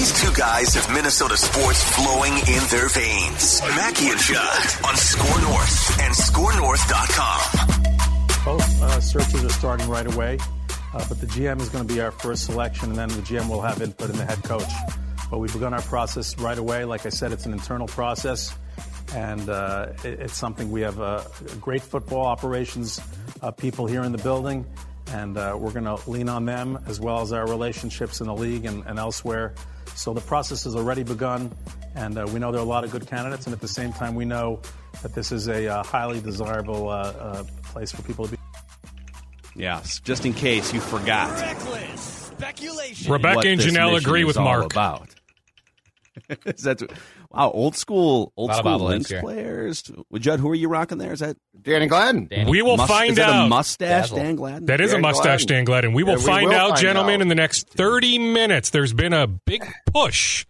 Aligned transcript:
These 0.00 0.16
two 0.18 0.32
guys 0.32 0.74
have 0.76 0.90
Minnesota 0.94 1.36
sports 1.36 1.84
flowing 1.84 2.32
in 2.32 2.62
their 2.70 2.88
veins. 2.88 3.60
Mackey 3.60 4.08
and 4.08 4.18
Judd 4.18 4.66
on 4.82 4.96
SKOR 4.96 5.42
North 5.42 6.00
and 6.00 6.14
SKORNorth.com. 6.14 7.40
Both 8.42 8.82
uh, 8.82 8.98
searches 9.02 9.44
are 9.44 9.50
starting 9.50 9.90
right 9.90 10.06
away, 10.06 10.38
uh, 10.94 11.04
but 11.06 11.20
the 11.20 11.26
GM 11.26 11.60
is 11.60 11.68
going 11.68 11.86
to 11.86 11.94
be 11.94 12.00
our 12.00 12.12
first 12.12 12.46
selection, 12.46 12.88
and 12.88 12.96
then 12.96 13.08
the 13.10 13.20
GM 13.20 13.50
will 13.50 13.60
have 13.60 13.82
input 13.82 14.08
in 14.08 14.16
the 14.16 14.24
head 14.24 14.42
coach. 14.42 14.72
But 15.30 15.36
we've 15.36 15.52
begun 15.52 15.74
our 15.74 15.82
process 15.82 16.34
right 16.38 16.56
away. 16.56 16.86
Like 16.86 17.04
I 17.04 17.10
said, 17.10 17.32
it's 17.32 17.44
an 17.44 17.52
internal 17.52 17.86
process, 17.86 18.56
and 19.14 19.50
uh, 19.50 19.88
it, 20.02 20.18
it's 20.18 20.34
something 20.34 20.70
we 20.70 20.80
have 20.80 20.98
uh, 20.98 21.24
great 21.60 21.82
football 21.82 22.24
operations 22.24 23.02
uh, 23.42 23.50
people 23.50 23.86
here 23.86 24.02
in 24.04 24.12
the 24.12 24.22
building, 24.22 24.64
and 25.12 25.36
uh, 25.36 25.54
we're 25.60 25.72
going 25.72 25.84
to 25.84 26.00
lean 26.10 26.30
on 26.30 26.46
them 26.46 26.78
as 26.86 26.98
well 26.98 27.20
as 27.20 27.34
our 27.34 27.46
relationships 27.46 28.22
in 28.22 28.28
the 28.28 28.34
league 28.34 28.64
and, 28.64 28.82
and 28.86 28.98
elsewhere. 28.98 29.52
So 30.00 30.14
the 30.14 30.22
process 30.22 30.64
has 30.64 30.74
already 30.74 31.02
begun, 31.02 31.54
and 31.94 32.16
uh, 32.16 32.26
we 32.32 32.38
know 32.38 32.50
there 32.50 32.60
are 32.62 32.64
a 32.64 32.66
lot 32.66 32.84
of 32.84 32.90
good 32.90 33.06
candidates, 33.06 33.44
and 33.44 33.52
at 33.52 33.60
the 33.60 33.68
same 33.68 33.92
time, 33.92 34.14
we 34.14 34.24
know 34.24 34.58
that 35.02 35.14
this 35.14 35.30
is 35.30 35.46
a 35.46 35.68
uh, 35.68 35.82
highly 35.82 36.22
desirable 36.22 36.88
uh, 36.88 36.92
uh, 36.92 37.44
place 37.64 37.92
for 37.92 38.00
people 38.00 38.24
to 38.24 38.30
be. 38.30 38.38
Yes, 39.54 40.00
just 40.00 40.24
in 40.24 40.32
case 40.32 40.72
you 40.72 40.80
forgot. 40.80 41.28
Rebecca 43.06 43.36
what 43.36 43.46
and 43.46 43.60
Janelle 43.60 43.98
agree 43.98 44.24
with 44.24 44.38
Mark. 44.38 44.72
About. 44.72 45.14
is 46.46 46.62
that 46.62 46.80
wow? 47.30 47.50
Old 47.50 47.76
school, 47.76 48.32
old 48.36 48.52
school 48.54 48.62
bobbleheads 48.64 48.88
Lynx 48.88 49.10
here. 49.10 49.20
players. 49.20 49.90
Well, 50.10 50.20
Judd, 50.20 50.40
who 50.40 50.50
are 50.50 50.54
you 50.54 50.68
rocking 50.68 50.98
there? 50.98 51.12
Is 51.12 51.20
that 51.20 51.36
Danny 51.60 51.86
Gladden. 51.86 52.28
We 52.48 52.62
will 52.62 52.76
Must- 52.76 52.90
find 52.92 53.10
is 53.10 53.16
that 53.16 53.28
out. 53.30 53.46
a 53.46 53.48
mustache, 53.48 53.88
Dazzle. 54.10 54.18
Dan 54.18 54.36
Gladden? 54.36 54.66
That 54.66 54.80
is 54.80 54.92
a 54.92 54.98
mustache, 54.98 55.44
Gladden. 55.44 55.46
Dan 55.46 55.64
Gladden. 55.64 55.92
We 55.92 56.02
will 56.02 56.12
Yeah, 56.12 56.16
we 56.18 56.24
find 56.24 56.48
will 56.48 56.54
out, 56.56 56.68
find 56.70 56.80
gentlemen, 56.80 57.14
out. 57.16 57.20
in 57.22 57.28
the 57.28 57.34
next 57.34 57.68
30 57.70 58.18
minutes. 58.18 58.70
There's 58.70 58.92
been 58.92 59.12
a 59.12 59.26
big 59.26 59.64
push 59.92 60.44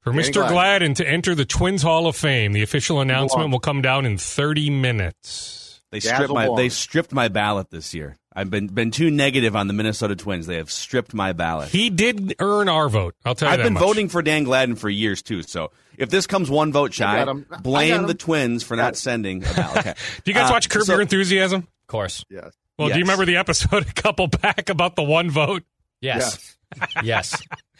for 0.00 0.12
Danny 0.12 0.24
Mr. 0.24 0.32
Gladden. 0.34 0.52
Gladden 0.52 0.94
to 0.94 1.08
enter 1.08 1.34
the 1.34 1.44
Twins 1.44 1.82
Hall 1.82 2.06
of 2.06 2.16
Fame. 2.16 2.52
The 2.52 2.62
official 2.62 3.00
announcement 3.00 3.50
will 3.50 3.60
come 3.60 3.80
down 3.82 4.04
in 4.06 4.18
30 4.18 4.70
minutes. 4.70 5.82
They 5.90 6.00
stripped 6.00 6.20
Dazzle 6.20 6.34
my 6.34 6.48
Wong. 6.48 6.56
they 6.56 6.68
stripped 6.68 7.12
my 7.12 7.28
ballot 7.28 7.70
this 7.70 7.94
year. 7.94 8.16
I've 8.34 8.50
been 8.50 8.66
been 8.66 8.90
too 8.90 9.10
negative 9.10 9.54
on 9.54 9.68
the 9.68 9.72
Minnesota 9.72 10.16
Twins. 10.16 10.46
They 10.46 10.56
have 10.56 10.70
stripped 10.70 11.14
my 11.14 11.32
ballot. 11.32 11.68
He 11.68 11.88
did 11.90 12.34
earn 12.40 12.68
our 12.68 12.88
vote. 12.88 13.14
I'll 13.24 13.34
tell 13.34 13.48
you 13.48 13.52
I've 13.52 13.58
that 13.58 13.64
been 13.64 13.72
much. 13.74 13.82
voting 13.82 14.08
for 14.08 14.22
Dan 14.22 14.42
Gladden 14.44 14.74
for 14.76 14.88
years 14.88 15.22
too. 15.22 15.42
So 15.42 15.70
if 15.96 16.10
this 16.10 16.26
comes 16.26 16.50
one 16.50 16.72
vote 16.72 16.92
shy, 16.92 17.24
got 17.24 17.28
him. 17.28 17.46
I 17.48 17.54
got 17.54 17.62
blame 17.62 18.06
the 18.06 18.14
Twins 18.14 18.62
for 18.64 18.76
not 18.76 18.96
sending 18.96 19.44
a 19.44 19.52
ballot. 19.54 19.78
Okay. 19.78 19.94
Do 20.24 20.30
you 20.30 20.34
guys 20.34 20.50
Uh, 20.50 20.54
watch 20.54 20.68
Curb 20.68 20.82
so- 20.84 20.92
Your 20.94 21.02
Enthusiasm? 21.02 21.60
Of 21.60 21.86
course. 21.86 22.24
Yes. 22.28 22.52
Well, 22.78 22.88
do 22.88 22.94
you 22.94 23.02
remember 23.04 23.24
the 23.24 23.36
episode 23.36 23.86
a 23.88 23.92
couple 23.92 24.26
back 24.26 24.68
about 24.68 24.96
the 24.96 25.04
one 25.04 25.30
vote? 25.30 25.62
Yes. 26.00 26.16
Yes. 26.22 26.56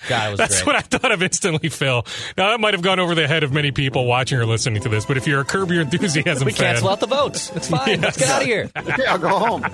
God, 0.09 0.31
was 0.33 0.39
That's 0.39 0.57
great. 0.63 0.67
what 0.67 0.77
I 0.77 0.81
thought 0.81 1.13
of 1.13 1.23
instantly, 1.23 1.69
Phil. 1.71 2.05
Now, 2.37 2.51
that 2.51 2.61
might 2.61 2.75
have 2.75 2.83
gone 2.83 2.99
over 2.99 3.15
the 3.15 3.27
head 3.27 3.43
of 3.43 3.53
many 3.53 3.71
people 3.71 4.05
watching 4.07 4.39
or 4.39 4.45
listening 4.45 4.83
to 4.83 4.89
this, 4.89 5.07
but 5.07 5.17
if 5.17 5.27
you're 5.27 5.41
a 5.41 5.45
Curb 5.45 5.71
Your 5.71 5.81
Enthusiasm 5.81 6.45
we 6.47 6.53
fan, 6.53 6.75
cancel 6.75 6.91
out 6.91 7.01
the 7.01 7.07
votes. 7.07 7.51
It's 7.55 7.69
fine. 7.69 8.01
Let's 8.01 8.19
get 8.19 8.29
out 8.29 8.43
of 8.43 8.47
here. 8.49 8.71
Okay, 8.77 9.07
I'll 9.07 9.19
go 9.19 9.29
home. 9.29 9.65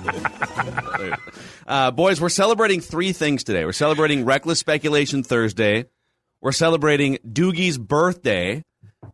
Uh, 1.67 1.91
boys, 1.91 2.21
we're 2.21 2.29
celebrating 2.29 2.79
three 2.81 3.11
things 3.13 3.43
today. 3.43 3.65
We're 3.65 3.71
celebrating 3.73 4.25
Reckless 4.25 4.59
Speculation 4.59 5.23
Thursday. 5.23 5.85
We're 6.41 6.51
celebrating 6.53 7.17
Doogie's 7.27 7.77
birthday. 7.77 8.63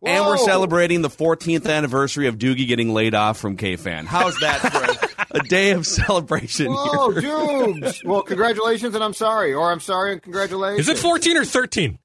And 0.05 0.25
we're 0.25 0.37
celebrating 0.37 1.01
the 1.01 1.09
14th 1.09 1.67
anniversary 1.67 2.27
of 2.27 2.37
Doogie 2.37 2.67
getting 2.67 2.93
laid 2.93 3.15
off 3.15 3.39
from 3.39 3.57
K-Fan. 3.57 4.05
How's 4.05 4.37
that 4.41 4.59
for 4.59 5.06
a, 5.17 5.25
a 5.37 5.39
day 5.41 5.71
of 5.71 5.85
celebration 5.87 6.67
Whoa, 6.71 7.11
here? 7.11 7.21
Doogs. 7.31 8.03
Well, 8.03 8.21
congratulations 8.23 8.95
and 8.95 9.03
I'm 9.03 9.13
sorry. 9.13 9.53
Or 9.53 9.71
I'm 9.71 9.79
sorry 9.79 10.13
and 10.13 10.21
congratulations. 10.21 10.87
is 10.87 10.89
it 10.89 10.97
14 11.01 11.37
or 11.37 11.45
13? 11.45 11.99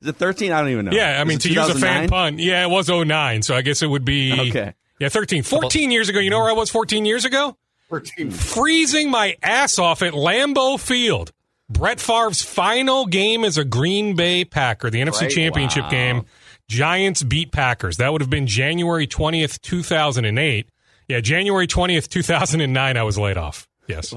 Is 0.00 0.08
it 0.08 0.16
13? 0.16 0.52
I 0.52 0.60
don't 0.60 0.70
even 0.70 0.86
know. 0.86 0.92
Yeah, 0.92 1.20
I 1.20 1.24
mean, 1.24 1.36
it 1.36 1.42
to 1.42 1.52
use 1.52 1.68
a 1.68 1.74
fan 1.78 2.08
pun, 2.08 2.38
yeah, 2.38 2.64
it 2.64 2.70
was 2.70 2.88
09, 2.88 3.42
so 3.42 3.54
I 3.54 3.62
guess 3.62 3.82
it 3.82 3.86
would 3.86 4.04
be. 4.04 4.32
Okay. 4.50 4.74
Yeah, 4.98 5.08
13. 5.08 5.42
14 5.44 5.90
years 5.90 6.08
ago, 6.08 6.18
you 6.18 6.30
know 6.30 6.40
where 6.40 6.50
I 6.50 6.54
was 6.54 6.70
14 6.70 7.04
years 7.04 7.24
ago? 7.24 7.56
13. 7.90 8.30
Freezing 8.30 9.10
my 9.10 9.36
ass 9.42 9.78
off 9.78 10.02
at 10.02 10.12
Lambeau 10.12 10.78
Field. 10.80 11.30
Brett 11.68 12.00
Favre's 12.00 12.42
final 12.42 13.06
game 13.06 13.44
as 13.44 13.58
a 13.58 13.64
Green 13.64 14.14
Bay 14.16 14.44
Packer, 14.44 14.90
the 14.90 15.00
NFC 15.00 15.22
Right. 15.22 15.30
Championship 15.30 15.84
Wow. 15.84 15.90
game. 15.90 16.26
Giants 16.68 17.22
beat 17.22 17.52
Packers. 17.52 17.96
That 17.98 18.12
would 18.12 18.20
have 18.20 18.30
been 18.30 18.46
January 18.46 19.06
20th, 19.06 19.60
2008. 19.60 20.68
Yeah, 21.12 21.20
January 21.20 21.66
20th, 21.66 22.08
2009, 22.08 22.96
I 22.96 23.02
was 23.02 23.18
laid 23.18 23.36
off. 23.36 23.68
Yes. 23.86 24.14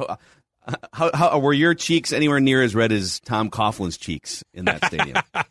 How, 0.93 1.11
how, 1.13 1.39
were 1.39 1.51
your 1.51 1.73
cheeks 1.73 2.13
anywhere 2.13 2.39
near 2.39 2.63
as 2.63 2.73
red 2.73 2.93
as 2.93 3.19
Tom 3.19 3.49
Coughlin's 3.49 3.97
cheeks 3.97 4.43
in 4.53 4.63
that 4.65 4.85
stadium? 4.85 5.17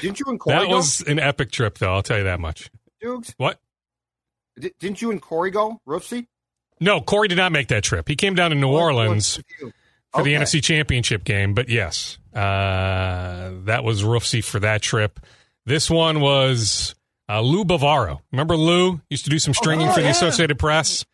Didn't 0.00 0.20
you 0.20 0.26
and 0.28 0.38
Corey 0.38 0.56
That 0.56 0.68
go? 0.68 0.76
was 0.76 1.00
an 1.00 1.18
epic 1.18 1.50
trip, 1.50 1.78
though. 1.78 1.92
I'll 1.92 2.04
tell 2.04 2.18
you 2.18 2.24
that 2.24 2.38
much. 2.38 2.70
Dukes? 3.00 3.34
What? 3.36 3.58
Di- 4.60 4.70
Didn't 4.78 5.02
you 5.02 5.10
and 5.10 5.20
Corey 5.20 5.50
go? 5.50 5.80
Roofsy? 5.88 6.28
No, 6.80 7.00
Corey 7.00 7.26
did 7.26 7.36
not 7.38 7.50
make 7.50 7.66
that 7.68 7.82
trip. 7.82 8.06
He 8.06 8.14
came 8.14 8.36
down 8.36 8.50
to 8.50 8.56
New 8.56 8.68
Orleans 8.70 9.40
for 10.14 10.22
the 10.22 10.34
NFC 10.34 10.62
Championship 10.62 11.24
game. 11.24 11.52
But 11.52 11.68
yes, 11.68 12.18
uh, 12.32 13.50
that 13.64 13.82
was 13.82 14.04
roofsy 14.04 14.44
for 14.44 14.60
that 14.60 14.82
trip. 14.82 15.18
This 15.64 15.90
one 15.90 16.20
was 16.20 16.94
uh, 17.28 17.40
Lou 17.40 17.64
Bavaro. 17.64 18.20
Remember 18.32 18.56
Lou 18.56 19.00
used 19.10 19.24
to 19.24 19.30
do 19.30 19.38
some 19.38 19.54
stringing 19.54 19.88
Oh, 19.88 19.92
for 19.92 20.00
the 20.00 20.06
yeah. 20.06 20.12
Associated 20.12 20.58
Press. 20.58 21.04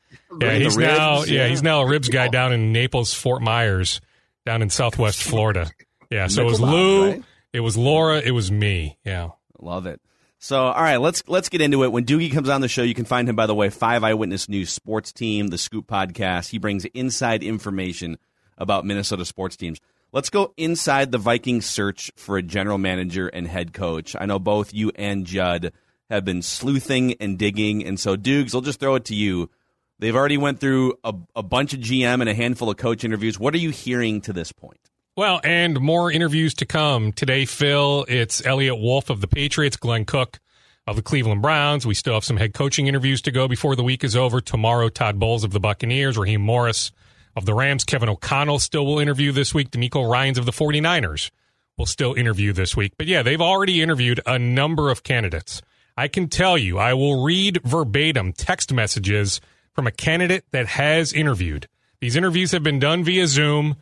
Yeah, 0.40 0.58
the 0.58 0.64
he's 0.64 0.76
now 0.76 1.24
yeah 1.24 1.42
yeah. 1.42 1.48
he's 1.48 1.62
now 1.62 1.82
a 1.82 1.86
ribs 1.86 2.08
guy 2.08 2.28
down 2.28 2.52
in 2.52 2.72
Naples, 2.72 3.12
Fort 3.14 3.42
Myers, 3.42 4.00
down 4.46 4.62
in 4.62 4.70
Southwest 4.70 5.22
Florida. 5.22 5.70
Yeah, 6.10 6.26
so 6.26 6.42
it 6.42 6.44
was 6.46 6.60
Lou, 6.60 7.10
right? 7.10 7.22
it 7.52 7.60
was 7.60 7.76
Laura, 7.76 8.18
it 8.20 8.32
was 8.32 8.50
me. 8.52 8.98
Yeah. 9.04 9.30
Love 9.60 9.86
it. 9.86 10.00
So, 10.38 10.58
all 10.60 10.82
right, 10.82 10.96
let's 10.96 11.22
let's 11.28 11.48
get 11.48 11.60
into 11.60 11.84
it. 11.84 11.92
When 11.92 12.04
Doogie 12.04 12.32
comes 12.32 12.48
on 12.48 12.60
the 12.62 12.68
show, 12.68 12.82
you 12.82 12.94
can 12.94 13.04
find 13.04 13.28
him 13.28 13.36
by 13.36 13.46
the 13.46 13.54
way, 13.54 13.70
Five 13.70 14.02
Eyewitness 14.04 14.48
News 14.48 14.70
Sports 14.70 15.12
Team, 15.12 15.48
the 15.48 15.58
Scoop 15.58 15.86
Podcast. 15.86 16.50
He 16.50 16.58
brings 16.58 16.84
inside 16.86 17.42
information 17.42 18.18
about 18.58 18.84
Minnesota 18.84 19.24
sports 19.24 19.56
teams. 19.56 19.80
Let's 20.12 20.30
go 20.30 20.52
inside 20.56 21.12
the 21.12 21.18
Vikings 21.18 21.64
search 21.64 22.10
for 22.16 22.36
a 22.36 22.42
general 22.42 22.76
manager 22.76 23.28
and 23.28 23.46
head 23.46 23.72
coach. 23.72 24.14
I 24.18 24.26
know 24.26 24.38
both 24.38 24.74
you 24.74 24.90
and 24.96 25.24
Judd 25.24 25.72
have 26.12 26.24
been 26.24 26.42
sleuthing 26.42 27.14
and 27.20 27.38
digging, 27.38 27.84
and 27.84 27.98
so 27.98 28.16
Dukes, 28.16 28.54
I'll 28.54 28.60
just 28.60 28.78
throw 28.78 28.94
it 28.94 29.06
to 29.06 29.14
you. 29.14 29.50
They've 29.98 30.14
already 30.14 30.36
went 30.36 30.60
through 30.60 30.94
a, 31.04 31.14
a 31.34 31.42
bunch 31.42 31.74
of 31.74 31.80
GM 31.80 32.20
and 32.20 32.28
a 32.28 32.34
handful 32.34 32.70
of 32.70 32.76
coach 32.76 33.04
interviews. 33.04 33.38
What 33.38 33.54
are 33.54 33.58
you 33.58 33.70
hearing 33.70 34.20
to 34.22 34.32
this 34.32 34.52
point? 34.52 34.90
Well, 35.16 35.40
and 35.44 35.80
more 35.80 36.10
interviews 36.10 36.54
to 36.54 36.66
come. 36.66 37.12
Today, 37.12 37.44
Phil, 37.44 38.04
it's 38.08 38.44
Elliot 38.44 38.78
Wolf 38.78 39.10
of 39.10 39.20
the 39.20 39.28
Patriots, 39.28 39.76
Glenn 39.76 40.04
Cook 40.04 40.40
of 40.86 40.96
the 40.96 41.02
Cleveland 41.02 41.42
Browns. 41.42 41.86
We 41.86 41.94
still 41.94 42.14
have 42.14 42.24
some 42.24 42.36
head 42.36 42.54
coaching 42.54 42.86
interviews 42.86 43.22
to 43.22 43.30
go 43.30 43.46
before 43.46 43.76
the 43.76 43.84
week 43.84 44.04
is 44.04 44.16
over. 44.16 44.40
Tomorrow, 44.40 44.88
Todd 44.88 45.18
Bowles 45.18 45.44
of 45.44 45.52
the 45.52 45.60
Buccaneers, 45.60 46.18
Raheem 46.18 46.40
Morris 46.40 46.92
of 47.36 47.46
the 47.46 47.54
Rams, 47.54 47.84
Kevin 47.84 48.08
O'Connell 48.08 48.58
still 48.58 48.86
will 48.86 48.98
interview 48.98 49.32
this 49.32 49.54
week. 49.54 49.70
DeMeco 49.70 50.10
Ryans 50.10 50.38
of 50.38 50.46
the 50.46 50.52
49ers 50.52 51.30
will 51.78 51.86
still 51.86 52.14
interview 52.14 52.52
this 52.52 52.76
week. 52.76 52.92
But 52.98 53.06
yeah, 53.06 53.22
they've 53.22 53.40
already 53.40 53.80
interviewed 53.80 54.20
a 54.26 54.38
number 54.38 54.90
of 54.90 55.02
candidates. 55.02 55.62
I 55.96 56.08
can 56.08 56.28
tell 56.28 56.56
you, 56.56 56.78
I 56.78 56.94
will 56.94 57.22
read 57.22 57.60
verbatim 57.64 58.32
text 58.32 58.72
messages 58.72 59.40
from 59.74 59.86
a 59.86 59.92
candidate 59.92 60.44
that 60.52 60.66
has 60.66 61.12
interviewed. 61.12 61.68
These 62.00 62.16
interviews 62.16 62.52
have 62.52 62.62
been 62.62 62.78
done 62.78 63.04
via 63.04 63.26
Zoom. 63.26 63.76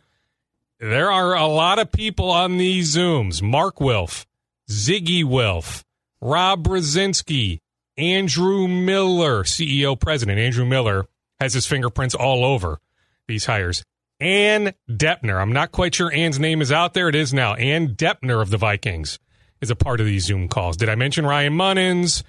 There 0.79 1.11
are 1.11 1.35
a 1.35 1.47
lot 1.47 1.79
of 1.79 1.91
people 1.91 2.29
on 2.29 2.57
these 2.57 2.95
Zooms. 2.95 3.41
Mark 3.41 3.79
Wilf, 3.79 4.25
Ziggy 4.69 5.23
Wilf, 5.23 5.83
Rob 6.21 6.63
Brzezinski, 6.63 7.59
Andrew 7.97 8.67
Miller, 8.67 9.43
CEO 9.43 9.99
president. 9.99 10.39
Andrew 10.39 10.65
Miller 10.65 11.05
has 11.39 11.53
his 11.53 11.65
fingerprints 11.67 12.15
all 12.15 12.43
over 12.43 12.79
these 13.27 13.45
hires. 13.45 13.83
Ann 14.19 14.73
Deppner. 14.89 15.41
I'm 15.41 15.51
not 15.51 15.71
quite 15.71 15.95
sure 15.95 16.11
Ann's 16.13 16.39
name 16.39 16.61
is 16.61 16.71
out 16.71 16.93
there. 16.93 17.09
It 17.09 17.15
is 17.15 17.33
now. 17.33 17.55
Ann 17.55 17.95
Deppner 17.95 18.41
of 18.41 18.51
the 18.51 18.57
Vikings 18.57 19.19
is 19.61 19.69
a 19.69 19.75
part 19.75 19.99
of 19.99 20.05
these 20.05 20.25
Zoom 20.25 20.47
calls. 20.47 20.77
Did 20.77 20.89
I 20.89 20.95
mention 20.95 21.25
Ryan 21.25 21.53
Monnens? 21.53 22.23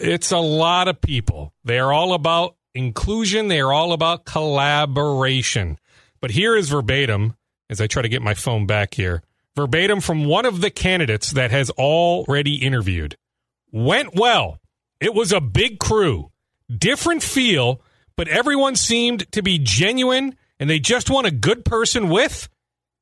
It's 0.00 0.32
a 0.32 0.38
lot 0.38 0.88
of 0.88 1.00
people. 1.00 1.52
They 1.64 1.78
are 1.78 1.92
all 1.92 2.14
about 2.14 2.56
inclusion. 2.74 3.48
They 3.48 3.60
are 3.60 3.72
all 3.72 3.92
about 3.92 4.24
collaboration. 4.24 5.78
But 6.20 6.32
here 6.32 6.56
is 6.56 6.68
verbatim 6.68 7.36
as 7.70 7.80
I 7.80 7.86
try 7.86 8.02
to 8.02 8.08
get 8.08 8.22
my 8.22 8.34
phone 8.34 8.66
back 8.66 8.94
here. 8.94 9.22
Verbatim 9.56 10.00
from 10.00 10.24
one 10.24 10.46
of 10.46 10.60
the 10.60 10.70
candidates 10.70 11.32
that 11.32 11.50
has 11.50 11.70
already 11.70 12.56
interviewed. 12.56 13.16
Went 13.70 14.14
well. 14.14 14.58
It 15.00 15.14
was 15.14 15.32
a 15.32 15.40
big 15.40 15.78
crew. 15.78 16.30
Different 16.76 17.22
feel, 17.22 17.80
but 18.16 18.26
everyone 18.26 18.74
seemed 18.74 19.30
to 19.32 19.42
be 19.42 19.58
genuine 19.58 20.36
and 20.58 20.70
they 20.70 20.78
just 20.78 21.10
want 21.10 21.26
a 21.26 21.30
good 21.30 21.64
person 21.64 22.08
with 22.08 22.48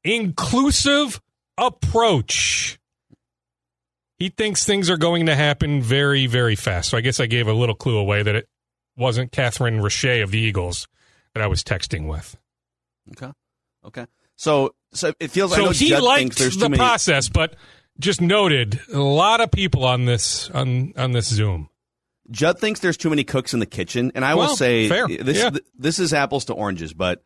inclusive 0.05 1.21
approach. 1.57 2.79
He 4.23 4.29
thinks 4.29 4.65
things 4.65 4.89
are 4.89 4.97
going 4.97 5.27
to 5.27 5.35
happen 5.35 5.83
very, 5.83 6.29
very 6.29 6.55
fast. 6.55 6.91
So 6.91 6.97
I 6.97 7.01
guess 7.01 7.19
I 7.19 7.27
gave 7.27 7.49
a 7.49 7.53
little 7.53 7.75
clue 7.75 7.97
away 7.99 8.23
that 8.23 8.37
it 8.37 8.49
wasn't 8.97 9.33
Catherine 9.33 9.81
Raiche 9.81 10.23
of 10.23 10.31
the 10.31 10.39
Eagles 10.39 10.87
that 11.35 11.43
I 11.43 11.49
was 11.49 11.65
texting 11.65 12.07
with. 12.09 12.37
Okay. 13.11 13.33
Okay. 13.85 14.07
So 14.37 14.77
so 14.93 15.13
it 15.19 15.33
feels 15.33 15.53
so 15.53 15.65
like 15.65 15.75
he 15.75 15.89
Judd 15.89 16.05
liked 16.05 16.39
the 16.39 16.51
too 16.51 16.59
many. 16.61 16.77
process, 16.77 17.29
but 17.29 17.57
just 17.99 18.21
noted 18.21 18.79
a 18.93 19.01
lot 19.01 19.41
of 19.41 19.51
people 19.51 19.85
on 19.85 20.05
this 20.05 20.49
on 20.51 20.93
on 20.97 21.11
this 21.11 21.27
Zoom. 21.27 21.69
Judd 22.31 22.61
thinks 22.61 22.79
there's 22.79 22.97
too 22.97 23.11
many 23.11 23.25
cooks 23.25 23.53
in 23.55 23.59
the 23.59 23.67
kitchen, 23.67 24.13
and 24.15 24.25
I 24.25 24.37
will 24.37 24.55
say 24.55 24.89
fair. 24.89 25.09
this 25.09 25.39
Yeah. 25.39 25.51
th- 25.51 25.65
this 25.77 25.99
is 25.99 26.15
apples 26.15 26.45
to 26.45 26.53
oranges, 26.53 26.95
but 26.95 27.25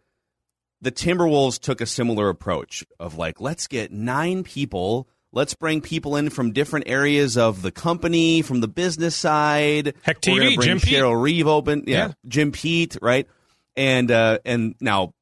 the 0.80 0.90
Timberwolves 0.90 1.60
took 1.60 1.82
a 1.82 1.86
similar 1.86 2.30
approach 2.30 2.86
of 2.98 3.18
like, 3.18 3.38
let's 3.38 3.66
get 3.66 3.92
nine 3.92 4.44
people, 4.44 5.06
let's 5.36 5.52
bring 5.52 5.82
people 5.82 6.16
in 6.16 6.30
from 6.30 6.52
different 6.52 6.88
areas 6.88 7.36
of 7.36 7.60
the 7.60 7.70
company, 7.70 8.40
from 8.40 8.60
the 8.60 8.68
business 8.68 9.14
side. 9.14 9.94
Heck 10.02 10.20
We're 10.26 10.56
bring 10.56 10.60
Jim 10.62 10.80
Pete. 10.80 10.94
Cheryl 10.94 11.20
Reeve 11.20 11.46
open, 11.46 11.84
yeah, 11.86 12.06
Yeah. 12.08 12.12
Jim 12.26 12.52
Pete, 12.52 12.96
right? 13.02 13.28
And 13.76 14.10
uh, 14.10 14.38
and 14.46 14.74
now 14.80 15.12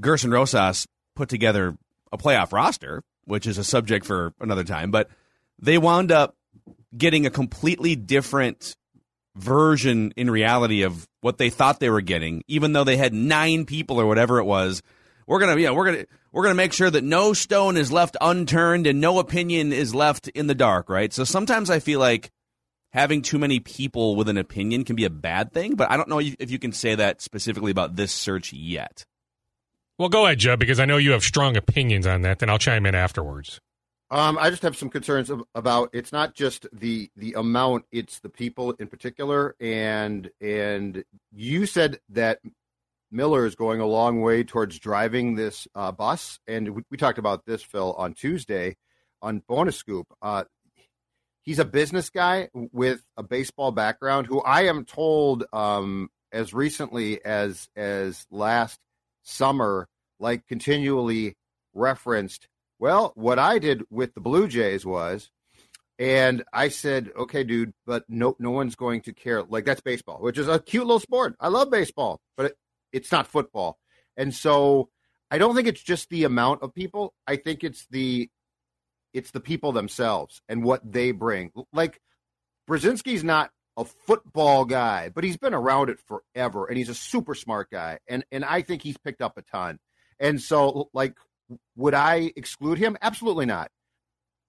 Gerson 0.00 0.30
Rosas 0.30 0.86
put 1.16 1.28
together 1.28 1.76
a 2.12 2.16
playoff 2.16 2.52
roster, 2.52 3.02
which 3.24 3.48
is 3.48 3.58
a 3.58 3.64
subject 3.64 4.06
for 4.06 4.32
another 4.40 4.62
time, 4.62 4.92
but 4.92 5.10
they 5.58 5.76
wound 5.76 6.12
up 6.12 6.36
getting 6.96 7.26
a 7.26 7.30
completely 7.30 7.96
different 7.96 8.76
version 9.34 10.12
in 10.16 10.30
reality 10.30 10.82
of 10.82 11.08
what 11.20 11.38
they 11.38 11.50
thought 11.50 11.80
they 11.80 11.90
were 11.90 12.00
getting, 12.00 12.44
even 12.46 12.72
though 12.72 12.84
they 12.84 12.96
had 12.96 13.12
nine 13.12 13.66
people 13.66 14.00
or 14.00 14.06
whatever 14.06 14.38
it 14.38 14.44
was. 14.44 14.82
We're 15.26 15.40
gonna, 15.40 15.56
yeah, 15.60 15.72
we're 15.72 15.84
gonna, 15.84 16.04
we're 16.32 16.42
gonna 16.42 16.54
make 16.54 16.72
sure 16.72 16.90
that 16.90 17.04
no 17.04 17.32
stone 17.32 17.76
is 17.76 17.92
left 17.92 18.16
unturned 18.20 18.86
and 18.86 19.00
no 19.00 19.18
opinion 19.18 19.72
is 19.72 19.94
left 19.94 20.28
in 20.28 20.46
the 20.46 20.54
dark, 20.54 20.88
right? 20.88 21.12
So 21.12 21.24
sometimes 21.24 21.70
I 21.70 21.78
feel 21.78 22.00
like 22.00 22.30
having 22.92 23.22
too 23.22 23.38
many 23.38 23.60
people 23.60 24.16
with 24.16 24.28
an 24.28 24.38
opinion 24.38 24.84
can 24.84 24.96
be 24.96 25.04
a 25.04 25.10
bad 25.10 25.52
thing, 25.52 25.74
but 25.74 25.90
I 25.90 25.96
don't 25.96 26.08
know 26.08 26.20
if 26.20 26.50
you 26.50 26.58
can 26.58 26.72
say 26.72 26.94
that 26.94 27.20
specifically 27.20 27.70
about 27.70 27.96
this 27.96 28.12
search 28.12 28.52
yet. 28.52 29.04
Well, 29.98 30.08
go 30.08 30.26
ahead, 30.26 30.38
Judd, 30.38 30.60
because 30.60 30.78
I 30.78 30.84
know 30.84 30.96
you 30.96 31.10
have 31.12 31.24
strong 31.24 31.56
opinions 31.56 32.06
on 32.06 32.22
that. 32.22 32.38
Then 32.38 32.48
I'll 32.48 32.58
chime 32.58 32.86
in 32.86 32.94
afterwards. 32.94 33.60
Um, 34.10 34.38
I 34.40 34.48
just 34.48 34.62
have 34.62 34.76
some 34.76 34.88
concerns 34.88 35.30
about 35.54 35.90
it's 35.92 36.12
not 36.12 36.34
just 36.34 36.66
the 36.72 37.10
the 37.16 37.34
amount; 37.34 37.84
it's 37.92 38.20
the 38.20 38.30
people 38.30 38.72
in 38.72 38.86
particular. 38.86 39.54
And 39.60 40.30
and 40.40 41.04
you 41.32 41.66
said 41.66 42.00
that 42.10 42.38
Miller 43.10 43.46
is 43.46 43.54
going 43.54 43.80
a 43.80 43.86
long 43.86 44.20
way 44.20 44.44
towards 44.44 44.78
driving 44.78 45.34
this 45.34 45.66
uh, 45.74 45.92
bus, 45.92 46.40
and 46.46 46.68
we, 46.70 46.82
we 46.90 46.96
talked 46.96 47.18
about 47.18 47.46
this, 47.46 47.62
Phil, 47.62 47.94
on 47.94 48.14
Tuesday 48.14 48.76
on 49.22 49.42
Bonus 49.48 49.76
Scoop. 49.76 50.06
Uh, 50.22 50.44
he's 51.42 51.58
a 51.58 51.64
business 51.64 52.10
guy 52.10 52.48
with 52.54 53.02
a 53.16 53.22
baseball 53.22 53.72
background, 53.72 54.26
who 54.26 54.40
I 54.42 54.62
am 54.62 54.84
told 54.84 55.44
um, 55.52 56.08
as 56.32 56.52
recently 56.52 57.24
as 57.24 57.68
as 57.76 58.26
last 58.30 58.78
summer, 59.22 59.88
like 60.20 60.46
continually 60.46 61.36
referenced 61.74 62.48
well, 62.78 63.12
what 63.16 63.38
I 63.38 63.58
did 63.58 63.82
with 63.90 64.14
the 64.14 64.20
Blue 64.20 64.46
Jays 64.46 64.86
was, 64.86 65.30
and 65.98 66.44
I 66.52 66.68
said, 66.68 67.10
okay, 67.16 67.42
dude, 67.42 67.72
but 67.86 68.04
no, 68.08 68.36
no 68.38 68.52
one's 68.52 68.76
going 68.76 69.00
to 69.02 69.12
care. 69.12 69.42
Like 69.42 69.64
that's 69.64 69.80
baseball, 69.80 70.18
which 70.20 70.38
is 70.38 70.46
a 70.46 70.60
cute 70.60 70.86
little 70.86 71.00
sport. 71.00 71.34
I 71.40 71.48
love 71.48 71.70
baseball, 71.70 72.20
but 72.36 72.54
it's 72.92 73.12
not 73.12 73.26
football. 73.26 73.78
And 74.16 74.34
so 74.34 74.88
I 75.30 75.38
don't 75.38 75.54
think 75.54 75.68
it's 75.68 75.82
just 75.82 76.08
the 76.08 76.24
amount 76.24 76.62
of 76.62 76.74
people. 76.74 77.14
I 77.26 77.36
think 77.36 77.64
it's 77.64 77.86
the, 77.90 78.30
it's 79.12 79.30
the 79.30 79.40
people 79.40 79.72
themselves 79.72 80.42
and 80.48 80.62
what 80.62 80.80
they 80.90 81.12
bring. 81.12 81.52
Like 81.72 82.00
Brzezinski's 82.68 83.24
not 83.24 83.50
a 83.76 83.84
football 83.84 84.64
guy, 84.64 85.10
but 85.14 85.24
he's 85.24 85.36
been 85.36 85.54
around 85.54 85.88
it 85.88 86.00
forever, 86.00 86.66
and 86.66 86.76
he's 86.76 86.88
a 86.88 86.94
super 86.94 87.34
smart 87.34 87.70
guy, 87.70 88.00
and 88.08 88.24
and 88.32 88.44
I 88.44 88.62
think 88.62 88.82
he's 88.82 88.98
picked 88.98 89.22
up 89.22 89.38
a 89.38 89.42
ton. 89.42 89.78
And 90.18 90.42
so, 90.42 90.90
like 90.92 91.14
would 91.76 91.94
I 91.94 92.32
exclude 92.36 92.78
him? 92.78 92.96
Absolutely 93.00 93.46
not. 93.46 93.70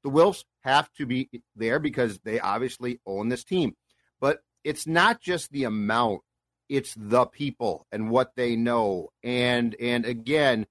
The 0.03 0.09
Wilfs 0.09 0.43
have 0.61 0.91
to 0.93 1.05
be 1.05 1.29
there 1.55 1.79
because 1.79 2.19
they 2.23 2.39
obviously 2.39 2.99
own 3.05 3.29
this 3.29 3.43
team. 3.43 3.75
But 4.19 4.39
it's 4.63 4.87
not 4.87 5.21
just 5.21 5.51
the 5.51 5.65
amount, 5.65 6.21
it's 6.69 6.93
the 6.95 7.25
people 7.25 7.85
and 7.91 8.09
what 8.09 8.35
they 8.35 8.55
know. 8.55 9.09
And 9.23 9.75
and 9.79 10.05
again, 10.05 10.67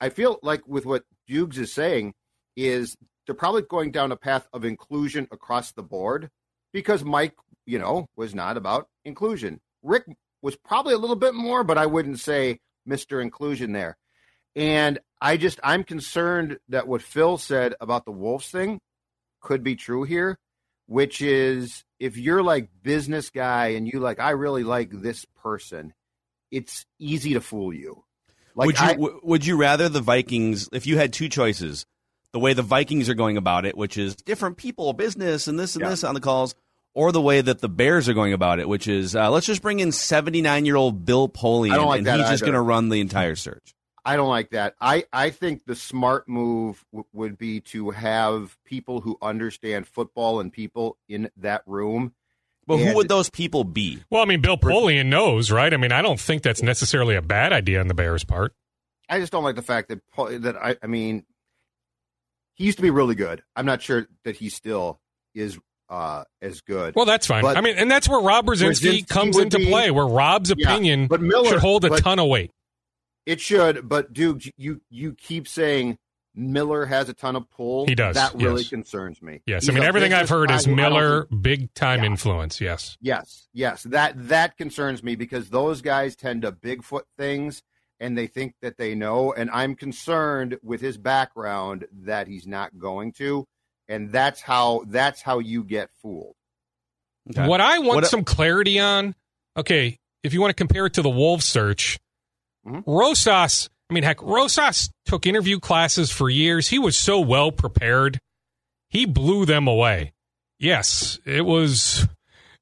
I 0.00 0.08
feel 0.08 0.38
like 0.42 0.66
with 0.66 0.86
what 0.86 1.04
Dukes 1.28 1.58
is 1.58 1.72
saying 1.72 2.14
is 2.56 2.96
they're 3.26 3.34
probably 3.34 3.62
going 3.62 3.90
down 3.90 4.12
a 4.12 4.16
path 4.16 4.48
of 4.52 4.64
inclusion 4.64 5.28
across 5.30 5.72
the 5.72 5.82
board 5.82 6.30
because 6.72 7.04
Mike, 7.04 7.34
you 7.66 7.78
know, 7.78 8.08
was 8.16 8.34
not 8.34 8.56
about 8.56 8.88
inclusion. 9.04 9.60
Rick 9.82 10.04
was 10.42 10.56
probably 10.56 10.94
a 10.94 10.98
little 10.98 11.16
bit 11.16 11.34
more, 11.34 11.64
but 11.64 11.78
I 11.78 11.86
wouldn't 11.86 12.20
say 12.20 12.58
Mr. 12.88 13.22
Inclusion 13.22 13.72
there. 13.72 13.96
And 14.56 14.98
I 15.20 15.36
just 15.36 15.58
I'm 15.64 15.84
concerned 15.84 16.58
that 16.68 16.86
what 16.86 17.02
Phil 17.02 17.38
said 17.38 17.74
about 17.80 18.04
the 18.04 18.12
Wolves 18.12 18.48
thing 18.48 18.80
could 19.40 19.62
be 19.62 19.74
true 19.76 20.04
here, 20.04 20.38
which 20.86 21.20
is 21.22 21.84
if 21.98 22.16
you're 22.16 22.42
like 22.42 22.68
business 22.82 23.30
guy 23.30 23.68
and 23.68 23.86
you 23.86 24.00
like 24.00 24.20
I 24.20 24.30
really 24.30 24.64
like 24.64 24.90
this 24.90 25.24
person, 25.42 25.92
it's 26.50 26.84
easy 26.98 27.34
to 27.34 27.40
fool 27.40 27.72
you. 27.72 28.04
Like 28.54 28.66
would 28.66 28.78
you 28.78 28.84
I, 28.86 28.92
w- 28.92 29.20
would 29.22 29.46
you 29.46 29.56
rather 29.56 29.88
the 29.88 30.00
Vikings 30.00 30.68
if 30.72 30.86
you 30.86 30.96
had 30.96 31.12
two 31.12 31.28
choices, 31.28 31.86
the 32.32 32.38
way 32.38 32.52
the 32.52 32.62
Vikings 32.62 33.08
are 33.08 33.14
going 33.14 33.36
about 33.36 33.64
it, 33.64 33.76
which 33.76 33.96
is 33.98 34.14
different 34.14 34.56
people, 34.56 34.92
business, 34.92 35.48
and 35.48 35.58
this 35.58 35.74
and 35.74 35.82
Yeah. 35.82 35.90
this 35.90 36.04
on 36.04 36.14
the 36.14 36.20
calls, 36.20 36.54
or 36.94 37.10
the 37.10 37.20
way 37.20 37.40
that 37.40 37.60
the 37.60 37.68
Bears 37.68 38.08
are 38.08 38.14
going 38.14 38.32
about 38.32 38.60
it, 38.60 38.68
which 38.68 38.86
is 38.86 39.16
uh, 39.16 39.30
let's 39.30 39.46
just 39.46 39.62
bring 39.62 39.80
in 39.80 39.90
seventy 39.90 40.40
nine 40.42 40.64
year 40.64 40.76
old 40.76 41.04
Bill 41.04 41.28
Polian 41.28 41.84
like 41.84 42.06
and 42.06 42.20
he's 42.20 42.30
just 42.30 42.42
going 42.42 42.54
to 42.54 42.60
run 42.60 42.88
the 42.90 43.00
entire 43.00 43.34
search. 43.34 43.74
I 44.04 44.16
don't 44.16 44.28
like 44.28 44.50
that. 44.50 44.74
I, 44.80 45.04
I 45.12 45.30
think 45.30 45.64
the 45.64 45.74
smart 45.74 46.28
move 46.28 46.84
w- 46.92 47.06
would 47.14 47.38
be 47.38 47.60
to 47.60 47.90
have 47.90 48.58
people 48.64 49.00
who 49.00 49.16
understand 49.22 49.86
football 49.86 50.40
and 50.40 50.52
people 50.52 50.98
in 51.08 51.30
that 51.38 51.62
room. 51.66 52.12
But 52.66 52.78
who 52.78 52.94
would 52.94 53.08
those 53.08 53.28
people 53.30 53.64
be? 53.64 54.02
Well, 54.10 54.22
I 54.22 54.24
mean, 54.26 54.40
Bill 54.40 54.56
Polian 54.56 55.06
knows, 55.06 55.50
right? 55.50 55.72
I 55.72 55.76
mean, 55.76 55.92
I 55.92 56.00
don't 56.02 56.18
think 56.20 56.42
that's 56.42 56.62
necessarily 56.62 57.14
a 57.14 57.22
bad 57.22 57.52
idea 57.52 57.80
on 57.80 57.88
the 57.88 57.94
Bears' 57.94 58.24
part. 58.24 58.54
I 59.08 59.20
just 59.20 59.32
don't 59.32 59.44
like 59.44 59.56
the 59.56 59.62
fact 59.62 59.88
that 59.88 60.00
Paul, 60.12 60.38
that 60.38 60.56
I, 60.56 60.76
I 60.82 60.86
mean, 60.86 61.24
he 62.54 62.64
used 62.64 62.78
to 62.78 62.82
be 62.82 62.90
really 62.90 63.14
good. 63.14 63.42
I'm 63.54 63.66
not 63.66 63.82
sure 63.82 64.06
that 64.24 64.36
he 64.36 64.48
still 64.48 64.98
is 65.34 65.58
uh, 65.90 66.24
as 66.40 66.62
good. 66.62 66.94
Well, 66.94 67.04
that's 67.04 67.26
fine. 67.26 67.42
But- 67.42 67.56
I 67.58 67.60
mean, 67.60 67.76
and 67.76 67.90
that's 67.90 68.08
where 68.08 68.20
Rob 68.20 68.46
Brzezinski 68.46 69.00
Brzezinski 69.02 69.08
comes 69.08 69.36
into 69.38 69.58
be- 69.58 69.66
play, 69.66 69.90
where 69.90 70.06
Rob's 70.06 70.52
Yeah, 70.56 70.70
opinion 70.70 71.06
but 71.08 71.20
Miller- 71.20 71.48
should 71.50 71.60
hold 71.60 71.84
a 71.84 71.90
but- 71.90 72.02
ton 72.02 72.18
of 72.18 72.28
weight. 72.28 72.50
It 73.26 73.40
should, 73.40 73.88
but 73.88 74.12
Duke, 74.12 74.42
you 74.56 74.80
you 74.90 75.14
keep 75.14 75.48
saying 75.48 75.98
Miller 76.34 76.84
has 76.86 77.08
a 77.08 77.14
ton 77.14 77.36
of 77.36 77.48
pull. 77.50 77.86
He 77.86 77.94
does, 77.94 78.16
That 78.16 78.34
really 78.34 78.62
yes. 78.62 78.68
concerns 78.70 79.22
me. 79.22 79.40
Yes, 79.46 79.62
He's 79.62 79.70
I 79.70 79.72
mean 79.72 79.84
everything 79.84 80.12
I've 80.12 80.28
heard 80.28 80.50
is 80.50 80.64
who 80.64 80.72
I 80.72 80.76
don't 80.76 80.92
Miller 80.92 81.26
think- 81.26 81.42
big 81.42 81.74
time 81.74 82.00
Yeah. 82.00 82.06
influence. 82.06 82.60
Yes, 82.60 82.98
Yes, 83.00 83.48
yes, 83.52 83.84
that 83.84 84.28
that 84.28 84.56
concerns 84.56 85.02
me 85.02 85.14
because 85.16 85.48
those 85.50 85.80
guys 85.80 86.16
tend 86.16 86.42
to 86.42 86.52
Bigfoot 86.52 87.04
things 87.16 87.62
and 88.00 88.18
they 88.18 88.26
think 88.26 88.54
that 88.60 88.76
they 88.76 88.94
know, 88.96 89.32
and 89.32 89.48
I'm 89.50 89.76
concerned 89.76 90.58
with 90.62 90.80
his 90.80 90.98
background 90.98 91.86
that 92.02 92.26
he's 92.26 92.46
not 92.46 92.76
going 92.78 93.12
to, 93.12 93.46
and 93.88 94.10
that's 94.10 94.40
how 94.42 94.82
that's 94.88 95.22
how 95.22 95.38
you 95.38 95.62
get 95.64 95.90
fooled. 96.02 96.34
Okay. 97.30 97.46
What 97.48 97.60
I 97.62 97.78
want 97.78 97.96
What- 98.02 98.06
some 98.08 98.24
clarity 98.24 98.78
on, 98.80 99.14
okay, 99.56 99.98
if 100.22 100.34
you 100.34 100.40
want 100.40 100.50
to 100.50 100.54
compare 100.54 100.86
it 100.86 100.94
to 100.94 101.02
the 101.02 101.08
Wolf 101.10 101.42
search, 101.42 101.98
Mhm. 102.66 102.82
Rosas, 102.86 103.68
I 103.90 103.94
mean, 103.94 104.02
heck, 104.04 104.22
Rosas 104.22 104.90
took 105.04 105.26
interview 105.26 105.60
classes 105.60 106.10
for 106.10 106.30
years. 106.30 106.68
He 106.68 106.78
was 106.78 106.96
so 106.96 107.20
well 107.20 107.52
prepared. 107.52 108.18
He 108.88 109.06
blew 109.06 109.44
them 109.44 109.66
away. 109.66 110.12
Yes, 110.58 111.18
it 111.26 111.44
was, 111.44 112.06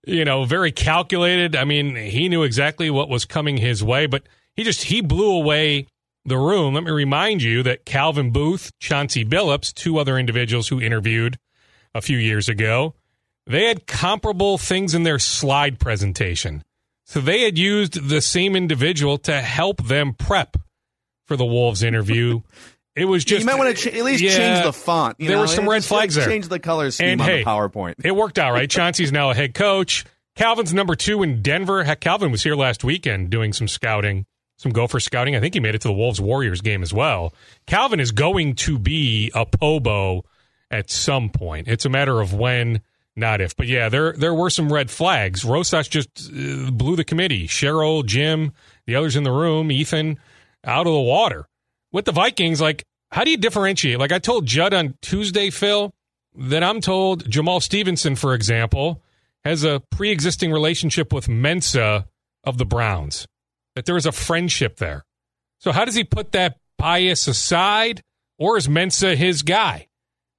you 0.05 0.25
know, 0.25 0.45
very 0.45 0.73
calculated. 0.73 1.55
I 1.55 1.65
mean, 1.65 1.95
he 1.95 2.29
knew 2.29 2.43
exactly 2.43 2.91
what 2.91 3.09
was 3.09 3.25
coming 3.25 3.59
his 3.59 3.85
way, 3.85 4.07
but 4.07 4.23
he 4.57 4.65
just 4.65 4.85
he 4.85 5.01
blew 5.01 5.31
away 5.31 5.87
the 6.25 6.39
room. 6.39 6.75
Let 6.75 6.85
me 6.85 6.91
remind 6.91 7.43
you 7.43 7.63
that 7.63 7.85
Calvin 7.85 8.31
Booth, 8.31 8.73
Chauncey 8.81 9.25
Billups, 9.25 9.73
two 9.73 9.99
other 9.99 10.19
individuals 10.19 10.69
who 10.69 10.81
interviewed 10.81 11.39
a 11.95 12.01
few 12.01 12.19
years 12.19 12.49
ago, 12.49 12.95
they 13.47 13.67
had 13.67 13.87
comparable 13.87 14.57
things 14.57 14.95
in 14.95 15.03
their 15.03 15.19
slide 15.19 15.79
presentation. 15.79 16.63
So 17.13 17.21
they 17.21 17.43
had 17.43 17.59
used 17.59 18.09
the 18.09 18.23
same 18.23 18.57
individual 18.57 19.19
to 19.19 19.43
help 19.43 19.85
them 19.85 20.15
prep 20.15 20.57
for 21.27 21.37
the 21.37 21.45
Wolves 21.45 21.83
interview. 21.83 22.41
It 22.95 23.07
was 23.07 23.25
just 23.25 23.41
you 23.41 23.47
might 23.47 23.57
want 23.57 23.75
to 23.75 23.91
ch- 23.91 23.95
at 23.95 24.05
least 24.05 24.23
yeah, 24.23 24.37
change 24.37 24.65
the 24.67 24.73
font. 24.73 25.17
there 25.19 25.31
know? 25.31 25.41
were 25.41 25.47
some 25.47 25.67
red 25.67 25.83
flags 25.83 26.15
there. 26.15 26.27
Change 26.27 26.49
the 26.49 26.59
color 26.59 26.91
scheme 26.91 27.09
And 27.09 27.21
on 27.23 27.27
hey, 27.27 27.39
the 27.39 27.49
PowerPoint. 27.49 28.05
It 28.05 28.15
worked 28.15 28.39
out, 28.39 28.53
right? 28.53 28.69
Chauncey's 28.69 29.11
now 29.11 29.31
a 29.31 29.35
head 29.35 29.55
coach. 29.55 30.05
Calvin's 30.37 30.75
number 30.75 30.95
two 30.95 31.23
in 31.23 31.41
Denver. 31.41 31.85
Heck, 31.85 32.01
Calvin 32.01 32.31
was 32.31 32.43
here 32.43 32.55
last 32.55 32.85
weekend 32.85 33.31
doing 33.31 33.55
some 33.55 33.67
scouting, 33.67 34.27
some 34.59 34.73
gopher 34.73 35.01
scouting. 35.01 35.35
I 35.35 35.41
think 35.41 35.55
he 35.55 35.61
made 35.61 35.75
it 35.75 35.81
to 35.81 35.89
the 35.89 35.95
Wolves 35.95 36.21
Warriors 36.21 36.61
game 36.61 36.83
as 36.83 36.93
well. 36.93 37.33
Calvin 37.67 37.99
is 37.99 38.13
going 38.13 38.57
to 38.57 38.79
be 38.79 39.33
a 39.35 39.47
Pobo 39.47 40.27
at 40.71 40.91
some 40.91 41.31
point. 41.31 41.69
It's 41.69 41.87
a 41.87 41.89
matter 41.89 42.21
of 42.21 42.35
when, 42.35 42.83
not 43.17 43.41
if. 43.41 43.57
But 43.57 43.67
yeah, 43.67 43.89
there 43.89 44.13
there 44.13 44.35
were 44.35 44.51
some 44.51 44.73
red 44.73 44.91
flags. 44.91 45.45
Rosas 45.45 45.89
just 45.89 46.09
uh, 46.29 46.71
blew 46.71 46.97
the 46.97 47.05
committee. 47.05 47.47
Cheryl, 47.47 48.05
Jim, 48.05 48.53
the 48.87 48.97
others 48.97 49.17
in 49.17 49.25
the 49.25 49.33
room, 49.33 49.71
Ethan, 49.71 50.19
out 50.65 50.87
of 50.87 50.93
the 50.93 51.01
water. 51.01 51.47
With 51.93 52.07
the 52.07 52.13
Vikings, 52.13 52.61
like, 52.61 52.85
how 53.11 53.25
do 53.25 53.31
you 53.31 53.37
differentiate? 53.37 53.99
Like 53.99 54.13
I 54.13 54.19
told 54.19 54.47
Judd 54.47 54.73
on 54.73 54.95
Tuesday, 55.03 55.51
Phil, 55.51 55.93
that 56.35 56.63
I'm 56.63 56.81
told 56.81 57.25
Jamaal 57.25 57.61
Stephenson, 57.61 58.17
for 58.17 58.35
example, 58.35 59.03
has 59.45 59.65
a 59.65 59.83
pre 59.91 60.11
existing 60.11 60.53
relationship 60.53 61.13
with 61.13 61.27
Mensah 61.27 62.07
of 62.45 62.59
the 62.59 62.65
Browns, 62.65 63.27
that 63.75 63.85
there 63.85 63.97
is 63.97 64.07
a 64.07 64.13
friendship 64.13 64.77
there. 64.77 65.05
So, 65.59 65.73
how 65.73 65.85
does 65.85 65.95
he 65.95 66.05
put 66.05 66.33
that 66.33 66.57
bias 66.79 67.29
aside, 67.29 68.03
or 68.39 68.57
is 68.57 68.69
Mensah 68.69 69.17
his 69.17 69.43
guy? 69.43 69.89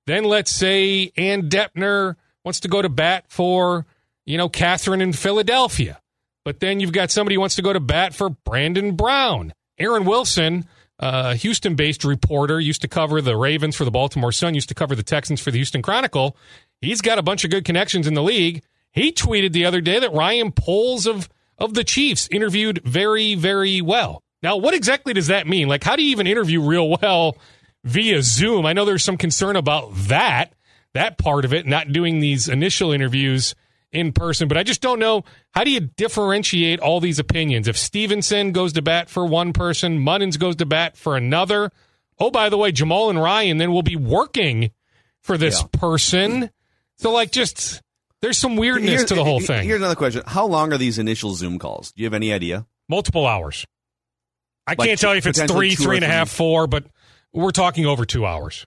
Then 0.05 0.23
let's 0.25 0.51
say 0.51 1.11
Ann 1.15 1.49
Depner 1.49 2.15
wants 2.43 2.59
to 2.61 2.67
go 2.67 2.81
to 2.81 2.89
bat 2.89 3.25
for, 3.27 3.85
you 4.25 4.37
know, 4.37 4.49
Catherine 4.49 5.01
in 5.01 5.13
Philadelphia. 5.13 5.99
But 6.45 6.59
then 6.59 6.79
you've 6.79 6.91
got 6.91 7.11
somebody 7.11 7.35
who 7.35 7.39
wants 7.39 7.55
to 7.55 7.61
go 7.61 7.73
to 7.73 7.79
bat 7.79 8.13
for 8.13 8.29
Brandon 8.29 8.95
Brown. 8.95 9.53
Aaron 9.79 10.05
Wilson, 10.05 10.65
a 10.99 11.35
Houston 11.35 11.75
based 11.75 12.03
reporter, 12.03 12.59
used 12.59 12.81
to 12.81 12.87
cover 12.87 13.21
the 13.21 13.37
Ravens 13.37 13.75
for 13.75 13.85
the 13.85 13.91
Baltimore 13.91 14.31
Sun, 14.31 14.55
used 14.55 14.69
to 14.69 14.75
cover 14.75 14.95
the 14.95 15.03
Texans 15.03 15.39
for 15.41 15.51
the 15.51 15.57
Houston 15.57 15.81
Chronicle. 15.81 16.35
He's 16.81 17.01
got 17.01 17.17
a 17.17 17.23
bunch 17.23 17.45
of 17.45 17.51
good 17.51 17.65
connections 17.65 18.07
in 18.07 18.13
the 18.13 18.23
league. 18.23 18.63
He 18.91 19.11
tweeted 19.11 19.53
the 19.53 19.65
other 19.65 19.81
day 19.81 19.99
that 19.99 20.13
Ryan 20.13 20.51
Poles 20.51 21.07
of, 21.07 21.29
of 21.57 21.73
the 21.73 21.83
Chiefs 21.83 22.27
interviewed 22.29 22.81
very, 22.83 23.35
very 23.35 23.81
well. 23.81 24.21
Now, 24.43 24.57
what 24.57 24.73
exactly 24.73 25.13
does 25.13 25.27
that 25.27 25.47
mean? 25.47 25.69
Like, 25.69 25.83
how 25.83 25.95
do 25.95 26.03
you 26.03 26.11
even 26.11 26.27
interview 26.27 26.61
real 26.61 26.97
well 27.01 27.37
via 27.85 28.21
Zoom? 28.21 28.65
I 28.65 28.73
know 28.73 28.83
there's 28.83 29.03
some 29.03 29.17
concern 29.17 29.55
about 29.55 29.95
that, 29.95 30.53
that 30.93 31.17
part 31.17 31.45
of 31.45 31.53
it, 31.53 31.65
not 31.65 31.91
doing 31.91 32.19
these 32.19 32.47
initial 32.47 32.91
interviews 32.91 33.55
in 33.91 34.11
person, 34.11 34.47
but 34.47 34.57
I 34.57 34.63
just 34.63 34.81
don't 34.81 34.99
know 34.99 35.23
how 35.51 35.63
do 35.63 35.71
you 35.71 35.79
differentiate 35.81 36.79
all 36.79 36.99
these 36.99 37.19
opinions? 37.19 37.67
If 37.67 37.77
Stephenson 37.77 38.51
goes 38.51 38.73
to 38.73 38.81
bat 38.81 39.09
for 39.09 39.25
one 39.25 39.53
person, 39.53 39.99
Monnens 39.99 40.39
goes 40.39 40.55
to 40.57 40.65
bat 40.65 40.97
for 40.97 41.15
another. 41.15 41.71
Oh, 42.19 42.31
by 42.31 42.49
the 42.49 42.57
way, 42.57 42.71
Jamaal 42.71 43.09
and 43.09 43.21
Ryan 43.21 43.57
then 43.57 43.71
will 43.71 43.83
be 43.83 43.95
working 43.95 44.71
for 45.21 45.37
this 45.37 45.61
Yeah. 45.61 45.67
person. 45.79 46.49
So, 46.97 47.11
like, 47.11 47.31
just 47.31 47.81
there's 48.21 48.37
some 48.37 48.55
weirdness 48.55 48.89
Here's- 48.91 49.09
to 49.09 49.15
the 49.15 49.23
whole 49.23 49.39
thing. 49.39 49.63
Here's 49.65 49.79
another 49.81 49.95
question: 49.95 50.23
How 50.25 50.45
long 50.45 50.71
are 50.73 50.77
these 50.77 50.97
initial 50.99 51.33
Zoom 51.35 51.59
calls? 51.59 51.91
Do 51.91 52.01
you 52.01 52.05
have 52.05 52.13
any 52.13 52.31
idea? 52.33 52.65
Multiple 52.89 53.25
hours. 53.27 53.65
I 54.65 54.75
Like 54.77 54.87
can't 54.87 54.99
tell 54.99 55.13
you 55.13 55.17
if 55.17 55.27
it's 55.27 55.39
potentially 55.39 55.69
three, 55.71 55.75
two 55.75 55.83
three 55.83 55.95
or 55.95 55.95
and 55.97 56.03
a 56.05 56.07
half, 56.07 56.29
three. 56.29 56.35
three 56.37 56.47
and 56.47 56.53
a 56.53 56.57
half, 56.61 56.65
four, 56.65 56.67
but 56.67 56.85
we're 57.33 57.51
talking 57.51 57.85
over 57.85 58.05
two 58.05 58.25
hours. 58.25 58.65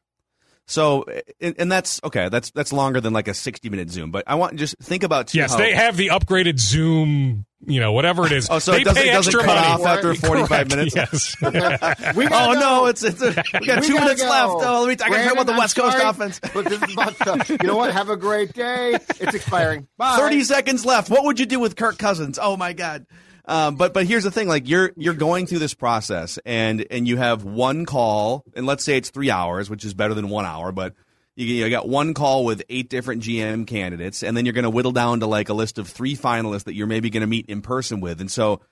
So, 0.69 1.05
and, 1.41 1.55
and 1.59 1.71
that's 1.71 2.01
okay. 2.03 2.29
That's 2.29 2.51
that's 2.51 2.73
longer 2.73 3.01
than 3.01 3.13
like 3.13 3.29
a 3.29 3.35
sixty 3.35 3.69
minute 3.71 3.89
Zoom. 3.91 4.11
But 4.11 4.25
I 4.27 4.35
want 4.35 4.57
just 4.57 4.77
think 4.79 5.05
about 5.05 5.29
too 5.29 5.39
Yes, 5.39 5.53
how- 5.53 5.59
they 5.59 5.73
have 5.75 5.97
the 5.97 6.09
upgraded 6.09 6.59
Zoom, 6.59 7.47
you 7.65 7.79
know, 7.79 7.93
whatever 7.93 8.27
it 8.27 8.33
is. 8.33 8.49
Oh, 8.51 8.59
so 8.59 8.73
they 8.73 8.81
it 8.81 8.85
doesn't, 8.85 9.01
pay 9.01 9.11
it 9.11 9.13
doesn't 9.13 9.33
extra 9.33 9.45
cut 9.47 9.61
money. 9.61 9.83
off 9.85 9.87
after 9.87 10.15
forty 10.15 10.45
five 10.47 10.69
minutes. 10.69 10.97
Yes. 10.97 11.37
We 12.17 12.27
Oh 12.27 12.29
gotta 12.29 12.55
no, 12.59 12.81
go. 12.81 12.87
it's 12.87 13.05
it's 13.05 13.23
a, 13.23 13.27
we 13.61 13.67
got 13.67 13.81
We 13.81 13.87
two 13.87 13.95
minutes 13.95 14.23
go. 14.23 14.29
left. 14.29 14.67
Oh, 14.67 14.85
let 14.85 14.99
me. 14.99 15.05
I 15.05 15.09
got 15.09 15.17
to 15.19 15.23
talk 15.25 15.33
about 15.35 15.47
the 15.47 15.53
West 15.53 15.79
I'm 15.79 15.85
Coast 15.85 15.97
sorry, 15.99 16.09
offense. 16.11 16.41
But 16.53 16.65
this 16.65 16.83
is 16.83 16.93
about 16.95 17.17
to, 17.47 17.59
you 17.63 17.69
know 17.69 17.77
what? 17.77 17.93
Have 17.93 18.11
a 18.11 18.17
great 18.17 18.53
day. 18.53 18.95
It's 19.21 19.35
expiring. 19.35 19.87
Bye. 19.97 20.17
Thirty 20.17 20.43
seconds 20.43 20.85
left. 20.85 21.11
What 21.11 21.25
would 21.25 21.39
you 21.39 21.47
do 21.47 21.61
with 21.61 21.77
Kirk 21.77 21.97
Cousins? 21.99 22.39
Oh 22.43 22.57
my 22.57 22.73
God. 22.73 23.07
Um, 23.47 23.77
but 23.77 23.95
but 23.95 24.07
here's 24.07 24.25
the 24.25 24.31
thing: 24.31 24.49
like 24.49 24.69
you're 24.69 24.93
you're 24.97 25.15
going 25.15 25.47
through 25.47 25.61
this 25.61 25.75
process, 25.75 26.39
and 26.45 26.85
and 26.91 27.07
you 27.07 27.17
have 27.17 27.45
one 27.45 27.87
call, 27.87 28.45
and 28.55 28.67
let's 28.67 28.85
say 28.85 28.97
it's 28.97 29.11
three 29.11 29.31
hours, 29.31 29.71
which 29.71 29.85
is 29.85 29.95
better 29.95 30.15
than 30.15 30.29
one 30.29 30.45
hour, 30.45 30.73
but. 30.73 30.95
You, 31.39 31.45
you 31.45 31.69
got 31.69 31.87
one 31.87 32.15
call 32.15 32.47
with 32.47 32.63
eight 32.71 32.89
different 32.89 33.23
GM 33.23 33.67
candidates, 33.67 34.23
and 34.23 34.35
then 34.35 34.47
you're 34.47 34.55
going 34.55 34.63
to 34.63 34.71
whittle 34.71 34.93
down 34.93 35.21
to 35.21 35.27
like 35.27 35.51
a 35.51 35.53
list 35.53 35.77
of 35.77 35.87
three 35.87 36.17
finalists 36.17 36.65
that 36.65 36.73
you're 36.73 36.87
maybe 36.87 37.11
going 37.11 37.21
to 37.21 37.27
meet 37.27 37.45
in 37.51 37.61
person 37.61 38.01
with. 38.01 38.23
And 38.23 38.31
so, 38.31 38.63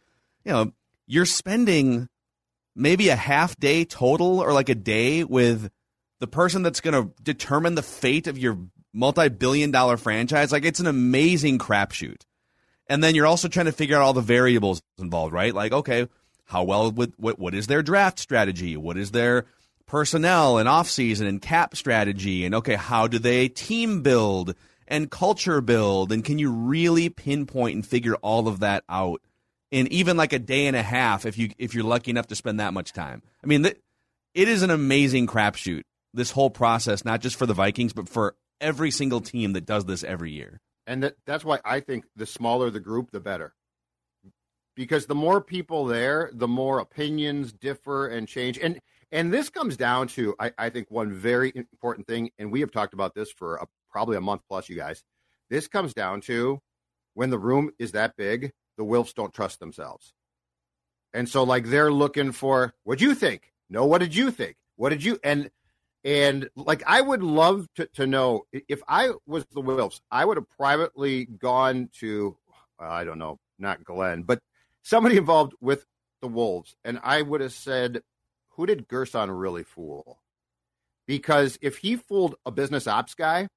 you 0.46 0.52
know, 0.52 0.72
you're 1.06 1.26
spending 1.26 2.08
maybe 2.74 3.08
a 3.10 3.16
half 3.16 3.56
day 3.58 3.84
total 3.84 4.40
or 4.40 4.52
like 4.52 4.68
a 4.68 4.74
day 4.74 5.24
with 5.24 5.70
the 6.20 6.26
person 6.26 6.62
that's 6.62 6.80
going 6.80 6.94
to 6.94 7.12
determine 7.22 7.74
the 7.74 7.82
fate 7.82 8.26
of 8.26 8.38
your 8.38 8.58
multi-billion 8.92 9.70
dollar 9.70 9.96
franchise 9.96 10.52
like 10.52 10.64
it's 10.64 10.80
an 10.80 10.86
amazing 10.86 11.58
crapshoot 11.58 12.22
and 12.88 13.02
then 13.02 13.14
you're 13.14 13.26
also 13.26 13.48
trying 13.48 13.66
to 13.66 13.72
figure 13.72 13.96
out 13.96 14.02
all 14.02 14.12
the 14.12 14.20
variables 14.20 14.82
involved 14.98 15.32
right 15.32 15.54
like 15.54 15.72
okay 15.72 16.06
how 16.46 16.62
well 16.62 16.90
with 16.90 17.14
what, 17.16 17.38
what 17.38 17.54
is 17.54 17.66
their 17.66 17.82
draft 17.82 18.18
strategy 18.18 18.76
what 18.76 18.96
is 18.96 19.10
their 19.10 19.46
personnel 19.86 20.58
and 20.58 20.68
offseason 20.68 21.26
and 21.26 21.42
cap 21.42 21.76
strategy 21.76 22.44
and 22.44 22.54
okay 22.54 22.74
how 22.74 23.06
do 23.06 23.18
they 23.18 23.48
team 23.48 24.02
build 24.02 24.54
and 24.88 25.10
culture 25.10 25.60
build 25.60 26.12
and 26.12 26.24
can 26.24 26.38
you 26.38 26.50
really 26.50 27.08
pinpoint 27.08 27.74
and 27.74 27.86
figure 27.86 28.14
all 28.16 28.48
of 28.48 28.60
that 28.60 28.84
out 28.88 29.20
in 29.74 29.88
even 29.92 30.16
like 30.16 30.32
a 30.32 30.38
day 30.38 30.68
and 30.68 30.76
a 30.76 30.82
half 30.82 31.26
if 31.26 31.36
you 31.36 31.50
if 31.58 31.74
you're 31.74 31.82
lucky 31.82 32.12
enough 32.12 32.28
to 32.28 32.36
spend 32.36 32.60
that 32.60 32.72
much 32.72 32.92
time. 32.92 33.22
I 33.42 33.48
mean, 33.48 33.64
th- 33.64 33.76
it 34.32 34.48
is 34.48 34.62
an 34.62 34.70
amazing 34.70 35.26
crapshoot. 35.26 35.82
This 36.12 36.30
whole 36.30 36.50
process, 36.50 37.04
not 37.04 37.20
just 37.20 37.34
for 37.34 37.44
the 37.44 37.54
Vikings, 37.54 37.92
but 37.92 38.08
for 38.08 38.36
every 38.60 38.92
single 38.92 39.20
team 39.20 39.54
that 39.54 39.66
does 39.66 39.84
this 39.84 40.04
every 40.04 40.30
year. 40.30 40.60
And 40.86 41.02
that, 41.02 41.14
that's 41.26 41.44
why 41.44 41.60
I 41.64 41.80
think 41.80 42.04
the 42.16 42.26
smaller 42.26 42.70
the 42.70 42.80
group, 42.80 43.10
the 43.10 43.20
better. 43.20 43.54
Because 44.76 45.06
the 45.06 45.14
more 45.14 45.40
people 45.40 45.86
there, 45.86 46.30
the 46.32 46.48
more 46.48 46.80
opinions 46.80 47.52
differ 47.52 48.08
and 48.08 48.26
change. 48.26 48.58
And 48.58 48.80
and 49.12 49.32
this 49.32 49.48
comes 49.48 49.76
down 49.76 50.08
to, 50.08 50.34
I, 50.40 50.52
I 50.58 50.70
think, 50.70 50.90
one 50.90 51.12
very 51.12 51.52
important 51.54 52.08
thing, 52.08 52.30
and 52.36 52.50
we 52.50 52.60
have 52.60 52.72
talked 52.72 52.94
about 52.94 53.14
this 53.14 53.30
for 53.30 53.56
a, 53.56 53.66
probably 53.88 54.16
a 54.16 54.20
month 54.20 54.42
plus, 54.48 54.68
you 54.68 54.74
guys. 54.74 55.04
This 55.50 55.68
comes 55.68 55.94
down 55.94 56.20
to 56.22 56.60
when 57.14 57.30
the 57.30 57.38
room 57.38 57.70
is 57.78 57.92
that 57.92 58.16
big, 58.16 58.50
the 58.76 58.84
Wilfs 58.84 59.14
don't 59.14 59.32
trust 59.32 59.60
themselves. 59.60 60.12
And 61.12 61.28
so, 61.28 61.44
like, 61.44 61.66
they're 61.66 61.92
looking 61.92 62.32
for, 62.32 62.74
what'd 62.82 63.00
you 63.00 63.14
think? 63.14 63.52
No, 63.70 63.86
what 63.86 63.98
did 63.98 64.16
you 64.16 64.32
think? 64.32 64.56
What 64.74 64.88
did 64.88 65.04
you? 65.04 65.20
And 65.22 65.48
and 66.04 66.48
like, 66.54 66.82
I 66.86 67.00
would 67.00 67.22
love 67.22 67.66
to, 67.76 67.86
to 67.94 68.06
know 68.06 68.46
if 68.52 68.82
I 68.86 69.12
was 69.26 69.44
the 69.52 69.62
Wilfs, 69.62 70.00
I 70.10 70.24
would 70.24 70.36
have 70.36 70.48
privately 70.50 71.24
gone 71.24 71.88
to, 72.00 72.36
uh, 72.80 72.86
I 72.88 73.04
don't 73.04 73.18
know, 73.18 73.38
not 73.58 73.84
Glenn, 73.84 74.22
but 74.22 74.40
somebody 74.82 75.16
involved 75.16 75.54
with 75.60 75.86
the 76.20 76.28
Wolves, 76.28 76.76
and 76.84 77.00
I 77.02 77.22
would 77.22 77.40
have 77.40 77.52
said, 77.52 78.02
who 78.50 78.66
did 78.66 78.86
Gerson 78.88 79.30
really 79.30 79.64
fool? 79.64 80.18
Because 81.06 81.58
if 81.60 81.78
he 81.78 81.96
fooled 81.96 82.36
a 82.46 82.50
business 82.50 82.86
ops 82.86 83.14
guy, 83.14 83.48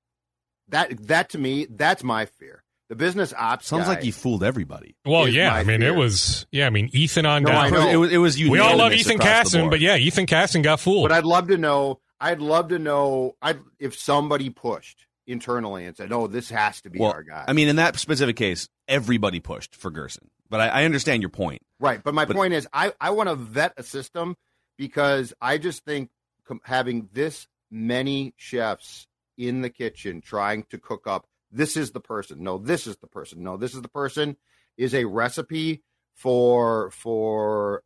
that 0.70 1.08
that 1.08 1.30
to 1.30 1.38
me, 1.38 1.66
that's 1.70 2.04
my 2.04 2.26
fear. 2.26 2.64
The 2.90 2.96
business 2.96 3.34
ops 3.38 3.68
Sounds 3.68 3.84
guy, 3.84 3.90
like 3.92 4.04
he 4.04 4.12
fooled 4.12 4.44
everybody. 4.44 4.96
Well, 5.06 5.28
yeah. 5.28 5.54
I 5.54 5.64
mean, 5.64 5.82
fear. 5.82 5.90
it 5.94 5.98
was, 5.98 6.46
yeah, 6.52 6.68
I 6.68 6.70
mean, 6.70 6.90
Ethan 6.94 7.26
on 7.26 7.44
No, 7.44 7.52
I 7.52 7.70
down. 7.70 7.80
know. 7.80 7.90
It 7.90 7.96
was, 7.98 8.12
it 8.12 8.18
was 8.18 8.38
We 8.38 8.60
all 8.60 8.78
love 8.78 8.94
Ethan 8.94 9.16
across 9.16 9.28
Casson, 9.28 9.70
but 9.70 9.80
yeah, 9.82 9.98
Ethan 9.98 10.26
Casson 10.26 10.62
got 10.62 10.80
fooled. 10.80 11.08
But 11.10 11.18
I'd 11.18 11.26
love 11.26 11.48
to 11.50 11.58
know. 11.58 12.00
I'd 12.20 12.40
love 12.42 12.70
to 12.70 12.80
know. 12.80 13.36
I 13.42 13.56
if 13.80 13.98
somebody 13.98 14.50
pushed 14.50 15.06
internally 15.26 15.86
and 15.86 15.96
said, 15.96 16.12
"Oh, 16.12 16.28
this 16.28 16.50
has 16.50 16.82
to 16.82 16.90
be 16.90 17.00
well, 17.00 17.12
our 17.12 17.24
guy." 17.24 17.46
I 17.48 17.54
mean, 17.54 17.68
in 17.68 17.76
that 17.78 17.98
specific 17.98 18.36
case, 18.36 18.68
everybody 18.88 19.40
pushed 19.40 19.76
for 19.76 19.92
Gerson. 19.92 20.30
But 20.50 20.62
I, 20.62 20.68
I 20.70 20.86
understand 20.86 21.22
your 21.22 21.30
point. 21.30 21.62
right. 21.80 22.02
But 22.04 22.14
my 22.14 22.26
but- 22.26 22.36
point 22.36 22.54
is, 22.54 22.68
I 22.74 22.94
I 23.02 23.12
want 23.12 23.30
to 23.30 23.36
vet 23.36 23.74
a 23.78 23.84
system 23.84 24.36
because 24.78 25.34
I 25.42 25.58
just 25.58 25.84
think 25.86 26.10
com- 26.48 26.62
having 26.64 27.10
this 27.14 27.48
many 27.70 28.34
chefs 28.38 29.08
in 29.38 29.62
the 29.62 29.70
kitchen 29.70 30.22
trying 30.22 30.64
to 30.70 30.78
cook 30.78 31.06
up 31.06 31.28
this 31.52 31.78
is 31.78 31.92
the 31.92 32.00
person. 32.02 32.44
No, 32.44 32.58
this 32.58 32.88
is 32.88 32.98
the 32.98 33.08
person. 33.08 33.44
No, 33.44 33.56
this 33.58 33.74
is 33.76 33.82
the 33.82 33.88
person 33.90 34.36
is 34.78 34.94
a 34.96 35.06
recipe 35.06 35.82
for 36.16 36.90
for 36.92 37.84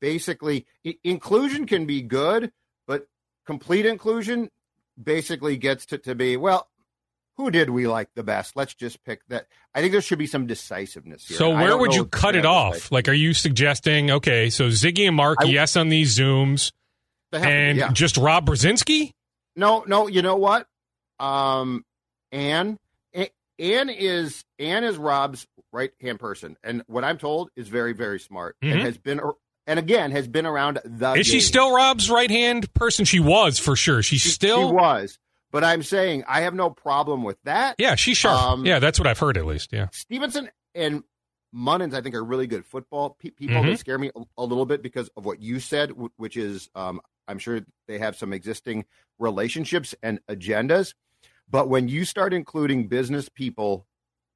basically 0.00 0.66
i- 0.86 0.98
inclusion 1.04 1.66
can 1.66 1.86
be 1.86 2.02
good, 2.02 2.52
but 2.86 3.06
complete 3.46 3.86
inclusion 3.86 4.48
basically 5.02 5.56
gets 5.56 5.86
to, 5.86 5.98
to 5.98 6.14
be 6.14 6.36
well 6.36 6.68
who 7.36 7.50
did 7.50 7.68
we 7.70 7.88
like 7.88 8.08
the 8.14 8.22
best? 8.22 8.54
Let's 8.54 8.74
just 8.74 9.02
pick 9.02 9.26
that. 9.26 9.46
I 9.74 9.80
think 9.80 9.90
there 9.90 10.00
should 10.00 10.20
be 10.20 10.26
some 10.28 10.46
decisiveness 10.46 11.26
here. 11.26 11.36
So 11.36 11.50
where 11.50 11.76
would 11.76 11.92
you 11.92 12.04
cut 12.04 12.36
it 12.36 12.46
off? 12.46 12.92
Like, 12.92 13.08
are 13.08 13.12
you 13.12 13.34
suggesting 13.34 14.08
okay, 14.12 14.50
so 14.50 14.68
Ziggy 14.68 15.08
and 15.08 15.16
Mark, 15.16 15.38
I- 15.40 15.46
yes 15.46 15.74
on 15.74 15.88
these 15.88 16.16
zooms, 16.16 16.70
be, 17.32 17.38
and 17.38 17.78
yeah. 17.78 17.90
just 17.92 18.16
Rob 18.18 18.46
Brzezinski? 18.46 19.14
No, 19.56 19.82
no, 19.86 20.06
you 20.06 20.22
know 20.22 20.36
what? 20.36 20.68
Um, 21.18 21.84
Anne, 22.30 22.78
Anne 23.58 23.88
is 23.88 24.44
Anne 24.60 24.84
is 24.84 24.96
Rob's 24.96 25.44
right 25.72 25.90
hand 26.00 26.20
person, 26.20 26.56
and 26.62 26.84
what 26.86 27.02
I'm 27.02 27.18
told 27.18 27.50
is 27.56 27.66
very, 27.66 27.94
very 27.94 28.20
smart, 28.20 28.54
Mhm. 28.62 28.72
and 28.74 28.80
has 28.82 28.96
been, 28.96 29.20
and 29.66 29.78
again 29.78 30.10
has 30.10 30.28
been 30.28 30.46
around 30.46 30.80
the. 30.84 31.12
Is 31.14 31.26
she 31.26 31.40
still 31.40 31.74
Rob's 31.74 32.10
right 32.10 32.30
hand 32.30 32.72
person? 32.74 33.04
She 33.04 33.20
was 33.20 33.58
for 33.58 33.76
sure. 33.76 34.02
She's 34.02 34.20
She, 34.20 34.28
still. 34.30 34.68
she 34.68 34.74
was, 34.74 35.18
but 35.52 35.64
I'm 35.64 35.82
saying 35.82 36.24
I 36.28 36.42
have 36.42 36.54
no 36.54 36.70
problem 36.70 37.22
with 37.24 37.38
that. 37.44 37.76
Yeah, 37.78 37.94
she's 37.94 38.16
sharp. 38.16 38.40
Um, 38.42 38.66
yeah, 38.66 38.78
that's 38.78 38.98
what 38.98 39.06
I've 39.06 39.18
heard 39.18 39.36
at 39.36 39.46
least. 39.46 39.72
Yeah. 39.72 39.88
Stephenson 39.92 40.50
and 40.74 41.02
Monnens, 41.54 41.94
I 41.94 42.00
think, 42.00 42.14
are 42.16 42.24
really 42.24 42.46
good 42.48 42.66
football 42.66 43.10
pe- 43.20 43.30
people 43.30 43.56
Mhm. 43.56 43.70
that 43.72 43.78
scare 43.78 43.96
me 43.98 44.10
a, 44.16 44.22
a 44.38 44.44
little 44.44 44.66
bit 44.66 44.82
because 44.82 45.08
of 45.16 45.24
what 45.24 45.40
you 45.40 45.60
said, 45.60 45.90
wh- 45.92 46.18
which 46.18 46.36
is 46.36 46.68
um, 46.74 47.00
I'm 47.28 47.38
sure 47.38 47.60
they 47.86 47.98
have 47.98 48.16
some 48.16 48.32
existing 48.32 48.84
relationships 49.20 49.94
and 50.02 50.20
agendas. 50.28 50.94
But 51.48 51.68
when 51.68 51.88
you 51.88 52.04
start 52.04 52.34
including 52.34 52.88
business 52.88 53.28
people 53.28 53.86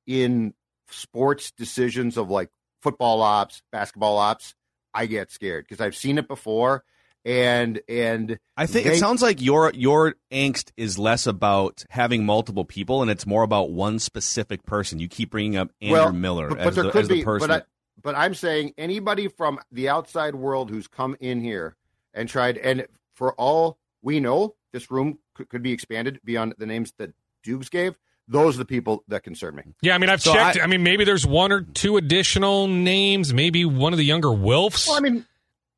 in 0.06 0.54
sports 0.90 1.50
decisions 1.50 2.16
of 2.16 2.30
like 2.30 2.50
football 2.82 3.20
ops, 3.22 3.62
basketball 3.72 4.16
ops, 4.18 4.54
I 4.98 5.06
get 5.06 5.30
scared 5.30 5.64
because 5.64 5.80
I've 5.80 5.94
seen 5.94 6.18
it 6.18 6.26
before. 6.26 6.82
And 7.24 7.80
and 7.88 8.38
I 8.56 8.66
think 8.66 8.86
They- 8.86 8.94
it 8.94 8.98
sounds 8.98 9.22
like 9.22 9.40
your 9.40 9.70
your 9.74 10.16
angst 10.32 10.72
is 10.76 10.98
less 10.98 11.26
about 11.26 11.84
having 11.90 12.26
multiple 12.26 12.64
people 12.64 13.02
and 13.02 13.10
it's 13.10 13.26
more 13.26 13.44
about 13.44 13.70
one 13.70 14.00
specific 14.00 14.64
person. 14.64 14.98
You 14.98 15.08
keep 15.08 15.30
bringing 15.30 15.56
up 15.56 15.70
Andrew 15.80 15.98
well, 15.98 16.12
Miller 16.12 16.48
but, 16.48 16.60
as, 16.60 16.74
the, 16.74 16.90
as 16.96 17.08
the 17.08 17.22
person. 17.22 17.48
But, 17.48 17.62
I, 17.62 17.66
but 18.02 18.14
I'm 18.16 18.34
saying 18.34 18.74
anybody 18.76 19.28
from 19.28 19.60
the 19.70 19.88
outside 19.88 20.34
world 20.34 20.70
who's 20.70 20.88
come 20.88 21.16
in 21.20 21.40
here 21.40 21.76
and 22.14 22.28
tried, 22.28 22.56
and 22.56 22.86
for 23.14 23.34
all 23.34 23.78
we 24.02 24.18
know, 24.20 24.54
this 24.72 24.90
room 24.90 25.18
could, 25.34 25.48
could 25.48 25.62
be 25.62 25.72
expanded 25.72 26.20
beyond 26.24 26.54
the 26.58 26.66
names 26.66 26.92
that 26.98 27.12
Dukes 27.42 27.68
gave. 27.68 27.98
Those 28.30 28.56
are 28.56 28.58
the 28.58 28.64
people 28.66 29.02
that 29.08 29.22
concern 29.22 29.56
me. 29.56 29.62
Yeah, 29.80 29.94
I 29.94 29.98
mean, 29.98 30.10
I've 30.10 30.20
So 30.20 30.32
checked. 30.34 30.58
I, 30.58 30.62
I- 30.64 30.66
mean, 30.66 30.82
maybe 30.82 31.04
there's 31.04 31.26
one 31.26 31.50
or 31.50 31.62
two 31.62 31.96
additional 31.96 32.68
names. 32.68 33.32
Maybe 33.32 33.64
one 33.64 33.92
of 33.94 33.98
the 33.98 34.04
younger 34.04 34.28
Wilfs. 34.28 34.86
Well, 34.86 34.96
I 34.96 35.00
mean, 35.00 35.24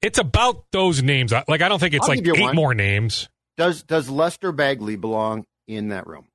it's 0.03 0.19
about 0.19 0.65
those 0.73 1.03
names. 1.03 1.33
Like, 1.33 1.63
I 1.63 1.69
don't 1.69 1.79
think 1.79 1.95
it's 1.95 2.09
I'll 2.09 2.17
like 2.17 2.27
eight 2.27 2.41
one. 2.41 2.57
more 2.57 2.75
names. 2.75 3.29
does 3.57 3.83
does 3.85 4.09
Lester 4.11 4.51
Bagley 4.53 4.97
belong 4.97 5.45
in 5.69 5.89
that 5.91 6.07
room? 6.07 6.27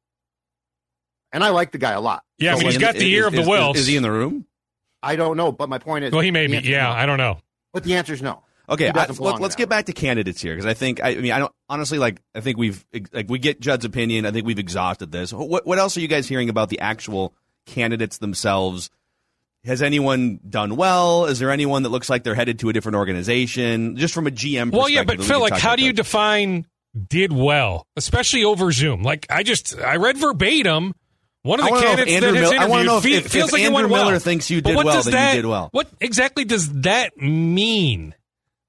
And 1.34 1.44
I 1.44 1.50
like 1.50 1.72
the 1.72 1.78
guy 1.80 1.92
a 1.92 2.00
lot. 2.00 2.24
Yeah, 2.38 2.52
I 2.52 2.56
So, 2.56 2.60
mean, 2.60 2.66
he's 2.68 2.76
like, 2.82 2.94
got 2.94 3.00
the 3.00 3.12
ear 3.12 3.28
of 3.28 3.34
the 3.34 3.42
is, 3.42 3.48
Wilfs. 3.48 3.76
Is, 3.76 3.82
is 3.82 3.88
he 3.88 3.98
in 3.98 4.04
the 4.04 4.12
room? 4.12 4.46
I 5.04 5.16
don't 5.18 5.36
know, 5.36 5.52
but 5.52 5.68
my 5.70 5.78
point 5.80 6.06
is, 6.06 6.12
Well, 6.14 6.22
he 6.22 6.32
may 6.32 6.48
be. 6.48 6.58
Yeah, 6.60 6.84
no. 6.84 6.90
I 6.92 7.06
don't 7.06 7.18
know. 7.18 7.40
But 7.74 7.84
the 7.84 7.96
answer 7.96 8.14
is 8.14 8.22
no. 8.22 8.42
Okay, 8.68 8.86
He 8.86 8.90
I, 8.90 9.06
doesn't 9.08 9.24
let, 9.24 9.42
us 9.42 9.56
get 9.56 9.70
back 9.70 9.86
to 9.86 9.94
candidates 9.94 10.42
here 10.42 10.54
because 10.54 10.66
I 10.66 10.74
think 10.74 11.04
I, 11.04 11.10
I 11.10 11.16
mean 11.16 11.32
I 11.32 11.40
don't 11.40 11.52
honestly 11.70 12.00
like 12.00 12.22
I 12.34 12.42
think 12.42 12.58
we've 12.58 12.84
like 13.14 13.30
we 13.30 13.40
get 13.40 13.60
Judd's 13.60 13.86
opinion. 13.86 14.26
I 14.26 14.32
think 14.32 14.46
we've 14.46 14.60
exhausted 14.60 15.12
this. 15.12 15.32
What 15.34 15.66
what 15.66 15.78
else 15.78 15.98
are 15.98 16.02
you 16.02 16.08
guys 16.08 16.28
hearing 16.28 16.50
about 16.50 16.70
the 16.70 16.80
actual 16.80 17.34
candidates 17.66 18.18
themselves? 18.18 18.90
Has 19.66 19.82
anyone 19.82 20.40
done 20.48 20.76
well? 20.76 21.26
Is 21.26 21.40
there 21.40 21.50
anyone 21.50 21.84
that 21.84 21.90
looks 21.90 22.08
like 22.10 22.24
they're 22.24 22.36
headed 22.36 22.60
to 22.60 22.70
a 22.70 22.74
different 22.74 22.98
organization? 22.98 23.98
Just 23.98 24.14
from 24.14 24.28
a 24.28 24.32
GM 24.32 24.72
Well, 24.72 24.88
yeah, 24.88 25.04
but 25.04 25.24
Phil, 25.24 25.40
like, 25.40 25.54
how 25.54 25.76
do 25.76 25.82
you 25.84 25.90
that. 25.92 25.96
define 26.04 26.68
did 27.10 27.32
well, 27.34 27.88
especially 27.96 28.44
over 28.44 28.72
Zoom? 28.72 29.02
Like, 29.02 29.26
I 29.30 29.42
just 29.44 29.78
I 29.80 29.96
read 29.96 30.18
verbatim. 30.18 30.94
One 31.42 31.60
of 31.60 31.66
the 31.66 31.72
wanna 31.72 31.84
know 31.86 31.92
if 31.92 31.98
candidates 31.98 32.16
Andrew 32.16 32.32
that 32.32 32.42
has 32.42 32.52
Mil- 32.52 32.60
I 32.62 32.66
wanna 32.68 32.84
know 32.86 32.98
if- 32.98 33.04
fe- 33.04 33.14
if- 33.18 33.28
feels 33.32 33.50
if 33.50 33.54
like 33.54 33.62
it 33.62 33.66
Andrew 33.66 33.76
went 33.82 33.90
well. 33.90 34.06
Miller 34.06 34.20
thinks 34.20 34.50
you 34.50 34.62
But 34.62 34.70
did 34.70 34.76
what 34.78 34.86
well, 34.88 34.96
does 34.96 35.06
then 35.06 35.36
you 35.36 35.42
did 35.42 35.48
well. 35.48 35.70
What 35.72 35.88
exactly 36.00 36.46
does 36.46 36.72
that 36.82 37.18
mean? 37.18 38.14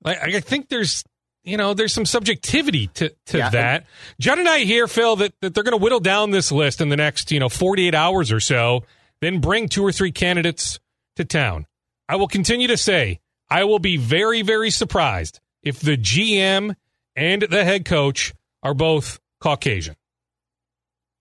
Like, 0.07 0.35
I 0.35 0.41
think 0.41 0.69
there's 0.69 1.05
you 1.45 1.57
know 1.57 1.75
there's 1.75 1.93
some 1.93 2.07
subjectivity 2.07 2.87
to 2.95 3.09
to 3.27 3.39
Yeah, 3.39 3.51
that. 3.51 3.87
Judd 4.21 4.39
and 4.39 4.49
I 4.49 4.61
hear 4.61 4.87
Phil 4.89 5.17
that, 5.17 5.35
that 5.41 5.55
they're 5.55 5.65
going 5.65 5.77
to 5.79 5.83
whittle 5.83 6.01
down 6.01 6.31
this 6.31 6.51
list 6.53 6.81
in 6.81 6.89
the 6.89 6.97
next 6.97 7.31
you 7.33 7.41
know 7.41 7.49
48 7.49 7.95
hours 7.95 8.33
or 8.33 8.41
so, 8.41 8.85
then 9.21 9.41
bring 9.41 9.69
two 9.69 9.85
or 9.85 9.93
three 9.93 10.13
candidates 10.13 10.79
to 11.17 11.25
town. 11.25 11.67
I 12.09 12.17
will 12.17 12.29
continue 12.29 12.69
to 12.69 12.77
say 12.77 13.21
I 13.51 13.65
will 13.65 13.79
be 13.81 13.97
very 13.97 14.43
very 14.43 14.71
surprised 14.71 15.41
if 15.63 15.81
the 15.81 15.97
GM 15.97 16.75
and 17.17 17.43
the 17.43 17.65
head 17.65 17.85
coach 17.85 18.33
are 18.63 18.75
both 18.75 19.19
Caucasian. 19.41 19.97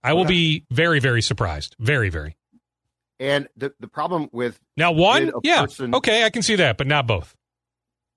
I 0.04 0.13
will 0.13 0.21
Okay. 0.21 0.30
be 0.30 0.65
very 0.69 1.00
very 1.00 1.21
surprised. 1.21 1.76
Very 1.80 2.10
very. 2.10 2.36
And 3.19 3.48
the, 3.56 3.74
the 3.80 3.88
problem 3.88 4.30
with 4.34 4.60
Now 4.76 4.91
one, 4.91 5.32
yeah, 5.43 5.62
person- 5.62 5.95
okay, 5.95 6.26
I 6.26 6.30
can 6.30 6.41
see 6.41 6.58
that, 6.58 6.78
but 6.78 6.86
not 6.86 7.08
both. 7.08 7.34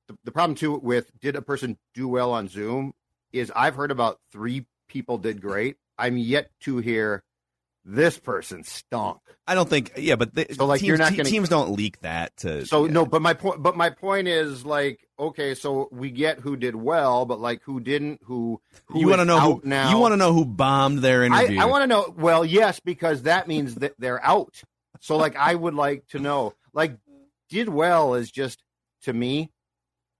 The, 0.08 0.16
the 0.24 0.32
problem 0.32 0.54
too 0.56 0.78
with 0.78 1.10
did 1.20 1.36
a 1.36 1.42
person 1.42 1.78
do 1.94 2.08
well 2.08 2.32
on 2.32 2.48
Zoom 2.48 2.92
is 3.32 3.52
I've 3.54 3.74
heard 3.74 3.90
about 3.90 4.18
three 4.32 4.66
people 4.88 5.18
did 5.18 5.40
great. 5.40 5.76
I'm 5.98 6.16
yet 6.16 6.50
to 6.62 6.78
hear 6.78 7.22
this 7.84 8.18
person 8.18 8.64
stunk. 8.64 9.18
I 9.46 9.54
don't 9.54 9.68
think. 9.68 9.92
Yeah, 9.96 10.16
but 10.16 10.34
the, 10.34 10.46
So, 10.52 10.66
like, 10.66 10.80
teams, 10.80 10.88
you're 10.88 10.98
not 10.98 11.12
gonna- 11.12 11.24
teams 11.24 11.48
don't 11.48 11.72
leak 11.72 12.00
that 12.00 12.36
to. 12.38 12.66
So 12.66 12.84
yeah. 12.84 12.92
no, 12.92 13.06
but 13.06 13.22
my 13.22 13.32
point, 13.34 13.62
but 13.62 13.76
my 13.76 13.90
point 13.90 14.28
is 14.28 14.64
like, 14.64 15.08
okay, 15.18 15.54
so 15.54 15.88
we 15.90 16.10
get 16.10 16.38
who 16.40 16.56
did 16.56 16.76
well, 16.76 17.24
but 17.24 17.40
like 17.40 17.62
who 17.62 17.80
didn't, 17.80 18.20
who, 18.24 18.60
who 18.86 19.00
you 19.00 19.08
want 19.08 19.20
to 19.20 19.24
know 19.24 19.40
who 19.40 19.60
now. 19.64 19.90
you 19.90 19.98
want 19.98 20.12
to 20.12 20.16
know 20.16 20.32
who 20.34 20.44
bombed 20.44 20.98
their 20.98 21.22
I, 21.22 21.26
interview. 21.26 21.60
I 21.60 21.64
want 21.64 21.82
to 21.82 21.86
know. 21.86 22.14
Well, 22.16 22.44
yes, 22.44 22.78
because 22.80 23.22
that 23.22 23.48
means 23.48 23.76
that 23.76 23.94
they're 23.98 24.24
out. 24.24 24.62
So 25.00 25.16
like, 25.16 25.36
I 25.36 25.54
would 25.54 25.74
like 25.74 26.06
to 26.08 26.18
know. 26.18 26.54
Like, 26.74 26.98
did 27.48 27.68
well 27.68 28.14
is 28.14 28.30
just 28.30 28.62
to 29.02 29.12
me, 29.12 29.50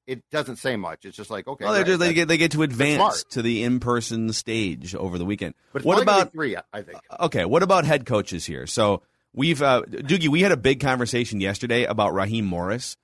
it 0.09 0.29
doesn't 0.31 0.57
say 0.57 0.75
much. 0.77 1.05
It's 1.05 1.17
just 1.17 1.31
like 1.31 1.47
okay, 1.47 1.65
Well, 1.65 1.75
they're 1.75 1.83
right, 1.83 1.87
just, 1.87 2.01
they 2.01 2.13
get 2.15 2.27
they 2.29 2.37
get 2.37 2.51
to 2.53 2.63
advance 2.63 3.23
to 3.31 3.43
the 3.43 3.63
in-person 3.63 4.33
stage 4.33 4.95
over 4.95 5.19
the 5.19 5.25
weekend. 5.25 5.55
But 5.73 5.81
it's 5.83 5.87
what 5.87 6.03
about 6.03 6.33
three? 6.33 6.57
I 6.73 6.83
think. 6.83 6.99
okay? 7.21 7.45
What 7.45 7.63
about 7.63 7.85
head 7.85 8.07
coaches 8.07 8.45
here? 8.47 8.67
So 8.67 9.03
we've 9.33 9.63
uh, 9.63 9.83
Doogie, 9.83 10.29
we 10.29 10.41
had 10.41 10.51
a 10.53 10.57
big 10.57 10.81
conversation 10.81 11.41
yesterday 11.41 11.85
about 11.85 12.15
Raheem 12.15 12.45
Morris, 12.47 12.97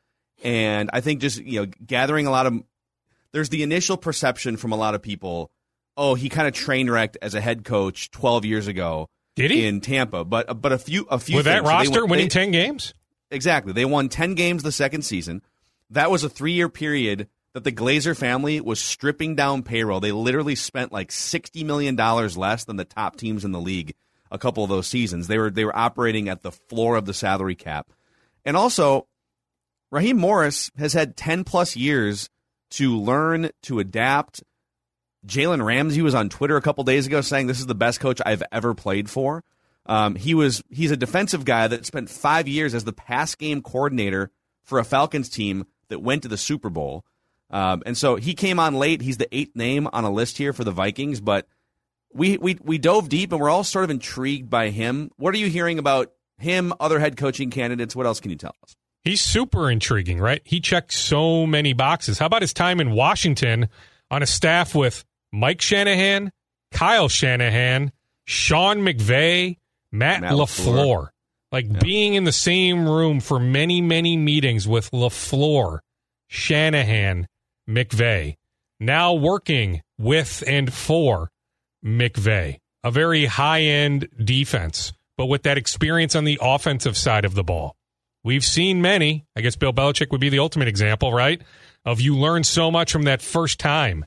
and 0.43 0.91
I 0.93 1.01
think 1.01 1.21
just 1.21 1.41
you 1.41 1.61
know 1.61 1.67
gathering 1.87 2.27
a 2.27 2.31
lot 2.31 2.47
of 2.47 2.63
there's 3.33 3.51
the 3.51 3.63
initial 3.63 3.97
perception 3.97 4.57
from 4.57 4.73
a 4.73 4.77
lot 4.77 4.95
of 4.95 5.03
people. 5.03 5.51
Oh, 5.97 6.15
he 6.17 6.29
kind 6.29 6.49
of 6.49 6.55
train 6.55 6.91
wrecked 6.91 7.19
as 7.23 7.35
a 7.37 7.41
head 7.41 7.65
coach 7.65 8.11
12 8.11 8.45
years 8.45 8.67
ago 8.67 9.09
Did 9.37 9.53
he? 9.53 9.65
in 9.65 9.81
Tampa, 9.81 10.25
but 10.25 10.61
but 10.61 10.73
a 10.73 10.79
few 10.79 11.07
a 11.11 11.19
few 11.21 11.37
With 11.37 11.45
that 11.45 11.59
things. 11.65 11.67
So 11.67 11.71
they 11.71 11.77
roster 11.77 12.07
winning 12.07 12.25
they- 12.27 12.31
10 12.31 12.51
games? 12.51 12.95
Exactly. 13.31 13.73
They 13.73 13.85
won 13.85 14.09
10 14.09 14.35
games 14.35 14.63
the 14.63 14.73
second 14.73 15.03
season. 15.03 15.43
That 15.91 16.11
was 16.11 16.25
a 16.25 16.29
three 16.29 16.53
year 16.53 16.69
period 16.69 17.29
that 17.55 17.65
the 17.65 17.73
Glazer 17.73 18.17
family 18.17 18.61
was 18.61 18.81
stripping 18.81 19.37
down 19.37 19.63
payroll. 19.63 20.01
They 20.01 20.13
literally 20.13 20.57
spent 20.57 20.93
like 20.93 21.11
$60 21.11 21.65
million 21.65 21.97
less 21.97 22.65
than 22.65 22.77
the 22.77 22.85
top 22.85 23.17
teams 23.17 23.45
in 23.45 23.53
the 23.53 23.61
league 23.61 23.95
a 24.31 24.39
couple 24.39 24.65
of 24.65 24.71
those 24.71 24.89
seasons. 24.89 25.29
They 25.29 25.39
were, 25.39 25.51
they 25.51 25.65
were 25.65 25.77
operating 25.77 26.29
at 26.29 26.43
the 26.43 26.51
floor 26.51 26.97
of 26.97 27.07
the 27.07 27.15
salary 27.15 27.55
cap. 27.55 27.93
And 28.45 28.57
also, 28.57 29.07
Raheem 29.93 30.19
Morris 30.19 30.73
has 30.77 30.93
had 30.93 31.17
10 31.17 31.45
plus 31.45 31.77
years 31.77 32.29
to 32.71 32.99
learn, 32.99 33.51
to 33.63 33.79
adapt. 33.79 34.43
Jalen 35.25 35.65
Ramsey 35.65 36.03
was 36.03 36.15
on 36.15 36.29
Twitter 36.29 36.57
a 36.57 36.63
couple 36.63 36.83
days 36.83 37.07
ago 37.07 37.21
saying 37.21 37.47
this 37.47 37.61
is 37.61 37.67
the 37.67 37.75
best 37.75 38.01
coach 38.01 38.21
I've 38.27 38.43
ever 38.51 38.75
played 38.75 39.09
for. 39.09 39.45
Um, 39.87 40.17
he 40.17 40.35
was 40.35 40.63
he's 40.71 40.91
a 40.91 40.97
defensive 40.97 41.45
guy 41.45 41.69
that 41.69 41.87
spent 41.87 42.11
five 42.11 42.49
years 42.49 42.75
as 42.75 42.85
the 42.85 42.93
pass 42.93 43.35
game 43.35 43.63
coordinator 43.63 44.31
for 44.63 44.79
a 44.79 44.85
Falcons 44.85 45.29
team 45.29 45.67
that 45.95 46.01
went 46.01 46.23
to 46.23 46.29
the 46.29 46.37
Super 46.37 46.71
Bowl. 46.71 47.05
Um, 47.51 47.85
and 47.87 47.97
so 47.97 48.17
he 48.17 48.35
came 48.35 48.59
on 48.59 48.75
late. 48.75 49.01
He's 49.01 49.17
the 49.17 49.33
eighth 49.35 49.55
name 49.55 49.89
on 49.93 50.03
a 50.03 50.11
list 50.11 50.39
here 50.39 50.53
for 50.53 50.65
the 50.65 50.73
Vikings, 50.73 51.21
but 51.21 51.47
we, 52.13 52.37
we 52.37 52.59
we 52.63 52.79
dove 52.79 53.09
deep 53.09 53.31
and 53.31 53.41
we're 53.41 53.49
all 53.49 53.63
sort 53.63 53.85
of 53.85 53.91
intrigued 53.91 54.51
by 54.51 54.71
him. 54.71 55.11
What 55.17 55.35
are 55.35 55.39
you 55.39 55.49
hearing 55.49 55.79
about 55.79 56.13
him, 56.39 56.73
other 56.81 56.99
head 56.99 57.17
coaching 57.17 57.51
candidates? 57.51 57.95
What 57.95 58.07
else 58.07 58.19
can 58.19 58.33
you 58.33 58.37
tell 58.37 58.57
us? 58.65 58.75
He's 59.05 59.21
super 59.21 59.71
intriguing, 59.71 60.19
right? 60.19 60.43
He 60.45 60.61
checked 60.61 60.93
so 60.93 61.47
many 61.47 61.75
boxes. 61.75 62.19
How 62.19 62.27
about 62.27 62.43
his 62.43 62.53
time 62.53 62.81
in 62.81 62.91
Washington 62.91 63.69
on 64.11 64.23
a 64.23 64.27
staff 64.27 64.75
with 64.75 65.05
Mike 65.31 65.61
Shanahan, 65.61 66.33
Kyle 66.73 67.09
Shanahan, 67.09 67.93
Sean 68.25 68.79
McVay, 68.79 69.59
Matt, 69.93 70.23
Matt 70.23 70.33
LaFleur. 70.33 70.75
LaFleur. 70.75 71.09
Like 71.53 71.79
being 71.79 72.15
in 72.15 72.25
the 72.25 72.33
same 72.33 72.89
room 72.89 73.21
for 73.21 73.39
many, 73.39 73.81
many 73.81 74.17
meetings 74.17 74.67
with 74.67 74.91
LaFleur, 74.91 75.79
Shanahan, 76.35 77.29
McVay. 77.69 78.37
Now 78.81 79.15
working 79.15 79.83
with 79.97 80.43
and 80.47 80.73
for 80.73 81.31
McVay. 81.85 82.59
A 82.83 82.91
very 82.91 83.25
high 83.27 83.63
end 83.63 84.09
defense, 84.23 84.93
but 85.17 85.27
with 85.27 85.45
that 85.45 85.57
experience 85.57 86.17
on 86.17 86.25
the 86.25 86.39
offensive 86.43 86.97
side 86.97 87.25
of 87.25 87.35
the 87.35 87.45
ball. 87.45 87.77
We've 88.25 88.45
seen 88.45 88.83
many. 88.83 89.25
I 89.37 89.43
guess 89.43 89.55
Bill 89.55 89.73
Belichick 89.73 90.11
would 90.11 90.21
be 90.21 90.29
the 90.29 90.41
ultimate 90.41 90.67
example, 90.67 91.13
right? 91.13 91.41
Of 91.85 92.01
you 92.01 92.17
learn 92.17 92.43
so 92.43 92.71
much 92.71 92.91
from 92.91 93.05
that 93.05 93.23
first 93.23 93.61
time 93.61 94.05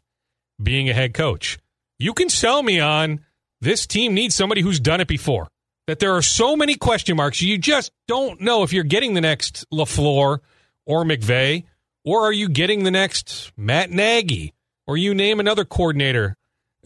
being 0.61 0.89
a 0.89 0.93
head 0.93 1.13
coach. 1.13 1.57
You 1.97 2.13
can 2.13 2.29
sell 2.29 2.61
me 2.61 2.79
on 2.79 3.21
this 3.61 3.87
team 3.87 4.13
needs 4.13 4.35
somebody 4.35 4.61
who's 4.61 4.79
done 4.79 4.99
it 4.99 5.07
before. 5.07 5.47
That 5.87 5.99
there 5.99 6.13
are 6.15 6.21
so 6.21 6.57
many 6.57 6.75
question 6.75 7.15
marks. 7.15 7.41
You 7.41 7.57
just 7.57 7.91
don't 8.07 8.41
know 8.41 8.63
if 8.63 8.73
you're 8.73 8.83
getting 8.83 9.13
the 9.13 9.21
next 9.21 9.65
LaFleur 9.71 10.39
or 10.85 11.03
McVay, 11.05 11.63
or 12.08 12.24
are 12.24 12.32
you 12.32 12.48
getting 12.48 12.86
the 12.86 12.91
next 12.91 13.52
Matt 13.58 13.91
Nagy, 13.91 14.54
or 14.86 14.96
you 14.96 15.13
name 15.13 15.41
another 15.41 15.65
coordinator 15.65 16.38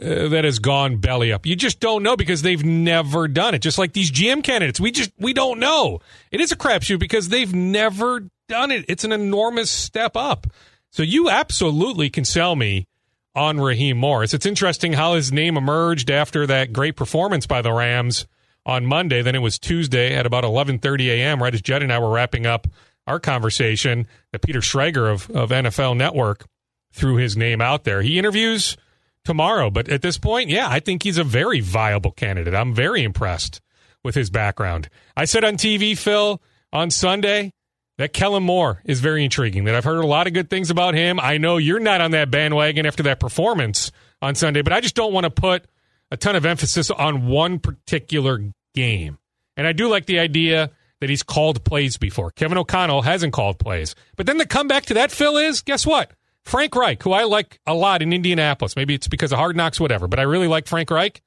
uh, 0.02 0.30
that 0.30 0.46
has 0.46 0.58
gone 0.58 0.98
belly 0.98 1.32
up. 1.32 1.46
You 1.46 1.56
just 1.56 1.80
don't 1.80 2.02
know 2.02 2.18
because 2.18 2.42
they've 2.42 2.64
never 2.64 3.28
done 3.28 3.54
it. 3.54 3.60
Just 3.60 3.78
like 3.78 3.94
these 3.94 4.12
GM 4.12 4.44
candidates, 4.44 4.80
we 4.80 4.90
just 4.90 5.12
we 5.20 5.32
don't 5.32 5.60
know. 5.60 6.00
It 6.32 6.42
is 6.42 6.52
a 6.52 6.56
crapshoot 6.56 6.98
because 6.98 7.30
they've 7.30 7.54
never 7.54 8.30
done 8.50 8.72
it. 8.72 8.86
It's 8.88 9.04
an 9.04 9.12
enormous 9.12 9.70
step 9.70 10.18
up. 10.18 10.48
So 10.90 11.04
you 11.04 11.30
absolutely 11.30 12.10
can 12.10 12.26
sell 12.26 12.56
me 12.56 12.88
on 13.36 13.60
Raheem 13.60 13.98
Morris. 13.98 14.34
It's 14.34 14.48
interesting 14.48 14.94
how 14.94 15.14
his 15.14 15.32
name 15.32 15.56
emerged 15.56 16.10
after 16.10 16.48
that 16.48 16.74
great 16.74 16.96
performance 16.96 17.46
by 17.46 17.62
the 17.62 17.72
Rams 17.72 18.26
on 18.66 18.88
Monday. 18.88 19.22
Then 19.22 19.36
it 19.36 19.40
was 19.40 19.60
Tuesday 19.60 20.16
at 20.16 20.26
about 20.26 20.46
11:30 20.46 21.10
a.m. 21.10 21.44
Right 21.44 21.54
as 21.54 21.62
Judd 21.62 21.84
and 21.84 21.94
I 21.94 22.00
were 22.00 22.10
wrapping 22.10 22.48
up 22.48 22.68
our 23.12 23.20
conversation, 23.20 24.08
that 24.32 24.42
Peter 24.42 24.62
Schrager 24.62 25.12
of, 25.12 25.30
of 25.32 25.50
NFL 25.50 25.98
Network 25.98 26.46
threw 26.94 27.18
his 27.18 27.36
name 27.36 27.60
out 27.62 27.84
there. 27.84 28.02
He 28.02 28.18
interviews 28.18 28.78
tomorrow, 29.26 29.70
but 29.70 29.90
at 29.90 30.02
this 30.02 30.18
point, 30.18 30.50
yeah, 30.50 30.68
I 30.70 30.80
think 30.80 31.04
he's 31.04 31.18
a 31.18 31.24
very 31.24 31.60
viable 31.60 32.12
candidate. 32.12 32.56
I'm 32.56 32.74
very 32.74 33.04
impressed 33.04 33.60
with 34.02 34.16
his 34.16 34.30
background. 34.30 34.90
I 35.16 35.26
said 35.26 35.44
on 35.44 35.56
TV, 35.56 35.98
Phil, 35.98 36.42
on 36.72 36.90
Sunday 36.90 37.52
that 37.98 38.14
Kellen 38.14 38.44
Moore 38.44 38.82
is 38.86 39.02
very 39.02 39.26
intriguing. 39.26 39.66
That 39.66 39.76
I've 39.76 39.84
heard 39.84 40.04
a 40.04 40.08
lot 40.08 40.26
of 40.26 40.34
good 40.34 40.50
things 40.50 40.70
about 40.70 40.94
him. 40.94 41.20
I 41.20 41.38
know 41.38 41.58
you're 41.58 41.80
not 41.80 42.00
on 42.00 42.12
that 42.12 42.32
bandwagon 42.32 42.86
after 42.86 43.04
that 43.04 43.20
performance 43.20 43.92
on 44.22 44.36
Sunday, 44.36 44.62
but 44.62 44.74
I 44.74 44.80
just 44.80 44.96
don't 44.96 45.14
want 45.14 45.26
to 45.26 45.30
put 45.30 45.66
a 46.10 46.18
ton 46.18 46.38
of 46.38 46.46
emphasis 46.46 46.90
on 46.90 47.28
one 47.28 47.60
particular 47.60 48.40
game. 48.74 49.18
And 49.58 49.68
I 49.68 49.74
do 49.74 49.90
like 49.90 50.06
the 50.06 50.20
idea 50.20 50.72
that 51.02 51.10
he's 51.10 51.24
called 51.24 51.66
plays 51.66 51.98
before. 51.98 52.32
Kevin 52.32 52.58
O'Connell 52.58 53.02
hasn't 53.02 53.34
called 53.34 53.60
plays. 53.60 53.96
But 54.16 54.28
then 54.28 54.38
the 54.38 54.46
comeback 54.46 54.86
to 54.86 54.94
that, 54.94 55.12
Phil, 55.12 55.36
is 55.36 55.62
guess 55.62 55.86
what? 55.86 56.12
Frank 56.44 56.76
Reich, 56.76 57.04
who 57.04 57.12
I 57.12 57.24
like 57.24 57.60
a 57.68 57.74
lot 57.74 58.02
in 58.02 58.14
Indianapolis. 58.14 58.76
Maybe 58.76 58.94
it's 58.94 59.08
because 59.08 59.32
of 59.32 59.40
hard 59.40 59.56
knocks, 59.56 59.80
whatever, 59.80 60.08
but 60.08 60.20
I 60.20 60.24
really 60.24 60.48
like 60.48 60.68
Frank 60.68 60.90
Reich. 60.90 61.22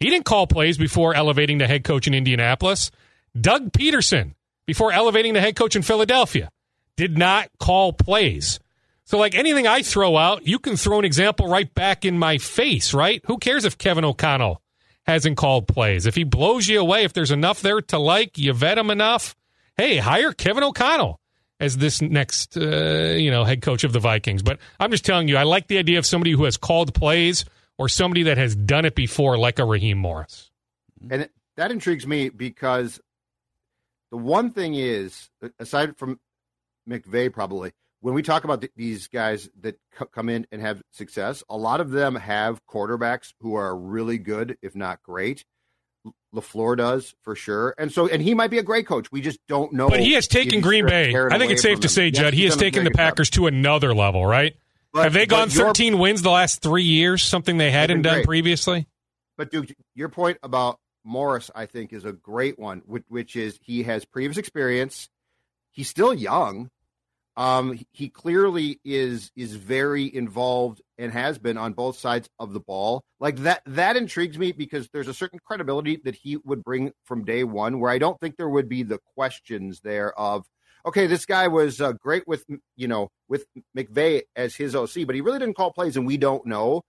He 0.00 0.10
didn't 0.10 0.24
call 0.24 0.46
plays 0.46 0.76
before 0.76 1.14
elevating 1.14 1.60
to 1.60 1.66
head 1.66 1.84
coach 1.84 2.06
in 2.06 2.14
Indianapolis. 2.14 2.90
Doug 3.40 3.72
Pederson, 3.72 4.34
before 4.66 4.92
elevating 4.92 5.34
to 5.34 5.40
head 5.40 5.56
coach 5.56 5.76
in 5.76 5.82
Philadelphia, 5.82 6.50
did 6.96 7.16
not 7.16 7.48
call 7.58 7.92
plays. 7.92 8.60
So, 9.04 9.18
like 9.18 9.34
anything 9.34 9.66
I 9.66 9.82
throw 9.82 10.16
out, 10.16 10.46
you 10.46 10.58
can 10.58 10.76
throw 10.76 10.98
an 10.98 11.04
example 11.04 11.48
right 11.48 11.72
back 11.74 12.04
in 12.04 12.18
my 12.18 12.38
face, 12.38 12.94
right? 12.94 13.20
Who 13.26 13.38
cares 13.38 13.64
if 13.64 13.78
Kevin 13.78 14.04
O'Connell 14.04 14.61
hasn't 15.06 15.36
called 15.36 15.68
plays? 15.68 16.06
If 16.06 16.14
he 16.14 16.24
blows 16.24 16.68
you 16.68 16.80
away, 16.80 17.04
if 17.04 17.12
there's 17.12 17.30
enough 17.30 17.60
there 17.60 17.80
to 17.80 17.98
like, 17.98 18.38
you 18.38 18.52
vet 18.52 18.78
him 18.78 18.90
enough, 18.90 19.34
hey, 19.76 19.98
hire 19.98 20.32
Kevin 20.32 20.64
O'Connell 20.64 21.20
as 21.60 21.78
this 21.78 22.02
next, 22.02 22.56
uh, 22.56 23.14
you 23.16 23.30
know, 23.30 23.44
head 23.44 23.62
coach 23.62 23.84
of 23.84 23.92
the 23.92 24.00
Vikings. 24.00 24.42
But 24.42 24.58
I'm 24.80 24.90
just 24.90 25.04
telling 25.04 25.28
you, 25.28 25.36
I 25.36 25.44
like 25.44 25.68
the 25.68 25.78
idea 25.78 25.98
of 25.98 26.06
somebody 26.06 26.32
who 26.32 26.44
has 26.44 26.56
called 26.56 26.92
plays 26.94 27.44
or 27.78 27.88
somebody 27.88 28.24
that 28.24 28.38
has 28.38 28.54
done 28.54 28.84
it 28.84 28.94
before, 28.94 29.38
like 29.38 29.58
a 29.58 29.64
Raheem 29.64 29.98
Morris. 29.98 30.50
And 31.10 31.28
that 31.56 31.70
intrigues 31.70 32.06
me 32.06 32.28
because 32.28 33.00
the 34.10 34.16
one 34.16 34.50
thing 34.50 34.74
is, 34.74 35.30
aside 35.58 35.96
from 35.96 36.20
McVay, 36.88 37.32
probably 37.32 37.72
when 38.02 38.14
we 38.14 38.22
talk 38.22 38.44
about 38.44 38.60
th- 38.60 38.72
these 38.76 39.08
guys 39.08 39.48
that 39.60 39.78
c- 39.98 40.04
come 40.12 40.28
in 40.28 40.46
and 40.52 40.60
have 40.60 40.82
success, 40.90 41.42
a 41.48 41.56
lot 41.56 41.80
of 41.80 41.90
them 41.90 42.16
have 42.16 42.60
quarterbacks 42.66 43.32
who 43.40 43.54
are 43.54 43.74
really 43.74 44.18
good, 44.18 44.58
if 44.60 44.76
not 44.76 45.02
great. 45.02 45.44
LaFleur 46.34 46.76
does 46.76 47.14
for 47.22 47.36
sure. 47.36 47.74
And 47.78 47.92
so, 47.92 48.08
and 48.08 48.20
he 48.20 48.34
might 48.34 48.50
be 48.50 48.58
a 48.58 48.62
great 48.62 48.86
coach. 48.86 49.12
We 49.12 49.20
just 49.20 49.38
don't 49.46 49.72
know. 49.72 49.88
But 49.88 50.00
he 50.00 50.14
has 50.14 50.26
taken 50.26 50.60
Green 50.60 50.84
Bay. 50.86 51.14
I 51.14 51.38
think 51.38 51.52
it's 51.52 51.62
safe 51.62 51.80
to 51.80 51.88
say, 51.88 52.10
Judd, 52.10 52.34
he 52.34 52.44
has 52.44 52.56
taken 52.56 52.84
the 52.84 52.90
Packers 52.90 53.30
job. 53.30 53.42
to 53.42 53.46
another 53.46 53.94
level, 53.94 54.26
right? 54.26 54.56
But, 54.92 55.04
have 55.04 55.12
they 55.12 55.26
gone 55.26 55.48
13 55.48 55.98
wins 55.98 56.22
the 56.22 56.30
last 56.30 56.60
three 56.60 56.82
years, 56.82 57.22
something 57.22 57.56
they 57.56 57.70
hadn't 57.70 58.02
done 58.02 58.16
great. 58.16 58.26
previously? 58.26 58.86
But, 59.38 59.50
Duke, 59.50 59.72
your 59.94 60.08
point 60.08 60.38
about 60.42 60.78
Morris, 61.04 61.50
I 61.54 61.66
think, 61.66 61.92
is 61.92 62.04
a 62.04 62.12
great 62.12 62.58
one, 62.58 62.82
which 63.08 63.36
is 63.36 63.58
he 63.62 63.84
has 63.84 64.04
previous 64.04 64.36
experience. 64.36 65.08
He's 65.70 65.88
still 65.88 66.12
young. 66.12 66.68
Um, 67.36 67.78
he 67.92 68.10
clearly 68.10 68.78
is 68.84 69.30
is 69.36 69.56
very 69.56 70.14
involved 70.14 70.82
and 70.98 71.10
has 71.12 71.38
been 71.38 71.56
on 71.56 71.72
both 71.72 71.98
sides 71.98 72.28
of 72.38 72.52
the 72.52 72.60
ball. 72.60 73.02
Like 73.20 73.36
that 73.38 73.62
that 73.66 73.96
intrigues 73.96 74.38
me 74.38 74.52
because 74.52 74.88
there's 74.92 75.08
a 75.08 75.14
certain 75.14 75.38
credibility 75.44 75.96
that 76.04 76.14
he 76.14 76.36
would 76.44 76.62
bring 76.62 76.92
from 77.04 77.24
day 77.24 77.44
one, 77.44 77.80
where 77.80 77.90
I 77.90 77.98
don't 77.98 78.20
think 78.20 78.36
there 78.36 78.48
would 78.48 78.68
be 78.68 78.82
the 78.82 78.98
questions 79.14 79.80
there 79.80 80.18
of, 80.18 80.44
okay, 80.84 81.06
this 81.06 81.24
guy 81.24 81.48
was 81.48 81.80
uh, 81.80 81.92
great 81.92 82.28
with 82.28 82.44
you 82.76 82.88
know 82.88 83.08
with 83.28 83.46
McVay 83.74 84.22
as 84.36 84.54
his 84.54 84.74
OC, 84.74 85.06
but 85.06 85.14
he 85.14 85.22
really 85.22 85.38
didn't 85.38 85.56
call 85.56 85.72
plays, 85.72 85.96
and 85.96 86.06
we 86.06 86.18
don't 86.18 86.44
know. 86.44 86.82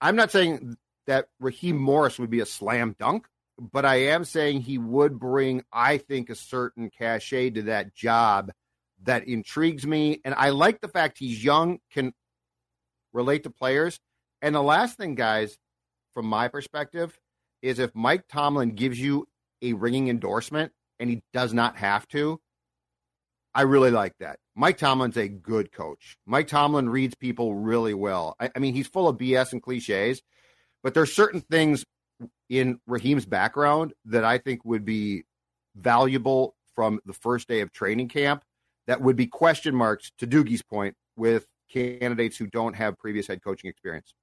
I'm 0.00 0.16
not 0.16 0.30
saying 0.30 0.76
that 1.06 1.26
Raheem 1.40 1.76
Morris 1.76 2.18
would 2.18 2.30
be 2.30 2.40
a 2.40 2.46
slam 2.46 2.96
dunk, 2.98 3.26
but 3.58 3.84
I 3.84 3.96
am 3.96 4.24
saying 4.24 4.62
he 4.62 4.78
would 4.78 5.18
bring, 5.18 5.62
I 5.72 5.98
think, 5.98 6.30
a 6.30 6.34
certain 6.34 6.90
cachet 6.90 7.50
to 7.50 7.62
that 7.62 7.94
job 7.94 8.50
that 9.02 9.26
intrigues 9.28 9.86
me. 9.86 10.20
And 10.24 10.34
I 10.34 10.50
like 10.50 10.80
the 10.80 10.88
fact 10.88 11.18
he's 11.18 11.42
young, 11.42 11.78
can 11.92 12.12
relate 13.12 13.44
to 13.44 13.50
players. 13.50 13.98
And 14.42 14.54
the 14.54 14.62
last 14.62 14.96
thing, 14.96 15.14
guys, 15.14 15.56
from 16.14 16.26
my 16.26 16.48
perspective, 16.48 17.18
is 17.62 17.78
if 17.78 17.94
Mike 17.94 18.24
Tomlin 18.28 18.70
gives 18.70 19.00
you 19.00 19.26
a 19.62 19.72
ringing 19.72 20.08
endorsement 20.08 20.72
and 21.00 21.10
he 21.10 21.22
does 21.32 21.52
not 21.52 21.76
have 21.76 22.06
to, 22.08 22.40
I 23.54 23.62
really 23.62 23.90
like 23.90 24.12
that. 24.20 24.38
Mike 24.54 24.76
Tomlin's 24.76 25.16
a 25.16 25.28
good 25.28 25.72
coach. 25.72 26.18
Mike 26.26 26.46
Tomlin 26.46 26.88
reads 26.88 27.14
people 27.14 27.54
really 27.54 27.94
well. 27.94 28.36
I, 28.38 28.50
I 28.54 28.58
mean, 28.58 28.74
he's 28.74 28.86
full 28.86 29.08
of 29.08 29.16
BS 29.16 29.52
and 29.52 29.62
cliches, 29.62 30.22
but 30.82 30.92
there's 30.92 31.14
certain 31.14 31.40
things 31.40 31.84
in 32.48 32.78
Raheem's 32.86 33.26
background 33.26 33.94
that 34.06 34.24
I 34.24 34.38
think 34.38 34.64
would 34.64 34.84
be 34.84 35.24
valuable 35.74 36.54
from 36.74 37.00
the 37.06 37.12
first 37.12 37.48
day 37.48 37.60
of 37.60 37.72
training 37.72 38.08
camp 38.08 38.44
that 38.86 39.00
would 39.00 39.16
be 39.16 39.26
question 39.26 39.74
marks, 39.74 40.12
to 40.18 40.26
Doogie's 40.26 40.62
point, 40.62 40.94
with 41.16 41.46
candidates 41.72 42.36
who 42.36 42.46
don't 42.46 42.74
have 42.74 42.98
previous 42.98 43.26
head 43.26 43.42
coaching 43.42 43.68
experience. 43.68 44.14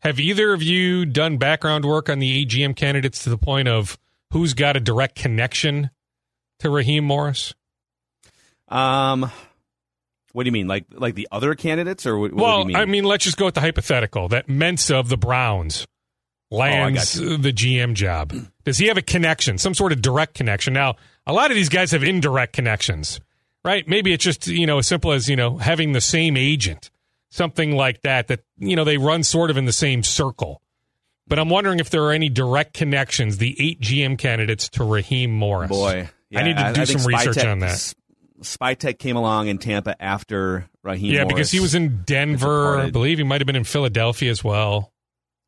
Have 0.00 0.18
either 0.18 0.52
of 0.52 0.62
you 0.62 1.04
done 1.04 1.36
background 1.38 1.84
work 1.84 2.08
on 2.08 2.18
the 2.18 2.44
AGM 2.44 2.74
candidates 2.74 3.22
to 3.24 3.30
the 3.30 3.38
point 3.38 3.68
of 3.68 3.98
who's 4.32 4.54
got 4.54 4.76
a 4.76 4.80
direct 4.80 5.14
connection 5.14 5.90
to 6.58 6.70
Raheem 6.70 7.04
Morris? 7.04 7.54
Um, 8.68 9.30
what 10.32 10.44
do 10.44 10.48
you 10.48 10.52
mean, 10.52 10.66
like 10.66 10.86
like 10.92 11.14
the 11.14 11.28
other 11.30 11.54
candidates, 11.54 12.06
or 12.06 12.18
what, 12.18 12.32
what 12.32 12.42
well, 12.42 12.64
mean? 12.64 12.76
I 12.76 12.84
mean, 12.86 13.04
let's 13.04 13.24
just 13.24 13.36
go 13.36 13.44
with 13.44 13.54
the 13.54 13.60
hypothetical 13.60 14.28
that 14.28 14.48
Mensah 14.48 14.98
of 14.98 15.08
the 15.08 15.18
Browns 15.18 15.86
lands 16.50 17.20
oh, 17.20 17.36
the 17.36 17.52
GM 17.52 17.94
job. 17.94 18.32
Does 18.64 18.78
he 18.78 18.86
have 18.88 18.96
a 18.96 19.02
connection, 19.02 19.58
some 19.58 19.74
sort 19.74 19.92
of 19.92 20.02
direct 20.02 20.34
connection? 20.34 20.72
Now, 20.72 20.96
a 21.26 21.32
lot 21.32 21.50
of 21.50 21.54
these 21.54 21.68
guys 21.68 21.92
have 21.92 22.02
indirect 22.02 22.54
connections 22.54 23.20
right? 23.64 23.86
Maybe 23.86 24.12
it's 24.12 24.24
just, 24.24 24.46
you 24.46 24.66
know, 24.66 24.78
as 24.78 24.86
simple 24.86 25.12
as, 25.12 25.28
you 25.28 25.36
know, 25.36 25.58
having 25.58 25.92
the 25.92 26.00
same 26.00 26.36
agent, 26.36 26.90
something 27.30 27.76
like 27.76 28.02
that, 28.02 28.28
that, 28.28 28.40
you 28.58 28.76
know, 28.76 28.84
they 28.84 28.98
run 28.98 29.22
sort 29.22 29.50
of 29.50 29.56
in 29.56 29.64
the 29.64 29.72
same 29.72 30.02
circle. 30.02 30.60
But 31.26 31.38
I'm 31.38 31.48
wondering 31.48 31.78
if 31.78 31.90
there 31.90 32.02
are 32.04 32.12
any 32.12 32.28
direct 32.28 32.74
connections, 32.74 33.38
the 33.38 33.56
eight 33.58 33.80
GM 33.80 34.18
candidates 34.18 34.68
to 34.70 34.84
Raheem 34.84 35.32
Morris. 35.32 35.70
Boy, 35.70 36.08
yeah, 36.30 36.40
I 36.40 36.42
need 36.42 36.56
to 36.56 36.72
do 36.72 36.80
I 36.80 36.84
some 36.84 37.06
research 37.06 37.44
on 37.44 37.60
that. 37.60 37.94
Spytek 38.40 38.98
came 38.98 39.16
along 39.16 39.46
in 39.46 39.58
Tampa 39.58 40.00
after 40.02 40.68
Raheem. 40.82 41.12
Yeah, 41.12 41.22
Morris 41.22 41.34
because 41.34 41.50
he 41.52 41.60
was 41.60 41.74
in 41.74 42.02
Denver. 42.02 42.78
I 42.78 42.90
believe 42.90 43.18
he 43.18 43.24
might 43.24 43.40
have 43.40 43.46
been 43.46 43.56
in 43.56 43.64
Philadelphia 43.64 44.30
as 44.30 44.42
well. 44.42 44.92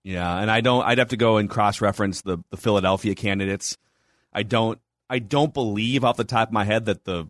Yeah, 0.04 0.38
and 0.38 0.50
I 0.50 0.60
don't. 0.60 0.84
I'd 0.84 0.98
have 0.98 1.08
to 1.08 1.16
go 1.16 1.38
and 1.38 1.50
cross 1.50 1.80
reference 1.80 2.22
the 2.22 2.38
the 2.50 2.56
Philadelphia 2.56 3.14
candidates. 3.14 3.76
I 4.32 4.42
don't. 4.42 4.78
I 5.10 5.18
don't 5.18 5.52
believe 5.52 6.04
off 6.04 6.16
the 6.16 6.24
top 6.24 6.48
of 6.48 6.52
my 6.52 6.64
head 6.64 6.86
that 6.86 7.04
the 7.04 7.28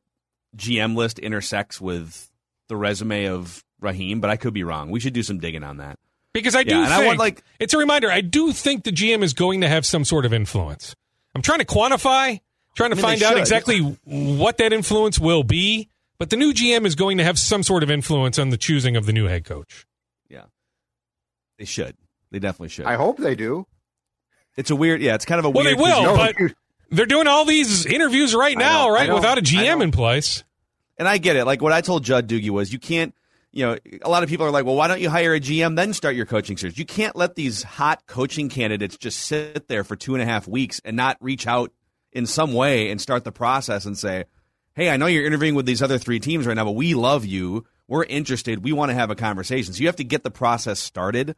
GM 0.57 0.97
list 0.97 1.19
intersects 1.19 1.81
with 1.81 2.31
the 2.69 2.77
resume 2.77 3.27
of 3.27 3.65
Raheem, 3.81 4.21
but 4.21 4.31
I 4.31 4.37
could 4.37 4.55
be 4.55 4.65
wrong. 4.65 4.91
We 4.91 5.01
should 5.01 5.13
do 5.13 5.23
some 5.23 5.39
digging 5.39 5.65
on 5.65 5.79
that. 5.79 5.99
Because 6.33 6.57
I 6.57 6.65
do 6.65 6.75
yeah, 6.75 6.87
think 6.87 7.03
I 7.03 7.07
want, 7.07 7.19
like 7.21 7.45
it's 7.61 7.75
a 7.75 7.79
reminder. 7.79 8.11
I 8.11 8.21
do 8.21 8.53
think 8.53 8.83
the 8.83 8.91
GM 8.91 9.23
is 9.23 9.35
going 9.35 9.61
to 9.61 9.69
have 9.69 9.87
some 9.87 10.05
sort 10.05 10.27
of 10.27 10.33
influence. 10.33 10.97
I'm 11.35 11.43
trying 11.43 11.61
to 11.61 11.65
quantify, 11.65 12.41
trying 12.75 12.91
to 12.91 12.95
I 12.95 12.97
mean, 12.97 13.03
find 13.03 13.23
out 13.23 13.39
exactly 13.39 13.79
what 14.05 14.59
that 14.59 14.73
influence 14.73 15.19
will 15.19 15.45
be. 15.45 15.89
But 16.19 16.31
the 16.31 16.37
new 16.37 16.53
GM 16.53 16.87
is 16.87 16.97
going 16.97 17.19
to 17.19 17.25
have 17.25 17.39
some 17.39 17.63
sort 17.63 17.83
of 17.83 17.91
influence 17.91 18.39
on 18.39 18.51
the 18.51 18.57
choosing 18.57 18.97
of 18.97 19.07
the 19.07 19.13
new 19.13 19.27
head 19.27 19.45
coach. 19.45 19.87
Yeah, 20.29 20.45
they 21.59 21.65
should. 21.65 21.97
They 22.33 22.41
definitely 22.41 22.71
should. 22.71 22.87
I 22.87 22.95
hope 22.95 23.19
they 23.19 23.37
do. 23.37 23.67
It's 24.57 24.71
a 24.71 24.77
weird. 24.77 25.03
Yeah, 25.03 25.15
it's 25.15 25.25
kind 25.25 25.39
of 25.39 25.45
a 25.45 25.51
well, 25.51 25.65
weird. 25.65 25.79
Well, 25.79 26.17
they 26.17 26.43
will, 26.43 26.49
but 26.49 26.55
they're 26.91 27.07
doing 27.07 27.27
all 27.27 27.45
these 27.45 27.87
interviews 27.87 28.35
right 28.35 28.57
now, 28.57 28.91
right? 28.91 29.13
Without 29.13 29.39
a 29.39 29.43
GM 29.43 29.83
in 29.83 29.91
place. 29.91 30.45
And 30.97 31.09
I 31.09 31.19
get 31.19 31.37
it. 31.37 31.45
Like 31.45 31.61
what 31.61 31.73
I 31.73 31.81
told 31.81 32.05
Judd 32.05 32.29
Doogie 32.29 32.51
was 32.51 32.73
you 32.73 32.79
can't 32.79 33.15
you 33.55 33.65
know, 33.65 33.79
a 34.03 34.11
lot 34.11 34.25
of 34.25 34.29
people 34.29 34.45
are 34.45 34.51
like, 34.51 34.65
well, 34.65 34.75
why 34.75 34.89
don't 34.89 35.01
you 35.01 35.09
hire 35.09 35.33
a 35.33 35.39
GM 35.39 35.77
then 35.77 35.93
start 35.93 36.17
your 36.17 36.27
coaching 36.27 36.57
search? 36.57 36.77
You 36.77 36.85
can't 36.85 37.15
let 37.15 37.37
these 37.37 37.63
hot 37.63 38.05
coaching 38.09 38.49
candidates 38.49 38.97
just 38.97 39.21
sit 39.21 39.69
there 39.69 39.85
for 39.85 39.95
two 39.95 40.15
and 40.15 40.23
a 40.23 40.27
half 40.27 40.49
weeks 40.49 40.81
and 40.85 40.97
not 40.97 41.17
reach 41.21 41.47
out 41.47 41.73
in 42.13 42.27
some 42.27 42.53
way 42.53 42.91
and 42.91 43.01
start 43.01 43.23
the 43.23 43.31
process 43.31 43.85
and 43.85 43.97
say, 43.97 44.25
hey, 44.75 44.91
I 44.91 44.97
know 44.97 45.07
you're 45.07 45.25
interviewing 45.25 45.55
with 45.55 45.67
these 45.67 45.83
other 45.83 45.99
three 45.99 46.19
teams 46.19 46.49
right 46.49 46.55
now, 46.55 46.65
but 46.65 46.73
we 46.73 46.95
love 46.95 47.25
you. 47.25 47.65
We're 47.87 48.03
interested. 48.03 48.65
We 48.65 48.73
want 48.73 48.91
to 48.91 48.95
have 48.95 49.11
a 49.11 49.15
conversation. 49.15 49.73
So 49.73 49.83
you 49.83 49.87
have 49.87 49.97
to 49.97 50.05
get 50.05 50.25
the 50.25 50.33
process 50.33 50.81
started. 50.81 51.37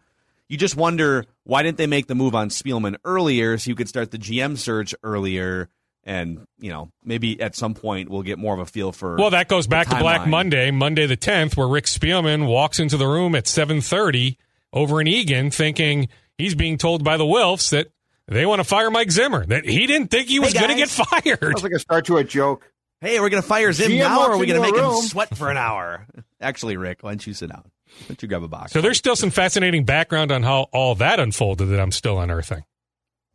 You 0.49 0.57
just 0.57 0.75
wonder 0.75 1.27
why 1.47 1.63
didn't 1.63 1.79
they 1.79 1.87
make 1.87 2.07
the 2.07 2.15
move 2.15 2.35
on 2.35 2.49
Spielman 2.51 2.97
earlier 3.05 3.57
so 3.57 3.71
you 3.71 3.75
could 3.75 3.89
start 3.89 4.11
the 4.11 4.19
GM 4.19 4.59
search 4.59 4.95
earlier? 5.03 5.69
and 6.07 6.47
you 6.59 6.71
know 6.71 6.89
maybe 7.05 7.39
at 7.41 7.57
some 7.57 7.75
point 7.75 8.09
we'll 8.09 8.23
get 8.23 8.39
more 8.39 8.55
of 8.55 8.61
a 8.61 8.67
feel 8.67 8.93
for. 8.93 9.17
Well, 9.17 9.31
that 9.31 9.49
goes 9.49 9.67
back 9.67 9.89
to 9.89 9.99
Black 9.99 10.27
Monday, 10.27 10.71
Monday 10.71 11.07
the 11.07 11.17
tenth, 11.17 11.57
where 11.57 11.67
Rick 11.67 11.87
Spielman 11.87 12.47
walks 12.47 12.79
into 12.79 12.97
the 12.97 13.07
room 13.07 13.35
at 13.35 13.47
seven 13.47 13.81
thirty 13.81 14.39
over 14.73 15.01
in 15.01 15.09
Eagan, 15.09 15.51
thinking 15.51 16.09
he's 16.39 16.55
being 16.55 16.79
told 16.79 17.05
by 17.05 17.17
the 17.17 17.25
Wilfs 17.25 17.71
that 17.71 17.89
they 18.29 18.47
want 18.47 18.61
to 18.61 18.65
fire 18.65 18.91
Mike 18.91 19.11
Zimmer. 19.11 19.45
That 19.45 19.65
he 19.65 19.87
didn't 19.87 20.09
think 20.09 20.29
he 20.29 20.39
was 20.39 20.53
hey 20.53 20.61
going 20.61 20.71
to 20.71 20.77
get 20.77 20.89
fired. 20.89 21.41
Sounds 21.43 21.63
like 21.63 21.73
a 21.73 21.79
start 21.79 22.07
to 22.07 22.17
a 22.17 22.25
joke. 22.25 22.71
Hey, 23.01 23.21
we're 23.21 23.29
going 23.29 23.43
to 23.43 23.49
fire 23.49 23.73
Zim 23.73 23.91
GM 23.91 23.99
now, 23.99 24.27
or 24.27 24.33
are 24.33 24.39
we 24.39 24.47
going 24.47 24.61
to 24.61 24.67
make 24.67 24.81
room. 24.81 24.95
him 24.97 25.03
sweat 25.03 25.37
for 25.37 25.51
an 25.51 25.59
hour? 25.59 26.07
Actually, 26.41 26.77
Rick, 26.77 27.03
why 27.03 27.11
don't 27.11 27.27
you 27.27 27.35
sit 27.35 27.51
down? 27.51 27.71
Why 28.01 28.09
don't 28.09 28.23
you 28.23 28.29
grab 28.29 28.43
a 28.43 28.49
box? 28.49 28.73
So 28.73 28.81
there's 28.81 28.99
still 28.99 29.17
some 29.17 29.31
fascinating 29.31 29.85
background 29.85 30.31
on 30.31 30.43
how 30.43 30.69
all 30.73 30.95
that 30.97 31.19
unfolded 31.19 31.69
that 31.69 31.81
I'm 31.81 31.93
still 31.93 32.21
unearthing. 32.21 32.65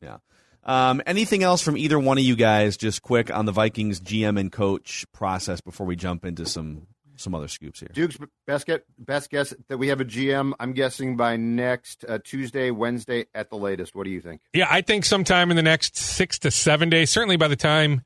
Yeah. 0.01 0.17
Um, 0.63 1.01
anything 1.05 1.43
else 1.43 1.61
from 1.61 1.77
either 1.77 1.99
one 1.99 2.17
of 2.17 2.23
you 2.23 2.35
guys, 2.35 2.77
just 2.77 3.01
quick 3.01 3.31
on 3.35 3.45
the 3.45 3.51
Vikings 3.51 3.99
GM 3.99 4.39
and 4.39 4.51
coach 4.51 5.05
process 5.11 5.59
before 5.61 5.87
we 5.87 5.95
jump 5.95 6.23
into 6.25 6.45
some 6.45 6.87
some 7.17 7.35
other 7.35 7.47
scoops 7.47 7.79
here. 7.79 7.89
Duke's 7.93 8.17
best 8.47 8.65
get 8.65 8.83
best 8.97 9.29
guess 9.29 9.53
that 9.69 9.77
we 9.77 9.87
have 9.89 10.01
a 10.01 10.05
GM. 10.05 10.53
I'm 10.59 10.73
guessing 10.73 11.17
by 11.17 11.37
next 11.37 12.03
uh, 12.07 12.19
Tuesday, 12.23 12.71
Wednesday 12.71 13.25
at 13.33 13.49
the 13.49 13.57
latest. 13.57 13.95
What 13.95 14.05
do 14.05 14.09
you 14.09 14.21
think? 14.21 14.41
Yeah, 14.53 14.67
I 14.69 14.81
think 14.81 15.05
sometime 15.05 15.51
in 15.51 15.55
the 15.55 15.63
next 15.63 15.95
six 15.95 16.39
to 16.39 16.51
seven 16.51 16.89
days. 16.89 17.09
Certainly 17.09 17.37
by 17.37 17.47
the 17.47 17.55
time 17.55 18.03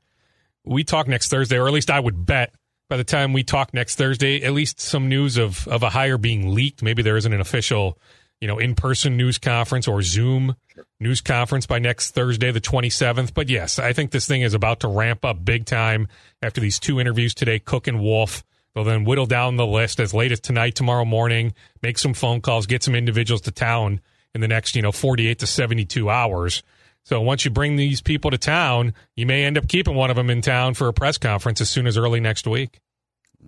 we 0.64 0.84
talk 0.84 1.08
next 1.08 1.28
Thursday, 1.28 1.58
or 1.58 1.66
at 1.66 1.72
least 1.72 1.90
I 1.90 2.00
would 2.00 2.26
bet 2.26 2.54
by 2.88 2.96
the 2.96 3.04
time 3.04 3.32
we 3.32 3.42
talk 3.42 3.74
next 3.74 3.96
Thursday, 3.96 4.42
at 4.42 4.52
least 4.52 4.80
some 4.80 5.08
news 5.08 5.36
of 5.36 5.66
of 5.68 5.82
a 5.82 5.90
hire 5.90 6.18
being 6.18 6.54
leaked. 6.54 6.82
Maybe 6.82 7.02
there 7.02 7.16
isn't 7.16 7.32
an 7.32 7.40
official 7.40 7.98
you 8.40 8.48
know, 8.48 8.58
in 8.58 8.74
person 8.74 9.16
news 9.16 9.38
conference 9.38 9.88
or 9.88 10.02
Zoom 10.02 10.56
news 11.00 11.20
conference 11.20 11.66
by 11.66 11.78
next 11.78 12.10
Thursday, 12.10 12.50
the 12.50 12.60
27th. 12.60 13.32
But 13.32 13.48
yes, 13.48 13.78
I 13.78 13.92
think 13.92 14.10
this 14.10 14.26
thing 14.26 14.42
is 14.42 14.54
about 14.54 14.80
to 14.80 14.88
ramp 14.88 15.24
up 15.24 15.44
big 15.44 15.64
time 15.64 16.08
after 16.42 16.60
these 16.60 16.78
two 16.78 17.00
interviews 17.00 17.34
today, 17.34 17.58
Cook 17.58 17.86
and 17.86 18.00
Wolf. 18.00 18.44
They'll 18.74 18.84
then 18.84 19.04
whittle 19.04 19.24
down 19.24 19.56
the 19.56 19.66
list 19.66 20.00
as 20.00 20.12
late 20.12 20.32
as 20.32 20.40
tonight, 20.40 20.74
tomorrow 20.74 21.06
morning, 21.06 21.54
make 21.82 21.96
some 21.96 22.12
phone 22.12 22.42
calls, 22.42 22.66
get 22.66 22.82
some 22.82 22.94
individuals 22.94 23.40
to 23.42 23.50
town 23.50 24.02
in 24.34 24.42
the 24.42 24.48
next, 24.48 24.76
you 24.76 24.82
know, 24.82 24.92
48 24.92 25.38
to 25.38 25.46
72 25.46 26.10
hours. 26.10 26.62
So 27.06 27.20
once 27.20 27.44
you 27.44 27.52
bring 27.52 27.76
these 27.76 28.02
people 28.02 28.32
to 28.32 28.38
town, 28.38 28.92
you 29.14 29.26
may 29.26 29.44
end 29.44 29.56
up 29.56 29.68
keeping 29.68 29.94
one 29.94 30.10
of 30.10 30.16
them 30.16 30.28
in 30.28 30.42
town 30.42 30.74
for 30.74 30.88
a 30.88 30.92
press 30.92 31.18
conference 31.18 31.60
as 31.60 31.70
soon 31.70 31.86
as 31.86 31.96
early 31.96 32.18
next 32.18 32.48
week. 32.48 32.80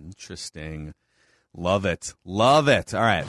Interesting. 0.01 0.93
Love 1.53 1.83
it. 1.83 2.13
Love 2.23 2.69
it. 2.69 2.93
All 2.93 3.01
right. 3.01 3.25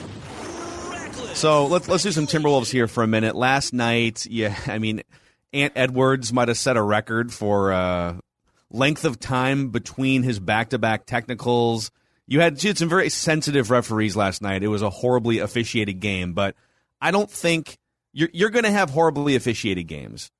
So 1.33 1.65
let's 1.65 1.89
let's 1.89 2.03
do 2.03 2.13
some 2.13 2.27
Timberwolves 2.27 2.71
here 2.71 2.87
for 2.87 3.03
a 3.03 3.07
minute. 3.07 3.35
Last 3.35 3.73
night, 3.73 4.25
yeah, 4.25 4.55
I 4.67 4.79
mean, 4.79 5.03
Ant 5.51 5.73
Edwards 5.75 6.31
might 6.31 6.47
have 6.47 6.57
set 6.57 6.77
a 6.77 6.81
record 6.81 7.33
for 7.33 7.73
uh, 7.73 8.15
length 8.69 9.03
of 9.03 9.19
time 9.19 9.67
between 9.67 10.23
his 10.23 10.39
back-to-back 10.39 11.05
technicals. 11.05 11.91
You 12.25 12.39
had, 12.39 12.63
you 12.63 12.69
had 12.69 12.77
some 12.77 12.87
very 12.87 13.09
sensitive 13.09 13.69
referees 13.69 14.15
last 14.15 14.41
night. 14.41 14.63
It 14.63 14.69
was 14.69 14.81
a 14.81 14.89
horribly 14.89 15.39
officiated 15.39 15.99
game, 15.99 16.31
but 16.31 16.55
I 17.01 17.11
don't 17.11 17.29
think 17.29 17.77
you're 18.13 18.29
you're 18.33 18.49
going 18.49 18.65
to 18.65 18.71
have 18.71 18.89
horribly 18.89 19.35
officiated 19.35 19.87
games. 19.87 20.31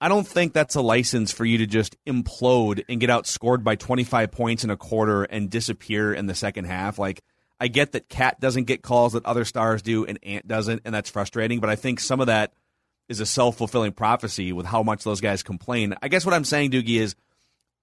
I 0.00 0.08
don't 0.08 0.26
think 0.26 0.52
that's 0.52 0.74
a 0.74 0.82
license 0.82 1.32
for 1.32 1.44
you 1.44 1.58
to 1.58 1.66
just 1.66 1.96
implode 2.04 2.84
and 2.88 3.00
get 3.00 3.08
outscored 3.08 3.64
by 3.64 3.76
25 3.76 4.30
points 4.30 4.62
in 4.62 4.70
a 4.70 4.76
quarter 4.76 5.24
and 5.24 5.48
disappear 5.48 6.12
in 6.12 6.26
the 6.26 6.34
second 6.34 6.66
half. 6.66 6.98
Like 6.98 7.22
I 7.58 7.68
get 7.68 7.92
that 7.92 8.08
Cat 8.08 8.38
doesn't 8.38 8.64
get 8.64 8.82
calls 8.82 9.14
that 9.14 9.24
other 9.24 9.44
stars 9.44 9.82
do 9.82 10.04
and 10.04 10.18
Ant 10.22 10.46
doesn't, 10.46 10.82
and 10.84 10.94
that's 10.94 11.10
frustrating. 11.10 11.60
But 11.60 11.70
I 11.70 11.76
think 11.76 12.00
some 12.00 12.20
of 12.20 12.26
that 12.26 12.52
is 13.08 13.20
a 13.20 13.26
self 13.26 13.56
fulfilling 13.56 13.92
prophecy 13.92 14.52
with 14.52 14.66
how 14.66 14.82
much 14.82 15.04
those 15.04 15.20
guys 15.20 15.42
complain. 15.42 15.94
I 16.02 16.08
guess 16.08 16.26
what 16.26 16.34
I'm 16.34 16.44
saying, 16.44 16.72
Doogie, 16.72 17.00
is 17.00 17.14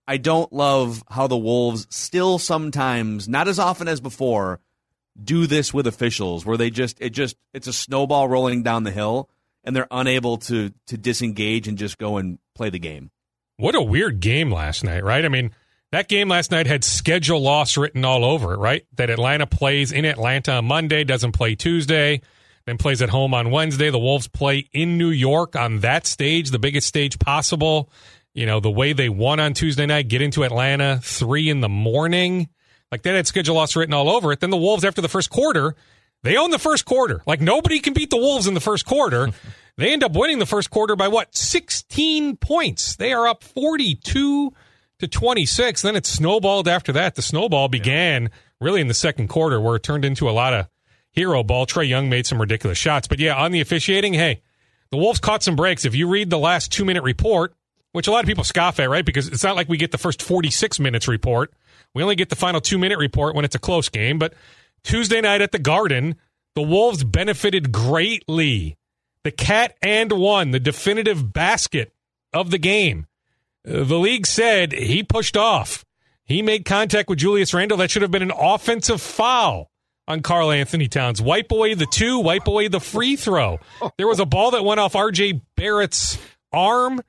I 0.08 0.18
don't 0.18 0.52
love 0.52 1.04
how 1.10 1.28
the 1.28 1.38
Wolves 1.38 1.88
still 1.90 2.38
sometimes, 2.38 3.28
not 3.28 3.48
as 3.48 3.58
often 3.58 3.88
as 3.88 4.02
before, 4.02 4.60
do 5.22 5.48
this 5.48 5.74
with 5.74 5.88
officials 5.88 6.46
where 6.46 6.58
they 6.58 6.70
just 6.70 7.00
it 7.00 7.12
just 7.12 7.36
it's 7.54 7.68
a 7.68 7.74
snowball 7.74 8.28
rolling 8.28 8.64
down 8.64 8.84
the 8.84 8.92
hill 8.92 9.30
and 9.64 9.76
they're 9.76 9.88
unable 9.92 10.38
to 10.38 10.72
to 10.88 10.98
disengage 10.98 11.68
and 11.68 11.78
just 11.78 11.98
go 11.98 12.18
and 12.18 12.40
play 12.56 12.70
the 12.70 12.80
game. 12.80 13.12
What 13.58 13.76
a 13.76 13.82
weird 13.82 14.20
game 14.20 14.52
last 14.52 14.84
night, 14.84 15.04
right? 15.04 15.24
I 15.24 15.30
mean, 15.30 15.52
that 15.92 16.08
game 16.08 16.28
last 16.28 16.50
night 16.50 16.66
had 16.66 16.84
schedule 16.84 17.40
loss 17.40 17.78
written 17.78 18.04
all 18.04 18.26
over 18.26 18.54
it, 18.54 18.58
right? 18.58 18.86
That 18.96 19.12
Atlanta 19.12 19.46
plays 19.46 19.92
in 19.92 20.06
Atlanta 20.06 20.54
on 20.54 20.66
Monday, 20.66 21.04
doesn't 21.04 21.34
play 21.34 21.54
Tuesday, 21.54 22.22
then 22.66 22.80
plays 22.80 23.02
at 23.02 23.10
home 23.10 23.34
on 23.36 23.52
Wednesday. 23.52 23.92
The 23.92 24.00
Wolves 24.00 24.28
play 24.28 24.68
in 24.74 24.98
New 24.98 25.12
York 25.12 25.56
on 25.56 25.82
that 25.82 26.08
stage, 26.08 26.50
the 26.50 26.60
biggest 26.60 26.88
stage 26.88 27.20
possible. 27.20 27.92
You 28.34 28.48
know, 28.48 28.60
the 28.60 28.72
way 28.72 28.94
they 28.94 29.10
won 29.10 29.40
on 29.40 29.54
Tuesday 29.54 29.86
night, 29.86 30.08
get 30.08 30.24
into 30.24 30.44
Atlanta 30.44 31.00
three 31.04 31.50
in 31.50 31.62
the 31.62 31.70
morning. 31.70 32.50
Like 32.94 33.02
that 33.02 33.16
had 33.16 33.26
schedule 33.26 33.56
loss 33.56 33.76
written 33.76 33.92
all 33.92 34.08
over 34.08 34.32
it. 34.32 34.40
Then 34.40 34.52
the 34.52 34.56
Wolves, 34.56 34.86
after 34.86 35.02
the 35.02 35.08
first 35.08 35.32
quarter, 35.32 35.76
they 36.22 36.38
own 36.38 36.52
the 36.52 36.60
first 36.60 36.86
quarter. 36.86 37.24
Like 37.26 37.42
nobody 37.42 37.80
can 37.80 37.96
beat 37.96 38.12
the 38.12 38.18
Wolves 38.18 38.46
in 38.46 38.54
the 38.54 38.60
first 38.60 38.86
quarter. 38.86 39.32
they 39.78 39.92
end 39.92 40.04
up 40.04 40.12
winning 40.14 40.38
the 40.38 40.46
first 40.46 40.70
quarter 40.70 40.96
by 40.96 41.08
what? 41.08 41.36
16 41.36 42.38
points. 42.38 42.96
They 42.96 43.12
are 43.12 43.28
up 43.28 43.44
42 43.44 44.54
to 45.00 45.08
26. 45.08 45.82
Then 45.82 45.96
it 45.96 46.06
snowballed 46.06 46.68
after 46.68 46.92
that. 46.92 47.16
The 47.16 47.24
snowball 47.24 47.68
began 47.68 48.30
really 48.62 48.80
in 48.80 48.90
the 48.90 48.94
second 48.94 49.28
quarter 49.28 49.60
where 49.60 49.78
it 49.78 49.82
turned 49.82 50.06
into 50.06 50.30
a 50.30 50.32
lot 50.32 50.54
of 50.54 50.68
hero 51.10 51.42
ball. 51.42 51.66
Trae 51.66 51.90
Young 51.90 52.10
made 52.10 52.28
some 52.28 52.40
ridiculous 52.40 52.78
shots. 52.78 53.08
But 53.08 53.18
yeah, 53.18 53.34
on 53.34 53.52
the 53.52 53.62
officiating, 53.62 54.14
hey, 54.14 54.44
the 54.92 54.98
Wolves 54.98 55.20
caught 55.20 55.42
some 55.42 55.56
breaks. 55.56 55.84
If 55.84 55.96
you 55.96 56.08
read 56.08 56.30
the 56.30 56.38
last 56.38 56.72
two 56.72 56.86
minute 56.86 57.02
report, 57.02 57.56
which 57.92 58.08
a 58.08 58.12
lot 58.12 58.24
of 58.24 58.28
people 58.28 58.44
scoff 58.44 58.80
at, 58.80 58.88
right? 58.88 59.04
Because 59.04 59.30
it's 59.30 59.44
not 59.44 59.56
like 59.56 59.68
we 59.68 59.78
get 59.78 59.92
the 59.92 59.98
first 59.98 60.22
46 60.22 60.80
minutes 60.80 61.08
report. 61.08 61.52
We 61.94 62.04
only 62.04 62.16
get 62.16 62.30
the 62.30 62.36
final 62.36 62.62
two 62.62 62.78
minute 62.78 62.98
report 62.98 63.36
when 63.36 63.46
it's 63.46 63.56
a 63.56 63.60
close 63.60 63.90
game. 63.90 64.20
But 64.20 64.34
Tuesday 64.84 65.22
night 65.22 65.42
at 65.42 65.52
the 65.52 65.60
Garden, 65.60 66.16
the 66.56 66.62
Wolves 66.62 67.04
benefited 67.04 67.72
greatly. 67.72 68.78
The 69.24 69.32
Cat 69.32 69.76
and 69.82 70.12
one, 70.12 70.52
the 70.52 70.60
definitive 70.60 71.32
basket 71.32 71.94
of 72.34 72.52
the 72.52 72.58
game 72.58 73.08
uh, 73.68 73.84
the 73.84 73.98
league 73.98 74.28
said 74.28 74.74
he 74.74 75.04
pushed 75.04 75.38
off. 75.38 75.86
He 76.26 76.42
made 76.42 76.66
contact 76.66 77.10
with 77.10 77.20
Julius 77.20 77.54
Randle. 77.54 77.78
That 77.78 77.92
should 77.92 78.02
have 78.02 78.12
been 78.12 78.22
an 78.22 78.32
offensive 78.32 79.02
foul 79.02 79.70
on 80.08 80.22
Karl-Anthony 80.22 80.88
Towns. 80.88 81.22
Wipe 81.22 81.52
away 81.52 81.74
the 81.74 81.86
two, 81.86 82.20
wipe 82.20 82.48
away 82.48 82.68
the 82.68 82.80
free 82.80 83.16
throw. 83.16 83.60
Oh. 83.82 83.92
There 83.98 84.08
was 84.08 84.20
a 84.20 84.26
ball 84.26 84.52
that 84.52 84.66
went 84.66 84.80
off 84.80 84.94
RJ 84.94 85.42
Barrett's 85.56 86.18
arm. 86.52 87.02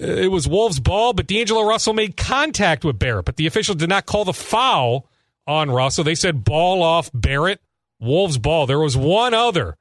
Uh, 0.00 0.06
it 0.06 0.30
was 0.30 0.48
Wolves' 0.48 0.80
ball, 0.80 1.12
but 1.12 1.26
D'Angelo 1.26 1.62
Russell 1.62 1.92
made 1.92 2.16
contact 2.16 2.84
with 2.84 2.98
Barrett, 2.98 3.26
but 3.26 3.36
the 3.36 3.46
official 3.46 3.74
did 3.74 3.88
not 3.88 4.06
call 4.06 4.24
the 4.24 4.32
foul 4.32 5.06
on 5.46 5.70
Russell. 5.70 6.04
They 6.04 6.14
said 6.14 6.44
ball 6.44 6.82
off 6.82 7.10
Barrett, 7.12 7.60
Wolves' 8.00 8.38
ball. 8.38 8.66
There 8.66 8.78
was 8.78 8.96
one 8.96 9.34
other 9.34 9.76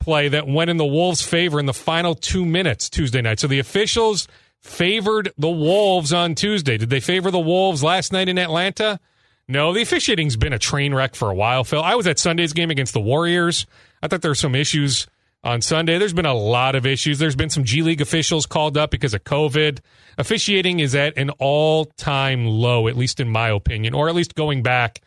play 0.00 0.28
that 0.28 0.46
went 0.46 0.70
in 0.70 0.76
the 0.76 0.86
Wolves' 0.86 1.22
favor 1.22 1.60
in 1.60 1.66
the 1.66 1.74
final 1.74 2.14
two 2.14 2.44
minutes 2.44 2.88
Tuesday 2.88 3.20
night. 3.20 3.40
So 3.40 3.46
the 3.46 3.58
officials 3.58 4.28
favored 4.60 5.32
the 5.36 5.50
Wolves 5.50 6.12
on 6.12 6.34
Tuesday. 6.34 6.78
Did 6.78 6.90
they 6.90 7.00
favor 7.00 7.30
the 7.30 7.38
Wolves 7.38 7.82
last 7.82 8.12
night 8.12 8.28
in 8.28 8.38
Atlanta? 8.38 9.00
No, 9.48 9.72
the 9.72 9.82
officiating's 9.82 10.36
been 10.36 10.52
a 10.52 10.58
train 10.58 10.94
wreck 10.94 11.14
for 11.14 11.30
a 11.30 11.34
while, 11.34 11.64
Phil. 11.64 11.82
I 11.82 11.94
was 11.94 12.06
at 12.06 12.18
Sunday's 12.18 12.52
game 12.52 12.70
against 12.70 12.92
the 12.92 13.00
Warriors. 13.00 13.66
I 14.02 14.08
thought 14.08 14.22
there 14.22 14.30
were 14.30 14.34
some 14.34 14.54
issues 14.54 15.06
on 15.44 15.60
Sunday. 15.62 15.98
There's 15.98 16.12
been 16.12 16.26
a 16.26 16.34
lot 16.34 16.74
of 16.74 16.86
issues. 16.86 17.18
There's 17.18 17.36
been 17.36 17.50
some 17.50 17.64
G 17.64 17.82
League 17.82 18.00
officials 18.00 18.46
called 18.46 18.76
up 18.76 18.90
because 18.90 19.14
of 19.14 19.24
COVID. 19.24 19.80
Officiating 20.16 20.80
is 20.80 20.94
at 20.94 21.16
an 21.16 21.30
all 21.38 21.86
time 21.96 22.46
low, 22.46 22.88
at 22.88 22.96
least 22.96 23.20
in 23.20 23.28
my 23.28 23.50
opinion, 23.50 23.94
or 23.94 24.08
at 24.08 24.14
least 24.14 24.34
going 24.34 24.62
back 24.62 25.00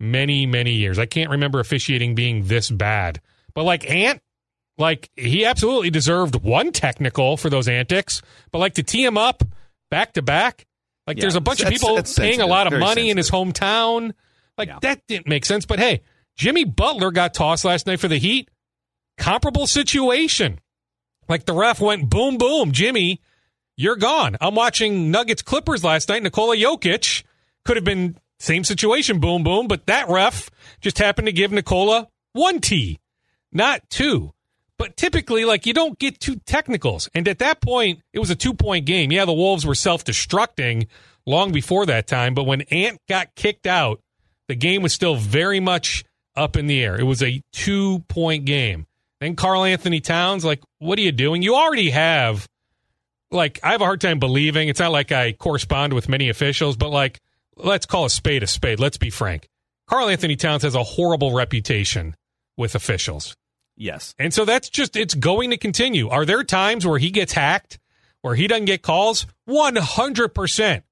many, 0.00 0.46
many 0.46 0.72
years. 0.72 0.98
I 0.98 1.06
can't 1.06 1.30
remember 1.30 1.60
officiating 1.60 2.14
being 2.14 2.44
this 2.44 2.70
bad. 2.70 3.20
But 3.54 3.64
like 3.64 3.88
Ant, 3.88 4.20
like 4.78 5.10
he 5.16 5.44
absolutely 5.44 5.90
deserved 5.90 6.42
one 6.42 6.72
technical 6.72 7.36
for 7.36 7.48
those 7.48 7.68
antics, 7.68 8.22
but 8.52 8.58
like 8.58 8.74
to 8.74 8.82
tee 8.82 9.04
him 9.04 9.16
up 9.16 9.42
back 9.90 10.12
to 10.14 10.22
back, 10.22 10.66
like 11.06 11.16
yeah, 11.16 11.22
there's 11.22 11.36
a 11.36 11.40
bunch 11.40 11.62
of 11.62 11.68
people 11.68 12.02
paying 12.16 12.40
a 12.40 12.46
lot 12.46 12.66
of 12.66 12.72
money 12.72 13.08
sensitive. 13.08 13.10
in 13.10 13.16
his 13.16 13.30
hometown. 13.30 14.12
Like 14.58 14.68
yeah. 14.68 14.78
that 14.82 15.02
didn't 15.06 15.28
make 15.28 15.44
sense. 15.44 15.64
But 15.64 15.78
hey, 15.78 16.02
Jimmy 16.36 16.64
Butler 16.64 17.10
got 17.10 17.32
tossed 17.32 17.64
last 17.64 17.86
night 17.86 18.00
for 18.00 18.08
the 18.08 18.18
Heat. 18.18 18.50
Comparable 19.18 19.66
situation. 19.66 20.60
Like 21.28 21.44
the 21.44 21.54
ref 21.54 21.80
went 21.80 22.08
boom 22.08 22.38
boom, 22.38 22.72
Jimmy, 22.72 23.20
you're 23.76 23.96
gone. 23.96 24.36
I'm 24.40 24.54
watching 24.54 25.10
Nuggets 25.10 25.42
Clippers 25.42 25.84
last 25.84 26.08
night. 26.08 26.22
Nikola 26.22 26.56
Jokic 26.56 27.24
could 27.64 27.76
have 27.76 27.84
been 27.84 28.16
same 28.38 28.64
situation, 28.64 29.18
boom, 29.18 29.42
boom. 29.42 29.66
But 29.66 29.86
that 29.86 30.08
ref 30.08 30.50
just 30.80 30.98
happened 30.98 31.26
to 31.26 31.32
give 31.32 31.52
Nikola 31.52 32.08
one 32.32 32.60
T, 32.60 33.00
not 33.52 33.88
two. 33.90 34.32
But 34.78 34.96
typically, 34.96 35.44
like 35.44 35.66
you 35.66 35.72
don't 35.72 35.98
get 35.98 36.20
two 36.20 36.36
technicals. 36.46 37.08
And 37.14 37.26
at 37.28 37.38
that 37.38 37.60
point, 37.60 38.00
it 38.12 38.18
was 38.18 38.30
a 38.30 38.34
two 38.34 38.54
point 38.54 38.86
game. 38.86 39.10
Yeah, 39.10 39.24
the 39.24 39.32
Wolves 39.32 39.66
were 39.66 39.74
self 39.74 40.04
destructing 40.04 40.86
long 41.24 41.52
before 41.52 41.86
that 41.86 42.06
time. 42.06 42.34
But 42.34 42.44
when 42.44 42.62
Ant 42.62 43.00
got 43.08 43.34
kicked 43.34 43.66
out, 43.66 44.00
the 44.48 44.54
game 44.54 44.82
was 44.82 44.92
still 44.92 45.16
very 45.16 45.60
much 45.60 46.04
up 46.36 46.56
in 46.56 46.66
the 46.66 46.82
air. 46.82 46.98
It 46.98 47.04
was 47.04 47.22
a 47.22 47.42
two 47.52 48.00
point 48.08 48.44
game. 48.44 48.86
Then 49.20 49.36
Karl-Anthony 49.36 50.00
Towns, 50.00 50.44
like, 50.44 50.62
what 50.78 50.98
are 50.98 51.02
you 51.02 51.12
doing? 51.12 51.42
You 51.42 51.54
already 51.54 51.90
have, 51.90 52.46
like, 53.30 53.58
I 53.62 53.72
have 53.72 53.80
a 53.80 53.84
hard 53.84 54.00
time 54.00 54.18
believing. 54.18 54.68
It's 54.68 54.80
not 54.80 54.92
like 54.92 55.10
I 55.12 55.32
correspond 55.32 55.92
with 55.94 56.08
many 56.08 56.28
officials, 56.28 56.76
but 56.76 56.90
like, 56.90 57.20
let's 57.56 57.86
call 57.86 58.04
a 58.04 58.10
spade 58.10 58.42
a 58.42 58.46
spade. 58.46 58.78
Let's 58.78 58.98
be 58.98 59.10
frank. 59.10 59.48
Karl-Anthony 59.88 60.36
Towns 60.36 60.64
has 60.64 60.74
a 60.74 60.82
horrible 60.82 61.32
reputation 61.32 62.14
with 62.56 62.74
officials. 62.74 63.36
Yes. 63.76 64.14
And 64.18 64.34
so 64.34 64.44
that's 64.44 64.68
just, 64.68 64.96
it's 64.96 65.14
going 65.14 65.50
to 65.50 65.56
continue. 65.56 66.08
Are 66.08 66.24
there 66.24 66.44
times 66.44 66.86
where 66.86 66.98
he 66.98 67.10
gets 67.10 67.32
hacked, 67.32 67.78
where 68.22 68.34
he 68.34 68.46
doesn't 68.46 68.64
get 68.64 68.82
calls? 68.82 69.26
100%. 69.48 70.82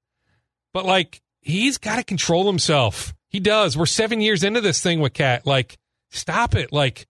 But 0.73 0.85
like, 0.85 1.21
he's 1.41 1.77
got 1.77 1.97
to 1.97 2.03
control 2.03 2.47
himself. 2.47 3.13
He 3.29 3.39
does. 3.39 3.77
We're 3.77 3.85
seven 3.85 4.21
years 4.21 4.43
into 4.43 4.61
this 4.61 4.81
thing 4.81 4.99
with 4.99 5.13
Cat. 5.13 5.45
Like, 5.45 5.77
stop 6.09 6.55
it. 6.55 6.71
Like, 6.71 7.05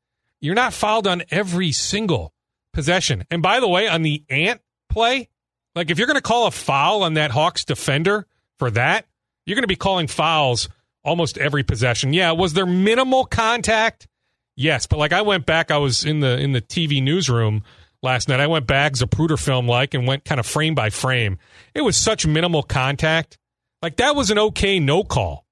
you're 0.45 0.55
not 0.55 0.73
fouled 0.73 1.07
on 1.07 1.23
every 1.31 1.71
single 1.71 2.33
possession. 2.73 3.23
And 3.31 3.41
by 3.41 3.59
the 3.59 3.67
way, 3.67 3.87
on 3.87 4.01
the 4.01 4.23
Ant 4.29 4.61
play, 4.89 5.29
like, 5.75 5.89
if 5.89 5.97
you're 5.97 6.07
going 6.07 6.15
to 6.15 6.21
call 6.21 6.47
a 6.47 6.51
foul 6.51 7.03
on 7.03 7.15
that 7.15 7.31
Hawks 7.31 7.65
defender 7.65 8.25
for 8.59 8.71
that, 8.71 9.05
you're 9.45 9.55
going 9.55 9.63
to 9.63 9.67
be 9.67 9.75
calling 9.75 10.07
fouls 10.07 10.69
almost 11.03 11.37
every 11.37 11.63
possession. 11.63 12.13
Yeah, 12.13 12.31
was 12.31 12.53
there 12.53 12.65
minimal 12.65 13.25
contact? 13.25 14.07
Yes, 14.55 14.87
but 14.87 14.97
like 14.97 15.13
I 15.13 15.21
went 15.21 15.45
back, 15.45 15.69
I 15.69 15.77
was 15.77 16.05
in 16.05 16.21
the 16.21 16.37
in 16.39 16.53
the 16.53 16.61
TV 16.61 17.03
newsroom 17.03 17.63
last 18.01 18.29
night. 18.29 18.39
I 18.39 18.47
went 18.47 18.67
back 18.67 18.93
Zapruder 18.93 19.37
film 19.37 19.67
like 19.67 19.93
and 19.93 20.07
went 20.07 20.23
kind 20.23 20.39
of 20.39 20.45
frame 20.45 20.75
by 20.75 20.89
frame. 20.89 21.37
It 21.73 21.81
was 21.81 21.97
such 21.97 22.25
minimal 22.25 22.63
contact. 22.63 23.37
Like 23.81 23.97
that 23.97 24.15
was 24.15 24.31
an 24.31 24.39
okay 24.39 24.79
no 24.79 25.03
call. 25.03 25.45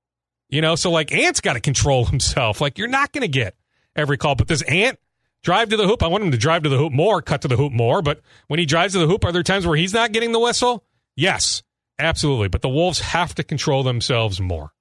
You 0.50 0.62
know, 0.62 0.76
so 0.76 0.90
like 0.90 1.12
Ant's 1.12 1.42
got 1.42 1.54
to 1.54 1.60
control 1.60 2.06
himself. 2.06 2.62
Like 2.62 2.78
you're 2.78 2.88
not 2.88 3.12
going 3.12 3.24
to 3.24 3.28
get 3.28 3.56
every 3.96 4.18
call, 4.18 4.36
but 4.36 4.48
this 4.48 4.62
Ant 4.64 5.00
drive 5.44 5.70
to 5.70 5.78
the 5.78 5.88
hoop. 5.88 6.02
I 6.02 6.08
want 6.08 6.24
him 6.24 6.32
to 6.32 6.38
drive 6.38 6.64
to 6.64 6.70
the 6.70 6.78
hoop 6.78 6.94
more, 6.94 7.22
cut 7.22 7.42
to 7.42 7.48
the 7.48 7.58
hoop 7.58 7.74
more. 7.74 8.02
But 8.02 8.22
when 8.48 8.60
he 8.60 8.66
drives 8.66 8.94
to 8.94 9.00
the 9.00 9.08
hoop, 9.08 9.26
are 9.26 9.32
there 9.32 9.44
times 9.44 9.68
where 9.68 9.78
he's 9.78 9.94
not 9.94 10.12
getting 10.12 10.32
the 10.32 10.40
whistle? 10.40 10.84
Yes, 11.16 11.64
absolutely. 12.00 12.48
But 12.48 12.62
the 12.62 12.70
Wolves 12.70 13.00
have 13.02 13.36
to 13.36 13.44
control 13.44 13.84
themselves 13.84 14.40
more. 14.40 14.72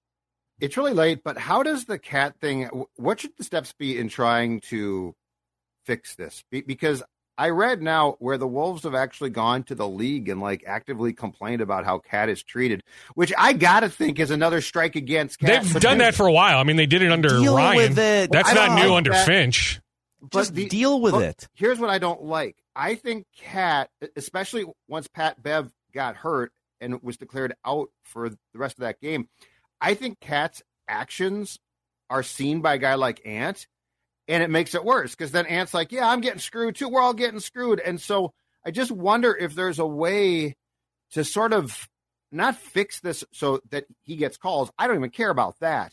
It's 0.60 0.76
really 0.76 0.94
late, 0.94 1.24
but 1.24 1.36
how 1.36 1.64
does 1.64 1.86
the 1.86 1.98
cat 1.98 2.38
thing? 2.40 2.68
What 2.94 3.20
should 3.20 3.36
the 3.36 3.42
steps 3.42 3.74
be 3.76 3.98
in 3.98 4.08
trying 4.08 4.60
to 4.68 5.16
fix 5.84 6.14
this? 6.14 6.44
Because 6.50 7.02
I 7.42 7.48
read 7.48 7.82
now 7.82 8.14
where 8.20 8.38
the 8.38 8.46
Wolves 8.46 8.84
have 8.84 8.94
actually 8.94 9.30
gone 9.30 9.64
to 9.64 9.74
the 9.74 9.88
league 9.88 10.28
and 10.28 10.40
like 10.40 10.62
actively 10.64 11.12
complained 11.12 11.60
about 11.60 11.84
how 11.84 11.98
Cat 11.98 12.28
is 12.28 12.40
treated, 12.40 12.84
which 13.16 13.32
I 13.36 13.52
gotta 13.52 13.88
think 13.88 14.20
is 14.20 14.30
another 14.30 14.60
strike 14.60 14.94
against 14.94 15.40
Cat. 15.40 15.64
They've 15.64 15.82
done 15.82 15.98
that 15.98 16.14
for 16.14 16.28
a 16.28 16.32
while. 16.32 16.58
I 16.60 16.62
mean, 16.62 16.76
they 16.76 16.86
did 16.86 17.02
it 17.02 17.10
under 17.10 17.30
Deal 17.30 17.56
Ryan. 17.56 17.76
with 17.76 17.98
it. 17.98 18.30
That's 18.30 18.54
Well, 18.54 18.68
not 18.68 18.80
new 18.80 18.90
like 18.90 18.96
under 18.96 19.10
that. 19.10 19.26
Finch. 19.26 19.80
Just 20.32 20.54
the- 20.54 20.68
deal 20.68 21.00
with 21.00 21.14
look, 21.14 21.24
it. 21.24 21.48
Here's 21.54 21.80
what 21.80 21.90
I 21.90 21.98
don't 21.98 22.22
like. 22.22 22.54
I 22.76 22.94
think 22.94 23.26
Cat, 23.36 23.90
especially 24.14 24.64
once 24.86 25.08
Pat 25.08 25.42
Bev 25.42 25.72
got 25.92 26.14
hurt 26.14 26.52
and 26.80 27.02
was 27.02 27.16
declared 27.16 27.54
out 27.66 27.88
for 28.04 28.28
the 28.28 28.38
rest 28.54 28.76
of 28.78 28.82
that 28.82 29.00
game, 29.00 29.28
I 29.80 29.94
think 29.94 30.20
Cat's 30.20 30.62
actions 30.86 31.58
are 32.08 32.22
seen 32.22 32.60
by 32.60 32.74
a 32.74 32.78
guy 32.78 32.94
like 32.94 33.20
Ant, 33.26 33.66
and 34.28 34.42
it 34.42 34.50
makes 34.50 34.74
it 34.74 34.84
worse 34.84 35.14
because 35.14 35.32
then 35.32 35.46
Ant's 35.46 35.74
like, 35.74 35.92
"Yeah, 35.92 36.08
I'm 36.08 36.20
getting 36.20 36.38
screwed 36.38 36.76
too. 36.76 36.88
We're 36.88 37.00
all 37.00 37.14
getting 37.14 37.40
screwed." 37.40 37.80
And 37.80 38.00
so 38.00 38.32
I 38.64 38.70
just 38.70 38.90
wonder 38.90 39.34
if 39.34 39.54
there's 39.54 39.78
a 39.78 39.86
way 39.86 40.56
to 41.12 41.24
sort 41.24 41.52
of 41.52 41.88
not 42.30 42.56
fix 42.56 43.00
this 43.00 43.24
so 43.32 43.60
that 43.70 43.84
he 44.02 44.16
gets 44.16 44.36
calls. 44.36 44.70
I 44.78 44.86
don't 44.86 44.96
even 44.96 45.10
care 45.10 45.30
about 45.30 45.58
that. 45.60 45.92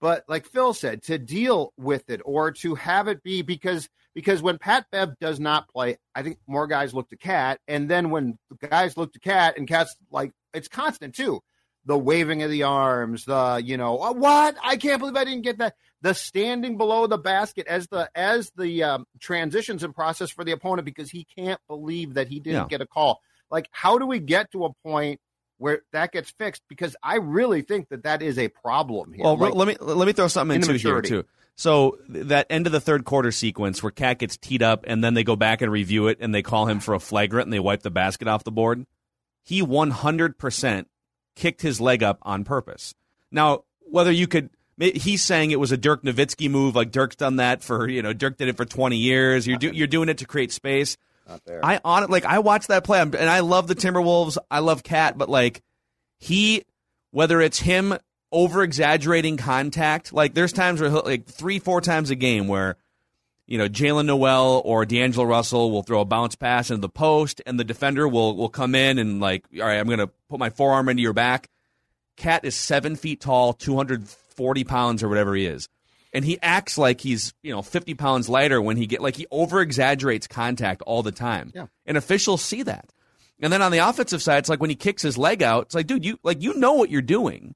But 0.00 0.24
like 0.28 0.46
Phil 0.46 0.72
said, 0.72 1.02
to 1.04 1.18
deal 1.18 1.72
with 1.76 2.08
it 2.08 2.22
or 2.24 2.52
to 2.52 2.74
have 2.76 3.08
it 3.08 3.22
be 3.22 3.42
because 3.42 3.88
because 4.14 4.42
when 4.42 4.58
Pat 4.58 4.86
Bev 4.90 5.18
does 5.20 5.38
not 5.38 5.68
play, 5.68 5.98
I 6.14 6.22
think 6.22 6.38
more 6.46 6.66
guys 6.66 6.94
look 6.94 7.10
to 7.10 7.16
Cat, 7.16 7.60
and 7.68 7.88
then 7.88 8.10
when 8.10 8.38
guys 8.70 8.96
look 8.96 9.12
to 9.12 9.20
Cat 9.20 9.56
and 9.58 9.68
Cat's 9.68 9.94
like 10.10 10.32
it's 10.54 10.68
constant 10.68 11.14
too. 11.14 11.40
The 11.86 11.98
waving 11.98 12.42
of 12.42 12.50
the 12.50 12.64
arms, 12.64 13.24
the 13.24 13.60
you 13.64 13.76
know 13.76 13.98
"Oh, 14.00 14.12
what? 14.12 14.56
I 14.62 14.76
can't 14.76 14.98
believe 15.00 15.16
I 15.16 15.24
didn't 15.24 15.42
get 15.42 15.58
that. 15.58 15.74
The 16.02 16.14
standing 16.14 16.76
below 16.78 17.06
the 17.06 17.18
basket 17.18 17.66
as 17.66 17.86
the 17.88 18.10
as 18.14 18.50
the 18.56 18.82
um, 18.82 19.06
transitions 19.18 19.82
in 19.82 19.92
process 19.92 20.30
for 20.30 20.44
the 20.44 20.52
opponent 20.52 20.84
because 20.84 21.10
he 21.10 21.24
can't 21.36 21.60
believe 21.68 22.14
that 22.14 22.28
he 22.28 22.40
didn't 22.40 22.62
Yeah. 22.62 22.68
get 22.68 22.80
a 22.80 22.86
call. 22.86 23.20
Like, 23.50 23.68
how 23.72 23.98
do 23.98 24.06
we 24.06 24.18
get 24.18 24.52
to 24.52 24.66
a 24.66 24.72
point 24.84 25.20
where 25.58 25.82
that 25.92 26.12
gets 26.12 26.30
fixed? 26.30 26.62
Because 26.68 26.96
I 27.02 27.16
really 27.16 27.62
think 27.62 27.88
that 27.88 28.04
that 28.04 28.22
is 28.22 28.38
a 28.38 28.48
problem 28.48 29.12
here. 29.12 29.24
Well, 29.24 29.36
Like, 29.36 29.54
let 29.54 29.68
me 29.68 29.76
let 29.80 30.06
me 30.06 30.12
throw 30.12 30.28
something 30.28 30.56
into 30.56 30.74
here 30.74 31.02
too. 31.02 31.24
So 31.56 31.98
that 32.08 32.46
end 32.48 32.66
of 32.66 32.72
the 32.72 32.80
third 32.80 33.04
quarter 33.04 33.30
sequence 33.32 33.82
where 33.82 33.90
Cat 33.90 34.18
gets 34.18 34.36
teed 34.38 34.62
up 34.62 34.84
and 34.86 35.04
then 35.04 35.12
they 35.14 35.24
go 35.24 35.36
back 35.36 35.60
and 35.60 35.70
review 35.70 36.08
it 36.08 36.16
and 36.20 36.34
they 36.34 36.42
call 36.42 36.66
him 36.66 36.80
for 36.80 36.94
a 36.94 37.00
flagrant 37.00 37.46
and 37.46 37.52
they 37.52 37.60
wipe 37.60 37.82
the 37.82 37.90
basket 37.90 38.28
off 38.28 38.44
the 38.44 38.50
board. 38.52 38.86
He 39.44 39.60
100% 39.62 40.86
kicked 41.34 41.62
his 41.62 41.80
leg 41.80 42.02
up 42.02 42.18
on 42.22 42.44
purpose. 42.44 42.94
Now, 43.30 43.64
whether 43.80 44.10
you 44.10 44.26
could 44.26 44.50
he's 44.78 45.22
saying 45.22 45.50
it 45.50 45.60
was 45.60 45.72
a 45.72 45.76
Dirk 45.76 46.02
Nowitzki 46.02 46.50
move 46.50 46.74
like 46.74 46.90
Dirk's 46.90 47.16
done 47.16 47.36
that 47.36 47.62
for, 47.62 47.88
you 47.88 48.02
know, 48.02 48.12
Dirk 48.12 48.38
did 48.38 48.48
it 48.48 48.56
for 48.56 48.64
20 48.64 48.96
years. 48.96 49.46
You're 49.46 49.58
do, 49.58 49.70
you're 49.70 49.86
doing 49.86 50.08
it 50.08 50.18
to 50.18 50.26
create 50.26 50.52
space. 50.52 50.96
Not 51.28 51.44
there. 51.44 51.60
I 51.62 51.80
on 51.84 52.02
it 52.02 52.10
like 52.10 52.24
I 52.24 52.38
watched 52.38 52.68
that 52.68 52.84
play 52.84 53.00
and 53.00 53.14
I 53.14 53.40
love 53.40 53.68
the 53.68 53.74
Timberwolves. 53.74 54.38
I 54.50 54.60
love 54.60 54.82
Cat, 54.82 55.18
but 55.18 55.28
like 55.28 55.62
he 56.18 56.64
whether 57.10 57.40
it's 57.40 57.58
him 57.58 57.96
over 58.32 58.62
exaggerating 58.62 59.36
contact, 59.36 60.12
like 60.12 60.34
there's 60.34 60.52
times 60.52 60.80
where 60.80 60.90
he'll, 60.90 61.02
like 61.04 61.26
three, 61.26 61.58
four 61.58 61.80
times 61.80 62.10
a 62.10 62.14
game 62.14 62.48
where 62.48 62.76
you 63.50 63.58
know 63.58 63.68
Jaylen 63.68 64.06
Nowell 64.06 64.62
or 64.64 64.86
D'Angelo 64.86 65.26
Russell 65.26 65.72
will 65.72 65.82
throw 65.82 66.00
a 66.00 66.04
bounce 66.04 66.36
pass 66.36 66.70
into 66.70 66.80
the 66.80 66.88
post, 66.88 67.42
and 67.44 67.58
the 67.58 67.64
defender 67.64 68.06
will 68.08 68.36
will 68.36 68.48
come 68.48 68.76
in 68.76 68.98
and 68.98 69.20
like, 69.20 69.44
all 69.60 69.66
right, 69.66 69.78
I'm 69.78 69.88
gonna 69.88 70.06
put 70.28 70.38
my 70.38 70.50
forearm 70.50 70.88
into 70.88 71.02
your 71.02 71.12
back. 71.12 71.50
Cat 72.16 72.44
is 72.44 72.54
seven 72.54 72.94
feet 72.94 73.20
tall, 73.20 73.52
240 73.52 74.64
pounds 74.64 75.02
or 75.02 75.08
whatever 75.08 75.34
he 75.34 75.46
is. 75.46 75.68
And 76.12 76.24
he 76.24 76.38
acts 76.42 76.76
like 76.76 77.00
he's, 77.00 77.34
you 77.42 77.52
know, 77.52 77.62
50 77.62 77.94
pounds 77.94 78.28
lighter 78.28 78.60
when 78.60 78.76
he 78.76 78.86
get 78.86 79.00
like 79.00 79.16
he 79.16 79.26
over 79.30 79.60
exaggerates 79.60 80.26
contact 80.26 80.82
all 80.82 81.02
the 81.02 81.12
time. 81.12 81.52
Yeah. 81.54 81.66
And 81.86 81.96
officials 81.96 82.42
see 82.42 82.62
that. 82.62 82.92
And 83.40 83.52
then 83.52 83.62
on 83.62 83.72
the 83.72 83.78
offensive 83.78 84.22
side, 84.22 84.38
it's 84.38 84.48
like 84.48 84.60
when 84.60 84.70
he 84.70 84.76
kicks 84.76 85.02
his 85.02 85.16
leg 85.16 85.42
out, 85.42 85.66
it's 85.66 85.74
like, 85.74 85.86
dude, 85.86 86.04
you 86.04 86.18
like 86.22 86.42
you 86.42 86.54
know 86.54 86.74
what 86.74 86.90
you're 86.90 87.02
doing. 87.02 87.54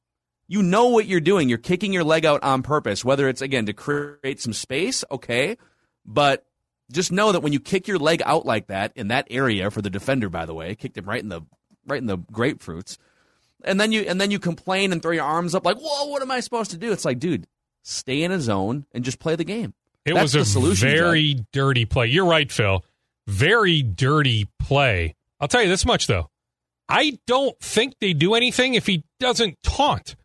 You 0.49 0.63
know 0.63 0.89
what 0.89 1.07
you're 1.07 1.21
doing. 1.21 1.49
You're 1.49 1.59
kicking 1.59 1.93
your 1.93 2.05
leg 2.05 2.25
out 2.25 2.43
on 2.43 2.63
purpose, 2.63 3.05
whether 3.05 3.29
it's 3.29 3.43
again 3.43 3.67
to 3.67 3.73
create 3.73 4.41
some 4.41 4.53
space, 4.53 5.05
okay, 5.11 5.57
but 6.05 6.45
just 6.93 7.13
know 7.13 7.33
that 7.33 7.41
when 7.41 7.53
you 7.53 7.61
kick 7.61 7.89
your 7.89 7.99
leg 7.99 8.23
out 8.25 8.45
like 8.45 8.67
that 8.69 8.93
in 8.95 9.09
that 9.09 9.27
area 9.31 9.71
for 9.71 9.83
the 9.83 9.91
defender, 9.91 10.29
by 10.29 10.47
the 10.47 10.55
way, 10.55 10.75
kicked 10.75 10.99
him 10.99 11.07
right 11.07 11.23
in 11.23 11.29
the 11.29 11.43
right 11.87 12.01
in 12.01 12.07
the 12.07 12.19
grapefruits, 12.19 12.99
and 13.65 13.81
then 13.81 13.93
you 13.93 14.03
and 14.03 14.21
then 14.21 14.31
you 14.31 14.39
complain 14.39 14.93
and 14.93 15.03
throw 15.03 15.13
your 15.13 15.25
arms 15.25 15.55
up 15.55 15.65
like, 15.65 15.79
whoa, 15.79 16.09
what 16.09 16.23
am 16.23 16.31
I 16.31 16.41
supposed 16.41 16.71
to 16.73 16.77
do? 16.77 16.93
It's 16.93 17.05
like, 17.05 17.19
dude, 17.19 17.47
stay 17.83 18.23
in 18.23 18.33
a 18.33 18.41
zone 18.41 18.87
and 18.93 19.05
just 19.05 19.19
play 19.19 19.37
the 19.37 19.45
game. 19.45 19.75
It 20.05 20.15
That's 20.15 20.23
was 20.23 20.33
the 20.33 20.41
a 20.41 20.45
solution, 20.45 20.89
very 20.89 21.45
dirty 21.53 21.87
play. 21.87 22.07
You're 22.09 22.27
right, 22.27 22.51
Phil. 22.53 22.85
Very 23.27 23.83
dirty 23.83 24.49
play. 24.59 25.15
I'll 25.41 25.49
tell 25.49 25.63
you 25.63 25.69
this 25.69 25.87
much 25.87 26.07
though. 26.07 26.29
I 26.89 27.19
don't 27.27 27.59
think 27.61 27.95
they 27.99 28.13
do 28.13 28.35
anything 28.35 28.75
if 28.75 28.87
he 28.87 29.05
doesn't 29.19 29.63
taunt. 29.63 30.17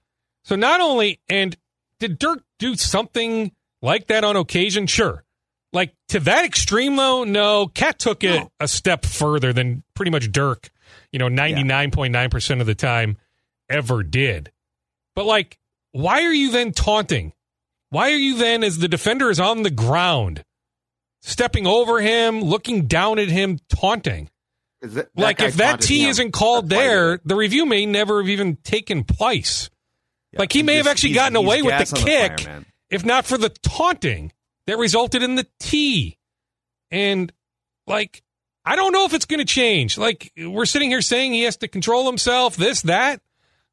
So 0.44 0.56
not 0.56 0.82
only 0.82 1.22
and 1.30 1.56
did 2.00 2.20
Dirk 2.20 2.44
do 2.58 2.76
something 2.76 3.52
like 3.82 4.08
that 4.08 4.24
on 4.24 4.36
occasion? 4.36 4.88
Sure. 4.88 5.24
Like 5.72 5.94
to 6.10 6.20
that 6.22 6.46
extreme 6.46 6.96
though, 6.96 7.24
no. 7.24 7.68
Cat 7.68 8.00
took 8.00 8.24
it 8.24 8.48
a 8.60 8.68
step 8.68 9.06
further 9.06 9.54
than 9.54 9.84
pretty 9.94 10.12
much 10.12 10.32
Dirk, 10.32 10.70
you 11.12 11.20
know, 11.20 11.28
99.9% 11.28 12.62
of 12.62 12.66
the 12.68 12.76
time 12.76 13.18
ever 13.70 14.02
did. 14.04 14.52
But 15.16 15.26
like, 15.26 15.60
why 15.92 16.24
are 16.24 16.34
you 16.34 16.52
then 16.52 16.72
taunting? 16.72 17.34
Why 17.92 18.12
are 18.12 18.18
you 18.18 18.38
then, 18.38 18.64
as 18.64 18.78
the 18.78 18.88
defender 18.88 19.30
is 19.30 19.40
on 19.40 19.64
the 19.64 19.72
ground, 19.72 20.44
stepping 21.22 21.66
over 21.66 22.00
him, 22.00 22.42
looking 22.42 22.86
down 22.86 23.20
at 23.20 23.30
him, 23.30 23.60
taunting? 23.70 24.30
Is 24.82 24.94
that- 24.94 25.10
like, 25.16 25.40
if 25.42 25.56
that 25.56 25.82
T 25.82 26.04
him. 26.04 26.10
isn't 26.10 26.32
called 26.32 26.66
he 26.72 26.78
there, 26.78 27.20
the 27.26 27.36
review 27.36 27.66
may 27.66 27.86
never 27.86 28.22
have 28.22 28.30
even 28.30 28.56
taken 28.58 29.04
place. 29.04 29.70
like, 30.38 30.54
he 30.54 30.62
may 30.64 30.76
have 30.76 30.88
actually 30.88 31.14
gotten 31.14 31.36
away 31.36 31.62
with 31.64 31.72
the 31.72 31.96
on 31.96 32.04
the 32.06 32.12
fire, 32.12 32.38
kick 32.38 32.66
if 32.92 33.04
not 33.04 33.26
for 33.26 33.38
the 33.38 33.50
taunting 33.50 34.32
that 34.70 34.78
resulted 34.78 35.24
in 35.24 35.36
the 35.36 35.48
T. 35.60 36.18
And, 36.92 37.32
like, 37.88 38.22
I 38.66 38.76
don't 38.76 38.92
know 38.94 39.06
if 39.06 39.14
it's 39.14 39.26
going 39.26 39.40
to 39.40 39.46
change. 39.46 39.98
Like, 39.98 40.32
we're 40.38 40.66
sitting 40.66 40.90
here 40.90 41.02
saying 41.02 41.34
he 41.34 41.44
has 41.44 41.58
to 41.58 41.68
control 41.68 42.06
himself, 42.06 42.56
this, 42.56 42.84
that. 42.84 43.22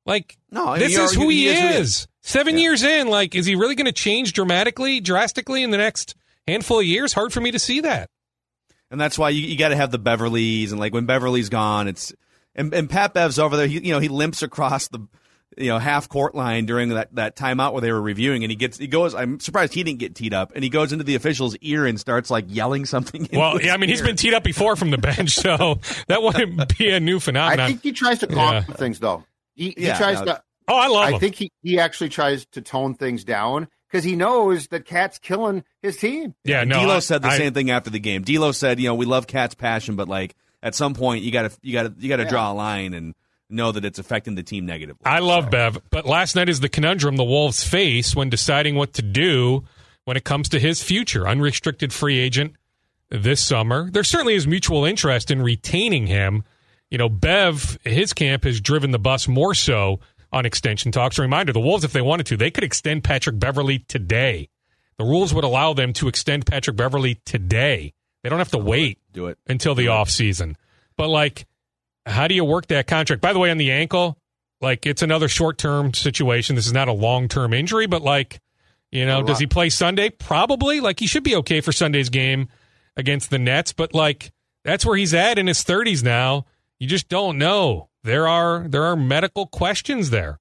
Like, 0.07 0.39
No, 0.51 0.77
this 0.79 0.97
is 0.97 1.13
who 1.15 1.29
he, 1.29 1.43
he 1.45 1.49
is 1.49 1.59
is. 1.59 1.89
is. 1.89 2.09
Seven 2.23 2.55
Yeah. 2.57 2.63
years 2.63 2.83
in, 2.83 3.09
like, 3.09 3.35
is 3.35 3.45
he 3.47 3.57
really 3.57 3.75
going 3.75 3.87
to 3.87 3.93
change 3.93 4.33
dramatically, 4.33 5.01
drastically 5.01 5.63
in 5.63 5.71
the 5.71 5.77
next 5.79 6.15
handful 6.47 6.81
of 6.81 6.87
years? 6.87 7.13
Hard 7.13 7.33
for 7.33 7.41
me 7.41 7.51
to 7.51 7.59
see 7.59 7.81
that. 7.81 8.09
and 8.91 9.01
that's 9.01 9.19
why 9.19 9.31
you, 9.31 9.43
you 9.43 9.59
got 9.59 9.69
to 9.71 9.77
have 9.77 9.91
the 9.91 9.99
Beverleys, 9.99 10.71
and 10.71 10.79
like 10.81 10.95
when 10.95 11.07
Beverley's 11.07 11.49
gone, 11.49 11.89
it's 11.89 12.13
and, 12.55 12.73
and 12.73 12.89
Pat 12.89 13.13
Bev's 13.15 13.39
over 13.39 13.57
there. 13.57 13.67
He 13.67 13.81
you 13.81 13.93
know 13.93 13.99
he 13.99 14.09
limps 14.09 14.43
across 14.43 14.89
the 14.89 15.01
you 15.57 15.69
know 15.69 15.79
half 15.79 16.09
court 16.09 16.35
line 16.35 16.67
during 16.67 16.91
that 16.91 17.15
that 17.15 17.37
timeout 17.37 17.73
where 17.73 17.81
they 17.83 17.91
were 17.93 18.01
reviewing, 18.03 18.45
and 18.45 18.51
he 18.51 18.57
gets 18.57 18.77
he 18.79 18.87
goes. 18.87 19.15
I'm 19.15 19.41
surprised 19.41 19.73
he 19.75 19.83
didn't 19.83 19.99
get 19.99 20.15
teed 20.15 20.35
up, 20.35 20.53
and 20.55 20.63
he 20.63 20.71
goes 20.71 20.93
into 20.93 21.05
the 21.05 21.15
official's 21.15 21.57
ear 21.63 21.87
and 21.87 21.99
starts 21.99 22.31
like 22.31 22.45
yelling 22.49 22.85
something. 22.87 23.29
Well, 23.33 23.61
yeah, 23.61 23.75
I 23.75 23.77
mean, 23.77 23.89
he's 23.91 24.03
been 24.03 24.17
teed 24.17 24.35
up 24.35 24.43
before 24.45 24.77
from 24.77 24.91
the 24.91 24.99
bench, 24.99 25.31
so 25.31 25.81
that 26.09 26.23
wouldn't 26.23 26.77
be 26.79 26.91
a 26.91 27.01
new 27.01 27.21
phenomenon. 27.21 27.61
I 27.61 27.69
think 27.69 27.83
he 27.83 27.93
tries 27.93 28.19
to 28.21 28.27
calm 28.27 28.55
Yeah. 28.55 28.61
things 28.75 28.99
though. 28.99 29.25
He, 29.55 29.75
he 29.77 29.87
Yeah, 29.87 29.97
tries 29.99 30.19
no. 30.21 30.25
to. 30.27 30.43
oh, 30.69 30.77
I 30.77 30.87
love 30.89 31.05
I 31.05 31.11
him. 31.13 31.21
think 31.21 31.35
he, 31.37 31.51
he 31.63 31.79
actually 31.79 32.11
tries 32.11 32.45
to 32.53 32.61
tone 32.61 32.95
things 32.95 33.25
down 33.25 33.69
because 33.91 34.05
he 34.05 34.17
knows 34.17 34.67
that 34.69 34.85
Cat's 34.85 35.19
killing 35.19 35.65
his 35.81 35.97
team. 35.97 36.35
yeah, 36.45 36.65
no. 36.65 36.83
D'Lo 36.83 36.97
I- 36.97 36.99
said 36.99 37.23
the 37.23 37.29
I- 37.29 37.39
same 37.39 37.55
thing 37.55 37.71
after 37.71 37.89
the 37.91 37.99
game. 38.01 38.23
D'Lo 38.23 38.53
said, 38.53 38.79
you 38.81 38.89
know, 38.89 38.95
we 38.95 39.07
love 39.07 39.27
Cat's 39.27 39.55
passion, 39.55 39.97
but 39.97 40.09
like 40.09 40.35
at 40.63 40.75
some 40.75 40.93
point 40.95 41.23
you 41.25 41.31
got 41.33 41.51
to 41.51 41.57
you 41.63 41.73
got 41.73 41.83
to 41.85 41.95
you 41.99 42.09
got 42.09 42.17
to 42.17 42.25
Yeah. 42.25 42.29
draw 42.29 42.53
a 42.53 42.55
line 42.55 42.93
and 42.95 43.15
know 43.49 43.73
that 43.73 43.85
it's 43.85 43.99
affecting 43.99 44.35
the 44.35 44.43
team 44.43 44.67
negatively. 44.67 45.03
I 45.05 45.21
love 45.21 45.51
Bev, 45.51 45.79
but 45.91 46.07
last 46.07 46.35
night 46.37 46.49
is 46.49 46.61
the 46.61 46.69
conundrum 46.69 47.17
the 47.17 47.25
Wolves 47.25 47.63
face 47.65 48.15
when 48.15 48.29
deciding 48.29 48.75
what 48.75 48.93
to 48.95 49.03
do 49.03 49.65
when 50.05 50.17
it 50.17 50.25
comes 50.25 50.49
to 50.51 50.59
his 50.59 50.83
future. 50.83 51.27
Unrestricted 51.29 51.93
free 51.93 52.19
agent 52.19 52.55
this 53.11 53.41
summer. 53.43 53.91
There 53.91 54.05
certainly 54.05 54.35
is 54.35 54.47
mutual 54.47 54.85
interest 54.85 55.31
in 55.31 55.43
retaining 55.43 56.07
him. 56.07 56.45
You 56.91 56.99
know, 56.99 57.09
Bev, 57.09 57.79
his 57.85 58.13
camp 58.13 58.45
has 58.45 58.61
driven 58.61 58.91
the 58.91 58.99
bus 58.99 59.27
more 59.29 59.55
so 59.55 60.01
on 60.33 60.47
extension 60.47 60.93
talks. 60.93 61.19
A 61.19 61.23
reminder 61.23 61.53
the 61.53 61.61
Wolves, 61.61 61.85
if 61.85 61.93
they 61.93 62.03
wanted 62.03 62.27
to, 62.27 62.37
they 62.37 62.51
could 62.51 62.65
extend 62.65 63.05
Patrick 63.05 63.39
Beverley 63.39 63.81
today. 63.81 64.49
The 64.99 65.05
rules 65.05 65.35
would 65.35 65.45
allow 65.45 65.73
them 65.73 65.93
to 65.95 66.09
extend 66.09 66.47
Patrick 66.47 66.77
Beverley 66.77 67.21
today. 67.25 67.93
They 68.23 68.29
don't 68.29 68.39
have 68.39 68.51
to 68.53 68.59
wait 68.59 68.99
Do 69.13 69.27
it. 69.27 69.39
until 69.47 69.75
the 69.75 69.89
off 69.89 70.11
season. 70.11 70.57
But 70.97 71.09
like, 71.09 71.47
how 72.07 72.29
do 72.29 72.35
you 72.35 72.45
work 72.45 72.69
that 72.69 72.87
contract? 72.87 73.21
By 73.21 73.33
the 73.33 73.39
way, 73.39 73.51
on 73.51 73.59
the 73.59 73.71
ankle, 73.71 74.17
like 74.61 74.87
it's 74.87 75.03
another 75.03 75.29
short 75.29 75.59
term 75.59 75.93
situation. 75.93 76.57
This 76.57 76.67
is 76.67 76.73
not 76.73 76.89
a 76.89 76.93
long 76.93 77.29
term 77.29 77.53
injury, 77.53 77.87
but 77.87 78.03
like, 78.03 78.41
you 78.91 79.05
know, 79.05 79.23
does 79.23 79.39
he 79.39 79.47
play 79.47 79.69
Sunday? 79.69 80.11
Probably. 80.11 80.81
Like 80.81 81.01
he 81.01 81.07
should 81.07 81.25
be 81.25 81.37
okay 81.37 81.61
for 81.61 81.73
Sunday's 81.73 82.09
game 82.09 82.49
against 82.97 83.31
the 83.31 83.39
Nets, 83.39 83.73
but 83.73 83.93
like 83.93 84.33
that's 84.65 84.87
where 84.87 84.97
he's 84.97 85.13
at 85.13 85.39
in 85.39 85.47
his 85.47 85.63
thirties 85.63 86.03
now. 86.03 86.47
You 86.79 86.87
just 86.87 87.09
don't 87.09 87.39
know. 87.39 87.89
There 88.05 88.29
are 88.29 88.67
there 88.69 88.85
are 88.85 88.97
medical 88.97 89.47
questions 89.47 90.11
there. 90.11 90.39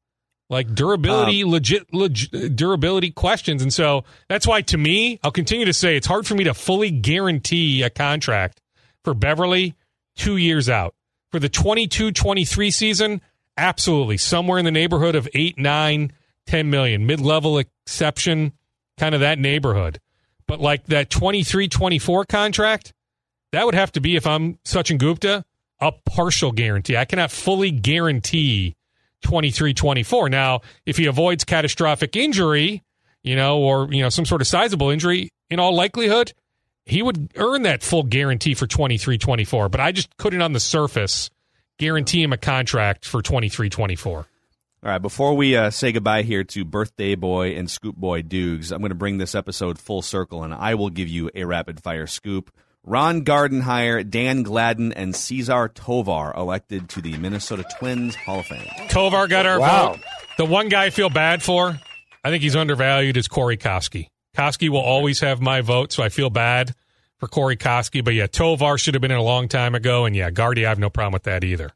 Like 0.48 0.76
durability, 0.76 1.44
legit, 1.44 1.92
legit 1.92 2.56
durability 2.56 3.10
questions. 3.10 3.64
And 3.64 3.74
so 3.74 4.04
that's 4.30 4.46
why 4.46 4.62
to 4.62 4.78
me, 4.78 5.20
I'll 5.24 5.32
continue 5.32 5.66
to 5.66 5.74
say 5.74 5.98
it's 5.98 6.06
hard 6.06 6.28
for 6.28 6.36
me 6.36 6.44
to 6.44 6.54
fully 6.54 6.92
guarantee 6.92 7.82
a 7.82 7.90
contract 7.90 8.62
for 9.04 9.16
Beverley 9.16 9.74
two 10.16 10.38
years 10.38 10.70
out. 10.70 10.94
For 11.36 11.40
the 11.40 11.50
22 11.50 12.14
23 12.14 12.72
season, 12.72 13.22
absolutely. 13.58 14.16
Somewhere 14.16 14.58
in 14.58 14.64
the 14.64 14.72
neighborhood 14.72 15.16
of 15.16 15.28
8, 15.34 15.60
9, 15.60 16.14
10 16.46 16.70
million. 16.70 17.06
Mid 17.06 17.20
level 17.20 17.58
exception, 17.58 18.54
kind 18.98 19.14
of 19.14 19.20
that 19.20 19.38
neighborhood. 19.38 20.00
But 20.48 20.62
like 20.62 20.86
that 20.86 21.10
23 21.10 21.68
24 21.68 22.24
contract, 22.24 22.94
that 23.52 23.66
would 23.66 23.76
have 23.76 23.92
to 23.92 24.00
be, 24.00 24.16
if 24.16 24.26
I'm 24.26 24.60
Sachin 24.64 24.98
Gupta, 24.98 25.44
a 25.82 25.92
partial 25.92 26.54
guarantee. 26.54 26.96
I 26.96 27.04
cannot 27.04 27.32
fully 27.32 27.70
guarantee 27.70 28.78
23 29.24 29.74
24. 29.74 30.30
Now, 30.30 30.62
if 30.86 30.96
he 30.96 31.06
avoids 31.06 31.44
catastrophic 31.44 32.16
injury, 32.16 32.82
you 33.24 33.36
know, 33.36 33.58
or, 33.60 33.90
you 33.92 34.02
know, 34.02 34.08
some 34.08 34.24
sort 34.24 34.40
of 34.40 34.48
sizable 34.48 34.90
injury, 34.90 35.34
in 35.50 35.60
all 35.60 35.76
likelihood, 35.76 36.32
he 36.86 37.02
would 37.02 37.32
earn 37.36 37.64
that 37.64 37.84
full 37.84 38.04
guarantee 38.04 38.54
for 38.54 38.68
23 38.68 39.18
24. 39.18 39.70
But 39.70 39.82
I 39.82 39.92
just 39.92 40.16
couldn't 40.18 40.42
on 40.42 40.54
the 40.54 40.60
surface 40.60 41.30
guarantee 41.78 42.24
him 42.24 42.32
a 42.34 42.38
contract 42.38 43.06
for 43.06 43.22
23 43.22 43.70
24. 43.70 44.18
All 44.84 44.92
right, 44.92 45.02
before 45.02 45.36
we 45.36 45.56
uh, 45.58 45.72
say 45.72 45.92
goodbye 45.92 46.22
here 46.22 46.44
to 46.44 46.64
birthday 46.64 47.16
boy 47.16 47.56
and 47.56 47.70
scoop 47.72 47.96
boy 47.96 48.22
Dukes, 48.22 48.70
I'm 48.70 48.82
going 48.82 48.90
to 48.90 48.96
bring 48.96 49.18
this 49.18 49.34
episode 49.34 49.80
full 49.80 50.04
circle, 50.04 50.44
and 50.44 50.54
I 50.54 50.76
will 50.76 50.92
give 50.92 51.08
you 51.10 51.32
a 51.34 51.44
rapid 51.44 51.82
fire 51.82 52.06
scoop. 52.06 52.52
Ron 52.84 53.24
Gardenhire, 53.26 54.08
Dan 54.08 54.44
Gladden, 54.44 54.94
and 54.94 55.16
Cesar 55.16 55.70
Tovar 55.70 56.36
elected 56.38 56.88
to 56.90 57.02
the 57.02 57.18
Minnesota 57.18 57.66
Twins 57.80 58.14
Hall 58.14 58.42
of 58.42 58.46
Fame. 58.46 58.68
Tovar 58.90 59.28
got 59.28 59.48
our 59.48 59.60
Wow. 59.60 59.94
vote. 59.94 60.02
The 60.38 60.46
one 60.46 60.70
guy 60.70 60.86
I 60.86 60.90
feel 60.92 61.10
bad 61.10 61.42
for, 61.42 61.80
I 62.24 62.30
think 62.30 62.44
he's 62.44 62.56
undervalued, 62.56 63.18
is 63.18 63.28
Corey 63.28 63.58
Koskie. 63.58 64.10
Koskie 64.36 64.70
will 64.70 64.80
always 64.82 65.20
have 65.22 65.42
my 65.42 65.62
vote, 65.62 65.92
so 65.92 66.04
I 66.04 66.10
feel 66.10 66.30
bad 66.30 66.74
for 67.18 67.28
Corey 67.28 67.58
Koskie. 67.58 68.04
But 68.04 68.14
yeah, 68.14 68.28
Tovar 68.28 68.78
should 68.78 68.94
have 68.94 69.02
been 69.02 69.12
in 69.12 69.18
a 69.18 69.24
long 69.24 69.48
time 69.48 69.76
ago. 69.76 70.06
And 70.06 70.16
yeah, 70.16 70.30
Gardy, 70.32 70.66
I 70.66 70.70
have 70.70 70.80
no 70.80 70.90
problem 70.90 71.14
with 71.14 71.24
that 71.24 71.44
either. 71.44 71.72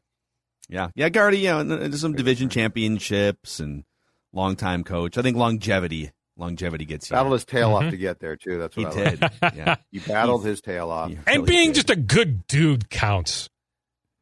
Yeah, 0.68 0.90
yeah, 0.94 1.08
Gardy, 1.08 1.38
yeah, 1.38 1.62
there's 1.64 2.00
some 2.00 2.14
division 2.14 2.48
championships 2.48 3.58
and 3.58 3.84
longtime 4.32 4.84
coach. 4.84 5.18
I 5.18 5.22
think 5.22 5.36
longevity, 5.36 6.12
longevity 6.36 6.84
gets 6.84 7.10
you. 7.10 7.14
Battled 7.14 7.32
his 7.32 7.44
tail 7.44 7.74
off 7.74 7.82
mm-hmm. 7.82 7.90
to 7.90 7.96
get 7.96 8.20
there 8.20 8.36
too. 8.36 8.58
That's 8.58 8.74
He 8.76 8.84
what 8.84 8.96
I 8.96 9.02
like. 9.02 9.20
did. 9.20 9.30
Yeah. 9.56 9.76
He 9.90 9.98
battled 9.98 10.44
his 10.44 10.60
tail 10.60 10.90
off. 10.90 11.08
He 11.10 11.16
And 11.26 11.26
really 11.26 11.46
being 11.46 11.68
did. 11.70 11.74
just 11.74 11.90
a 11.90 11.96
good 11.96 12.46
dude 12.46 12.88
counts. 12.88 13.50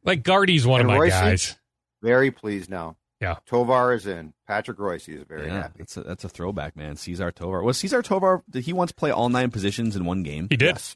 Like 0.03 0.23
Gardy's 0.23 0.65
one 0.65 0.81
And 0.81 0.89
of 0.89 0.97
my 0.97 1.05
Reusse? 1.05 1.09
guys. 1.09 1.59
Very 2.01 2.31
pleased 2.31 2.69
now. 2.69 2.95
Yeah. 3.19 3.35
Tovar 3.45 3.93
is 3.93 4.07
in. 4.07 4.33
Patrick 4.47 4.77
Reusse 4.77 5.09
is 5.09 5.23
very 5.27 5.47
yeah, 5.47 5.63
happy. 5.63 5.79
that's 5.79 5.97
a, 5.97 6.01
that's 6.01 6.23
a 6.23 6.29
throwback, 6.29 6.75
man. 6.75 6.95
Cesar 6.95 7.31
Tovar 7.31 7.63
was 7.63 7.77
Cesar 7.77 8.01
Tovar. 8.01 8.43
Did 8.49 8.63
he 8.63 8.73
once 8.73 8.91
play 8.91 9.11
all 9.11 9.29
nine 9.29 9.51
positions 9.51 9.95
in 9.95 10.05
one 10.05 10.23
game? 10.23 10.47
He 10.49 10.55
did. 10.55 10.67
Yes. 10.67 10.95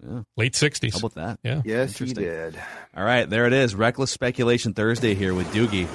Yeah. 0.00 0.22
Late 0.36 0.52
60s. 0.52 0.92
How 0.92 0.98
about 0.98 1.14
that? 1.14 1.40
Yeah. 1.42 1.62
Yes, 1.64 1.98
he 1.98 2.12
did. 2.12 2.56
All 2.96 3.04
right, 3.04 3.28
there 3.28 3.46
it 3.46 3.52
is. 3.52 3.74
Reckless 3.74 4.12
speculation 4.12 4.72
Thursday 4.72 5.14
here 5.14 5.34
with 5.34 5.48
Doogie. 5.48 5.88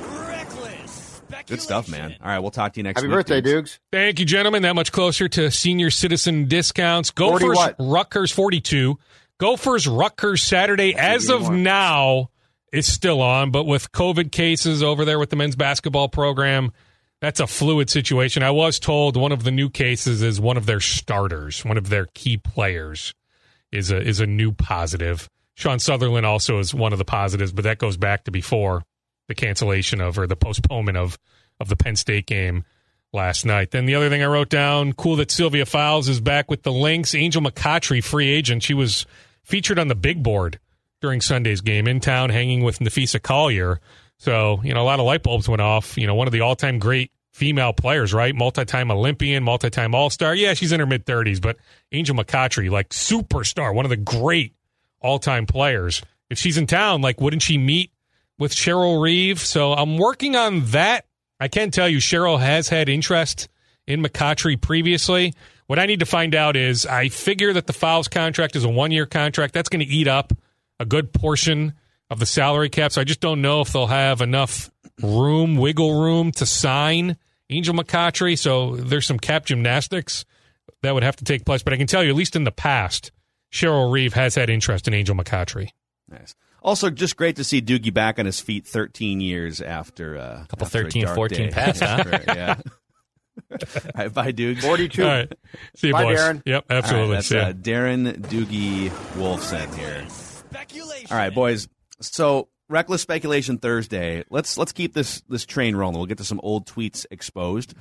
Good 1.47 1.61
stuff, 1.61 1.89
man. 1.89 2.15
All 2.21 2.27
right, 2.27 2.39
we'll 2.39 2.51
talk 2.51 2.73
to 2.73 2.79
you 2.79 2.83
next 2.83 3.01
week. 3.01 3.09
Happy 3.09 3.17
week. 3.17 3.25
birthday, 3.25 3.41
dudes. 3.41 3.71
Dukes. 3.71 3.79
Thank 3.91 4.19
you, 4.19 4.25
gentlemen. 4.25 4.63
That 4.63 4.75
much 4.75 4.91
closer 4.91 5.27
to 5.29 5.51
senior 5.51 5.89
citizen 5.89 6.47
discounts. 6.47 7.11
40 7.11 7.45
Gophers, 7.45 7.57
what? 7.57 7.75
Rutgers, 7.79 8.31
42. 8.31 8.97
Gophers, 9.39 9.87
Rutgers, 9.87 10.41
Saturday, 10.41 10.95
as 10.95 11.29
of 11.29 11.43
more. 11.43 11.53
now, 11.53 12.29
is 12.73 12.91
still 12.91 13.21
on, 13.21 13.51
but 13.51 13.65
with 13.65 13.91
COVID 13.91 14.31
cases 14.31 14.81
over 14.81 15.05
there 15.05 15.19
with 15.19 15.29
the 15.29 15.35
men's 15.35 15.55
basketball 15.55 16.09
program, 16.09 16.73
that's 17.21 17.39
a 17.39 17.47
fluid 17.47 17.89
situation. 17.89 18.43
I 18.43 18.51
was 18.51 18.79
told 18.79 19.15
one 19.15 19.31
of 19.31 19.43
the 19.43 19.51
new 19.51 19.69
cases 19.69 20.23
is 20.23 20.41
one 20.41 20.57
of 20.57 20.65
their 20.65 20.81
starters, 20.81 21.63
one 21.63 21.77
of 21.77 21.89
their 21.89 22.07
key 22.15 22.35
players 22.35 23.13
is 23.71 23.91
a 23.91 24.01
is 24.01 24.19
a 24.19 24.25
new 24.25 24.51
positive. 24.51 25.29
Sean 25.55 25.77
Sutherlin 25.77 26.23
also 26.23 26.57
is 26.59 26.73
one 26.73 26.93
of 26.93 26.99
the 26.99 27.05
positives, 27.05 27.53
but 27.53 27.63
that 27.63 27.77
goes 27.77 27.95
back 27.95 28.23
to 28.23 28.31
before 28.31 28.83
the 29.27 29.35
cancellation 29.35 30.01
of 30.01 30.17
or 30.17 30.27
the 30.27 30.35
postponement 30.35 30.97
of 30.97 31.17
of 31.59 31.69
the 31.69 31.75
Penn 31.75 31.95
State 31.95 32.25
game 32.25 32.65
last 33.13 33.45
night. 33.45 33.69
Then 33.69 33.85
the 33.85 33.95
other 33.95 34.09
thing 34.09 34.23
I 34.23 34.25
wrote 34.25 34.49
down, 34.49 34.93
cool 34.93 35.15
that 35.17 35.29
Sylvia 35.29 35.67
Fowles 35.67 36.09
is 36.09 36.19
back 36.19 36.49
with 36.49 36.63
the 36.63 36.71
Lynx. 36.71 37.13
Angel 37.13 37.41
McCoughtry, 37.41 38.03
free 38.03 38.29
agent. 38.29 38.63
She 38.63 38.73
was 38.73 39.05
featured 39.43 39.77
on 39.77 39.89
the 39.89 39.95
big 39.95 40.23
board 40.23 40.59
during 41.03 41.19
Sunday's 41.19 41.59
game 41.59 41.85
in 41.85 41.99
town, 41.99 42.29
hanging 42.29 42.63
with 42.63 42.79
Napheesa 42.79 43.21
Collier. 43.21 43.81
So, 44.19 44.61
you 44.63 44.73
know, 44.73 44.81
a 44.81 44.87
lot 44.87 45.01
of 45.01 45.05
light 45.05 45.21
bulbs 45.21 45.49
went 45.49 45.61
off. 45.61 45.97
You 45.97 46.07
know, 46.07 46.15
one 46.15 46.27
of 46.27 46.31
the 46.31 46.39
all 46.39 46.55
time 46.55 46.79
great 46.79 47.11
female 47.33 47.73
players, 47.73 48.13
right? 48.13 48.33
Multi 48.33 48.63
time 48.63 48.89
Olympian, 48.89 49.43
multi 49.43 49.69
time 49.69 49.93
All 49.93 50.09
Star. 50.09 50.33
Yeah, 50.33 50.53
she's 50.53 50.71
in 50.71 50.79
her 50.79 50.85
mid 50.85 51.05
30s, 51.05 51.41
but 51.41 51.57
Angel 51.91 52.15
McCoughtry, 52.15 52.71
like 52.71 52.89
superstar, 52.89 53.75
one 53.75 53.85
of 53.85 53.89
the 53.89 53.97
great 53.97 54.55
all 55.01 55.19
time 55.19 55.45
players. 55.45 56.01
If 56.29 56.37
she's 56.37 56.57
in 56.57 56.67
town, 56.67 57.01
like, 57.01 57.19
wouldn't 57.19 57.41
she 57.41 57.57
meet 57.57 57.91
with 58.39 58.53
Cheryl 58.53 59.01
Reeve? 59.01 59.41
So 59.41 59.73
I'm 59.73 59.97
working 59.97 60.37
on 60.37 60.65
that. 60.67 61.05
I 61.37 61.49
can 61.49 61.69
tell 61.69 61.89
you, 61.89 61.97
Cheryl 61.97 62.39
has 62.39 62.69
had 62.69 62.87
interest 62.87 63.49
in 63.85 64.01
McCoughtry 64.01 64.59
previously. 64.61 65.33
What 65.67 65.79
I 65.79 65.85
need 65.85 65.99
to 65.99 66.05
find 66.05 66.33
out 66.33 66.55
is 66.55 66.85
I 66.85 67.09
figure 67.09 67.51
that 67.51 67.67
the 67.67 67.73
Fowles 67.73 68.07
contract 68.07 68.55
is 68.55 68.63
a 68.63 68.69
one 68.69 68.91
year 68.91 69.05
contract. 69.05 69.53
That's 69.53 69.67
going 69.67 69.85
to 69.85 69.93
eat 69.93 70.07
up 70.07 70.31
a 70.79 70.85
good 70.85 71.13
portion 71.13 71.73
of 72.09 72.19
the 72.19 72.25
salary 72.25 72.69
cap. 72.69 72.91
So 72.91 73.01
I 73.01 73.03
just 73.03 73.19
don't 73.21 73.41
know 73.41 73.61
if 73.61 73.71
they'll 73.73 73.87
have 73.87 74.21
enough 74.21 74.69
room, 75.01 75.55
wiggle 75.55 76.01
room 76.01 76.31
to 76.33 76.45
sign 76.45 77.17
Angel 77.49 77.73
McCoughtry. 77.73 78.37
So 78.37 78.75
there's 78.75 79.05
some 79.07 79.19
cap 79.19 79.45
gymnastics 79.45 80.25
that 80.81 80.93
would 80.93 81.03
have 81.03 81.15
to 81.17 81.23
take 81.23 81.45
place. 81.45 81.63
But 81.63 81.73
I 81.73 81.77
can 81.77 81.87
tell 81.87 82.03
you, 82.03 82.09
at 82.09 82.15
least 82.15 82.35
in 82.35 82.43
the 82.43 82.51
past, 82.51 83.11
Cheryl 83.51 83.91
Reeve 83.91 84.13
has 84.13 84.35
had 84.35 84.49
interest 84.49 84.87
in 84.87 84.93
Angel 84.93 85.15
McCoughtry. 85.15 85.69
Nice. 86.09 86.35
Also, 86.61 86.89
just 86.89 87.17
great 87.17 87.35
to 87.37 87.43
see 87.43 87.61
Doogie 87.61 87.93
back 87.93 88.19
on 88.19 88.25
his 88.25 88.39
feet 88.39 88.65
13 88.65 89.19
years 89.19 89.59
after 89.61 90.17
uh, 90.17 90.45
Couple 90.47 90.65
after 90.65 90.79
a 90.79 90.83
13, 90.83 91.03
dark 91.03 91.15
14 91.15 91.37
day. 91.37 91.49
pats, 91.51 91.79
huh? 91.81 92.03
yeah. 92.27 92.55
All 93.51 93.57
right, 93.95 94.13
bye, 94.13 94.31
Dukes. 94.31 94.63
42. 94.63 95.03
All 95.03 95.09
right. 95.09 95.33
See 95.75 95.87
you, 95.87 95.93
Bye, 95.93 96.03
boys. 96.03 96.19
Darren. 96.19 96.41
Yep, 96.45 96.65
All 96.69 96.75
right, 96.75 96.83
absolutely. 96.83 97.15
that's 97.15 97.27
See 97.27 97.35
ya. 97.35 97.41
uh, 97.41 97.53
Darren 97.53 98.13
Doogie 98.17 98.89
Wolfson 99.17 99.75
here. 99.75 100.05
All 101.11 101.17
right, 101.17 101.33
boys. 101.33 101.67
So 102.01 102.49
reckless 102.69 103.01
speculation 103.01 103.57
Thursday. 103.57 104.23
Let's 104.29 104.57
let's 104.57 104.71
keep 104.71 104.93
this 104.93 105.21
this 105.29 105.45
train 105.45 105.75
rolling. 105.75 105.97
We'll 105.97 106.05
get 106.05 106.17
to 106.19 106.23
some 106.23 106.39
old 106.43 106.67
tweets 106.67 107.05
exposed. 107.11 107.73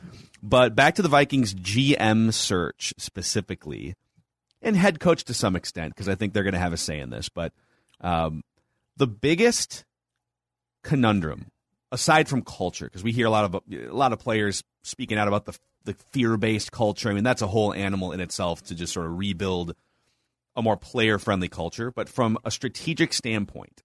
But 0.42 0.74
back 0.74 0.96
to 0.96 1.02
the 1.02 1.08
Vikings 1.08 1.54
GM 1.54 2.32
search 2.32 2.94
specifically, 2.98 3.94
and 4.60 4.76
head 4.76 5.00
coach 5.00 5.24
to 5.24 5.34
some 5.34 5.56
extent 5.56 5.94
because 5.94 6.08
I 6.08 6.14
think 6.14 6.32
they're 6.32 6.42
going 6.42 6.54
to 6.54 6.60
have 6.60 6.72
a 6.72 6.78
say 6.78 6.98
in 6.98 7.10
this. 7.10 7.28
But 7.28 7.52
um, 8.00 8.42
the 8.96 9.06
biggest 9.06 9.84
conundrum, 10.82 11.50
aside 11.90 12.28
from 12.28 12.42
culture, 12.42 12.86
because 12.86 13.04
we 13.04 13.12
hear 13.12 13.26
a 13.26 13.30
lot 13.30 13.44
of 13.44 13.62
a 13.72 13.94
lot 13.94 14.12
of 14.12 14.18
players 14.18 14.62
speaking 14.82 15.18
out 15.18 15.28
about 15.28 15.46
the 15.46 15.58
the 15.84 15.94
fear 16.10 16.36
based 16.36 16.72
culture. 16.72 17.08
I 17.08 17.14
mean, 17.14 17.24
that's 17.24 17.42
a 17.42 17.46
whole 17.46 17.72
animal 17.72 18.12
in 18.12 18.20
itself 18.20 18.62
to 18.64 18.74
just 18.74 18.92
sort 18.92 19.06
of 19.06 19.18
rebuild 19.18 19.74
a 20.56 20.62
more 20.62 20.76
player 20.76 21.18
friendly 21.18 21.48
culture. 21.48 21.90
But 21.90 22.08
from 22.08 22.38
a 22.44 22.50
strategic 22.50 23.12
standpoint, 23.12 23.82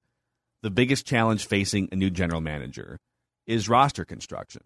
the 0.61 0.70
biggest 0.70 1.05
challenge 1.05 1.47
facing 1.47 1.89
a 1.91 1.95
new 1.95 2.09
general 2.09 2.41
manager 2.41 2.99
is 3.45 3.70
roster 3.70 4.05
construction. 4.05 4.61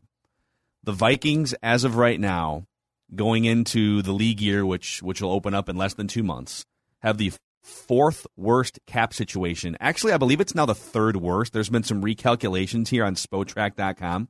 The 0.84 0.94
Vikings, 0.94 1.54
as 1.62 1.84
of 1.84 1.96
right 1.96 2.20
now, 2.20 2.66
going 3.14 3.46
into 3.46 4.02
the 4.02 4.14
league 4.14 4.42
year, 4.42 4.66
which 4.66 5.04
which 5.04 5.22
will 5.22 5.32
open 5.32 5.54
up 5.54 5.70
in 5.70 5.76
less 5.76 5.94
than 5.94 6.08
two 6.08 6.24
months, 6.24 6.66
have 7.02 7.18
the 7.18 7.32
fourth 7.62 8.26
worst 8.36 8.80
cap 8.88 9.14
situation. 9.14 9.78
Actually, 9.80 10.14
I 10.14 10.18
believe 10.18 10.42
it's 10.42 10.56
now 10.56 10.66
the 10.66 10.76
third 10.76 11.18
worst. 11.18 11.54
There's 11.54 11.70
been 11.70 11.84
some 11.84 12.02
recalculations 12.02 12.88
here 12.88 13.06
on 13.06 13.16
Spotrac.com. 13.16 14.28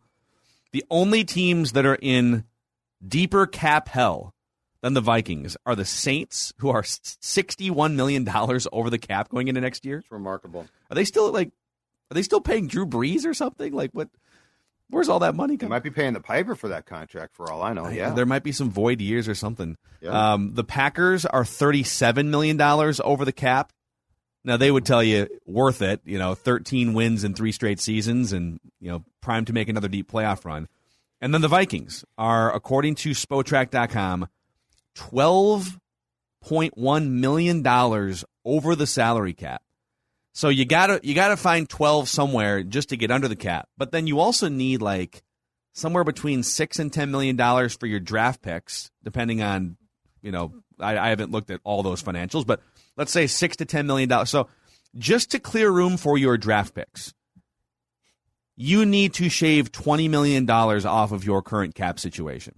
The 0.73 0.83
only 0.89 1.23
teams 1.23 1.71
that 1.73 1.85
are 1.85 1.97
in 2.01 2.45
deeper 3.05 3.47
cap 3.47 3.87
hell 3.87 4.33
than 4.81 4.93
the 4.93 5.01
Vikings 5.01 5.55
are 5.65 5.75
the 5.75 5.85
Saints, 5.85 6.53
who 6.57 6.69
are 6.69 6.81
$61 6.81 7.93
million 7.93 8.27
over 8.71 8.89
the 8.89 8.97
cap 8.97 9.29
going 9.29 9.47
into 9.47 9.61
next 9.61 9.85
year. 9.85 9.99
It's 9.99 10.11
remarkable. 10.11 10.67
Are 10.89 10.95
they 10.95 11.05
still 11.05 11.31
like, 11.31 11.49
are 12.09 12.15
they 12.15 12.23
still 12.23 12.41
paying 12.41 12.67
Drew 12.67 12.85
Brees 12.85 13.25
or 13.25 13.33
something? 13.33 13.73
Like, 13.73 13.91
what? 13.91 14.09
Where's 14.89 15.07
all 15.07 15.19
that 15.19 15.35
money 15.35 15.55
coming? 15.55 15.69
They 15.69 15.75
might 15.75 15.83
be 15.83 15.89
paying 15.89 16.11
the 16.11 16.19
piper 16.19 16.53
for 16.53 16.67
that 16.67 16.85
contract 16.85 17.37
for 17.37 17.49
all 17.49 17.61
I 17.63 17.71
know. 17.71 17.87
Yeah. 17.87 18.09
There 18.09 18.25
might 18.25 18.43
be 18.43 18.51
some 18.51 18.69
void 18.69 18.99
years 18.99 19.29
or 19.29 19.35
something. 19.35 19.77
Yeah. 20.01 20.33
Um, 20.33 20.53
the 20.53 20.65
Packers 20.65 21.25
are 21.25 21.43
$37 21.45 22.25
million 22.25 22.61
over 22.61 23.23
the 23.23 23.31
cap. 23.31 23.71
Now, 24.43 24.57
they 24.57 24.69
would 24.69 24.85
tell 24.85 25.01
you 25.01 25.29
worth 25.45 25.81
it, 25.81 26.01
you 26.03 26.19
know, 26.19 26.35
13 26.35 26.93
wins 26.93 27.23
in 27.23 27.35
three 27.35 27.53
straight 27.53 27.79
seasons 27.79 28.33
and, 28.33 28.59
you 28.81 28.89
know, 28.91 29.05
primed 29.21 29.47
to 29.47 29.53
make 29.53 29.69
another 29.69 29.87
deep 29.87 30.11
playoff 30.11 30.43
run. 30.43 30.67
And 31.21 31.33
then 31.33 31.39
the 31.39 31.47
Vikings 31.47 32.03
are, 32.17 32.53
according 32.53 32.95
to 32.95 33.11
Spotrac.com, 33.11 34.27
$12.1 34.95 37.09
million 37.09 37.67
over 38.43 38.75
the 38.75 38.87
salary 38.87 39.33
cap. 39.33 39.61
So 40.33 40.49
you 40.49 40.65
gotta 40.65 40.99
you 41.03 41.13
gotta 41.13 41.35
find 41.35 41.67
twelve 41.67 42.07
somewhere 42.07 42.63
just 42.63 42.89
to 42.89 42.97
get 42.97 43.11
under 43.11 43.27
the 43.27 43.35
cap. 43.35 43.67
But 43.77 43.91
then 43.91 44.07
you 44.07 44.19
also 44.19 44.47
need 44.47 44.81
like 44.81 45.23
somewhere 45.73 46.03
between 46.03 46.43
six 46.43 46.79
and 46.79 46.91
ten 46.91 47.11
million 47.11 47.35
dollars 47.35 47.75
for 47.75 47.85
your 47.85 47.99
draft 47.99 48.41
picks, 48.41 48.91
depending 49.03 49.41
on 49.41 49.77
you 50.21 50.31
know 50.31 50.53
I, 50.79 50.97
I 50.97 51.09
haven't 51.09 51.31
looked 51.31 51.49
at 51.49 51.59
all 51.63 51.83
those 51.83 52.01
financials, 52.01 52.45
but 52.45 52.61
let's 52.95 53.11
say 53.11 53.27
six 53.27 53.57
to 53.57 53.65
ten 53.65 53.87
million 53.87 54.07
dollars. 54.07 54.29
So 54.29 54.47
just 54.95 55.31
to 55.31 55.39
clear 55.39 55.69
room 55.69 55.97
for 55.97 56.17
your 56.17 56.37
draft 56.37 56.75
picks, 56.75 57.13
you 58.55 58.85
need 58.85 59.13
to 59.15 59.27
shave 59.27 59.73
twenty 59.73 60.07
million 60.07 60.45
dollars 60.45 60.85
off 60.85 61.11
of 61.11 61.25
your 61.25 61.41
current 61.41 61.75
cap 61.75 61.99
situation. 61.99 62.57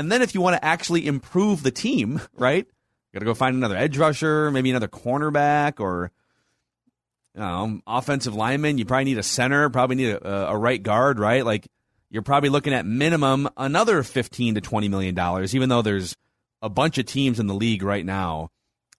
And 0.00 0.10
then 0.10 0.22
if 0.22 0.34
you 0.34 0.40
want 0.40 0.56
to 0.56 0.64
actually 0.64 1.06
improve 1.06 1.62
the 1.62 1.70
team, 1.70 2.22
right? 2.34 2.66
You 2.66 3.12
got 3.12 3.18
to 3.18 3.26
go 3.26 3.34
find 3.34 3.54
another 3.54 3.76
edge 3.76 3.98
rusher, 3.98 4.50
maybe 4.50 4.70
another 4.70 4.88
cornerback, 4.88 5.78
or 5.78 6.10
um, 7.36 7.82
offensive 7.86 8.34
lineman. 8.34 8.78
You 8.78 8.86
probably 8.86 9.04
need 9.04 9.18
a 9.18 9.22
center, 9.22 9.68
probably 9.68 9.96
need 9.96 10.10
a, 10.10 10.48
a 10.48 10.56
right 10.56 10.82
guard, 10.82 11.18
right? 11.18 11.44
Like 11.44 11.68
you're 12.08 12.22
probably 12.22 12.48
looking 12.48 12.72
at 12.72 12.86
minimum 12.86 13.48
another 13.58 14.02
fifteen 14.02 14.54
to 14.54 14.62
twenty 14.62 14.88
million 14.88 15.14
dollars, 15.14 15.54
even 15.54 15.68
though 15.68 15.82
there's 15.82 16.16
a 16.62 16.70
bunch 16.70 16.96
of 16.96 17.04
teams 17.04 17.38
in 17.38 17.46
the 17.46 17.54
league 17.54 17.82
right 17.82 18.04
now 18.04 18.50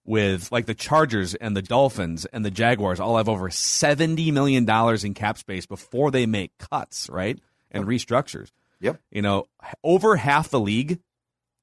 with 0.04 0.52
like 0.52 0.66
the 0.66 0.74
Chargers 0.74 1.34
and 1.34 1.56
the 1.56 1.62
Dolphins 1.62 2.26
and 2.26 2.44
the 2.44 2.50
Jaguars 2.50 3.00
all 3.00 3.16
have 3.16 3.28
over 3.28 3.50
seventy 3.50 4.30
million 4.30 4.66
dollars 4.66 5.02
in 5.02 5.14
cap 5.14 5.36
space 5.36 5.66
before 5.66 6.12
they 6.12 6.26
make 6.26 6.56
cuts, 6.58 7.10
right? 7.10 7.40
And 7.72 7.86
restructures. 7.86 8.52
Yep. 8.82 9.00
You 9.10 9.22
know, 9.22 9.46
over 9.82 10.16
half 10.16 10.50
the 10.50 10.60
league 10.60 10.98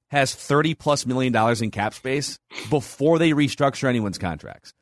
has 0.09 0.33
30 0.33 0.73
plus 0.73 1.05
million 1.05 1.31
dollars 1.31 1.61
in 1.61 1.69
cap 1.69 1.93
space 1.93 2.39
before 2.71 3.19
they 3.19 3.31
restructure 3.31 3.87
anyone's 3.87 4.17
contracts. 4.17 4.73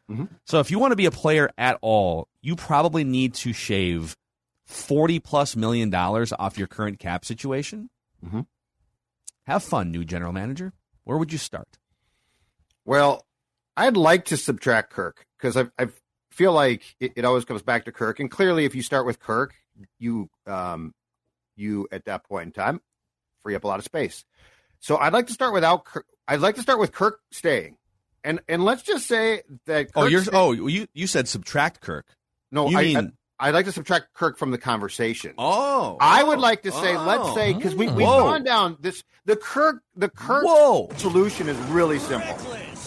So 0.45 0.61
if 0.61 0.71
you 0.71 0.79
want 0.79 0.93
to 0.93 0.95
be 0.95 1.05
a 1.05 1.11
player 1.11 1.49
at 1.57 1.77
all, 1.81 2.29
you 2.41 2.55
probably 2.55 3.03
need 3.03 3.33
to 3.35 3.51
shave 3.51 4.15
40 4.67 5.19
plus 5.19 5.57
million 5.57 5.89
dollars 5.89 6.31
off 6.31 6.57
your 6.57 6.67
current 6.67 6.97
cap 6.99 7.25
situation. 7.25 7.89
Mhm. 8.25 8.45
Have 9.47 9.63
fun, 9.63 9.91
new 9.91 10.05
general 10.05 10.31
manager. 10.31 10.71
Where 11.03 11.17
would 11.17 11.33
you 11.33 11.37
start? 11.37 11.77
Well, 12.85 13.25
I'd 13.75 13.97
like 13.97 14.25
to 14.25 14.37
subtract 14.37 14.91
Kirk 14.91 15.25
because 15.37 15.57
I, 15.57 15.65
I 15.77 15.89
feel 16.31 16.53
like 16.53 16.95
it, 17.01 17.11
it 17.17 17.25
always 17.25 17.43
comes 17.43 17.61
back 17.61 17.83
to 17.85 17.91
Kirk. 17.91 18.19
And 18.21 18.31
clearly, 18.31 18.63
if 18.63 18.75
you 18.75 18.81
start 18.81 19.05
with 19.05 19.19
Kirk, 19.19 19.55
you 19.99 20.29
um, 20.45 20.93
you 21.57 21.87
at 21.91 22.05
that 22.05 22.23
point 22.23 22.47
in 22.47 22.51
time 22.51 22.81
free 23.43 23.55
up 23.55 23.63
a 23.63 23.67
lot 23.67 23.79
of 23.79 23.85
space. 23.85 24.25
So 24.79 24.97
I'd 24.97 25.13
like 25.13 25.27
to 25.27 25.33
start 25.33 25.53
without. 25.53 25.85
Kirk. 25.85 26.05
I'd 26.27 26.41
like 26.41 26.55
to 26.55 26.61
start 26.61 26.79
with 26.79 26.91
Kirk 26.91 27.19
staying, 27.31 27.77
and 28.23 28.41
and 28.47 28.63
let's 28.63 28.83
just 28.83 29.07
say 29.07 29.41
that. 29.65 29.89
Oh, 29.95 30.05
you're 30.05 30.23
stay- 30.23 30.31
oh 30.33 30.51
you 30.51 30.87
you 30.93 31.07
said 31.07 31.27
subtract 31.27 31.81
Kirk. 31.81 32.05
no. 32.51 32.69
you 32.69 32.77
I, 32.77 32.81
mean- 32.83 33.13
I, 33.39 33.47
would 33.47 33.55
like 33.55 33.65
to 33.65 33.71
subtract 33.71 34.13
Kirk 34.13 34.37
from 34.37 34.51
the 34.51 34.57
conversation. 34.57 35.33
Oh, 35.37 35.97
I 35.99 36.23
would 36.23 36.39
like 36.39 36.63
to 36.63 36.71
say, 36.71 36.97
let's 36.97 37.21
oh. 37.23 37.35
say, 37.35 37.53
because 37.53 37.75
we, 37.75 37.87
we've 37.87 38.05
Whoa. 38.05 38.23
gone 38.23 38.43
down 38.43 38.77
this, 38.79 39.03
the 39.25 39.35
Kirk, 39.35 39.83
the 39.95 40.09
Kirk 40.09 40.43
Whoa. 40.43 40.89
solution 40.97 41.47
is 41.47 41.57
really 41.69 41.99
simple. 41.99 42.35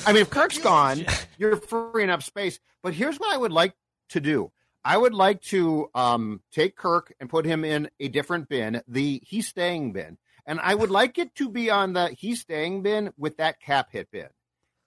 I 0.06 0.12
mean, 0.12 0.22
if 0.22 0.30
Kirk's 0.30 0.58
gone, 0.58 1.06
you're 1.38 1.56
freeing 1.56 2.10
up 2.10 2.22
space. 2.22 2.58
But 2.82 2.94
here's 2.94 3.18
what 3.18 3.32
I 3.32 3.36
would 3.36 3.52
like 3.52 3.74
to 4.10 4.20
do. 4.20 4.50
I 4.84 4.96
would 4.96 5.14
like 5.14 5.42
to 5.42 5.90
um, 5.94 6.40
take 6.52 6.76
Kirk 6.76 7.12
and 7.20 7.28
put 7.28 7.44
him 7.44 7.64
in 7.64 7.90
a 8.00 8.08
different 8.08 8.48
bin, 8.48 8.82
the 8.88 9.20
he's 9.24 9.48
staying 9.48 9.92
bin. 9.92 10.18
And 10.46 10.58
I 10.60 10.74
would 10.74 10.90
like 10.90 11.18
it 11.18 11.34
to 11.36 11.48
be 11.48 11.70
on 11.70 11.92
the 11.92 12.08
he's 12.08 12.40
staying 12.40 12.82
bin 12.82 13.12
with 13.18 13.36
that 13.36 13.60
cap 13.60 13.88
hit 13.92 14.10
bin. 14.10 14.28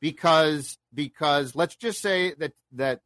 Because 0.01 0.77
because 0.93 1.55
let's 1.55 1.75
just 1.75 2.01
say 2.01 2.33
that 2.39 2.53
that 2.73 3.01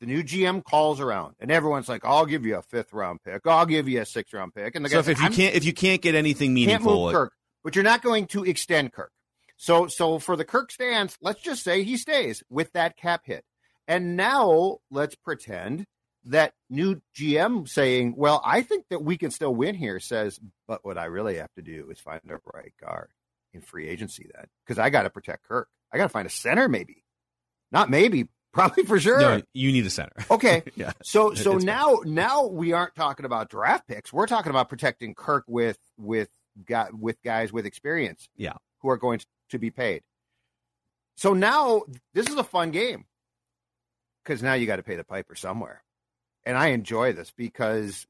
the 0.00 0.06
new 0.06 0.22
GM 0.22 0.62
calls 0.64 1.00
around 1.00 1.36
and 1.40 1.50
everyone's 1.50 1.88
like, 1.88 2.04
I'll 2.04 2.26
give 2.26 2.44
you 2.44 2.56
a 2.56 2.62
fifth 2.62 2.92
round 2.92 3.20
pick, 3.24 3.46
I'll 3.46 3.64
give 3.66 3.88
you 3.88 4.00
a 4.00 4.04
sixth 4.04 4.34
round 4.34 4.52
pick. 4.54 4.74
And 4.74 4.84
the 4.84 4.90
So 4.90 4.98
if, 4.98 5.06
you 5.08 5.14
"I'm- 5.20 5.32
can't 5.32 5.54
if 5.54 5.64
you 5.64 5.72
can't 5.72 6.02
get 6.02 6.14
anything 6.14 6.52
meaningful, 6.52 7.04
move 7.06 7.14
Kirk, 7.14 7.32
but 7.64 7.74
you're 7.76 7.84
not 7.84 8.02
going 8.02 8.26
to 8.28 8.44
extend 8.44 8.92
Kirk. 8.92 9.12
So, 9.56 9.86
so 9.86 10.18
for 10.18 10.34
the 10.34 10.44
Kirk 10.44 10.72
stance, 10.72 11.16
let's 11.22 11.40
just 11.40 11.62
say 11.62 11.84
he 11.84 11.96
stays 11.96 12.42
with 12.50 12.72
that 12.72 12.96
cap 12.96 13.22
hit. 13.24 13.44
And 13.86 14.16
now 14.16 14.78
let's 14.90 15.14
pretend 15.14 15.86
that 16.26 16.54
new 16.70 17.00
GM 17.16 17.68
saying, 17.68 18.14
"Well, 18.16 18.40
I 18.44 18.62
think 18.62 18.86
that 18.90 19.02
we 19.02 19.16
can 19.16 19.30
still 19.30 19.54
win 19.54 19.74
here." 19.74 19.98
Says, 20.00 20.38
but 20.68 20.84
what 20.84 20.98
I 20.98 21.06
really 21.06 21.36
have 21.36 21.52
to 21.56 21.62
do 21.62 21.88
is 21.90 21.98
find 21.98 22.20
a 22.30 22.38
right 22.54 22.72
guard 22.80 23.10
in 23.52 23.60
free 23.60 23.88
agency 23.88 24.28
then, 24.34 24.46
because 24.64 24.78
I 24.78 24.90
got 24.90 25.02
to 25.02 25.10
protect 25.10 25.44
Kirk. 25.48 25.68
I 25.92 25.98
got 25.98 26.04
to 26.04 26.08
find 26.08 26.26
a 26.26 26.30
center, 26.30 26.68
maybe, 26.68 27.04
not 27.70 27.90
maybe, 27.90 28.28
probably 28.52 28.84
for 28.84 28.98
sure. 29.00 29.20
no, 29.20 29.42
you 29.52 29.72
need 29.72 29.84
a 29.86 29.90
center. 29.90 30.12
Okay. 30.30 30.62
Yeah. 30.76 30.92
So 31.02 31.34
so 31.34 31.56
It's 31.56 31.64
now 31.64 31.98
now 32.04 32.46
we 32.46 32.72
aren't 32.72 32.94
talking 32.94 33.26
about 33.26 33.50
draft 33.50 33.88
picks. 33.88 34.12
We're 34.12 34.26
talking 34.26 34.50
about 34.50 34.68
protecting 34.68 35.14
Kirk 35.14 35.44
with 35.48 35.78
with 35.98 36.28
guy, 36.66 36.88
with 36.92 37.20
guys 37.22 37.52
with 37.52 37.66
experience. 37.66 38.28
Yeah. 38.36 38.54
Who 38.80 38.88
are 38.90 38.96
going 38.96 39.20
to 39.50 39.58
be 39.58 39.70
paid. 39.70 40.02
So 41.16 41.34
now 41.34 41.82
this 42.14 42.28
is 42.28 42.36
a 42.36 42.44
fun 42.44 42.70
game. 42.70 43.04
Cuz 44.24 44.42
now 44.42 44.54
you 44.54 44.66
got 44.66 44.76
to 44.76 44.82
pay 44.82 44.96
the 44.96 45.04
piper 45.04 45.34
somewhere. 45.34 45.82
And 46.44 46.56
I 46.56 46.68
enjoy 46.68 47.12
this 47.12 47.30
because 47.30 48.06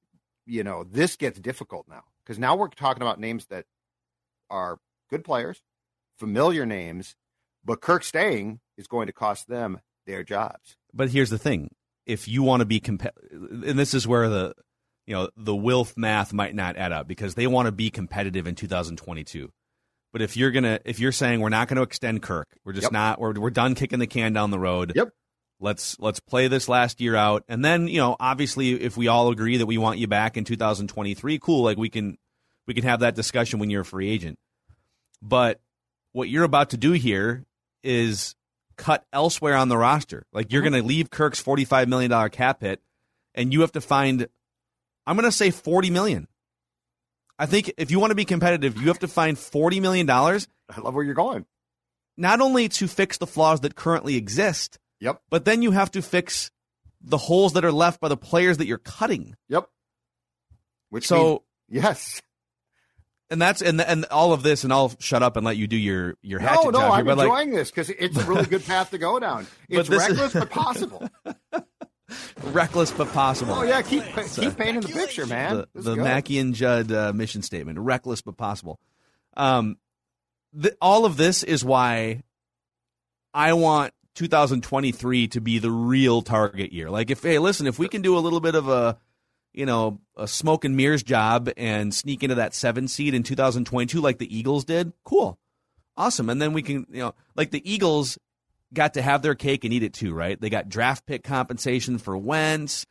you 0.47 0.65
know, 0.65 0.85
this 0.85 1.17
gets 1.17 1.39
difficult 1.39 1.87
now 1.89 2.03
cuz 2.27 2.39
now 2.39 2.57
we're 2.57 2.69
talking 2.69 3.03
about 3.03 3.21
names 3.21 3.47
that 3.47 3.67
are 4.51 4.79
good 5.11 5.25
players, 5.25 5.63
familiar 6.19 6.67
names, 6.67 7.15
but 7.65 7.81
Kirk 7.81 8.03
staying 8.05 8.61
is 8.77 8.87
going 8.87 9.07
to 9.07 9.13
cost 9.13 9.49
them 9.49 9.81
their 10.07 10.23
jobs. 10.25 10.77
But 10.93 11.11
here's 11.11 11.31
the 11.31 11.39
thing: 11.39 11.71
if 12.07 12.27
you 12.29 12.43
want 12.43 12.61
to 12.61 12.67
be 12.67 12.81
competitive, 12.81 13.63
and 13.65 13.79
this 13.79 13.95
is 13.95 14.07
where 14.07 14.29
the 14.29 14.55
you 15.07 15.15
know 15.15 15.29
the 15.37 15.55
Wilf 15.55 15.97
math 15.97 16.33
might 16.33 16.55
not 16.55 16.77
add 16.77 16.93
up 16.93 17.07
because 17.07 17.35
they 17.35 17.47
want 17.47 17.67
to 17.67 17.73
be 17.73 17.91
competitive 17.91 18.47
in 18.47 18.55
2022. 18.55 19.51
But 20.13 20.21
if 20.23 20.37
you're 20.37 20.51
gonna, 20.51 20.79
if 20.85 21.01
you're 21.01 21.13
saying 21.13 21.41
we're 21.41 21.49
not 21.49 21.69
going 21.69 21.77
to 21.77 21.83
extend 21.83 22.21
Kirk, 22.23 22.49
we're 22.65 22.75
just 22.75 22.85
Yep. 22.87 22.93
not, 22.93 23.21
we're 23.21 23.33
we're 23.41 23.51
done 23.51 23.75
kicking 23.75 23.99
the 23.99 24.07
can 24.07 24.33
down 24.33 24.51
the 24.51 24.59
road. 24.59 24.93
Yep. 24.95 25.09
Let's 25.63 25.99
let's 25.99 26.21
play 26.21 26.49
this 26.49 26.69
last 26.69 27.01
year 27.01 27.15
out, 27.15 27.45
and 27.49 27.65
then 27.65 27.89
you 27.89 27.99
know, 27.99 28.17
obviously, 28.19 28.73
if 28.73 28.97
we 28.97 29.09
all 29.09 29.31
agree 29.31 29.59
that 29.59 29.67
we 29.67 29.79
want 29.79 29.99
you 29.99 30.07
back 30.07 30.37
in 30.37 30.45
2023, 30.45 31.39
cool. 31.39 31.63
Like 31.63 31.79
we 31.79 31.89
can 31.89 32.19
we 32.67 32.75
can 32.75 32.85
have 32.85 33.01
that 33.01 33.15
discussion 33.15 33.59
when 33.59 33.71
you're 33.71 33.83
a 33.83 33.85
free 33.85 34.11
agent. 34.11 34.39
But 35.23 35.61
what 36.13 36.29
you're 36.29 36.45
about 36.45 36.71
to 36.71 36.77
do 36.77 36.93
here 36.93 37.45
is 37.83 38.35
cut 38.77 39.07
elsewhere 39.13 39.57
on 39.57 39.69
the 39.69 39.79
roster. 39.79 40.27
Like 40.33 40.53
you're 40.53 40.63
uh-huh. 40.63 40.71
going 40.71 40.83
to 40.83 40.89
leave 40.89 41.11
Kirk's 41.11 41.43
$45 41.43 41.87
million 41.89 42.31
cap 42.31 42.61
hit 42.61 42.81
and 43.35 43.53
you 43.53 43.61
have 43.63 43.73
to 43.73 43.81
find. 43.81 44.27
I'm 45.07 45.17
going 45.17 45.29
to 45.29 45.37
say 45.37 45.51
40 45.51 45.91
million. 45.91 46.29
I 47.39 47.47
think 47.47 47.73
if 47.77 47.91
you 47.91 47.99
want 47.99 48.13
to 48.13 48.17
be 48.17 48.25
competitive, 48.25 48.81
you 48.81 48.89
have 48.89 49.01
to 49.01 49.09
find 49.09 49.39
40 49.39 49.81
million 49.81 50.07
dollars. 50.07 50.47
I 50.69 50.81
love 50.81 50.95
where 50.95 51.05
you're 51.05 51.15
going. 51.15 51.47
Not 52.17 52.41
only 52.41 52.69
to 52.69 52.87
fix 52.87 53.19
the 53.19 53.27
flaws 53.27 53.61
that 53.61 53.75
currently 53.75 54.17
exist, 54.17 54.79
Yep. 55.03 55.21
but 55.31 55.45
then 55.45 55.61
you 55.63 55.73
have 55.73 55.91
to 55.93 56.01
fix 56.03 56.51
the 57.03 57.19
holes 57.19 57.55
that 57.55 57.65
are 57.65 57.73
left 57.73 58.01
by 58.01 58.09
the 58.09 58.17
players 58.17 58.59
that 58.59 58.67
you're 58.67 58.79
cutting. 58.79 59.35
Yep. 59.49 59.69
Which 60.91 61.07
so 61.09 61.43
means- 61.69 61.85
yes. 61.85 62.23
and 63.29 63.43
that's 63.43 63.61
and 63.63 63.81
and 63.81 64.05
all 64.07 64.33
of 64.33 64.43
this, 64.45 64.63
and 64.63 64.73
I'll 64.73 64.93
shut 65.01 65.23
up 65.23 65.37
and 65.37 65.45
let 65.45 65.57
you 65.57 65.67
do 65.67 65.77
your 65.77 66.15
your 66.23 66.39
hatchet 66.39 66.65
No, 66.67 66.71
no, 66.71 66.79
job 66.79 66.91
here. 66.93 66.99
I'm 67.01 67.05
But 67.07 67.17
like, 67.19 67.27
enjoying 67.27 67.51
this 67.51 67.71
because 67.71 67.91
it's 67.91 68.17
a 68.17 68.25
really 68.25 68.47
good 68.47 68.65
path 68.65 68.91
to 68.93 68.99
go 68.99 69.19
down. 69.19 69.47
But 69.69 69.79
It's 69.81 69.91
is- 69.91 69.99
reckless 70.09 70.33
but 70.35 70.51
possible. 70.51 71.09
reckless 72.45 72.91
but 72.93 73.09
possible. 73.13 73.55
Oh 73.55 73.63
yeah, 73.63 73.83
keep 73.83 74.05
keep 74.35 74.57
painting 74.57 74.83
the 74.83 74.89
picture, 74.89 75.27
man. 75.27 75.57
the, 75.57 75.69
This 75.75 75.85
the 75.85 75.95
good. 75.95 76.05
Mackey 76.05 76.39
and 76.39 76.55
Judd 76.55 76.93
uh, 76.93 77.13
mission 77.13 77.43
statement: 77.43 77.79
reckless 77.79 78.23
but 78.23 78.37
possible. 78.37 78.79
Um, 79.37 79.79
the, 80.53 80.77
all 80.81 81.05
of 81.07 81.17
this 81.17 81.43
is 81.43 81.65
why 81.65 82.23
I 83.33 83.55
want 83.55 83.95
2023 84.15 85.29
to 85.29 85.41
be 85.41 85.59
the 85.59 85.71
real 85.71 86.23
target 86.23 86.73
year. 86.73 86.91
Like, 86.91 87.11
if 87.11 87.23
hey, 87.23 87.39
listen, 87.39 87.67
if 87.67 87.79
we 87.79 87.89
can 87.89 88.03
do 88.03 88.17
a 88.17 88.21
little 88.21 88.41
bit 88.41 88.55
of 88.55 88.69
a 88.69 88.99
you 89.53 89.67
know 89.67 90.01
a 90.17 90.27
smoke 90.27 90.65
and 90.65 90.77
mirrors 90.77 91.03
job 91.03 91.51
and 91.57 91.95
sneak 91.95 92.23
into 92.23 92.37
that 92.37 92.55
seven 92.55 92.89
seed 92.89 93.15
in 93.15 93.23
2022, 93.23 94.01
like 94.01 94.19
the 94.19 94.37
Eagles 94.37 94.65
did, 94.65 94.93
cool, 95.05 95.39
awesome. 95.97 96.31
And 96.31 96.41
then 96.41 96.53
we 96.53 96.63
can 96.63 96.87
you 96.91 97.01
know 97.01 97.15
like 97.37 97.51
the 97.51 97.71
Eagles 97.71 98.19
got 98.73 98.95
to 98.95 99.03
have 99.03 99.23
their 99.23 99.35
cake 99.35 99.65
and 99.65 99.73
eat 99.73 99.83
it 99.83 99.93
too, 99.93 100.15
right? 100.15 100.41
They 100.41 100.51
got 100.51 100.69
draft 100.69 101.07
pick 101.07 101.25
compensation 101.25 101.99
for 101.99 102.17
Wentz. 102.17 102.87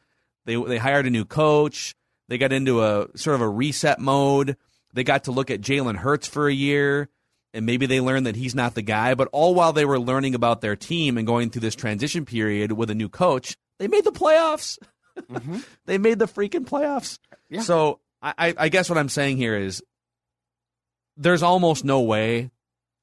They 0.46 0.56
they 0.56 0.78
hired 0.78 1.06
a 1.06 1.12
new 1.12 1.26
coach. 1.26 1.96
They 2.28 2.38
got 2.38 2.54
into 2.54 2.82
a 2.82 3.08
sort 3.16 3.36
of 3.36 3.42
a 3.42 3.50
reset 3.50 4.00
mode. 4.00 4.56
They 4.94 5.04
got 5.04 5.26
to 5.26 5.32
look 5.32 5.52
at 5.52 5.62
Jalen 5.62 5.98
Hurts 5.98 6.28
for 6.28 6.48
a 6.48 6.54
year, 6.54 7.10
and 7.54 7.66
maybe 7.66 7.86
they 7.86 8.00
learned 8.02 8.26
that 8.26 8.36
he's 8.36 8.56
not 8.56 8.76
the 8.76 8.82
guy. 8.82 9.14
But 9.14 9.28
all 9.32 9.54
while 9.56 9.74
they 9.74 9.86
were 9.86 10.00
learning 10.00 10.36
about 10.36 10.62
their 10.62 10.76
team 10.76 11.18
and 11.18 11.28
going 11.28 11.50
through 11.50 11.62
this 11.62 11.76
transition 11.76 12.26
period 12.26 12.72
with 12.72 12.90
a 12.90 12.96
new 12.96 13.10
coach, 13.10 13.56
they 13.80 13.88
made 13.88 14.04
the 14.06 14.12
playoffs. 14.12 14.78
they 15.86 15.98
made 15.98 16.20
the 16.20 16.28
freaking 16.28 16.66
playoffs. 16.66 17.20
Yeah. 17.50 17.62
So 17.62 18.00
I, 18.22 18.34
I- 18.38 18.54
I 18.58 18.70
guess 18.70 18.90
what 18.90 18.98
I'm 18.98 19.10
saying 19.10 19.38
here 19.38 19.58
is 19.58 19.84
there's 21.18 21.44
almost 21.44 21.84
no 21.84 22.02
way, 22.02 22.52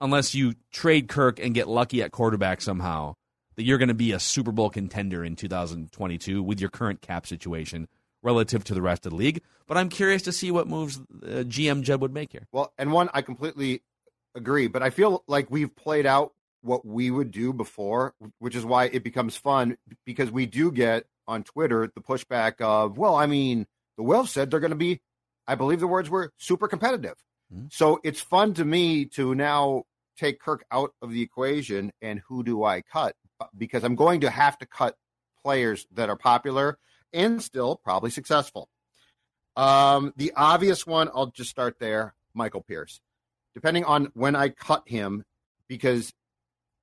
unless 0.01 0.35
you 0.35 0.55
trade 0.73 1.09
Kirk 1.09 1.39
and 1.39 1.55
get 1.55 1.69
lucky 1.69 2.03
at 2.03 2.11
quarterback 2.13 2.61
somehow, 2.61 3.15
that 3.57 3.65
you're 3.65 3.79
going 3.79 3.89
to 3.89 3.95
be 3.95 4.13
a 4.13 4.21
Super 4.21 4.53
Bowl 4.53 4.71
contender 4.71 5.25
in 5.25 5.37
2022 5.37 6.43
with 6.43 6.61
your 6.61 6.71
current 6.71 7.03
cap 7.03 7.27
situation 7.27 7.89
relative 8.23 8.65
to 8.65 8.75
the 8.75 8.83
rest 8.83 9.05
of 9.07 9.11
the 9.11 9.17
league. 9.17 9.43
But 9.67 9.77
I'm 9.77 9.89
curious 9.89 10.23
to 10.23 10.33
see 10.33 10.51
what 10.51 10.67
moves 10.67 10.99
uh, 10.99 11.45
GM 11.45 11.83
Judd 11.83 12.01
would 12.01 12.13
make 12.15 12.33
here. 12.33 12.47
Well, 12.53 12.73
and 12.79 12.93
one 12.93 13.11
I 13.13 13.23
completely 13.23 13.83
agree, 14.35 14.67
but 14.67 14.83
I 14.83 14.91
feel 14.91 15.25
like 15.27 15.51
we've 15.51 15.75
played 15.75 16.07
out 16.07 16.33
what 16.63 16.85
we 16.85 17.11
would 17.11 17.31
do 17.31 17.53
before, 17.53 18.15
which 18.39 18.57
is 18.57 18.65
why 18.65 18.85
it 18.87 19.05
becomes 19.05 19.37
fun 19.37 19.77
because 20.05 20.31
we 20.31 20.47
do 20.47 20.73
get 20.73 21.05
on 21.27 21.45
Twitter 21.45 21.91
the 21.95 22.01
pushback 22.01 22.61
of, 22.61 22.99
well, 22.99 23.15
I 23.15 23.27
mean, 23.27 23.67
the 23.97 24.03
Wolves 24.03 24.33
said 24.33 24.51
they're 24.51 24.61
going 24.61 24.71
to 24.71 24.77
be, 24.77 25.01
I 25.47 25.55
believe 25.55 25.81
the 25.81 25.87
words 25.87 26.11
were 26.11 26.33
super 26.37 26.69
competitive. 26.69 27.15
Mhm. 27.53 27.73
So 27.73 28.01
it's 28.03 28.21
fun 28.21 28.55
to 28.55 28.65
me 28.65 29.05
to 29.07 29.35
now 29.35 29.85
take 30.17 30.41
Kirk 30.41 30.65
out 30.71 30.95
of 31.01 31.13
the 31.13 31.23
equation 31.23 31.93
and 32.03 32.21
who 32.29 32.43
do 32.43 32.65
I 32.65 32.83
cut? 32.83 33.15
Because 33.57 33.85
I'm 33.85 33.95
going 33.95 34.21
to 34.23 34.31
have 34.31 34.59
to 34.59 34.67
cut 34.67 34.97
players 35.43 35.87
that 35.93 36.09
are 36.11 36.17
popular 36.17 36.79
and 37.13 37.41
still 37.43 37.77
probably 37.77 38.11
successful. 38.11 38.69
Um, 39.57 40.13
the 40.17 40.33
obvious 40.37 40.87
one, 40.87 41.09
I'll 41.15 41.31
just 41.31 41.51
start 41.51 41.79
there 41.79 42.15
Michael 42.35 42.63
Pierce. 42.63 43.01
Depending 43.59 43.83
on 43.87 44.13
when 44.15 44.37
I 44.37 44.51
cut 44.51 44.85
him, 44.87 45.25
because 45.67 46.13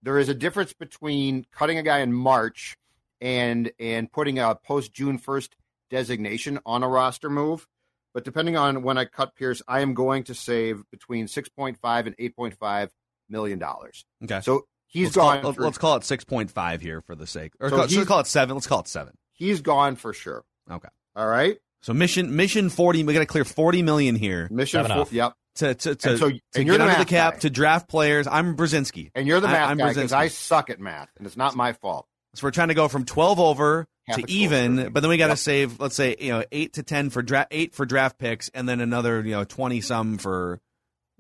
there 0.04 0.20
is 0.20 0.28
a 0.28 0.34
difference 0.34 0.74
between 0.74 1.46
cutting 1.50 1.78
a 1.78 1.84
guy 1.84 2.00
in 2.00 2.12
March 2.12 2.76
and 3.22 3.72
and 3.80 4.12
putting 4.12 4.40
a 4.40 4.56
post 4.56 4.92
June 4.92 5.18
first 5.18 5.56
designation 5.90 6.60
on 6.66 6.84
a 6.84 6.90
roster 6.90 7.30
move. 7.30 7.66
But 8.14 8.26
depending 8.26 8.58
on 8.58 8.84
when 8.84 8.98
I 8.98 9.06
cut 9.06 9.36
Pierce, 9.36 9.62
I 9.70 9.80
am 9.80 9.94
going 9.94 10.26
to 10.26 10.36
save 10.36 10.84
between 10.92 11.30
six 11.30 11.48
point 11.48 11.78
five 11.82 12.08
and 12.08 12.16
eight 12.20 12.36
point 12.36 12.56
five 12.60 12.92
million 13.30 13.58
dollars. 13.58 14.04
Okay. 14.22 14.42
So 14.42 14.68
he's 14.86 15.06
let's 15.06 15.16
gone. 15.16 15.42
Call, 15.44 15.54
for, 15.54 15.62
let's 15.62 15.78
call 15.78 15.96
it 15.96 16.04
6.5 16.04 16.82
here 16.82 17.00
for 17.00 17.16
the 17.16 17.26
sake. 17.26 17.54
Or 17.62 17.70
So 17.70 17.78
call, 17.78 17.88
should 17.88 18.00
we 18.00 18.06
call 18.06 18.20
it 18.20 18.28
seven? 18.28 18.56
Let's 18.56 18.68
call 18.68 18.82
it 18.82 18.90
seven. 18.90 19.14
he's 19.32 19.62
gone 19.62 19.96
for 19.96 20.12
sure. 20.12 20.44
Okay. 20.70 20.90
All 21.16 21.28
right. 21.28 21.58
So 21.82 21.94
mission 21.94 22.36
mission 22.36 22.70
40. 22.70 23.06
We 23.06 23.14
got 23.14 23.22
to 23.22 23.26
clear 23.26 23.46
40 23.46 23.82
million 23.82 24.16
here 24.16 24.50
Mission. 24.52 24.80
Seven 24.80 24.92
four, 24.92 25.02
off. 25.04 25.14
yep. 25.14 25.36
To 25.56 25.74
to 25.76 25.96
to, 25.96 26.10
And 26.12 26.20
so- 26.20 26.30
to 26.30 26.40
and 26.56 26.66
get 26.70 26.82
under 26.82 26.98
the 26.98 27.06
cap 27.06 27.34
guy. 27.36 27.40
to 27.40 27.50
draft 27.50 27.88
players. 27.90 28.28
I'm 28.28 28.56
Brzezinski. 28.56 29.12
And 29.16 29.28
you're 29.28 29.40
the 29.40 29.48
math 29.48 29.70
I'm 29.70 29.78
guy 29.78 29.90
because 29.94 30.14
I 30.14 30.28
suck 30.28 30.70
at 30.70 30.80
math, 30.80 31.10
and 31.18 31.26
it's 31.28 31.38
not 31.38 31.56
my 31.56 31.74
fault. 31.74 32.08
So 32.36 32.46
we're 32.48 32.52
trying 32.52 32.68
to 32.68 32.74
go 32.74 32.88
from 32.90 33.06
12 33.06 33.40
over 33.40 33.88
Half 34.08 34.18
to 34.18 34.30
even, 34.32 34.92
but 34.92 35.00
then 35.00 35.10
we 35.10 35.16
got 35.18 35.28
to 35.28 35.32
Yep. 35.32 35.38
save, 35.40 35.80
let's 35.80 35.96
say, 35.96 36.16
you 36.20 36.32
know, 36.32 36.44
eight 36.52 36.74
to 36.74 36.84
10 36.84 37.10
for 37.10 37.22
draft, 37.22 37.48
eight 37.52 37.74
for 37.74 37.86
draft 37.86 38.18
picks, 38.20 38.50
and 38.50 38.68
then 38.68 38.82
another, 38.82 39.22
you 39.26 39.32
know, 39.32 39.44
20 39.46 39.80
some 39.82 40.18
for 40.18 40.60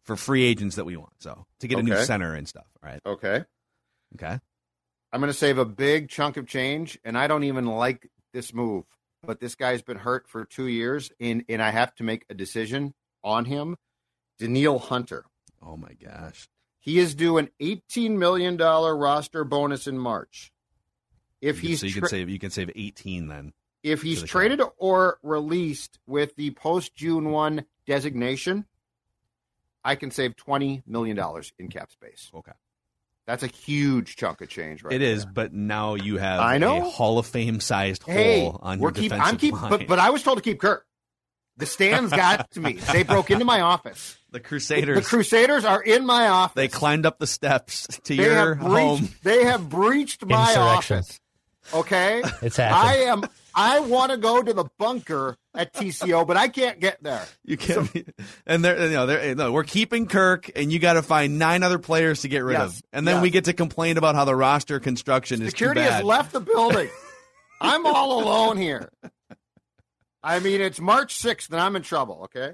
for 0.04 0.16
free 0.16 0.44
agents 0.44 0.76
that 0.76 0.86
we 0.86 0.96
want. 0.98 1.14
So 1.20 1.48
to 1.62 1.68
get 1.68 1.80
a 1.80 1.84
new 1.84 1.96
center 2.04 2.34
and 2.36 2.48
stuff. 2.48 2.68
All 2.84 2.90
right. 2.92 3.00
Okay. 3.06 3.44
Okay. 4.16 4.40
I'm 5.12 5.20
going 5.22 5.32
to 5.32 5.38
save 5.38 5.58
a 5.58 5.66
big 5.66 6.10
chunk 6.10 6.38
of 6.38 6.46
change, 6.48 7.00
and 7.06 7.18
I 7.18 7.26
don't 7.28 7.46
even 7.46 7.66
like 7.66 8.08
this 8.34 8.54
move. 8.54 8.84
But 9.24 9.40
this 9.40 9.56
guy's 9.56 9.82
been 9.82 9.98
hurt 9.98 10.28
for 10.28 10.46
two 10.46 10.68
years, 10.68 11.12
and, 11.20 11.44
and 11.50 11.60
I 11.62 11.72
have 11.72 11.96
to 11.96 12.04
make 12.04 12.26
a 12.30 12.36
decision 12.36 12.94
on 13.24 13.46
him. 13.46 13.78
Danielle 14.40 14.80
Hunter. 14.80 15.26
Oh 15.66 15.78
my 15.78 15.94
gosh. 15.94 16.48
He 16.80 17.00
is 17.00 17.16
due 17.16 17.38
an 17.38 17.50
$18 17.62 18.12
million 18.12 18.58
roster 18.58 19.44
bonus 19.44 19.88
in 19.88 19.98
March. 19.98 20.52
If 21.42 21.64
You 21.64 21.70
he's 21.70 21.80
so 21.82 21.88
you 21.88 21.94
tra- 21.94 22.02
can 22.02 22.10
save 22.10 22.30
you 22.30 22.40
can 22.40 22.50
save 22.52 22.70
18 22.76 23.28
then. 23.28 23.54
if 23.84 24.02
he's 24.02 24.22
the 24.22 24.28
traded 24.28 24.62
or 24.78 25.20
released 25.24 26.00
with 26.08 26.36
the 26.36 26.52
post 26.52 26.96
June 26.96 27.32
1 27.32 27.66
designation, 27.88 28.66
I 29.84 29.96
can 29.96 30.12
save 30.12 30.36
$20 30.36 30.84
million 30.88 31.20
in 31.60 31.70
cap 31.70 31.92
space. 31.92 32.32
Okay. 32.34 32.52
That's 33.28 33.42
a 33.44 33.48
huge 33.48 34.16
chunk 34.18 34.42
of 34.42 34.50
change, 34.50 34.84
right? 34.84 34.94
It 34.94 35.02
is, 35.02 35.24
there. 35.24 35.34
but 35.34 35.54
now 35.54 35.96
you 35.96 36.18
have 36.18 36.40
I 36.40 36.60
know. 36.60 36.78
a 36.86 36.90
Hall 36.90 37.18
of 37.18 37.26
Fame 37.26 37.60
sized 37.60 38.04
Hey, 38.04 38.42
hole 38.46 38.60
on 38.62 38.80
we're 38.80 38.90
your 38.90 38.92
keep, 38.94 39.12
defensive 39.12 39.28
I'm 39.34 39.38
keep, 39.38 39.54
line. 39.54 39.70
but, 39.72 39.88
but 39.88 39.98
I 40.00 40.12
was 40.12 40.22
told 40.22 40.38
to 40.38 40.44
keep 40.44 40.60
Kirk. 40.60 40.86
The 41.58 41.66
stands 41.66 42.12
got 42.12 42.52
to 42.52 42.60
me. 42.60 42.74
They 42.74 43.04
broke 43.04 43.32
into 43.32 43.46
my 43.46 43.62
office. 43.62 44.18
the 44.32 44.40
Crusaders. 44.42 44.96
The 44.98 45.02
Crusaders, 45.02 45.64
Crusaders 45.64 45.66
are 45.66 45.82
in 45.82 46.06
my 46.06 46.28
office. 46.28 46.56
they 46.56 46.68
climbed 46.68 47.06
up 47.06 47.18
the 47.20 47.28
steps 47.28 47.88
to 48.04 48.16
They 48.16 48.24
your 48.26 48.56
have 48.56 48.58
home. 48.58 49.10
They 49.24 49.46
have 49.46 49.70
breached 49.70 50.26
my 50.26 50.56
office. 50.56 51.20
Okay, 51.74 52.22
It's 52.44 52.58
happening. 52.58 53.08
I 53.08 53.12
am. 53.12 53.24
I 53.56 53.80
want 53.80 54.12
to 54.12 54.18
go 54.18 54.42
to 54.44 54.54
the 54.54 54.66
bunker 54.78 55.38
at 55.56 55.74
TCO, 55.74 56.28
but 56.28 56.36
I 56.38 56.50
can't 56.50 56.80
get 56.80 57.02
there. 57.02 57.26
You 57.46 57.56
can't, 57.58 57.92
be, 57.92 58.06
and 58.46 58.64
they're 58.64 58.88
you 58.88 58.94
know 58.94 59.06
they're 59.08 59.34
no, 59.34 59.52
we're 59.54 59.64
keeping 59.64 60.06
Kirk, 60.08 60.52
and 60.56 60.72
you 60.74 60.78
got 60.78 60.94
to 60.94 61.02
find 61.02 61.40
nine 61.40 61.64
other 61.64 61.80
players 61.80 62.22
to 62.22 62.28
get 62.28 62.40
rid 62.44 62.54
Yes, 62.54 62.78
of, 62.80 62.82
and 62.94 63.08
then 63.08 63.16
yes. 63.16 63.22
we 63.24 63.30
get 63.32 63.46
to 63.46 63.54
complain 63.54 63.98
about 63.98 64.14
how 64.14 64.26
the 64.26 64.36
roster 64.36 64.80
construction 64.82 65.42
is 65.42 65.50
Security 65.52 65.82
has 65.82 66.04
left 66.04 66.34
the 66.34 66.42
building. 66.42 66.90
I'm 67.62 67.86
all 67.88 68.22
alone 68.22 68.58
here. 68.58 68.90
I 70.26 70.40
mean, 70.40 70.60
it's 70.60 70.80
March 70.80 71.16
6th, 71.22 71.52
and 71.52 71.60
I'm 71.62 71.76
in 71.76 71.84
trouble. 71.84 72.22
Okay. 72.26 72.54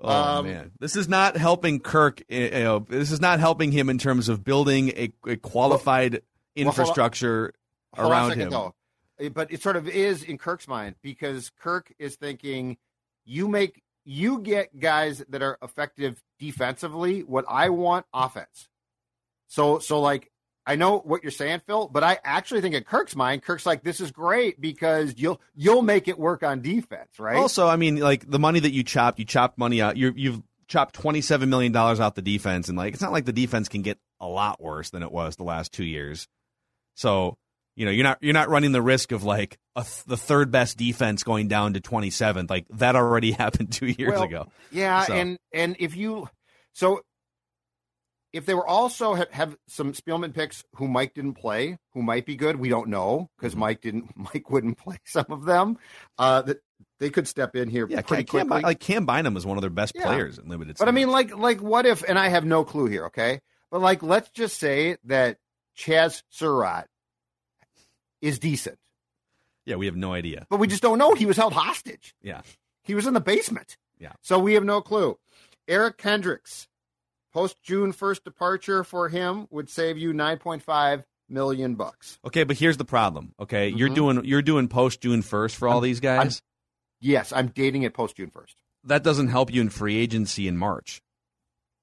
Oh 0.00 0.38
Um, 0.38 0.46
man, 0.46 0.70
this 0.78 0.96
is 0.96 1.08
not 1.08 1.36
helping 1.36 1.80
Kirk. 1.80 2.22
eh, 2.30 2.58
You 2.58 2.64
know, 2.64 2.78
this 2.88 3.10
is 3.10 3.20
not 3.20 3.38
helping 3.40 3.72
him 3.72 3.90
in 3.90 3.98
terms 3.98 4.28
of 4.30 4.42
building 4.44 4.90
a, 4.90 5.12
a 5.26 5.36
qualified 5.36 6.12
well, 6.12 6.20
hold 6.22 6.68
infrastructure 6.68 7.52
Hold 7.94 8.06
on 8.06 8.12
a 8.12 8.14
around 8.28 8.38
him. 8.38 8.50
though. 8.50 8.74
Uh, 9.22 9.28
But 9.28 9.52
it 9.52 9.60
sort 9.62 9.76
of 9.76 9.88
is 9.88 10.22
in 10.22 10.38
Kirk's 10.38 10.66
mind 10.68 10.94
because 11.02 11.50
Kirk 11.60 11.92
is 11.98 12.16
thinking, 12.16 12.78
you 13.26 13.46
make 13.48 13.82
you 14.06 14.38
get 14.40 14.78
guys 14.80 15.22
that 15.28 15.42
are 15.42 15.58
effective 15.62 16.22
defensively. 16.38 17.20
What 17.22 17.44
I 17.48 17.68
want 17.68 18.06
offense. 18.14 18.68
So 19.48 19.78
so 19.80 20.00
like 20.00 20.30
I 20.70 20.76
know 20.76 20.98
what 20.98 21.22
you're 21.22 21.32
saying, 21.32 21.62
Phil, 21.66 21.88
but 21.88 22.04
I 22.04 22.18
actually 22.22 22.60
think 22.60 22.74
in 22.74 22.84
Kirk's 22.84 23.16
mind, 23.16 23.42
Kirk's 23.42 23.66
like, 23.66 23.82
this 23.82 24.00
is 24.00 24.12
great 24.12 24.60
because 24.60 25.14
you'll 25.16 25.40
you'll 25.54 25.82
make 25.82 26.06
it 26.06 26.18
work 26.18 26.42
on 26.42 26.62
defense, 26.62 27.18
right? 27.18 27.36
Also, 27.36 27.66
I 27.66 27.76
mean, 27.76 27.96
like 27.96 28.30
the 28.30 28.38
money 28.38 28.60
that 28.60 28.72
you 28.72 28.82
chopped, 28.84 29.18
you 29.18 29.24
chopped 29.24 29.58
money 29.58 29.82
out. 29.82 29.96
you 29.96 30.12
you've 30.16 30.42
chopped 30.68 30.94
twenty 30.94 31.20
seven 31.20 31.50
million 31.50 31.72
dollars 31.72 31.98
out 31.98 32.14
the 32.14 32.22
defense, 32.22 32.68
and 32.68 32.78
like 32.78 32.92
it's 32.94 33.02
not 33.02 33.10
like 33.12 33.24
the 33.24 33.32
defense 33.32 33.68
can 33.68 33.82
get 33.82 33.98
a 34.20 34.26
lot 34.28 34.60
worse 34.62 34.90
than 34.90 35.02
it 35.02 35.10
was 35.10 35.36
the 35.36 35.42
last 35.44 35.72
two 35.72 35.84
years. 35.84 36.28
So 36.94 37.36
you 37.76 37.84
know 37.84 37.90
you're 37.90 38.04
not 38.04 38.18
you're 38.20 38.34
not 38.34 38.48
running 38.48 38.72
the 38.72 38.82
risk 38.82 39.10
of 39.12 39.24
like 39.24 39.58
a 39.74 39.82
th- 39.82 40.04
the 40.04 40.16
third 40.16 40.50
best 40.50 40.76
defense 40.76 41.22
going 41.24 41.48
down 41.48 41.74
to 41.74 41.80
twenty 41.80 42.10
seventh. 42.10 42.50
Like 42.50 42.66
that 42.70 42.94
already 42.94 43.30
happened 43.42 43.72
two 43.72 43.86
years 43.86 44.12
Well, 44.12 44.22
ago. 44.22 44.46
Yeah, 44.70 45.04
So- 45.04 45.14
and 45.14 45.38
and 45.52 45.76
if 45.80 45.96
you 45.96 46.28
so 46.72 47.00
if 48.32 48.46
they 48.46 48.54
were 48.54 48.66
also 48.66 49.14
have, 49.14 49.30
have 49.30 49.56
some 49.68 49.92
Spielman 49.92 50.32
picks 50.34 50.62
who 50.76 50.86
Mike 50.88 51.14
didn't 51.14 51.34
play, 51.34 51.78
who 51.94 52.02
might 52.02 52.26
be 52.26 52.36
good, 52.36 52.56
we 52.56 52.68
don't 52.68 52.88
know 52.88 53.28
because 53.38 53.52
Mm-hmm. 53.52 53.60
Mike 53.60 53.80
didn't. 53.80 54.16
Mike 54.16 54.50
wouldn't 54.50 54.78
play 54.78 54.98
some 55.04 55.26
of 55.30 55.44
them. 55.44 55.78
Uh, 56.18 56.42
that 56.42 56.58
they 56.98 57.10
could 57.10 57.26
step 57.26 57.56
in 57.56 57.68
here 57.68 57.86
Yeah, 57.88 58.02
pretty 58.02 58.24
Cam, 58.24 58.48
quickly. 58.48 58.62
like 58.62 58.78
Cam 58.80 59.04
Bynum 59.06 59.36
is 59.36 59.44
one 59.46 59.56
of 59.56 59.62
their 59.62 59.70
best 59.70 59.92
Yeah. 59.96 60.06
players 60.06 60.38
in 60.38 60.48
limited. 60.48 60.76
But 60.78 60.88
I 60.88 60.92
mean, 60.92 61.10
like, 61.10 61.36
like 61.36 61.60
what 61.60 61.86
if? 61.86 62.02
And 62.08 62.18
I 62.18 62.28
have 62.28 62.44
no 62.44 62.64
clue 62.64 62.86
here. 62.86 63.06
Okay, 63.06 63.40
but 63.70 63.80
like, 63.80 64.02
let's 64.02 64.30
just 64.30 64.58
say 64.58 64.96
that 65.04 65.38
Chaz 65.76 66.22
Surratt 66.30 66.86
is 68.20 68.38
decent, 68.38 68.78
yeah, 69.64 69.76
we 69.76 69.86
have 69.86 69.96
no 69.96 70.12
idea. 70.12 70.46
but 70.50 70.58
we 70.58 70.66
just 70.66 70.82
don't 70.82 70.98
know. 70.98 71.14
He 71.14 71.26
was 71.26 71.36
held 71.36 71.52
hostage. 71.54 72.14
Yeah, 72.22 72.42
He 72.82 72.94
was 72.94 73.06
in 73.06 73.14
the 73.14 73.20
basement. 73.20 73.76
Yeah. 73.98 74.12
So 74.22 74.38
we 74.38 74.54
have 74.54 74.64
no 74.64 74.80
clue. 74.82 75.18
Eric 75.68 75.96
Kendricks, 75.98 76.68
post 77.32 77.62
June 77.62 77.92
first 77.92 78.24
departure 78.24 78.84
for 78.84 79.08
him 79.08 79.46
would 79.50 79.68
save 79.70 79.96
you 79.98 80.12
nine 80.12 80.38
point 80.38 80.62
five 80.62 81.04
million 81.28 81.74
bucks. 81.76 82.18
Okay, 82.24 82.44
but 82.44 82.56
here's 82.56 82.76
the 82.76 82.84
problem. 82.84 83.34
Okay, 83.40 83.68
you're 83.68 83.88
Mhm. 83.90 83.94
doing 83.94 84.24
you're 84.24 84.42
doing 84.42 84.68
post 84.68 85.00
June 85.00 85.22
first 85.22 85.56
for 85.56 85.68
all 85.68 85.74
I'm- 85.76 85.82
these 85.84 86.00
guys. 86.00 86.42
Yes, 87.00 87.32
I'm 87.32 87.48
dating 87.48 87.82
it 87.82 87.94
post 87.94 88.16
June 88.16 88.30
first. 88.30 88.56
that 88.84 89.02
doesn't 89.04 89.28
help 89.28 89.52
you 89.52 89.60
in 89.60 89.68
free 89.70 89.96
agency 89.96 90.48
in 90.48 90.56
March, 90.56 91.02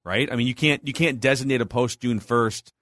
right? 0.04 0.32
I 0.32 0.36
mean, 0.36 0.48
you 0.48 0.56
can't 0.56 0.86
you 0.88 0.94
can't 0.94 1.20
designate 1.20 1.62
a 1.62 1.66
post 1.66 2.00
June 2.02 2.20
first. 2.20 2.74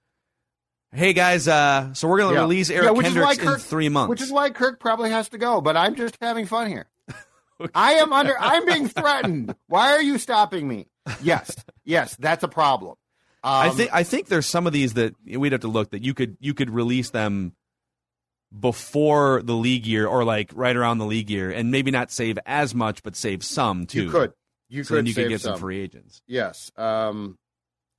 Hey 0.91 1.11
guys, 1.13 1.47
uh, 1.47 1.93
so 1.93 2.07
we're 2.07 2.19
gonna 2.19 2.35
Yeah. 2.35 2.41
release 2.41 2.69
Yeah, 2.69 2.77
Eric 2.77 2.93
which 2.95 3.07
is 3.07 3.13
why 3.15 3.19
Kendricks 3.35 3.41
in 3.41 3.47
Kirk- 3.47 3.61
three 3.61 3.89
months. 3.89 4.09
Which 4.09 4.21
is 4.21 4.31
why 4.31 4.49
Kirk 4.51 4.79
probably 4.79 5.09
has 5.09 5.27
to 5.29 5.37
go. 5.37 5.59
But 5.61 5.75
I'm 5.75 5.95
just 5.95 6.17
having 6.21 6.45
fun 6.45 6.67
here. 6.69 6.87
I 7.75 7.95
am 7.95 8.13
under. 8.13 8.39
I'm 8.39 8.65
being 8.65 8.87
threatened. 8.87 9.53
Why 9.67 9.91
are 9.91 10.01
you 10.01 10.17
stopping 10.17 10.67
me? 10.67 10.87
Yes, 11.21 11.55
yes, 11.83 12.15
that's 12.17 12.43
a 12.43 12.47
problem. 12.47 12.95
Um, 13.43 13.51
I 13.53 13.69
think 13.69 13.89
I 13.93 14.03
think 14.03 14.27
there's 14.27 14.47
some 14.47 14.65
of 14.65 14.73
these 14.73 14.95
that 14.95 15.13
we'd 15.23 15.51
have 15.51 15.61
to 15.61 15.67
look 15.67 15.91
that 15.91 16.03
you 16.03 16.13
could 16.15 16.35
you 16.39 16.53
could 16.53 16.71
release 16.71 17.11
them 17.11 17.53
before 18.57 19.41
the 19.43 19.53
league 19.53 19.85
year 19.85 20.07
or 20.07 20.23
like 20.23 20.51
right 20.55 20.75
around 20.75 20.97
the 20.97 21.05
league 21.05 21.29
year 21.29 21.51
and 21.51 21.71
maybe 21.71 21.91
not 21.91 22.11
save 22.11 22.39
as 22.45 22.73
much 22.73 23.03
but 23.03 23.15
save 23.15 23.43
some 23.43 23.85
too. 23.85 24.03
you 24.03 24.09
could. 24.09 24.33
You 24.69 24.83
so 24.83 24.95
could. 24.95 25.07
you 25.07 25.13
could 25.13 25.29
get 25.29 25.41
some 25.41 25.53
some 25.53 25.59
free 25.59 25.79
agents. 25.79 26.21
Yes. 26.27 26.71
Um, 26.75 27.37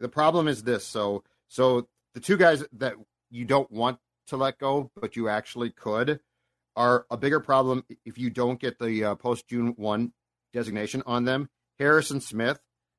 the 0.01 0.09
problem 0.09 0.49
is 0.49 0.63
this. 0.63 0.85
So, 0.85 1.23
so 1.49 1.89
the 2.15 2.21
two 2.21 2.37
guys 2.37 2.65
that 2.75 2.95
you 3.31 3.45
don't 3.45 3.71
want 3.71 3.99
to 4.29 4.37
let 4.37 4.59
go, 4.59 4.91
but 5.01 5.17
you 5.17 5.29
actually 5.29 5.71
could, 5.71 6.21
are 6.75 7.07
a 7.11 7.17
bigger 7.17 7.41
problem 7.41 7.85
if 8.05 8.19
you 8.19 8.31
don't 8.31 8.61
get 8.61 8.79
the 8.79 9.05
uh, 9.05 9.15
post 9.15 9.47
June 9.47 9.75
one 9.77 10.13
designation 10.53 11.03
on 11.07 11.25
them. 11.25 11.49
Harrison 11.79 12.21
Smith 12.21 12.59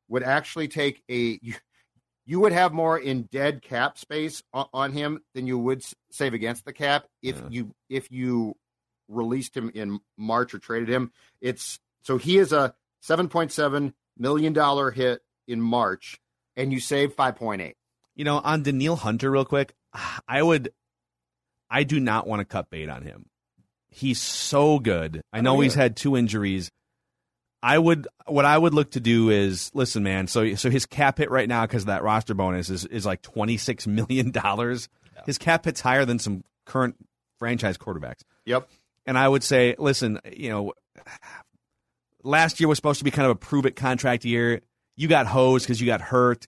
would 0.09 0.23
actually 0.23 0.67
take 0.67 1.03
a. 1.09 1.39
You, 1.41 1.53
you 2.25 2.41
would 2.41 2.51
have 2.51 2.73
more 2.73 2.97
in 2.99 3.23
dead 3.23 3.61
cap 3.61 3.97
space 3.97 4.43
on, 4.53 4.65
on 4.73 4.91
him 4.91 5.21
than 5.33 5.47
you 5.47 5.57
would 5.57 5.81
save 6.11 6.33
against 6.33 6.65
the 6.65 6.73
cap 6.73 7.05
if 7.23 7.37
Yeah. 7.37 7.47
you 7.49 7.75
if 7.89 8.11
you 8.11 8.55
released 9.07 9.55
him 9.55 9.71
in 9.73 9.99
March 10.17 10.53
or 10.53 10.59
traded 10.59 10.89
him. 10.89 11.11
It's 11.39 11.79
so 12.03 12.17
he 12.17 12.37
is 12.37 12.51
a 12.51 12.73
seven 13.01 13.29
point 13.29 13.51
seven 13.53 13.93
million 14.17 14.51
dollar 14.51 14.91
hit 14.91 15.21
in 15.47 15.61
March, 15.61 16.19
and 16.57 16.73
you 16.73 16.79
save 16.81 17.13
five 17.13 17.37
point 17.37 17.61
eight. 17.61 17.75
You 18.15 18.25
know, 18.25 18.39
on 18.43 18.63
Danielle 18.63 18.95
Hunter, 18.97 19.31
real 19.31 19.45
quick, 19.45 19.73
I 20.27 20.41
would, 20.43 20.73
I 21.69 21.83
do 21.83 21.99
not 21.99 22.27
want 22.27 22.39
to 22.41 22.45
cut 22.45 22.69
bait 22.69 22.89
on 22.89 23.03
him. 23.03 23.27
He's 23.89 24.19
so 24.19 24.79
good. 24.79 25.21
I 25.31 25.37
oh, 25.37 25.41
know 25.41 25.55
Oh, 25.57 25.59
he's 25.61 25.75
had 25.75 25.95
two 25.95 26.17
injuries. 26.17 26.69
I 27.67 27.77
would, 27.77 28.07
what 28.25 28.45
I 28.45 28.57
would 28.57 28.73
look 28.73 28.91
to 28.91 28.99
do 28.99 29.29
is, 29.29 29.71
listen, 29.73 30.03
man. 30.03 30.27
So, 30.27 30.55
so 30.55 30.69
his 30.69 30.85
cap 30.85 31.17
hit 31.17 31.29
right 31.29 31.49
now 31.49 31.65
because 31.65 31.83
of 31.83 31.87
that 31.87 32.03
roster 32.03 32.33
bonus 32.33 32.69
is 32.69 32.85
is 32.85 33.05
like 33.05 33.21
twenty 33.21 33.57
six 33.57 33.85
million 33.87 34.31
dollars. 34.31 34.89
His 35.25 35.37
cap 35.37 35.65
hit's 35.65 35.81
higher 35.81 36.05
than 36.05 36.19
some 36.19 36.43
current 36.65 36.95
franchise 37.39 37.77
quarterbacks. 37.77 38.21
Yep. 38.45 38.69
And 39.05 39.17
I 39.17 39.27
would 39.27 39.43
say, 39.43 39.75
listen, 39.77 40.19
you 40.31 40.49
know, 40.49 40.73
last 42.23 42.59
year 42.59 42.69
was 42.69 42.77
supposed 42.77 42.99
to 42.99 43.03
be 43.05 43.11
kind 43.11 43.25
of 43.25 43.31
a 43.31 43.35
prove 43.35 43.65
it 43.65 43.75
contract 43.75 44.25
year. 44.25 44.61
You 44.95 45.07
got 45.07 45.27
hosed 45.27 45.65
because 45.65 45.81
you 45.81 45.87
got 45.87 46.01
hurt. 46.01 46.47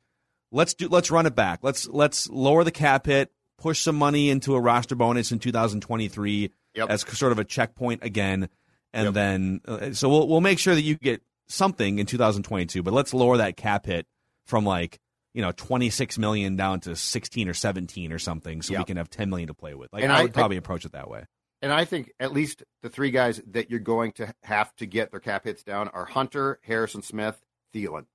Let's 0.52 0.74
do. 0.74 0.88
Let's 0.88 1.12
run 1.12 1.26
it 1.26 1.36
back. 1.36 1.60
Let's 1.64 1.88
let's 1.88 2.30
lower 2.30 2.64
the 2.64 2.72
cap 2.72 3.06
hit, 3.06 3.32
push 3.58 3.80
some 3.82 3.96
money 3.96 4.30
into 4.30 4.56
a 4.56 4.60
roster 4.62 4.96
bonus 4.96 5.32
in 5.32 5.40
2023 5.40 6.52
Yep. 6.76 6.90
as 6.90 7.02
sort 7.18 7.32
of 7.32 7.40
a 7.40 7.44
checkpoint 7.44 8.04
again, 8.04 8.48
and 8.94 9.06
Yep. 9.06 9.14
then 9.14 9.62
uh, 9.68 9.92
so 9.94 10.10
we'll 10.10 10.28
we'll 10.28 10.42
make 10.42 10.60
sure 10.60 10.76
that 10.76 10.82
you 10.82 10.96
get 10.96 11.22
something 11.48 12.00
in 12.00 12.06
2022. 12.06 12.84
But 12.84 12.94
let's 12.94 13.14
lower 13.14 13.38
that 13.38 13.58
cap 13.58 13.86
hit 13.86 14.06
from 14.46 14.66
like 14.66 15.00
you 15.34 15.42
know 15.42 15.52
26 15.52 16.18
million 16.18 16.56
down 16.56 16.80
to 16.82 16.96
16 16.96 17.48
or 17.50 17.54
17 17.54 18.12
or 18.12 18.20
something, 18.20 18.62
so 18.62 18.78
we 18.78 18.84
can 18.84 18.98
have 18.98 19.10
10 19.10 19.30
million 19.30 19.48
to 19.48 19.54
play 19.54 19.74
with. 19.76 19.92
Like 19.94 20.04
And 20.04 20.12
I 20.12 20.20
I- 20.20 20.24
would 20.24 20.34
probably 20.34 20.58
approach 20.58 20.86
it 20.86 20.92
that 20.94 21.10
way. 21.10 21.26
And 21.62 21.74
I 21.74 21.84
think 21.84 22.12
at 22.22 22.32
least 22.32 22.64
the 22.84 22.90
three 22.90 23.12
guys 23.12 23.42
that 23.52 23.70
you're 23.70 23.82
going 23.82 24.14
to 24.14 24.34
have 24.44 24.74
to 24.78 24.86
get 24.86 25.12
their 25.12 25.20
cap 25.20 25.44
hits 25.44 25.62
down 25.62 25.90
are 25.90 26.06
Hunter, 26.06 26.58
Harrison 26.64 27.02
Smith, 27.02 27.38
Thielen. 27.76 28.06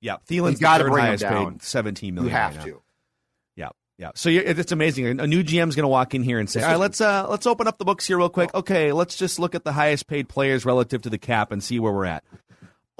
Yeah, 0.00 0.16
Thielen's 0.26 0.58
gotta 0.58 0.84
third 0.84 0.92
bring 0.92 1.04
him 1.06 1.16
down. 1.16 1.52
paid, 1.54 1.62
17 1.62 2.16
You 2.16 2.22
have 2.28 2.56
right 2.56 2.64
to. 2.64 2.82
Yeah, 3.98 4.06
yeah. 4.06 4.10
So 4.14 4.30
you 4.30 4.42
it's 4.44 4.72
amazing. 4.72 5.20
A 5.20 5.26
new 5.26 5.42
GM's 5.42 5.74
going 5.74 5.84
to 5.84 5.88
walk 5.88 6.14
in 6.14 6.22
here 6.22 6.38
and 6.38 6.48
say, 6.48 6.62
"All 6.62 6.70
right, 6.70 6.78
let's 6.78 7.00
uh, 7.00 7.26
let's 7.28 7.46
open 7.46 7.66
up 7.66 7.78
the 7.78 7.84
books 7.84 8.06
here 8.06 8.16
real 8.18 8.28
quick. 8.28 8.54
Okay, 8.54 8.92
let's 8.92 9.16
just 9.16 9.38
look 9.38 9.54
at 9.54 9.64
the 9.64 9.72
highest 9.72 10.06
paid 10.06 10.28
players 10.28 10.64
relative 10.64 11.02
to 11.02 11.10
the 11.10 11.18
cap 11.18 11.52
and 11.52 11.62
see 11.62 11.78
where 11.78 11.92
we're 11.92 12.06
at." 12.06 12.24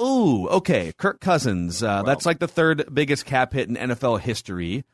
Ooh, 0.01 0.49
okay. 0.49 0.93
Kirk 0.97 1.21
Cousins. 1.21 1.83
Uh, 1.83 2.03
that's 2.03 2.25
like 2.25 2.39
the 2.39 2.49
third 2.49 2.93
biggest 2.93 3.25
cap 3.25 3.53
hit 3.53 3.69
in 3.69 3.75
NFL 3.77 4.21
history. 4.21 4.85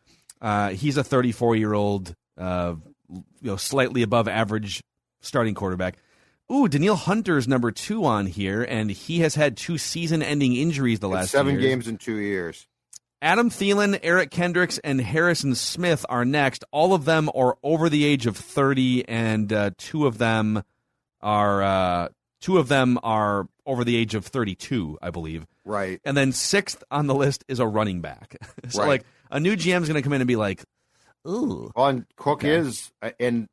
Uh, 0.41 0.71
he's 0.71 0.97
a 0.97 1.05
34 1.05 1.57
year 1.57 1.75
old, 1.75 2.15
uh, 2.39 2.75
you 3.09 3.25
know, 3.43 3.57
slightly 3.57 4.03
above 4.03 4.29
average 4.29 4.83
starting 5.21 5.55
quarterback. 5.55 5.97
Ooh, 6.53 6.69
Danielle 6.69 6.97
Hunter's 6.97 7.49
number 7.49 7.71
two 7.71 8.05
on 8.05 8.27
here, 8.27 8.63
and 8.63 8.91
he 8.91 9.21
has 9.21 9.35
had 9.35 9.57
two 9.57 9.79
season 9.79 10.23
ending 10.23 10.55
injuries 10.55 11.01
the 11.01 11.09
last 11.09 11.31
seven 11.31 11.55
two 11.55 11.61
years. 11.61 11.71
games 11.71 11.89
in 11.89 11.97
two 11.97 12.17
years. 12.17 12.67
Adam 13.25 13.49
Thielen, 13.49 13.99
Eric 14.03 14.31
Kendricks, 14.31 14.77
and 14.85 15.01
Harrison 15.01 15.55
Smith 15.55 16.05
are 16.11 16.27
next. 16.27 16.63
All 16.71 16.93
of 16.93 17.07
them 17.07 17.31
are 17.35 17.57
over 17.63 17.89
the 17.89 18.05
age 18.05 18.27
of 18.27 18.37
thirty, 18.37 19.09
and 19.09 19.51
uh, 19.51 19.71
two 19.79 20.07
of 20.07 20.19
them 20.19 20.63
are 21.23 21.63
uh, 21.63 22.09
two 22.43 22.59
of 22.59 22.69
them 22.69 22.99
are 23.03 23.49
over 23.65 23.83
the 23.83 23.97
age 23.97 24.15
of 24.15 24.27
thirty-two, 24.27 24.99
I 25.01 25.09
believe. 25.09 25.47
Right. 25.65 26.03
And 26.05 26.15
then 26.15 26.33
sixth 26.33 26.85
on 26.91 27.07
the 27.07 27.15
list 27.15 27.45
is 27.49 27.61
a 27.61 27.67
running 27.67 28.03
back. 28.03 28.37
so 28.69 28.81
Right. 28.81 28.89
like 28.89 29.05
a 29.31 29.41
new 29.41 29.57
GM 29.57 29.81
is 29.81 29.89
going 29.89 29.95
to 29.95 30.03
come 30.03 30.13
in 30.13 30.21
and 30.21 30.29
be 30.29 30.37
like, 30.37 30.63
"Ooh, 31.27 31.73
Well, 31.75 31.87
and 31.87 32.05
Cook 32.17 32.41
Okay. 32.45 32.51
is, 32.57 32.93
and 33.19 33.49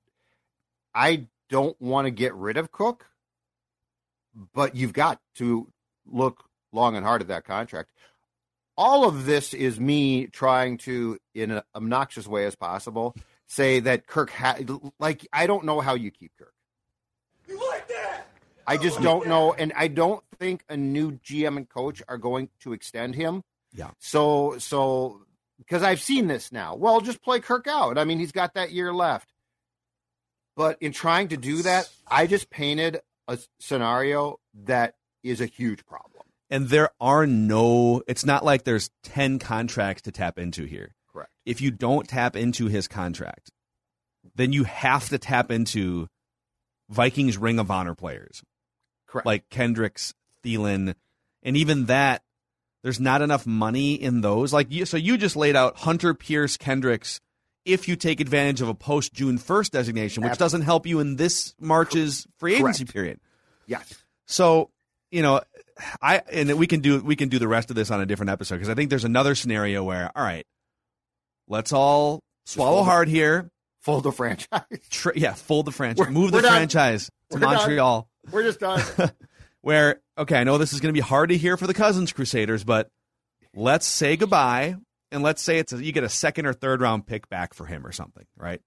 I 0.93 1.27
don't 1.49 1.79
want 1.81 2.07
to 2.07 2.11
get 2.11 2.35
rid 2.35 2.57
of 2.57 2.73
Cook, 2.73 3.05
but 4.53 4.75
you've 4.75 4.91
got 4.91 5.21
to 5.35 5.71
look 6.05 6.43
long 6.73 6.97
and 6.97 7.05
hard 7.05 7.21
at 7.21 7.29
that 7.29 7.45
contract. 7.45 7.91
All 8.81 9.07
of 9.07 9.25
this 9.25 9.53
is 9.53 9.79
me 9.79 10.25
trying 10.25 10.79
to, 10.79 11.19
in 11.35 11.51
an 11.51 11.61
obnoxious 11.75 12.25
way 12.25 12.45
as 12.45 12.55
possible, 12.55 13.15
say 13.47 13.79
that 13.81 14.07
Kirk 14.07 14.31
had, 14.31 14.71
like, 14.99 15.27
I 15.31 15.45
don't 15.45 15.65
know 15.65 15.81
how 15.81 15.93
you 15.93 16.09
keep 16.09 16.31
Kirk. 16.35 16.53
You 17.47 17.59
like 17.69 17.87
that? 17.89 18.25
I 18.65 18.77
just 18.77 18.99
don't 19.01 19.27
know, 19.27 19.53
and 19.53 19.71
I 19.75 19.87
don't 19.87 20.23
think 20.39 20.63
a 20.67 20.75
new 20.77 21.11
GM 21.11 21.57
and 21.57 21.69
coach 21.69 22.01
are 22.07 22.17
going 22.17 22.49
to 22.61 22.73
extend 22.73 23.13
him. 23.13 23.43
Yeah. 23.71 23.91
So, 23.99 24.57
so 24.57 25.21
because 25.59 25.83
I've 25.83 26.01
seen 26.01 26.25
this 26.25 26.51
now. 26.51 26.73
Well, 26.73 27.01
just 27.01 27.21
play 27.21 27.39
Kirk 27.39 27.67
out. 27.67 27.99
I 27.99 28.03
mean, 28.03 28.17
he's 28.17 28.31
got 28.31 28.55
that 28.55 28.71
year 28.71 28.91
left. 28.91 29.31
But 30.55 30.81
in 30.81 30.91
trying 30.91 31.27
to 31.27 31.37
do 31.37 31.61
that, 31.61 31.87
I 32.07 32.25
just 32.25 32.49
painted 32.49 33.01
a 33.27 33.37
scenario 33.59 34.39
that 34.63 34.95
is 35.23 35.39
a 35.39 35.45
huge 35.45 35.85
problem. 35.85 36.23
And 36.51 36.67
there 36.69 36.89
are 36.99 37.25
no, 37.25 38.03
it's 38.07 38.25
not 38.25 38.43
like 38.45 38.63
there's 38.65 38.91
10 39.03 39.39
contracts 39.39 40.03
to 40.03 40.11
tap 40.11 40.37
into 40.37 40.65
here. 40.65 40.93
Correct. 41.11 41.31
If 41.45 41.61
you 41.61 41.71
don't 41.71 42.07
tap 42.07 42.35
into 42.35 42.67
his 42.67 42.87
contract, 42.87 43.51
then 44.35 44.51
you 44.53 44.65
have 44.65 45.09
to 45.09 45.17
tap 45.17 45.49
into 45.49 46.07
Vikings 46.89 47.37
Ring 47.37 47.57
of 47.57 47.71
Honor 47.71 47.95
players 47.95 48.43
Correct. 49.07 49.25
like 49.25 49.49
Kendricks, 49.49 50.13
Thielen, 50.43 50.93
and 51.41 51.57
even 51.57 51.85
that, 51.85 52.21
there's 52.83 52.99
not 52.99 53.21
enough 53.21 53.45
money 53.47 53.93
in 53.93 54.21
those. 54.21 54.51
Like 54.51 54.71
you, 54.71 54.85
so 54.85 54.97
you 54.97 55.17
just 55.17 55.35
laid 55.35 55.55
out 55.55 55.77
Hunter 55.77 56.13
Pierce 56.13 56.57
Kendricks 56.57 57.21
if 57.63 57.87
you 57.87 57.95
take 57.95 58.19
advantage 58.19 58.59
of 58.59 58.67
a 58.67 58.73
post 58.73 59.13
June 59.13 59.37
1st 59.37 59.69
designation, 59.69 60.23
which 60.23 60.33
Ab- 60.33 60.37
doesn't 60.37 60.63
help 60.63 60.85
you 60.87 60.99
in 60.99 61.15
this 61.15 61.53
March's 61.59 62.27
free 62.39 62.55
agency 62.55 62.83
Correct. 62.83 62.93
period. 62.93 63.19
yes. 63.67 64.03
So, 64.25 64.69
you 65.11 65.21
know, 65.21 65.41
I 66.01 66.21
and 66.31 66.53
we 66.57 66.67
can 66.67 66.79
do 66.81 66.99
we 67.01 67.15
can 67.15 67.29
do 67.29 67.39
the 67.39 67.47
rest 67.47 67.69
of 67.69 67.75
this 67.75 67.91
on 67.91 68.01
a 68.01 68.05
different 68.05 68.29
episode 68.29 68.55
because 68.55 68.69
I 68.69 68.75
think 68.75 68.89
there's 68.89 69.03
another 69.05 69.35
scenario 69.35 69.83
where 69.83 70.11
all 70.15 70.23
right, 70.23 70.45
let's 71.47 71.73
all 71.73 72.21
swallow 72.45 72.83
hard 72.83 73.07
here. 73.07 73.49
Fold 73.81 74.03
the 74.03 74.11
franchise. 74.11 74.61
Tra- 74.89 75.17
yeah, 75.17 75.33
fold 75.33 75.65
the 75.65 75.71
franchise, 75.71 75.99
We're- 76.05 76.11
move 76.13 76.31
the 76.31 76.37
we're 76.37 76.41
done. 76.43 76.51
franchise 76.51 77.05
to 77.31 77.35
We're 77.35 77.39
done. 77.39 77.55
Montreal. 77.55 78.07
We're 78.31 78.43
just 78.43 78.59
done. 78.59 78.81
Where 79.61 80.01
okay, 80.17 80.35
I 80.37 80.43
know 80.43 80.57
this 80.57 80.73
is 80.73 80.79
going 80.79 80.93
to 80.93 80.97
be 80.97 81.05
hard 81.05 81.29
to 81.29 81.37
hear 81.37 81.57
for 81.57 81.67
the 81.67 81.73
Cousins 81.73 82.11
Crusaders, 82.13 82.63
but 82.63 82.89
let's 83.55 83.85
say 83.85 84.17
goodbye 84.17 84.75
and 85.11 85.23
let's 85.23 85.41
say 85.41 85.57
it's 85.59 85.73
a, 85.73 85.83
you 85.83 85.91
get 85.91 86.03
a 86.03 86.09
second 86.09 86.45
or 86.45 86.53
third 86.53 86.81
round 86.81 87.05
pick 87.05 87.27
back 87.29 87.53
for 87.53 87.65
him 87.65 87.85
or 87.85 87.91
something, 87.91 88.25
right? 88.37 88.61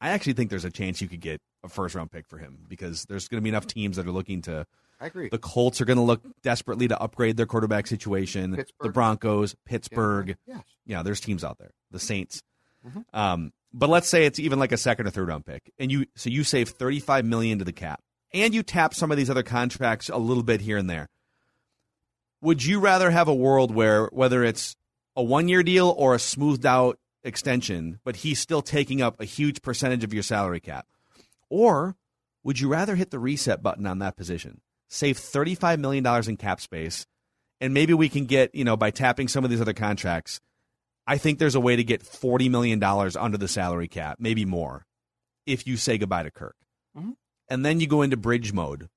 I 0.00 0.10
actually 0.10 0.34
think 0.34 0.48
there's 0.50 0.64
a 0.64 0.70
chance 0.70 1.00
you 1.00 1.08
could 1.08 1.20
get 1.20 1.40
a 1.64 1.68
first 1.68 1.94
round 1.94 2.10
pick 2.12 2.26
for 2.28 2.38
him 2.38 2.58
because 2.68 3.04
there's 3.08 3.28
going 3.28 3.40
to 3.40 3.42
be 3.42 3.48
enough 3.48 3.66
teams 3.66 3.96
that 3.96 4.06
are 4.06 4.12
looking 4.12 4.42
to. 4.42 4.64
I 5.00 5.06
agree. 5.06 5.28
The 5.28 5.38
Colts 5.38 5.80
are 5.80 5.84
going 5.84 5.96
to 5.98 6.02
look 6.02 6.22
desperately 6.42 6.88
to 6.88 7.00
upgrade 7.00 7.36
their 7.36 7.46
quarterback 7.46 7.86
situation. 7.86 8.56
Pittsburgh. 8.56 8.86
The 8.88 8.92
Broncos, 8.92 9.54
Pittsburgh. 9.64 10.36
Yes. 10.46 10.62
Yeah, 10.86 11.02
there's 11.02 11.20
teams 11.20 11.44
out 11.44 11.58
there. 11.58 11.70
The 11.90 12.00
Saints. 12.00 12.42
Mhm. 12.86 13.04
Um, 13.12 13.52
but 13.72 13.88
let's 13.88 14.08
say 14.08 14.24
it's 14.26 14.38
even 14.38 14.58
like 14.58 14.72
a 14.72 14.76
second 14.76 15.06
or 15.06 15.10
third 15.10 15.28
round 15.28 15.44
pick, 15.46 15.70
and 15.78 15.90
you 15.92 16.06
so 16.16 16.30
you 16.30 16.42
save 16.44 16.70
35 16.70 17.24
million 17.24 17.58
to 17.58 17.64
the 17.64 17.72
cap, 17.72 18.00
and 18.32 18.54
you 18.54 18.62
tap 18.62 18.94
some 18.94 19.10
of 19.10 19.16
these 19.16 19.28
other 19.30 19.42
contracts 19.42 20.08
a 20.08 20.16
little 20.16 20.42
bit 20.42 20.60
here 20.62 20.76
and 20.78 20.88
there. 20.88 21.08
Would 22.40 22.64
you 22.64 22.78
rather 22.80 23.10
have 23.10 23.28
a 23.28 23.34
world 23.34 23.74
where 23.74 24.06
whether 24.06 24.42
it's 24.44 24.74
a 25.16 25.22
one 25.22 25.48
year 25.48 25.62
deal 25.62 25.94
or 25.98 26.14
a 26.14 26.18
smoothed 26.18 26.64
out 26.64 26.98
extension, 27.24 27.98
but 28.04 28.16
he's 28.16 28.38
still 28.38 28.62
taking 28.62 29.02
up 29.02 29.20
a 29.20 29.24
huge 29.24 29.60
percentage 29.60 30.04
of 30.04 30.14
your 30.14 30.22
salary 30.22 30.60
cap? 30.60 30.86
Or 31.50 31.96
would 32.44 32.60
you 32.60 32.68
rather 32.68 32.94
hit 32.94 33.10
the 33.10 33.18
reset 33.18 33.62
button 33.62 33.86
on 33.86 33.98
that 33.98 34.16
position, 34.16 34.60
save 34.88 35.16
$35 35.18 35.78
million 35.78 36.04
in 36.28 36.36
cap 36.36 36.60
space, 36.60 37.06
and 37.60 37.74
maybe 37.74 37.94
we 37.94 38.08
can 38.08 38.24
get, 38.26 38.54
you 38.54 38.64
know, 38.64 38.76
by 38.76 38.90
tapping 38.90 39.28
some 39.28 39.44
of 39.44 39.50
these 39.50 39.60
other 39.60 39.72
contracts, 39.72 40.40
I 41.06 41.18
think 41.18 41.38
there's 41.38 41.54
a 41.54 41.60
way 41.60 41.76
to 41.76 41.84
get 41.84 42.02
$40 42.02 42.50
million 42.50 42.82
under 42.82 43.38
the 43.38 43.48
salary 43.48 43.88
cap, 43.88 44.18
maybe 44.20 44.44
more, 44.44 44.84
if 45.46 45.66
you 45.66 45.76
say 45.76 45.98
goodbye 45.98 46.22
to 46.24 46.30
Kirk. 46.30 46.56
Mhm. 46.96 47.14
And 47.48 47.64
then 47.64 47.80
you 47.80 47.86
go 47.86 48.02
into 48.02 48.16
bridge 48.16 48.52
mode. 48.52 48.88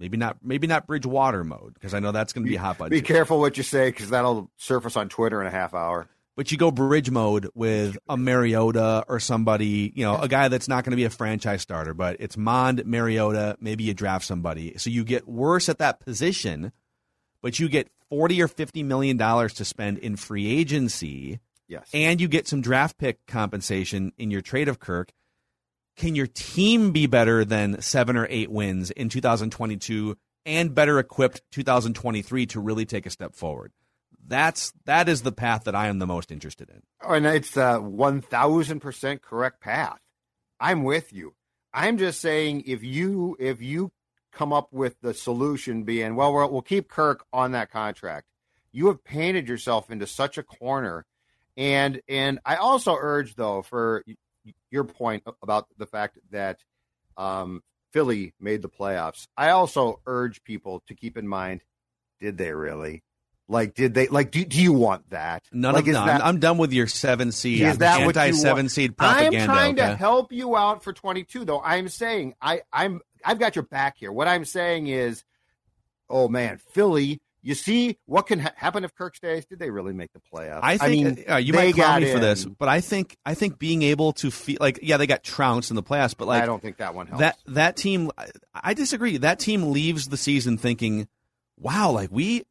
Maybe 0.00 0.16
not 0.16 0.36
maybe 0.42 0.66
not 0.68 0.86
bridge 0.86 1.04
water 1.04 1.42
mode, 1.42 1.74
because 1.74 1.92
I 1.92 1.98
know 1.98 2.12
that's 2.12 2.32
going 2.32 2.44
to 2.44 2.48
be 2.48 2.54
a 2.56 2.60
hot 2.60 2.76
Be 2.78 2.84
budget. 2.84 3.04
careful 3.04 3.40
what 3.40 3.56
you 3.56 3.64
say 3.64 3.88
because 3.90 4.10
that'll 4.10 4.48
surface 4.56 4.96
on 4.96 5.08
Twitter 5.08 5.40
in 5.40 5.48
a 5.48 5.50
half 5.50 5.74
hour. 5.74 6.08
But 6.38 6.52
you 6.52 6.56
go 6.56 6.70
bridge 6.70 7.10
mode 7.10 7.48
with 7.56 7.98
a 8.08 8.16
Mariota 8.16 9.04
or 9.08 9.18
somebody, 9.18 9.92
you 9.96 10.04
know, 10.04 10.16
a 10.16 10.28
guy 10.28 10.46
that's 10.46 10.68
not 10.68 10.84
going 10.84 10.92
to 10.92 10.96
be 10.96 11.02
a 11.02 11.10
franchise 11.10 11.62
starter, 11.62 11.94
but 11.94 12.14
it's 12.20 12.36
Mond, 12.36 12.86
Mariota, 12.86 13.56
maybe 13.60 13.82
you 13.82 13.92
draft 13.92 14.24
somebody. 14.24 14.78
So 14.78 14.88
you 14.88 15.02
get 15.02 15.26
worse 15.26 15.68
at 15.68 15.78
that 15.78 15.98
position, 15.98 16.70
but 17.42 17.58
you 17.58 17.68
get 17.68 17.90
40 18.08 18.40
or 18.40 18.46
50 18.46 18.84
million 18.84 19.16
dollars 19.16 19.52
to 19.54 19.64
spend 19.64 19.98
in 19.98 20.14
free 20.14 20.46
agency 20.46 21.40
Yes. 21.66 21.90
and 21.92 22.20
you 22.20 22.28
get 22.28 22.46
some 22.46 22.60
draft 22.60 22.98
pick 22.98 23.26
compensation 23.26 24.12
in 24.16 24.30
your 24.30 24.40
trade 24.40 24.68
of 24.68 24.78
Kirk. 24.78 25.10
Can 25.96 26.14
your 26.14 26.28
team 26.28 26.92
be 26.92 27.08
better 27.08 27.44
than 27.44 27.82
7 27.82 28.16
or 28.16 28.28
8 28.30 28.48
wins 28.48 28.92
in 28.92 29.08
2022 29.08 30.16
and 30.46 30.72
better 30.72 31.00
equipped 31.00 31.42
2023 31.50 32.46
to 32.46 32.60
really 32.60 32.86
take 32.86 33.06
a 33.06 33.10
step 33.10 33.34
forward? 33.34 33.72
That's 34.26 34.72
that 34.84 35.08
is 35.08 35.22
the 35.22 35.32
path 35.32 35.64
that 35.64 35.74
I 35.74 35.88
am 35.88 35.98
the 35.98 36.06
most 36.06 36.30
interested 36.30 36.68
in. 36.68 36.82
Oh, 37.02 37.14
and 37.14 37.26
it's 37.26 37.56
a 37.56 37.78
one 37.78 38.20
thousand 38.20 38.80
percent 38.80 39.22
correct 39.22 39.60
path. 39.60 40.00
I'm 40.60 40.84
with 40.84 41.12
you. 41.12 41.34
I'm 41.72 41.98
just 41.98 42.20
saying 42.20 42.64
if 42.66 42.82
you 42.82 43.36
if 43.38 43.62
you 43.62 43.92
come 44.32 44.52
up 44.52 44.72
with 44.72 45.00
the 45.00 45.14
solution 45.14 45.84
being 45.84 46.14
well, 46.14 46.32
we'll, 46.32 46.50
we'll 46.50 46.62
keep 46.62 46.88
Kirk 46.88 47.24
on 47.32 47.52
that 47.52 47.70
contract. 47.70 48.26
You 48.72 48.88
have 48.88 49.02
painted 49.02 49.48
yourself 49.48 49.90
into 49.90 50.06
such 50.06 50.38
a 50.38 50.42
corner, 50.42 51.06
and 51.56 52.00
and 52.08 52.38
I 52.44 52.56
also 52.56 52.96
urge 52.98 53.34
though 53.34 53.62
for 53.62 54.04
your 54.70 54.84
point 54.84 55.24
about 55.42 55.66
the 55.76 55.86
fact 55.86 56.18
that 56.30 56.58
um, 57.16 57.62
Philly 57.92 58.34
made 58.40 58.62
the 58.62 58.68
playoffs. 58.68 59.26
I 59.36 59.50
also 59.50 60.00
urge 60.06 60.42
people 60.44 60.82
to 60.88 60.94
keep 60.94 61.16
in 61.16 61.26
mind: 61.26 61.62
did 62.20 62.38
they 62.38 62.52
really? 62.52 63.02
Like, 63.50 63.74
did 63.74 63.94
they 63.94 64.08
like? 64.08 64.30
Do, 64.30 64.44
do 64.44 64.60
you 64.60 64.74
want 64.74 65.08
that? 65.08 65.44
None 65.52 65.72
like, 65.72 65.84
of 65.84 65.88
is 65.88 65.94
no, 65.94 66.04
that- 66.04 66.24
I'm, 66.24 66.38
done 66.38 66.58
with 66.58 66.72
your 66.72 66.86
seven 66.86 67.32
seed, 67.32 67.62
is 67.62 67.78
that 67.78 68.00
anti 68.00 68.32
seven 68.32 68.68
seed 68.68 68.96
propaganda. 68.96 69.38
I'm 69.38 69.46
trying 69.46 69.76
to 69.76 69.96
help 69.96 70.32
you 70.32 70.54
out 70.54 70.84
for 70.84 70.92
22, 70.92 71.46
though. 71.46 71.62
I'm 71.62 71.88
saying 71.88 72.34
I, 72.42 72.60
I'm 72.72 73.00
I've 73.24 73.38
got 73.38 73.56
your 73.56 73.64
back 73.64 73.96
here. 73.96 74.12
What 74.12 74.28
I'm 74.28 74.44
saying 74.44 74.88
is, 74.88 75.24
oh 76.10 76.28
man, 76.28 76.58
Philly. 76.58 77.20
You 77.40 77.54
see 77.54 77.96
what 78.04 78.26
can 78.26 78.40
ha- 78.40 78.52
happen 78.56 78.82
if 78.84 78.94
Kirk 78.94 79.14
stays? 79.14 79.46
Did 79.46 79.60
they 79.60 79.70
really 79.70 79.92
make 79.92 80.12
the 80.12 80.20
playoffs? 80.20 80.60
I 80.60 80.76
think 80.76 81.18
mean, 81.18 81.24
uh, 81.30 81.36
you 81.36 81.52
might 81.52 81.72
clown 81.72 82.02
me 82.02 82.12
for 82.12 82.18
this, 82.18 82.44
but 82.44 82.68
I 82.68 82.80
think 82.80 83.16
I 83.24 83.34
think 83.34 83.60
being 83.60 83.82
able 83.82 84.12
to 84.14 84.30
feel 84.32 84.58
like 84.60 84.80
yeah 84.82 84.96
they 84.96 85.06
got 85.06 85.22
trounced 85.22 85.70
in 85.70 85.76
the 85.76 85.82
playoffs, 85.82 86.14
but 86.18 86.26
like 86.26 86.42
I 86.42 86.46
don't 86.46 86.60
think 86.60 86.78
that 86.78 86.94
one 86.96 87.06
helps. 87.06 87.20
that 87.20 87.38
that 87.46 87.76
team 87.76 88.10
I- 88.18 88.26
I 88.52 88.74
disagree. 88.74 89.18
That 89.18 89.38
team 89.38 89.70
leaves 89.70 90.08
the 90.08 90.16
season 90.16 90.58
thinking, 90.58 91.06
wow, 91.56 91.92
like 91.92 92.10
we 92.10 92.44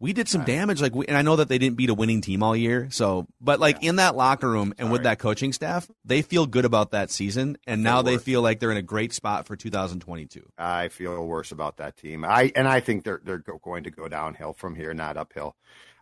we 0.00 0.12
did 0.12 0.28
some 0.28 0.44
damage. 0.44 0.80
Like 0.80 0.94
we, 0.94 1.06
and 1.06 1.16
I 1.16 1.22
know 1.22 1.36
that 1.36 1.48
they 1.48 1.58
didn't 1.58 1.76
beat 1.76 1.90
a 1.90 1.94
winning 1.94 2.20
team 2.20 2.42
all 2.42 2.54
year, 2.54 2.88
so 2.90 3.26
but 3.40 3.58
like 3.60 3.82
in 3.82 3.96
that 3.96 4.14
locker 4.16 4.48
room 4.48 4.72
and 4.78 4.92
with 4.92 5.02
that 5.02 5.18
coaching 5.18 5.52
staff, 5.52 5.88
they 6.04 6.22
feel 6.22 6.46
good 6.46 6.64
about 6.64 6.92
that 6.92 7.10
season, 7.10 7.58
and 7.66 7.82
now 7.82 8.02
they 8.02 8.14
worse. 8.14 8.22
feel 8.22 8.42
like 8.42 8.60
they're 8.60 8.70
in 8.70 8.76
a 8.76 8.82
great 8.82 9.12
spot 9.12 9.46
for 9.46 9.56
2022. 9.56 10.48
I 10.56 10.88
feel 10.88 11.26
worse 11.26 11.50
about 11.52 11.78
that 11.78 11.96
team. 11.96 12.24
I 12.24 12.52
and 12.54 12.68
I 12.68 12.80
think 12.80 13.04
they're 13.04 13.20
they're 13.24 13.38
going 13.62 13.84
to 13.84 13.90
go 13.90 14.08
downhill 14.08 14.52
from 14.52 14.74
here, 14.74 14.94
not 14.94 15.16
uphill. 15.16 15.56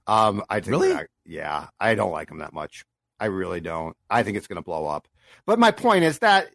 Um, 0.07 0.42
I 0.49 0.57
think 0.61 0.70
Really? 0.70 0.92
I- 0.94 1.07
yeah, 1.24 1.68
I 1.80 1.94
don't 1.97 2.12
like 2.12 2.28
them 2.28 2.38
that 2.38 2.53
much. 2.53 2.84
I 3.18 3.26
really 3.26 3.61
don't. 3.61 3.97
I 4.11 4.22
think 4.22 4.36
it's 4.36 4.47
going 4.47 4.57
to 4.57 4.62
blow 4.62 4.86
up. 4.86 5.09
But 5.47 5.59
my 5.59 5.70
point 5.70 6.05
is 6.05 6.18
that 6.20 6.55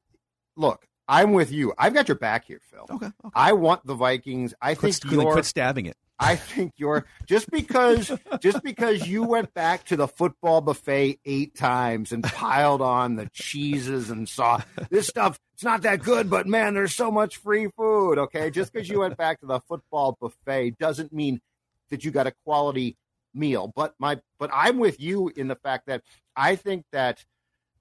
look, 0.56 0.86
I'm 1.08 1.34
with 1.34 1.52
you. 1.52 1.74
I've 1.78 1.94
got 1.94 2.08
your 2.08 2.18
back 2.18 2.46
here, 2.46 2.60
Phil. 2.62 2.86
Okay, 2.89 3.08
okay. 3.08 3.30
I 3.34 3.54
want 3.54 3.86
the 3.86 3.96
Vikings. 3.96 4.54
I 4.62 4.76
Quit, 4.76 4.94
think 4.96 5.14
quit 5.16 5.26
you're. 5.28 5.44
stabbing 5.44 5.88
it. 5.88 5.98
I 6.22 6.36
think 6.36 6.74
you're 6.78 7.05
just 7.26 7.49
because 7.49 8.11
just 8.39 8.61
because 8.63 9.07
you 9.07 9.24
went 9.24 9.55
back 9.55 9.86
to 9.86 9.95
the 9.95 10.07
football 10.07 10.61
buffet 10.61 11.19
eight 11.26 11.55
times 11.55 12.11
and 12.11 12.24
piled 12.24 12.82
on 12.82 13.15
the 13.15 13.28
cheeses 13.34 14.11
and 14.11 14.30
saw 14.30 14.61
this 14.91 15.07
stuff. 15.07 15.39
It's 15.55 15.63
not 15.63 15.82
that 15.82 16.03
good, 16.03 16.30
but 16.30 16.47
man, 16.47 16.76
there's 16.76 16.93
so 16.93 17.09
much 17.09 17.38
free 17.38 17.69
food. 17.76 18.19
Okay, 18.19 18.51
just 18.51 18.72
because 18.72 18.88
you 18.88 18.99
went 18.99 19.17
back 19.17 19.39
to 19.39 19.47
the 19.47 19.59
football 19.61 20.15
buffet 20.22 20.78
doesn't 20.78 21.11
mean 21.11 21.41
that 21.89 22.05
you 22.05 22.11
got 22.11 22.28
a 22.28 22.34
quality 22.45 22.97
meal. 23.34 23.72
But 23.76 23.95
my 23.97 24.22
but 24.38 24.51
I'm 24.53 24.78
with 24.78 24.99
you 24.99 25.32
in 25.36 25.47
the 25.47 25.55
fact 25.55 25.88
that 25.88 26.03
I 26.36 26.55
think 26.55 26.86
that 26.91 27.26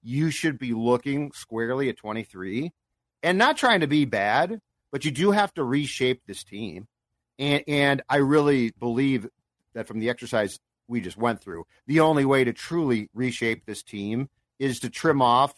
you 0.02 0.30
should 0.30 0.58
be 0.58 0.72
looking 0.72 1.32
squarely 1.32 1.90
at 1.90 1.98
23 1.98 2.72
and 3.22 3.36
not 3.36 3.58
trying 3.58 3.80
to 3.80 3.86
be 3.86 4.06
bad, 4.06 4.60
but 4.90 5.04
you 5.04 5.10
do 5.10 5.30
have 5.32 5.52
to 5.54 5.62
reshape 5.62 6.22
this 6.26 6.42
team. 6.42 6.88
And 7.40 7.64
and 7.66 8.02
I 8.08 8.18
really 8.18 8.72
believe 8.78 9.26
that 9.74 9.88
from 9.88 9.98
the 9.98 10.10
exercise 10.10 10.60
we 10.86 11.00
just 11.00 11.16
went 11.16 11.40
through, 11.40 11.64
the 11.86 12.00
only 12.00 12.24
way 12.24 12.44
to 12.44 12.52
truly 12.52 13.08
reshape 13.14 13.64
this 13.64 13.82
team 13.82 14.28
is 14.58 14.80
to 14.80 14.90
trim 14.90 15.22
off 15.22 15.54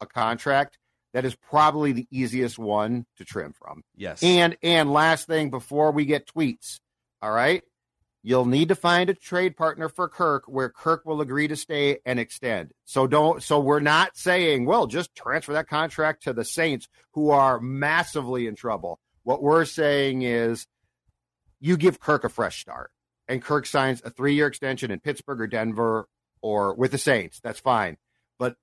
a 0.00 0.06
contract 0.06 0.76
that 1.12 1.24
is 1.24 1.34
probably 1.34 1.92
the 1.92 2.06
easiest 2.10 2.58
one 2.58 3.06
to 3.16 3.24
trim 3.24 3.52
from. 3.52 3.82
Yes, 3.96 4.22
And 4.22 4.56
and 4.62 4.92
last 4.92 5.26
thing 5.26 5.50
before 5.50 5.92
we 5.92 6.04
get 6.04 6.26
tweets, 6.26 6.80
all 7.22 7.32
right? 7.32 7.62
You'll 8.22 8.44
need 8.44 8.68
to 8.68 8.74
find 8.74 9.08
a 9.08 9.14
trade 9.14 9.56
partner 9.56 9.88
for 9.88 10.06
Kirk 10.06 10.44
where 10.46 10.68
Kirk 10.68 11.06
will 11.06 11.22
agree 11.22 11.48
to 11.48 11.56
stay 11.56 12.00
and 12.04 12.20
extend. 12.20 12.72
So 12.84 13.06
don't 13.06 13.42
so 13.42 13.60
we're 13.60 13.80
not 13.80 14.16
saying, 14.16 14.66
well, 14.66 14.86
just 14.86 15.14
transfer 15.14 15.52
that 15.54 15.68
contract 15.68 16.24
to 16.24 16.32
the 16.32 16.44
Saints 16.44 16.88
who 17.12 17.30
are 17.30 17.60
massively 17.60 18.46
in 18.46 18.56
trouble. 18.56 18.98
What 19.22 19.42
we're 19.42 19.64
saying 19.64 20.22
is 20.22 20.66
you 21.60 21.76
give 21.76 22.00
Kirk 22.00 22.24
a 22.24 22.28
fresh 22.28 22.60
start. 22.60 22.90
And 23.28 23.42
Kirk 23.42 23.64
signs 23.66 24.02
a 24.04 24.10
3-year 24.10 24.46
extension 24.48 24.90
in 24.90 24.98
Pittsburgh 25.00 25.40
or 25.40 25.46
Denver 25.46 26.08
or 26.42 26.74
with 26.74 26.90
the 26.90 26.98
Saints. 26.98 27.38
That's 27.40 27.60
fine. 27.60 27.96
But 28.38 28.56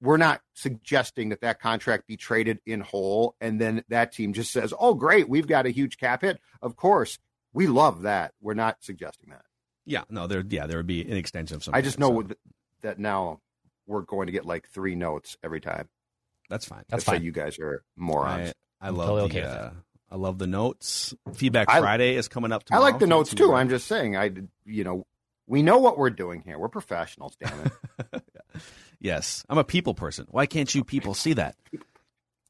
we're 0.00 0.16
not 0.16 0.40
suggesting 0.54 1.28
that 1.28 1.42
that 1.42 1.60
contract 1.60 2.06
be 2.08 2.16
traded 2.16 2.58
in 2.66 2.80
whole 2.80 3.36
and 3.40 3.60
then 3.60 3.84
that 3.88 4.12
team 4.12 4.32
just 4.32 4.50
says, 4.52 4.72
"Oh, 4.78 4.94
great, 4.94 5.28
we've 5.28 5.46
got 5.46 5.66
a 5.66 5.70
huge 5.70 5.98
cap 5.98 6.22
hit." 6.22 6.40
Of 6.62 6.74
course, 6.74 7.18
we 7.52 7.66
love 7.66 8.02
that. 8.02 8.32
We're 8.40 8.54
not 8.54 8.78
suggesting 8.80 9.30
that. 9.30 9.44
yeah, 9.84 10.02
no, 10.08 10.26
there, 10.26 10.42
yeah, 10.48 10.66
there 10.66 10.78
would 10.78 10.86
be 10.86 11.02
an 11.02 11.16
extension 11.16 11.56
of 11.56 11.62
some. 11.64 11.74
I 11.74 11.82
just 11.82 11.98
know 11.98 12.22
so 12.22 12.34
that 12.82 12.98
now 12.98 13.40
we're 13.86 14.02
going 14.02 14.26
to 14.26 14.32
get 14.32 14.46
like 14.46 14.66
three 14.68 14.94
notes 14.94 15.36
every 15.44 15.60
time. 15.60 15.88
that's 16.48 16.64
fine. 16.64 16.84
That's 16.88 17.04
Say 17.04 17.12
fine. 17.12 17.22
you 17.22 17.32
guys 17.32 17.58
are 17.58 17.84
morons. 17.96 18.54
I, 18.80 18.86
I 18.86 18.88
I'm 18.88 18.96
love 18.96 19.08
totally 19.08 19.28
the, 19.40 19.46
okay 19.48 19.58
uh, 19.58 19.70
I 20.10 20.16
love 20.16 20.38
the 20.38 20.46
notes. 20.46 21.14
Feedback 21.34 21.68
I- 21.70 21.80
Friday 21.80 22.16
is 22.16 22.28
coming 22.28 22.52
up 22.52 22.64
I 22.70 22.78
like 22.78 22.98
the 22.98 23.06
notes 23.06 23.34
too. 23.34 23.54
I'm 23.54 23.68
just 23.68 23.86
saying, 23.86 24.16
I 24.16 24.30
you 24.64 24.84
know, 24.84 25.06
we 25.46 25.62
know 25.62 25.78
what 25.78 25.98
we're 25.98 26.10
doing 26.10 26.42
here. 26.42 26.58
We're 26.58 26.68
professionals, 26.68 27.36
damn 27.40 27.66
it. 28.12 28.22
Yes, 29.00 29.44
I'm 29.48 29.56
a 29.56 29.64
people 29.64 29.94
person. 29.94 30.26
Why 30.30 30.44
can't 30.44 30.72
you 30.74 30.84
people 30.84 31.14
see 31.14 31.32
that? 31.34 31.56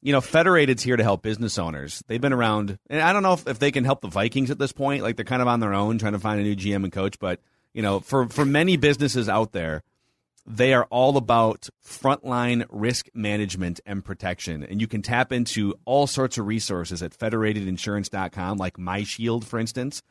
You 0.02 0.12
know, 0.12 0.20
Federated's 0.20 0.82
here 0.82 0.96
to 0.96 1.02
help 1.02 1.22
business 1.22 1.58
owners. 1.58 2.02
They've 2.08 2.20
been 2.20 2.32
around, 2.32 2.76
and 2.88 3.00
I 3.00 3.12
don't 3.12 3.22
know 3.22 3.34
if, 3.34 3.46
if 3.46 3.58
they 3.61 3.70
can 3.70 3.84
help 3.84 4.00
the 4.00 4.08
Vikings 4.08 4.50
at 4.50 4.58
this 4.58 4.72
point. 4.72 5.02
Like 5.04 5.14
they're 5.14 5.24
kind 5.24 5.42
of 5.42 5.48
on 5.48 5.61
their 5.61 5.74
own, 5.74 5.98
trying 5.98 6.14
to 6.14 6.18
find 6.18 6.40
a 6.40 6.42
new 6.42 6.56
GM 6.56 6.82
and 6.82 6.92
coach. 6.92 7.20
But 7.20 7.40
you 7.72 7.82
know, 7.82 8.00
for 8.00 8.28
for 8.28 8.44
many 8.44 8.76
businesses 8.78 9.28
out 9.28 9.52
there, 9.52 9.84
they 10.47 10.72
are 10.74 10.86
all 10.91 11.16
about 11.16 11.68
frontline 11.84 12.66
risk 12.70 13.09
management 13.14 13.80
and 13.86 14.05
protection. 14.05 14.62
And 14.62 14.80
you 14.80 14.86
can 14.86 15.03
tap 15.03 15.32
into 15.32 15.74
all 15.84 16.07
sorts 16.07 16.38
of 16.38 16.47
resources 16.47 17.03
at 17.03 17.16
federatedinsurance.com, 17.16 18.59
like 18.59 18.76
MyShield, 18.76 19.45
for 19.45 19.59
instance. 19.59 20.03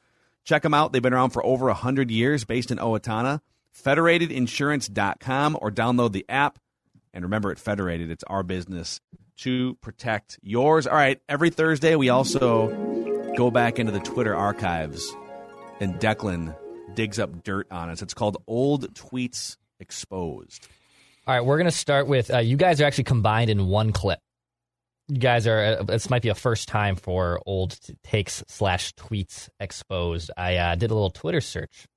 Check 0.43 0.63
them 0.63 0.73
out. 0.73 0.93
They've 0.93 1.01
been 1.01 1.13
around 1.13 1.31
for 1.31 1.45
over 1.45 1.65
100 1.65 2.09
years, 2.09 2.45
based 2.45 2.71
in 2.71 2.77
Owatonna. 2.77 3.41
federatedinsurance.com 3.83 5.57
or 5.61 5.71
download 5.71 6.11
the 6.11 6.25
app. 6.29 6.59
And 7.13 7.23
remember, 7.23 7.51
at 7.51 7.59
Federated, 7.59 8.11
it's 8.11 8.23
our 8.25 8.43
business 8.43 9.01
to 9.37 9.75
protect 9.75 10.39
yours. 10.41 10.85
All 10.85 10.95
right, 10.95 11.21
every 11.27 11.49
Thursday, 11.49 11.95
we 11.95 12.09
also 12.09 12.67
go 13.35 13.49
back 13.51 13.79
into 13.79 13.91
the 13.91 13.99
Twitter 13.99 14.35
archives, 14.35 15.15
and 15.79 15.95
Declan 15.95 16.55
digs 16.93 17.19
up 17.19 17.43
dirt 17.43 17.67
on 17.71 17.89
us. 17.89 18.01
It's 18.01 18.13
called 18.13 18.37
Old 18.47 18.93
Tweets 18.93 19.57
Exposed. 19.79 20.67
All 21.27 21.35
right, 21.35 21.45
we're 21.45 21.57
going 21.57 21.69
to 21.69 21.71
start 21.71 22.07
with 22.07 22.33
uh, 22.33 22.39
you 22.39 22.57
guys 22.57 22.81
are 22.81 22.85
actually 22.85 23.03
combined 23.05 23.49
in 23.49 23.67
one 23.67 23.91
clip. 23.91 24.19
You 25.07 25.17
guys 25.19 25.47
are, 25.47 25.77
uh, 25.79 25.83
this 25.83 26.09
might 26.09 26.21
be 26.21 26.29
a 26.29 26.35
first 26.35 26.67
time 26.67 26.95
for 26.95 27.39
old 27.45 27.77
takes 28.03 28.43
slash 28.47 28.93
tweets 28.93 29.49
exposed. 29.59 30.31
I 30.37 30.55
uh, 30.57 30.75
did 30.75 30.91
a 30.91 30.93
little 30.93 31.09
Twitter 31.09 31.41
search 31.41 31.87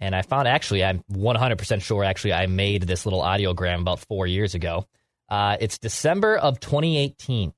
and 0.00 0.14
I 0.14 0.22
found 0.22 0.48
actually, 0.48 0.82
I'm 0.82 1.04
100% 1.12 1.82
sure 1.82 2.04
actually, 2.04 2.32
I 2.32 2.46
made 2.46 2.82
this 2.82 3.04
little 3.04 3.20
audiogram 3.20 3.82
about 3.82 4.00
four 4.00 4.26
years 4.26 4.54
ago. 4.54 4.86
Uh, 5.28 5.58
it's 5.60 5.78
December 5.78 6.36
of 6.36 6.58
2018. 6.58 7.52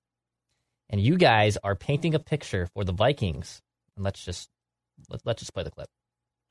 And 0.90 1.00
you 1.00 1.16
guys 1.16 1.56
are 1.62 1.76
painting 1.76 2.14
a 2.14 2.18
picture 2.18 2.68
for 2.74 2.84
the 2.84 2.92
Vikings. 2.92 3.62
And 3.96 4.04
let's 4.04 4.24
just 4.24 4.50
let, 5.08 5.20
let's 5.24 5.40
just 5.40 5.54
play 5.54 5.62
the 5.62 5.70
clip. 5.70 5.88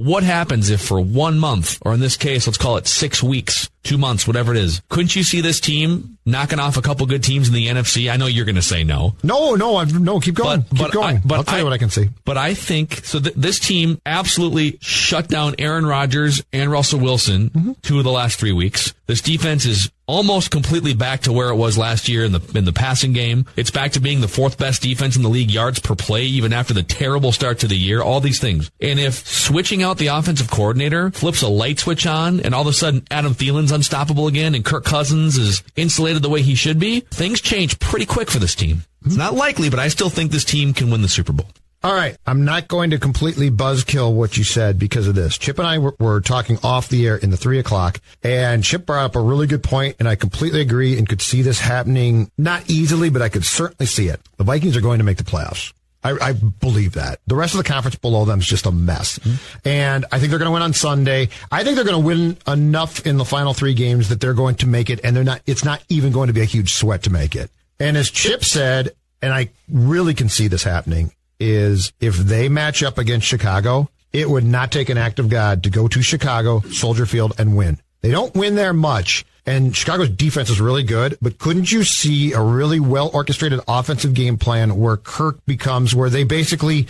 What 0.03 0.23
happens 0.23 0.71
if 0.71 0.81
for 0.81 0.99
one 0.99 1.37
month, 1.37 1.77
or 1.83 1.93
in 1.93 1.99
this 1.99 2.17
case, 2.17 2.47
let's 2.47 2.57
call 2.57 2.77
it 2.77 2.87
six 2.87 3.21
weeks, 3.21 3.69
two 3.83 3.99
months, 3.99 4.25
whatever 4.25 4.51
it 4.51 4.57
is, 4.57 4.81
couldn't 4.89 5.15
you 5.15 5.23
see 5.23 5.41
this 5.41 5.59
team 5.59 6.17
knocking 6.25 6.57
off 6.59 6.75
a 6.75 6.81
couple 6.81 7.05
good 7.05 7.23
teams 7.23 7.47
in 7.47 7.53
the 7.53 7.67
NFC? 7.67 8.11
I 8.11 8.17
know 8.17 8.25
you're 8.25 8.45
going 8.45 8.55
to 8.55 8.63
say 8.63 8.83
no. 8.83 9.13
No, 9.21 9.53
no, 9.53 9.77
I'm, 9.77 10.03
no. 10.03 10.19
Keep 10.19 10.35
going. 10.35 10.61
But, 10.61 10.69
keep 10.69 10.79
but 10.79 10.91
going. 10.91 11.17
I, 11.17 11.21
but 11.23 11.35
I'll 11.37 11.43
tell 11.43 11.55
I, 11.55 11.57
you 11.59 11.63
what 11.65 11.73
I 11.73 11.77
can 11.77 11.91
see. 11.91 12.09
But 12.25 12.37
I 12.37 12.55
think 12.55 13.05
so. 13.05 13.19
Th- 13.19 13.35
this 13.35 13.59
team 13.59 14.01
absolutely 14.05 14.79
shut 14.81 15.27
down 15.27 15.53
Aaron 15.59 15.85
Rodgers 15.85 16.43
and 16.51 16.71
Russell 16.71 16.99
Wilson 16.99 17.49
Mm-hmm. 17.51 17.73
two 17.83 17.97
of 17.99 18.03
the 18.03 18.11
last 18.11 18.39
three 18.39 18.53
weeks. 18.53 18.93
This 19.05 19.21
defense 19.21 19.65
is 19.65 19.91
almost 20.11 20.51
completely 20.51 20.93
back 20.93 21.21
to 21.21 21.31
where 21.31 21.49
it 21.49 21.55
was 21.55 21.77
last 21.77 22.09
year 22.09 22.25
in 22.25 22.33
the 22.33 22.41
in 22.53 22.65
the 22.65 22.73
passing 22.73 23.13
game. 23.13 23.45
It's 23.55 23.71
back 23.71 23.93
to 23.93 24.01
being 24.01 24.19
the 24.19 24.27
fourth 24.27 24.57
best 24.57 24.81
defense 24.81 25.15
in 25.15 25.23
the 25.23 25.29
league 25.29 25.49
yards 25.49 25.79
per 25.79 25.95
play, 25.95 26.23
even 26.23 26.51
after 26.51 26.73
the 26.73 26.83
terrible 26.83 27.31
start 27.31 27.59
to 27.59 27.67
the 27.67 27.77
year. 27.77 28.01
All 28.01 28.19
these 28.19 28.41
things, 28.41 28.69
and 28.81 28.99
if 28.99 29.25
switching 29.25 29.81
out 29.81 29.97
the 29.97 30.07
offensive 30.07 30.51
coordinator 30.51 31.11
flips 31.11 31.41
a 31.41 31.47
light 31.47 31.79
switch 31.79 32.05
on, 32.05 32.41
and 32.41 32.53
all 32.53 32.61
of 32.61 32.67
a 32.67 32.73
sudden 32.73 33.07
Adam 33.09 33.33
Thielen's 33.33 33.71
unstoppable 33.71 34.27
again, 34.27 34.53
and 34.53 34.65
Kirk 34.65 34.83
Cousins 34.83 35.37
is 35.37 35.63
insulated 35.77 36.21
the 36.21 36.29
way 36.29 36.41
he 36.41 36.55
should 36.55 36.77
be, 36.77 36.99
things 36.99 37.39
change 37.39 37.79
pretty 37.79 38.05
quick 38.05 38.29
for 38.29 38.39
this 38.39 38.53
team. 38.53 38.83
It's 39.05 39.15
not 39.15 39.33
likely, 39.33 39.69
but 39.69 39.79
I 39.79 39.87
still 39.87 40.09
think 40.09 40.31
this 40.31 40.45
team 40.45 40.73
can 40.73 40.91
win 40.91 41.01
the 41.01 41.07
Super 41.07 41.31
Bowl. 41.31 41.47
All 41.83 41.95
right. 41.95 42.15
I'm 42.27 42.45
not 42.45 42.67
going 42.67 42.91
to 42.91 42.99
completely 42.99 43.49
buzzkill 43.49 44.13
what 44.13 44.37
you 44.37 44.43
said 44.43 44.77
because 44.77 45.07
of 45.07 45.15
this. 45.15 45.37
Chip 45.37 45.57
and 45.57 45.67
I 45.67 45.79
were, 45.79 45.95
were 45.99 46.21
talking 46.21 46.59
off 46.63 46.89
the 46.89 47.07
air 47.07 47.15
in 47.15 47.31
the 47.31 47.37
three 47.37 47.57
o'clock 47.57 47.99
and 48.23 48.63
Chip 48.63 48.85
brought 48.85 49.05
up 49.05 49.15
a 49.15 49.21
really 49.21 49.47
good 49.47 49.63
point 49.63 49.95
and 49.97 50.07
I 50.07 50.15
completely 50.15 50.61
agree 50.61 50.97
and 50.97 51.09
could 51.09 51.21
see 51.21 51.41
this 51.41 51.59
happening 51.59 52.29
not 52.37 52.69
easily, 52.69 53.09
but 53.09 53.23
I 53.23 53.29
could 53.29 53.45
certainly 53.45 53.87
see 53.87 54.09
it. 54.09 54.21
The 54.37 54.43
Vikings 54.43 54.77
are 54.77 54.81
going 54.81 54.99
to 54.99 55.03
make 55.03 55.17
the 55.17 55.23
playoffs. 55.23 55.73
I, 56.03 56.17
I 56.21 56.33
believe 56.33 56.93
that. 56.93 57.19
The 57.27 57.35
rest 57.35 57.53
of 57.53 57.59
the 57.59 57.63
conference 57.63 57.95
below 57.95 58.25
them 58.25 58.39
is 58.39 58.47
just 58.47 58.65
a 58.65 58.71
mess. 58.71 59.19
And 59.65 60.05
I 60.11 60.19
think 60.19 60.29
they're 60.29 60.39
going 60.39 60.49
to 60.49 60.53
win 60.53 60.63
on 60.63 60.73
Sunday. 60.73 61.29
I 61.51 61.63
think 61.63 61.75
they're 61.75 61.85
going 61.85 62.01
to 62.01 62.05
win 62.05 62.37
enough 62.47 63.05
in 63.05 63.17
the 63.17 63.25
final 63.25 63.53
three 63.53 63.73
games 63.73 64.09
that 64.09 64.19
they're 64.19 64.33
going 64.33 64.55
to 64.57 64.67
make 64.67 64.89
it 64.89 64.99
and 65.03 65.15
they're 65.15 65.23
not, 65.23 65.41
it's 65.47 65.63
not 65.63 65.83
even 65.89 66.11
going 66.11 66.27
to 66.27 66.33
be 66.33 66.41
a 66.41 66.45
huge 66.45 66.73
sweat 66.73 67.03
to 67.03 67.09
make 67.11 67.35
it. 67.35 67.49
And 67.79 67.97
as 67.97 68.11
Chip 68.11 68.43
said, 68.43 68.91
and 69.21 69.33
I 69.33 69.49
really 69.71 70.13
can 70.13 70.29
see 70.29 70.47
this 70.47 70.63
happening, 70.63 71.11
is 71.41 71.91
if 71.99 72.15
they 72.15 72.47
match 72.47 72.83
up 72.83 72.97
against 72.97 73.27
Chicago, 73.27 73.89
it 74.13 74.29
would 74.29 74.45
not 74.45 74.71
take 74.71 74.89
an 74.89 74.97
act 74.97 75.19
of 75.19 75.29
God 75.29 75.63
to 75.63 75.69
go 75.69 75.87
to 75.87 76.01
Chicago, 76.01 76.61
Soldier 76.61 77.05
Field, 77.05 77.33
and 77.37 77.57
win. 77.57 77.79
They 78.01 78.11
don't 78.11 78.33
win 78.35 78.55
there 78.55 78.73
much, 78.73 79.25
and 79.45 79.75
Chicago's 79.75 80.09
defense 80.09 80.49
is 80.49 80.61
really 80.61 80.83
good, 80.83 81.17
but 81.21 81.39
couldn't 81.39 81.71
you 81.71 81.83
see 81.83 82.33
a 82.33 82.41
really 82.41 82.79
well 82.79 83.09
orchestrated 83.13 83.59
offensive 83.67 84.13
game 84.13 84.37
plan 84.37 84.77
where 84.77 84.97
Kirk 84.97 85.43
becomes, 85.45 85.95
where 85.95 86.09
they 86.09 86.23
basically 86.23 86.87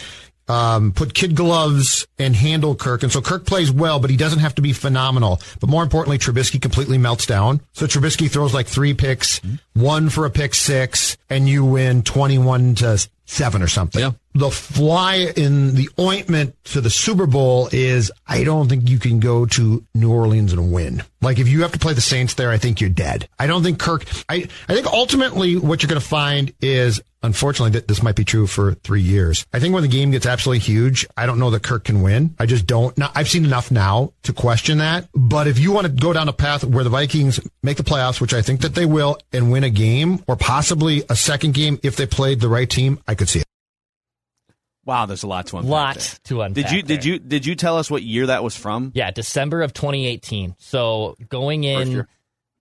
um, 0.47 0.91
put 0.91 1.13
kid 1.13 1.35
gloves 1.35 2.07
and 2.19 2.35
handle 2.35 2.75
Kirk. 2.75 3.03
And 3.03 3.11
so 3.11 3.21
Kirk 3.21 3.45
plays 3.45 3.71
well, 3.71 3.99
but 3.99 4.09
he 4.09 4.17
doesn't 4.17 4.39
have 4.39 4.55
to 4.55 4.61
be 4.61 4.73
phenomenal. 4.73 5.39
But 5.59 5.69
more 5.69 5.83
importantly, 5.83 6.17
Trubisky 6.17 6.61
completely 6.61 6.97
melts 6.97 7.25
down. 7.25 7.61
So 7.73 7.85
Trubisky 7.87 8.29
throws 8.29 8.53
like 8.53 8.67
three 8.67 8.93
picks, 8.93 9.39
one 9.73 10.09
for 10.09 10.25
a 10.25 10.29
pick 10.29 10.53
six, 10.53 11.17
and 11.29 11.47
you 11.47 11.63
win 11.63 12.03
21 12.03 12.75
to 12.75 13.07
seven 13.25 13.61
or 13.61 13.67
something. 13.67 14.01
Yeah. 14.01 14.11
The 14.33 14.49
fly 14.49 15.31
in 15.35 15.75
the 15.75 15.89
ointment 15.99 16.55
to 16.65 16.81
the 16.81 16.89
Super 16.89 17.25
Bowl 17.25 17.69
is 17.71 18.11
I 18.27 18.43
don't 18.43 18.69
think 18.69 18.89
you 18.89 18.99
can 18.99 19.19
go 19.19 19.45
to 19.45 19.85
New 19.93 20.11
Orleans 20.11 20.53
and 20.53 20.71
win. 20.71 21.03
Like 21.21 21.37
if 21.37 21.47
you 21.47 21.61
have 21.63 21.73
to 21.73 21.79
play 21.79 21.93
the 21.93 22.01
Saints 22.01 22.35
there, 22.35 22.49
I 22.49 22.57
think 22.57 22.79
you're 22.81 22.89
dead. 22.89 23.27
I 23.37 23.47
don't 23.47 23.61
think 23.61 23.79
Kirk, 23.79 24.05
I, 24.29 24.47
I 24.67 24.73
think 24.73 24.87
ultimately 24.87 25.57
what 25.57 25.83
you're 25.83 25.89
going 25.89 26.01
to 26.01 26.07
find 26.07 26.53
is 26.61 27.01
unfortunately 27.23 27.71
that 27.71 27.87
this 27.87 28.01
might 28.01 28.15
be 28.15 28.23
true 28.23 28.47
for 28.47 28.73
three 28.73 29.01
years. 29.01 29.45
I 29.53 29.59
think 29.59 29.73
when 29.73 29.83
the 29.83 29.89
game 29.89 30.11
gets 30.11 30.25
absolutely 30.25 30.59
huge, 30.59 31.05
I 31.15 31.25
don't 31.25 31.37
know 31.37 31.51
that 31.51 31.63
Kirk 31.63 31.83
can 31.83 32.01
win. 32.01 32.35
I 32.39 32.45
just 32.45 32.65
don't. 32.65 32.97
I've 33.15 33.29
seen 33.29 33.45
enough 33.45 33.69
now 33.69 34.13
to 34.23 34.33
question 34.33 34.79
that. 34.79 35.09
But 35.13 35.47
if 35.47 35.59
you 35.59 35.71
want 35.71 35.87
to 35.87 35.93
go 35.93 36.13
down 36.13 36.29
a 36.29 36.33
path 36.33 36.63
where 36.63 36.83
the 36.83 36.89
Vikings 36.89 37.39
make 37.61 37.77
the 37.77 37.83
playoffs, 37.83 38.19
which 38.21 38.33
I 38.33 38.41
think 38.41 38.61
that 38.61 38.75
they 38.75 38.85
will, 38.85 39.17
and 39.31 39.51
win 39.51 39.63
a 39.63 39.69
game 39.69 40.23
or 40.27 40.35
possibly 40.35 41.03
a 41.09 41.15
second 41.15 41.53
game 41.53 41.79
if 41.83 41.95
they 41.95 42.05
played 42.05 42.39
the 42.39 42.49
right 42.49 42.69
team, 42.69 42.99
I 43.07 43.15
could 43.15 43.29
see 43.29 43.39
it. 43.39 43.45
Wow, 44.85 45.05
there's 45.05 45.23
a 45.23 45.27
lot 45.27 45.47
to 45.47 45.57
unpack. 45.57 45.69
Lot 45.69 45.95
there. 45.95 46.03
to 46.25 46.41
unpack. 46.41 46.63
Did 46.63 46.71
you 46.71 46.81
did 46.81 47.01
there. 47.01 47.07
you 47.13 47.19
did 47.19 47.45
you 47.45 47.55
tell 47.55 47.77
us 47.77 47.91
what 47.91 48.01
year 48.03 48.27
that 48.27 48.43
was 48.43 48.55
from? 48.55 48.91
Yeah, 48.95 49.11
December 49.11 49.61
of 49.61 49.73
2018. 49.73 50.55
So 50.57 51.15
going 51.29 51.63
in 51.63 52.07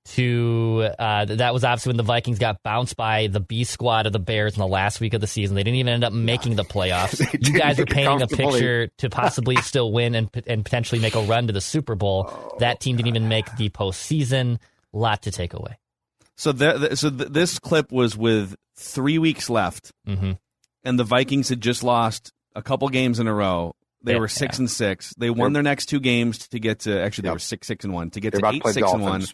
to 0.07 0.89
uh, 0.99 1.25
that 1.27 1.53
was 1.55 1.63
obviously 1.65 1.91
when 1.91 1.97
the 1.97 2.03
Vikings 2.03 2.39
got 2.39 2.63
bounced 2.63 2.97
by 2.97 3.29
the 3.29 3.41
B 3.41 3.65
squad 3.65 4.07
of 4.07 4.13
the 4.13 4.19
Bears 4.19 4.55
in 4.55 4.61
the 4.61 4.67
last 4.67 5.01
week 5.01 5.15
of 5.15 5.21
the 5.21 5.27
season. 5.27 5.55
They 5.55 5.63
didn't 5.63 5.77
even 5.79 5.93
end 5.93 6.05
up 6.05 6.13
making 6.13 6.57
the 6.57 6.65
playoffs. 6.65 7.21
You 7.51 7.59
guys 7.59 7.79
are 7.79 7.83
make 7.83 7.91
painting 7.95 8.23
a 8.23 8.27
picture 8.27 8.89
to 8.99 9.09
possibly 9.11 9.57
still 9.63 9.93
win 9.93 10.15
and 10.15 10.29
and 10.47 10.65
potentially 10.65 11.01
make 11.01 11.15
a 11.15 11.23
run 11.23 11.47
to 11.47 11.53
the 11.53 11.61
Super 11.61 11.95
Bowl. 11.95 12.27
Oh, 12.29 12.57
that 12.59 12.81
team 12.81 12.97
didn't 12.97 13.09
even 13.09 13.29
make 13.29 13.47
the 13.57 13.71
postseason. 13.71 14.59
Lot 14.93 15.23
to 15.23 15.31
take 15.31 15.55
away. 15.55 15.79
So 16.37 16.53
there, 16.53 16.97
so 16.97 17.11
th- 17.11 17.31
this 17.31 17.59
clip 17.59 17.93
was 17.93 18.17
with 18.17 18.57
three 18.77 19.19
weeks 19.19 19.49
left, 19.51 19.93
hmm 20.07 20.33
and 20.85 20.99
the 20.99 21.05
Vikings 21.05 21.49
had 21.49 21.61
just 21.61 21.83
lost 21.83 22.33
a 22.55 22.63
couple 22.63 22.89
games 22.89 23.19
in 23.21 23.27
a 23.27 23.35
row. 23.35 23.75
They 24.03 24.13
Yeah, 24.15 24.19
were 24.21 24.29
six 24.29 24.57
yeah. 24.59 24.63
and 24.63 24.71
six. 24.71 25.15
They 25.19 25.29
won 25.31 25.53
They're- 25.53 25.63
their 25.63 25.71
next 25.71 25.87
two 25.87 26.01
games 26.01 26.49
to 26.49 26.59
get 26.59 26.81
to 26.81 27.01
actually 27.01 27.23
they 27.29 27.31
were 27.33 27.39
six 27.39 27.67
six 27.67 27.85
and 27.85 27.93
one 27.93 28.11
to 28.11 28.21
get 28.21 28.33
They're 28.33 28.41
to 28.41 28.47
about 28.47 28.51
to 28.53 28.57
eight 28.57 28.63
play 28.63 28.73
six 28.73 28.91
and 28.93 29.03
one. 29.03 29.25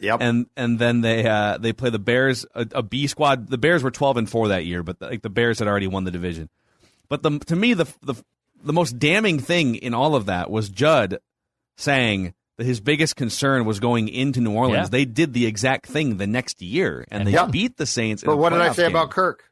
Yep. 0.00 0.18
And 0.20 0.46
and 0.56 0.78
then 0.78 1.00
they 1.00 1.26
uh, 1.26 1.58
they 1.58 1.72
play 1.72 1.90
the 1.90 1.98
Bears 1.98 2.44
a, 2.54 2.66
a 2.72 2.82
B 2.82 3.06
squad. 3.06 3.48
The 3.48 3.56
Bears 3.58 3.82
were 3.82 3.90
twelve 3.90 4.16
and 4.16 4.28
four 4.28 4.48
that 4.48 4.66
year, 4.66 4.82
but 4.82 5.00
like 5.00 5.22
the 5.22 5.30
Bears 5.30 5.58
had 5.60 5.68
already 5.68 5.86
won 5.86 6.04
the 6.04 6.10
division. 6.10 6.50
But 7.08 7.22
the 7.22 7.38
to 7.46 7.56
me 7.56 7.72
the 7.72 7.86
the 8.02 8.14
the 8.62 8.72
most 8.72 8.98
damning 8.98 9.38
thing 9.38 9.76
in 9.76 9.94
all 9.94 10.14
of 10.16 10.26
that 10.26 10.50
was 10.50 10.68
Judd 10.68 11.18
saying 11.76 12.34
that 12.58 12.64
his 12.66 12.80
biggest 12.80 13.16
concern 13.16 13.64
was 13.64 13.80
going 13.80 14.08
into 14.08 14.40
New 14.40 14.52
Orleans. 14.52 14.86
Yeah. 14.86 14.90
They 14.90 15.04
did 15.04 15.32
the 15.34 15.46
exact 15.46 15.86
thing 15.86 16.16
the 16.16 16.26
next 16.26 16.60
year, 16.62 17.04
and 17.10 17.26
they 17.26 17.32
Yeah. 17.32 17.46
beat 17.46 17.76
the 17.76 17.86
Saints. 17.86 18.22
but 18.24 18.32
a 18.32 18.36
what 18.36 18.50
did 18.50 18.60
I 18.60 18.72
say 18.72 18.84
game. 18.84 18.92
about 18.92 19.10
Kirk? 19.10 19.44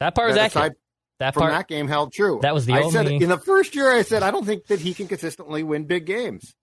That 0.00 0.14
part 0.14 0.28
was 0.28 0.36
That 0.36 0.46
accurate. 0.56 0.78
Aside 1.22 1.28
That 1.28 1.34
from 1.34 1.40
part. 1.42 1.52
that 1.52 1.68
game 1.68 1.88
held 1.88 2.12
true. 2.12 2.38
That 2.42 2.54
was 2.54 2.66
the 2.66 2.74
I 2.74 2.88
said 2.90 3.06
in 3.08 3.28
the 3.28 3.38
first 3.38 3.74
year. 3.74 3.90
I 3.90 4.02
said 4.02 4.22
I 4.22 4.30
don't 4.30 4.44
think 4.44 4.66
that 4.66 4.80
he 4.80 4.94
can 4.94 5.08
consistently 5.08 5.62
win 5.62 5.84
big 5.84 6.06
games. 6.06 6.54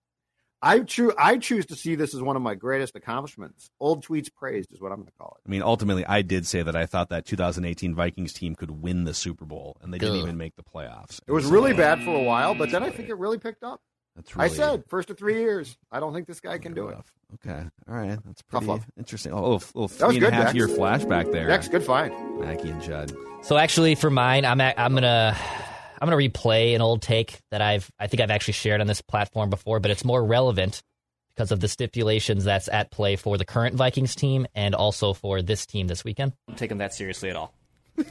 I 0.62 0.80
choose. 0.80 1.12
I 1.16 1.38
choose 1.38 1.64
to 1.66 1.74
see 1.74 1.94
this 1.94 2.14
as 2.14 2.20
one 2.20 2.36
of 2.36 2.42
my 2.42 2.54
greatest 2.54 2.94
accomplishments. 2.94 3.70
Old 3.80 4.04
tweets 4.04 4.28
praised 4.30 4.72
is 4.74 4.80
what 4.80 4.92
I'm 4.92 4.98
going 4.98 5.06
to 5.06 5.12
call 5.18 5.38
it. 5.38 5.48
I 5.48 5.50
mean, 5.50 5.62
ultimately, 5.62 6.04
I 6.04 6.20
did 6.20 6.46
say 6.46 6.62
that 6.62 6.76
I 6.76 6.84
thought 6.84 7.08
that 7.08 7.24
2018 7.24 7.94
Vikings 7.94 8.34
team 8.34 8.54
could 8.54 8.70
win 8.70 9.04
the 9.04 9.14
Super 9.14 9.46
Bowl, 9.46 9.78
and 9.80 9.92
they 9.92 9.96
didn't 9.96 10.16
even 10.16 10.36
make 10.36 10.56
the 10.56 10.62
playoffs. 10.62 11.18
It 11.26 11.32
was 11.32 11.44
So, 11.46 11.50
really 11.50 11.72
bad 11.72 12.02
for 12.02 12.14
a 12.14 12.22
while, 12.22 12.54
but 12.54 12.70
then 12.70 12.82
I 12.82 12.90
think 12.90 13.08
it 13.08 13.16
really 13.16 13.38
picked 13.38 13.64
up. 13.64 13.80
That's 14.26 14.36
I 14.38 14.48
said 14.48 14.84
first 14.88 15.10
of 15.10 15.18
three 15.18 15.38
years. 15.40 15.76
I 15.90 16.00
don't 16.00 16.12
think 16.14 16.26
this 16.26 16.40
guy 16.40 16.58
can 16.58 16.74
do 16.74 16.88
it. 16.88 16.98
Okay, 17.34 17.62
all 17.88 17.94
right, 17.94 18.18
that's 18.24 18.42
Tough 18.42 18.48
pretty 18.50 18.66
love. 18.66 18.86
interesting. 18.98 19.32
Oh, 19.32 19.36
a 19.36 19.40
little, 19.40 19.62
little 19.74 19.88
That 19.88 20.06
was 20.08 20.16
three 20.16 20.16
and 20.16 20.16
a 20.16 20.20
good, 20.20 20.32
half 20.34 20.44
Dex. 20.46 20.54
year 20.56 20.68
flashback 20.68 21.30
there. 21.32 21.46
Next, 21.48 21.68
good 21.68 21.84
find. 21.84 22.40
Mackey 22.40 22.70
and 22.70 22.82
Judd. 22.82 23.12
So 23.42 23.56
actually, 23.56 23.94
for 23.94 24.10
mine, 24.10 24.44
I'm 24.44 24.60
a, 24.60 24.74
I'm 24.76 24.94
gonna 24.94 25.36
I'm 26.00 26.08
gonna 26.08 26.16
replay 26.16 26.74
an 26.74 26.80
old 26.82 27.02
take 27.02 27.38
that 27.50 27.62
I've 27.62 27.90
I 27.98 28.06
think 28.08 28.20
I've 28.20 28.30
actually 28.30 28.54
shared 28.54 28.80
on 28.80 28.86
this 28.86 29.00
platform 29.00 29.48
before, 29.50 29.80
but 29.80 29.90
it's 29.90 30.04
more 30.04 30.24
relevant 30.24 30.82
because 31.34 31.52
of 31.52 31.60
the 31.60 31.68
stipulations 31.68 32.44
that's 32.44 32.68
at 32.68 32.90
play 32.90 33.16
for 33.16 33.38
the 33.38 33.44
current 33.44 33.76
Vikings 33.76 34.14
team 34.14 34.46
and 34.54 34.74
also 34.74 35.12
for 35.14 35.40
this 35.40 35.64
team 35.66 35.86
this 35.86 36.04
weekend. 36.04 36.32
don't 36.48 36.58
take 36.58 36.68
them 36.68 36.78
that 36.78 36.92
seriously 36.92 37.30
at 37.30 37.36
all. 37.36 37.54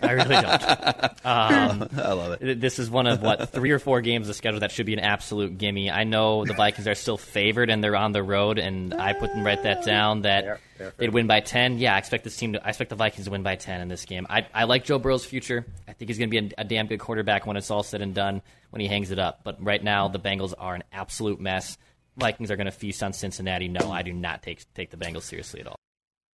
I 0.01 0.11
really 0.11 0.35
don't. 0.35 1.09
Um, 1.21 1.89
I 1.97 2.13
love 2.13 2.41
it. 2.41 2.61
this 2.61 2.79
is 2.79 2.89
one 2.89 3.05
of 3.05 3.21
what 3.21 3.49
three 3.49 3.71
or 3.71 3.77
four 3.79 3.99
games 4.01 4.29
of 4.29 4.35
schedule 4.35 4.61
that 4.61 4.71
should 4.71 4.85
be 4.85 4.93
an 4.93 4.99
absolute 4.99 5.57
gimme. 5.57 5.91
I 5.91 6.05
know 6.05 6.45
the 6.45 6.53
Vikings 6.53 6.87
are 6.87 6.95
still 6.95 7.17
favored 7.17 7.69
and 7.69 7.83
they're 7.83 7.95
on 7.95 8.13
the 8.13 8.23
road, 8.23 8.57
and 8.57 8.93
I 8.93 9.13
put 9.13 9.29
them 9.33 9.43
write 9.43 9.63
that 9.63 9.83
down 9.83 10.21
that 10.21 10.59
they'd 10.97 11.13
win 11.13 11.27
by 11.27 11.41
ten. 11.41 11.77
Yeah, 11.77 11.93
I 11.93 11.97
expect 11.97 12.23
this 12.23 12.37
team 12.37 12.53
to. 12.53 12.65
I 12.65 12.69
expect 12.69 12.89
the 12.89 12.95
Vikings 12.95 13.25
to 13.25 13.31
win 13.31 13.43
by 13.43 13.57
ten 13.57 13.81
in 13.81 13.89
this 13.89 14.05
game. 14.05 14.25
I, 14.29 14.47
I 14.53 14.63
like 14.63 14.85
Joe 14.85 14.97
Burrow's 14.97 15.25
future. 15.25 15.65
I 15.87 15.93
think 15.93 16.09
he's 16.09 16.17
going 16.17 16.31
to 16.31 16.41
be 16.41 16.47
a, 16.57 16.61
a 16.61 16.63
damn 16.63 16.87
good 16.87 16.99
quarterback 16.99 17.45
when 17.45 17.57
it's 17.57 17.69
all 17.69 17.83
said 17.83 18.01
and 18.01 18.15
done 18.15 18.41
when 18.69 18.79
he 18.79 18.87
hangs 18.87 19.11
it 19.11 19.19
up. 19.19 19.41
But 19.43 19.63
right 19.63 19.83
now, 19.83 20.07
the 20.07 20.19
Bengals 20.19 20.53
are 20.57 20.73
an 20.73 20.83
absolute 20.93 21.39
mess. 21.41 21.77
Vikings 22.17 22.49
are 22.49 22.55
going 22.55 22.65
to 22.65 22.71
feast 22.71 23.03
on 23.03 23.13
Cincinnati. 23.13 23.67
No, 23.67 23.91
I 23.91 24.03
do 24.03 24.13
not 24.13 24.41
take 24.41 24.63
take 24.73 24.89
the 24.89 24.97
Bengals 24.97 25.23
seriously 25.23 25.59
at 25.61 25.67
all. 25.67 25.75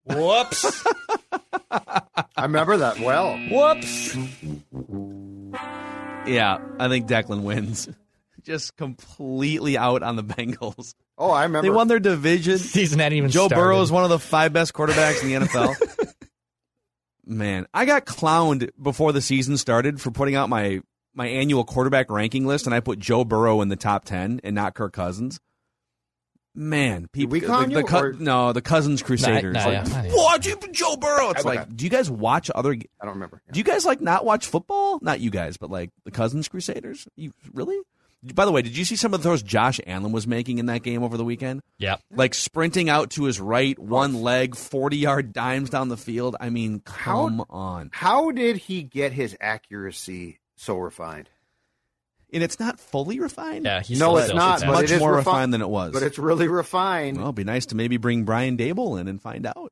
Whoops. 0.05 0.85
I 2.37 2.43
remember 2.43 2.77
that 2.77 2.99
well. 2.99 3.37
Whoops. 3.49 4.15
Yeah, 6.27 6.57
I 6.79 6.87
think 6.87 7.07
Declan 7.07 7.43
wins. 7.43 7.89
Just 8.43 8.75
completely 8.75 9.77
out 9.77 10.03
on 10.03 10.15
the 10.15 10.23
Bengals. 10.23 10.93
Oh, 11.17 11.31
I 11.31 11.43
remember. 11.43 11.67
They 11.67 11.75
won 11.75 11.87
their 11.87 11.99
division. 11.99 12.57
Season 12.59 12.99
hadn't 12.99 13.17
even 13.17 13.31
Joe 13.31 13.47
started. 13.47 13.55
Burrow 13.55 13.81
is 13.81 13.91
one 13.91 14.03
of 14.03 14.09
the 14.09 14.19
five 14.19 14.53
best 14.53 14.73
quarterbacks 14.73 15.23
in 15.23 15.29
the 15.29 15.47
NFL. 15.47 16.13
Man, 17.25 17.65
I 17.73 17.85
got 17.85 18.05
clowned 18.05 18.69
before 18.79 19.13
the 19.13 19.21
season 19.21 19.57
started 19.57 19.99
for 19.99 20.11
putting 20.11 20.35
out 20.35 20.47
my 20.49 20.81
my 21.15 21.27
annual 21.27 21.63
quarterback 21.63 22.11
ranking 22.11 22.45
list, 22.45 22.67
and 22.67 22.75
I 22.75 22.81
put 22.81 22.99
Joe 22.99 23.23
Burrow 23.23 23.61
in 23.61 23.69
the 23.69 23.75
top 23.75 24.05
ten 24.05 24.41
and 24.43 24.53
not 24.53 24.75
Kirk 24.75 24.93
Cousins. 24.93 25.39
Man, 26.55 27.07
people, 27.11 27.31
we 27.33 27.41
clown 27.41 27.69
the, 27.69 27.75
the 27.75 27.79
you, 27.81 27.85
Cou- 27.85 27.97
or- 27.97 28.13
no, 28.13 28.53
the 28.53 28.61
Cousins 28.61 29.01
Crusaders. 29.03 29.53
no, 29.53 29.59
like, 29.59 29.71
yeah, 29.73 29.83
not 29.83 30.05
even. 30.05 30.17
Watch 30.17 30.47
you, 30.47 30.57
Joe 30.71 30.95
Burrow. 30.95 31.31
It's 31.31 31.45
Okay. 31.45 31.57
like, 31.57 31.75
do 31.75 31.83
you 31.83 31.91
guys 31.91 32.09
watch 32.09 32.49
other? 32.55 32.71
I 32.71 33.05
don't 33.05 33.13
remember. 33.15 33.41
Do 33.51 33.59
you 33.59 33.63
guys 33.63 33.85
like 33.85 33.99
not 34.01 34.23
watch 34.25 34.45
football? 34.47 34.99
Not 35.01 35.19
you 35.19 35.29
guys, 35.29 35.57
but 35.57 35.69
like 35.69 35.89
the 36.05 36.11
Cousins 36.11 36.47
Crusaders. 36.47 37.07
You 37.15 37.33
really? 37.53 37.77
By 38.33 38.45
the 38.45 38.51
way, 38.51 38.63
did 38.63 38.75
you 38.75 38.85
see 38.85 38.95
some 38.95 39.13
of 39.13 39.21
the 39.21 39.23
throws 39.29 39.43
Josh 39.43 39.79
Allen 39.85 40.11
was 40.11 40.25
making 40.25 40.57
in 40.57 40.65
that 40.65 40.81
game 40.81 41.03
over 41.03 41.15
the 41.15 41.23
weekend? 41.25 41.61
Yep. 41.77 42.01
Like 42.15 42.33
sprinting 42.33 42.89
out 42.89 43.11
to 43.11 43.25
his 43.25 43.39
right, 43.39 43.77
one 43.77 44.15
leg, 44.15 44.55
forty 44.55 44.97
yard 44.97 45.31
dimes 45.33 45.69
down 45.69 45.89
the 45.89 45.97
field. 45.97 46.35
I 46.39 46.49
mean, 46.49 46.79
come 46.79 47.45
on. 47.51 47.91
How 47.93 48.31
did 48.31 48.57
he 48.57 48.81
get 48.81 49.11
his 49.11 49.37
accuracy 49.39 50.39
so 50.55 50.77
refined? 50.77 51.29
And 52.33 52.43
it's 52.43 52.59
not 52.59 52.79
fully 52.79 53.19
refined. 53.19 53.65
Yeah, 53.65 53.81
he's 53.81 53.99
no, 53.99 54.17
it's 54.17 54.33
not. 54.33 54.59
sits 54.59 54.67
But 54.69 54.73
much 54.73 54.83
it 54.85 54.91
is 54.91 54.99
more 54.99 55.13
refi- 55.13 55.17
refined 55.17 55.53
than 55.53 55.61
it 55.61 55.69
was. 55.69 55.93
But 55.93 56.03
it's 56.03 56.17
really 56.19 56.47
refined. 56.47 57.17
well, 57.17 57.27
it'd 57.27 57.35
be 57.35 57.43
nice 57.43 57.67
to 57.67 57.75
maybe 57.75 57.97
bring 57.97 58.23
Brian 58.23 58.57
Daboll 58.57 58.99
in 58.99 59.07
and 59.07 59.21
find 59.21 59.45
out. 59.45 59.71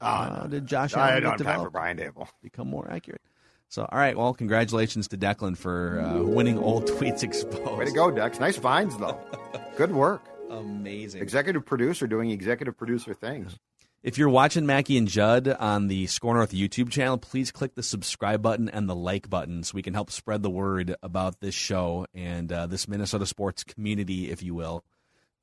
How 0.00 0.46
did 0.50 0.66
Josh 0.66 0.94
I 0.96 1.20
don't 1.20 1.38
get 1.38 1.46
have 1.46 1.56
time 1.56 1.64
for? 1.64 1.70
Brian 1.70 1.96
Daboll. 1.96 2.28
become 2.42 2.68
more 2.68 2.90
accurate? 2.90 3.22
So, 3.68 3.88
all 3.90 3.98
right. 3.98 4.16
Well, 4.16 4.34
congratulations 4.34 5.08
to 5.08 5.16
Declan 5.16 5.56
for 5.56 6.00
uh, 6.00 6.22
winning 6.22 6.58
old 6.58 6.86
tweets 6.86 7.22
exposed. 7.22 7.78
Way 7.78 7.86
to 7.86 7.92
go, 7.92 8.10
Dex. 8.10 8.38
Nice 8.38 8.56
finds, 8.56 8.96
though. 8.98 9.18
Good 9.76 9.92
work. 9.92 10.22
Amazing. 10.50 11.22
Executive 11.22 11.64
producer 11.64 12.06
doing 12.06 12.30
executive 12.30 12.76
producer 12.76 13.14
things. 13.14 13.56
If 14.02 14.18
you're 14.18 14.28
watching 14.28 14.66
Mackey 14.66 14.98
and 14.98 15.06
Judd 15.06 15.46
on 15.46 15.86
the 15.86 16.08
SKOR 16.08 16.34
North 16.34 16.50
YouTube 16.50 16.90
channel, 16.90 17.18
please 17.18 17.52
click 17.52 17.76
the 17.76 17.84
subscribe 17.84 18.42
button 18.42 18.68
and 18.68 18.88
the 18.88 18.96
like 18.96 19.30
button 19.30 19.62
so 19.62 19.76
we 19.76 19.82
can 19.82 19.94
help 19.94 20.10
spread 20.10 20.42
the 20.42 20.50
word 20.50 20.96
about 21.04 21.38
this 21.38 21.54
show 21.54 22.06
and 22.12 22.50
uh, 22.50 22.66
this 22.66 22.88
Minnesota 22.88 23.26
sports 23.26 23.62
community, 23.62 24.28
if 24.28 24.42
you 24.42 24.56
will, 24.56 24.82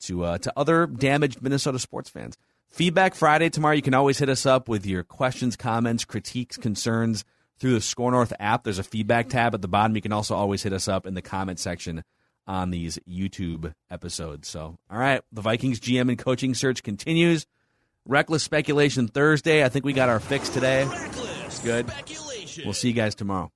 to 0.01 0.26
uh, 0.26 0.38
to 0.39 0.51
other 0.57 0.88
damaged 0.88 1.41
Minnesota 1.41 1.80
sports 1.80 2.10
fans. 2.10 2.38
Feedback 2.68 3.16
Friday 3.16 3.49
tomorrow. 3.49 3.76
You 3.76 3.82
can 3.82 3.93
always 3.93 4.18
hit 4.18 4.28
us 4.28 4.45
up 4.45 4.68
with 4.68 4.86
your 4.86 5.03
questions, 5.03 5.55
comments, 5.55 6.03
critiques, 6.03 6.57
concerns 6.57 7.24
through 7.60 7.76
the 7.76 7.82
SKOR 7.82 8.12
North 8.12 8.34
app. 8.41 8.66
There's 8.66 8.78
a 8.78 8.84
feedback 8.84 9.30
tab 9.30 9.55
at 9.55 9.62
the 9.62 9.70
bottom. 9.70 9.95
You 9.95 10.01
can 10.01 10.12
also 10.12 10.36
always 10.36 10.64
hit 10.64 10.74
us 10.74 10.89
up 10.89 11.07
in 11.07 11.14
the 11.14 11.22
comment 11.22 11.60
section 11.60 12.03
on 12.45 12.72
these 12.72 12.99
YouTube 13.10 13.74
episodes. 13.89 14.49
So, 14.49 14.78
all 14.91 14.99
right, 14.99 15.22
the 15.32 15.41
Vikings 15.41 15.80
GM 15.80 16.10
and 16.10 16.20
coaching 16.20 16.53
search 16.53 16.84
continues. 16.84 17.45
Reckless 18.10 18.41
speculation 18.41 19.07
Thursday. 19.07 19.64
I 19.64 19.70
think 19.70 19.86
we 19.86 19.93
got 19.93 20.10
our 20.10 20.20
fix 20.20 20.49
today. 20.49 20.89
Good. 21.64 21.86
We'll 22.66 22.74
see 22.74 22.88
you 22.88 22.95
guys 22.95 23.14
tomorrow. 23.14 23.51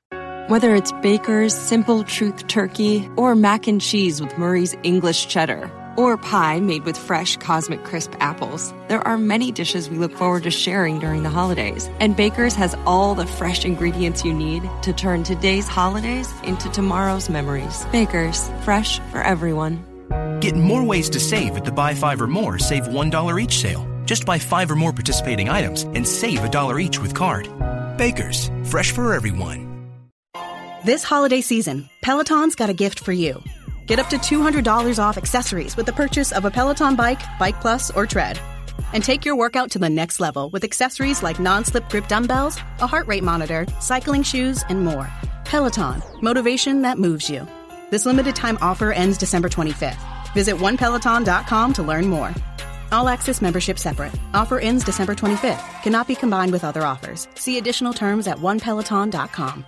Whether 0.48 0.76
it's 0.76 0.92
Baker's 1.02 1.56
Simple 1.56 2.04
Truth 2.04 2.46
Turkey 2.48 3.10
or 3.18 3.34
mac 3.34 3.66
and 3.66 3.82
cheese 3.82 4.22
with 4.22 4.38
Murray's 4.38 4.76
English 4.84 5.28
Cheddar 5.28 5.72
or 5.98 6.18
pie 6.18 6.60
made 6.60 6.84
with 6.84 6.96
fresh 6.96 7.36
Cosmic 7.38 7.84
Crisp 7.84 8.14
apples, 8.20 8.72
there 8.90 9.02
are 9.08 9.18
many 9.18 9.52
dishes 9.52 9.90
we 9.90 9.98
look 9.98 10.14
forward 10.14 10.44
to 10.44 10.52
sharing 10.52 11.00
during 11.00 11.24
the 11.24 11.32
holidays. 11.32 11.90
And 12.00 12.16
Baker's 12.16 12.54
has 12.54 12.76
all 12.86 13.16
the 13.16 13.26
fresh 13.26 13.66
ingredients 13.66 14.24
you 14.24 14.34
need 14.36 14.70
to 14.84 14.94
turn 14.94 15.24
today's 15.24 15.68
holidays 15.68 16.32
into 16.44 16.70
tomorrow's 16.70 17.28
memories. 17.28 17.86
Baker's, 17.92 18.52
fresh 18.62 19.00
for 19.10 19.24
everyone. 19.24 19.84
Get 20.42 20.56
more 20.56 20.84
ways 20.84 21.10
to 21.10 21.20
save 21.20 21.58
at 21.58 21.66
the 21.66 21.72
Buy 21.72 21.96
Five 21.96 22.22
or 22.22 22.28
More 22.28 22.60
Save 22.60 22.84
$1 22.84 23.42
each 23.42 23.58
sale. 23.58 23.93
Just 24.06 24.26
buy 24.26 24.40
five 24.40 24.70
or 24.72 24.76
more 24.76 24.94
participating 24.94 25.50
items 25.50 25.84
and 25.84 26.08
save 26.08 26.44
a 26.44 26.50
dollar 26.50 26.80
each 26.80 27.00
with 27.00 27.14
card. 27.14 27.48
Baker's, 27.98 28.50
fresh 28.66 28.92
for 28.92 29.14
everyone. 29.14 29.74
This 30.86 31.04
holiday 31.04 31.40
season, 31.40 31.90
Peloton's 32.02 32.56
got 32.56 32.70
a 32.70 32.74
gift 32.74 33.00
for 33.00 33.14
you. 33.14 33.42
Get 33.88 34.00
up 34.00 34.10
to 34.10 34.18
$200 34.18 35.00
off 35.00 35.18
accessories 35.18 35.78
with 35.78 35.86
the 35.86 35.94
purchase 35.94 36.34
of 36.34 36.44
a 36.44 36.52
Peloton 36.52 36.96
bike, 36.96 37.22
Bike 37.40 37.62
Plus, 37.62 37.90
or 37.92 38.06
Tread. 38.06 38.38
And 38.92 39.02
take 39.02 39.24
your 39.24 39.38
workout 39.38 39.72
to 39.72 39.80
the 39.80 39.90
next 39.90 40.20
level 40.20 40.50
with 40.50 40.64
accessories 40.64 41.24
like 41.24 41.40
non 41.40 41.64
slip 41.64 41.88
grip 41.90 42.08
dumbbells, 42.08 42.58
a 42.82 42.88
heart 42.88 43.08
rate 43.08 43.24
monitor, 43.24 43.66
cycling 43.80 44.24
shoes, 44.24 44.64
and 44.68 44.84
more. 44.84 45.10
Peloton, 45.46 46.02
motivation 46.22 46.82
that 46.82 46.98
moves 46.98 47.30
you. 47.30 47.48
This 47.92 48.06
limited 48.06 48.36
time 48.36 48.58
offer 48.62 48.92
ends 48.92 49.18
December 49.18 49.48
25th. 49.50 50.34
Visit 50.34 50.56
onepeloton.com 50.56 51.74
to 51.74 51.84
learn 51.84 52.08
more. 52.08 52.34
All 52.94 53.10
access 53.10 53.42
membership 53.42 53.80
separate. 53.80 54.14
Offer 54.34 54.60
ends 54.60 54.84
December 54.84 55.16
25th. 55.16 55.84
Cannot 55.84 56.08
be 56.08 56.16
combined 56.16 56.52
with 56.52 56.64
other 56.64 56.84
offers. 56.84 57.28
See 57.34 57.58
additional 57.58 57.94
terms 57.94 58.28
at 58.28 58.38
onepeloton.com. 58.38 59.66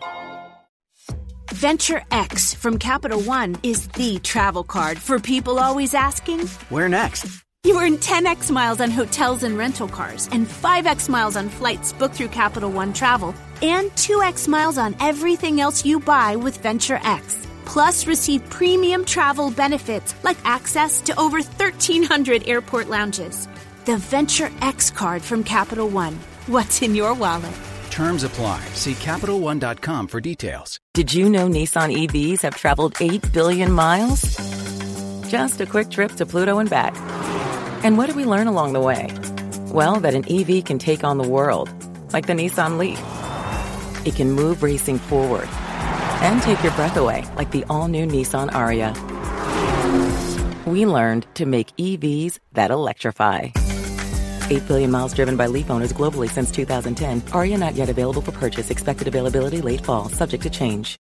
Venture 1.51 2.03
X 2.11 2.53
from 2.53 2.77
Capital 2.77 3.21
One 3.21 3.55
is 3.63 3.87
the 3.89 4.19
travel 4.19 4.63
card 4.63 4.99
for 4.99 5.19
people 5.19 5.57
always 5.57 5.93
asking, 5.93 6.47
Where 6.69 6.87
next? 6.87 7.25
You 7.63 7.81
earn 7.81 7.97
10x 7.97 8.51
miles 8.51 8.79
on 8.79 8.91
hotels 8.91 9.41
and 9.41 9.57
rental 9.57 9.87
cars, 9.87 10.29
and 10.31 10.45
5x 10.45 11.09
miles 11.09 11.35
on 11.35 11.49
flights 11.49 11.93
booked 11.93 12.13
through 12.13 12.27
Capital 12.27 12.69
One 12.69 12.93
Travel, 12.93 13.33
and 13.63 13.89
2x 13.93 14.47
miles 14.47 14.77
on 14.77 14.95
everything 14.99 15.59
else 15.59 15.83
you 15.83 15.99
buy 15.99 16.35
with 16.35 16.57
Venture 16.57 16.99
X. 17.03 17.47
Plus, 17.65 18.07
receive 18.07 18.47
premium 18.49 19.03
travel 19.03 19.51
benefits 19.51 20.15
like 20.23 20.37
access 20.45 21.01
to 21.01 21.19
over 21.19 21.39
1,300 21.39 22.47
airport 22.47 22.89
lounges. 22.89 23.47
The 23.85 23.97
Venture 23.97 24.49
X 24.61 24.89
card 24.89 25.21
from 25.21 25.43
Capital 25.43 25.89
One. 25.89 26.15
What's 26.47 26.81
in 26.81 26.95
your 26.95 27.13
wallet? 27.13 27.53
Terms 27.91 28.23
apply. 28.23 28.63
See 28.73 28.93
CapitalOne.com 28.93 30.07
for 30.07 30.21
details. 30.21 30.79
Did 30.93 31.13
you 31.13 31.29
know 31.29 31.47
Nissan 31.47 32.07
EVs 32.07 32.41
have 32.41 32.55
traveled 32.55 32.95
8 32.99 33.31
billion 33.31 33.71
miles? 33.71 34.21
Just 35.29 35.61
a 35.61 35.65
quick 35.65 35.89
trip 35.89 36.11
to 36.13 36.25
Pluto 36.25 36.59
and 36.59 36.69
back. 36.69 36.95
And 37.83 37.97
what 37.97 38.07
did 38.07 38.15
we 38.15 38.25
learn 38.25 38.47
along 38.47 38.73
the 38.73 38.81
way? 38.81 39.09
Well, 39.71 39.99
that 39.99 40.13
an 40.15 40.25
EV 40.29 40.65
can 40.65 40.79
take 40.79 41.03
on 41.03 41.17
the 41.17 41.27
world, 41.27 41.69
like 42.13 42.27
the 42.27 42.33
Nissan 42.33 42.77
Leaf. 42.77 42.99
It 44.05 44.15
can 44.15 44.31
move 44.31 44.63
racing 44.63 44.99
forward 44.99 45.49
and 46.21 46.41
take 46.41 46.61
your 46.63 46.73
breath 46.73 46.97
away, 46.97 47.25
like 47.35 47.51
the 47.51 47.63
all 47.69 47.87
new 47.87 48.05
Nissan 48.05 48.51
Ariya. 48.51 48.93
We 50.65 50.85
learned 50.85 51.27
to 51.35 51.45
make 51.45 51.75
EVs 51.77 52.39
that 52.53 52.71
electrify. 52.71 53.49
8 54.49 54.67
billion 54.67 54.91
miles 54.91 55.13
driven 55.13 55.37
by 55.37 55.47
Leaf 55.47 55.69
owners 55.69 55.93
globally 55.93 56.29
since 56.29 56.51
2010. 56.51 57.21
Ariya 57.31 57.59
not 57.59 57.75
yet 57.75 57.89
available 57.89 58.21
for 58.21 58.31
purchase. 58.31 58.69
Expected 58.69 59.07
availability 59.07 59.61
late 59.61 59.83
fall, 59.83 60.09
subject 60.09 60.43
to 60.43 60.49
change. 60.49 60.93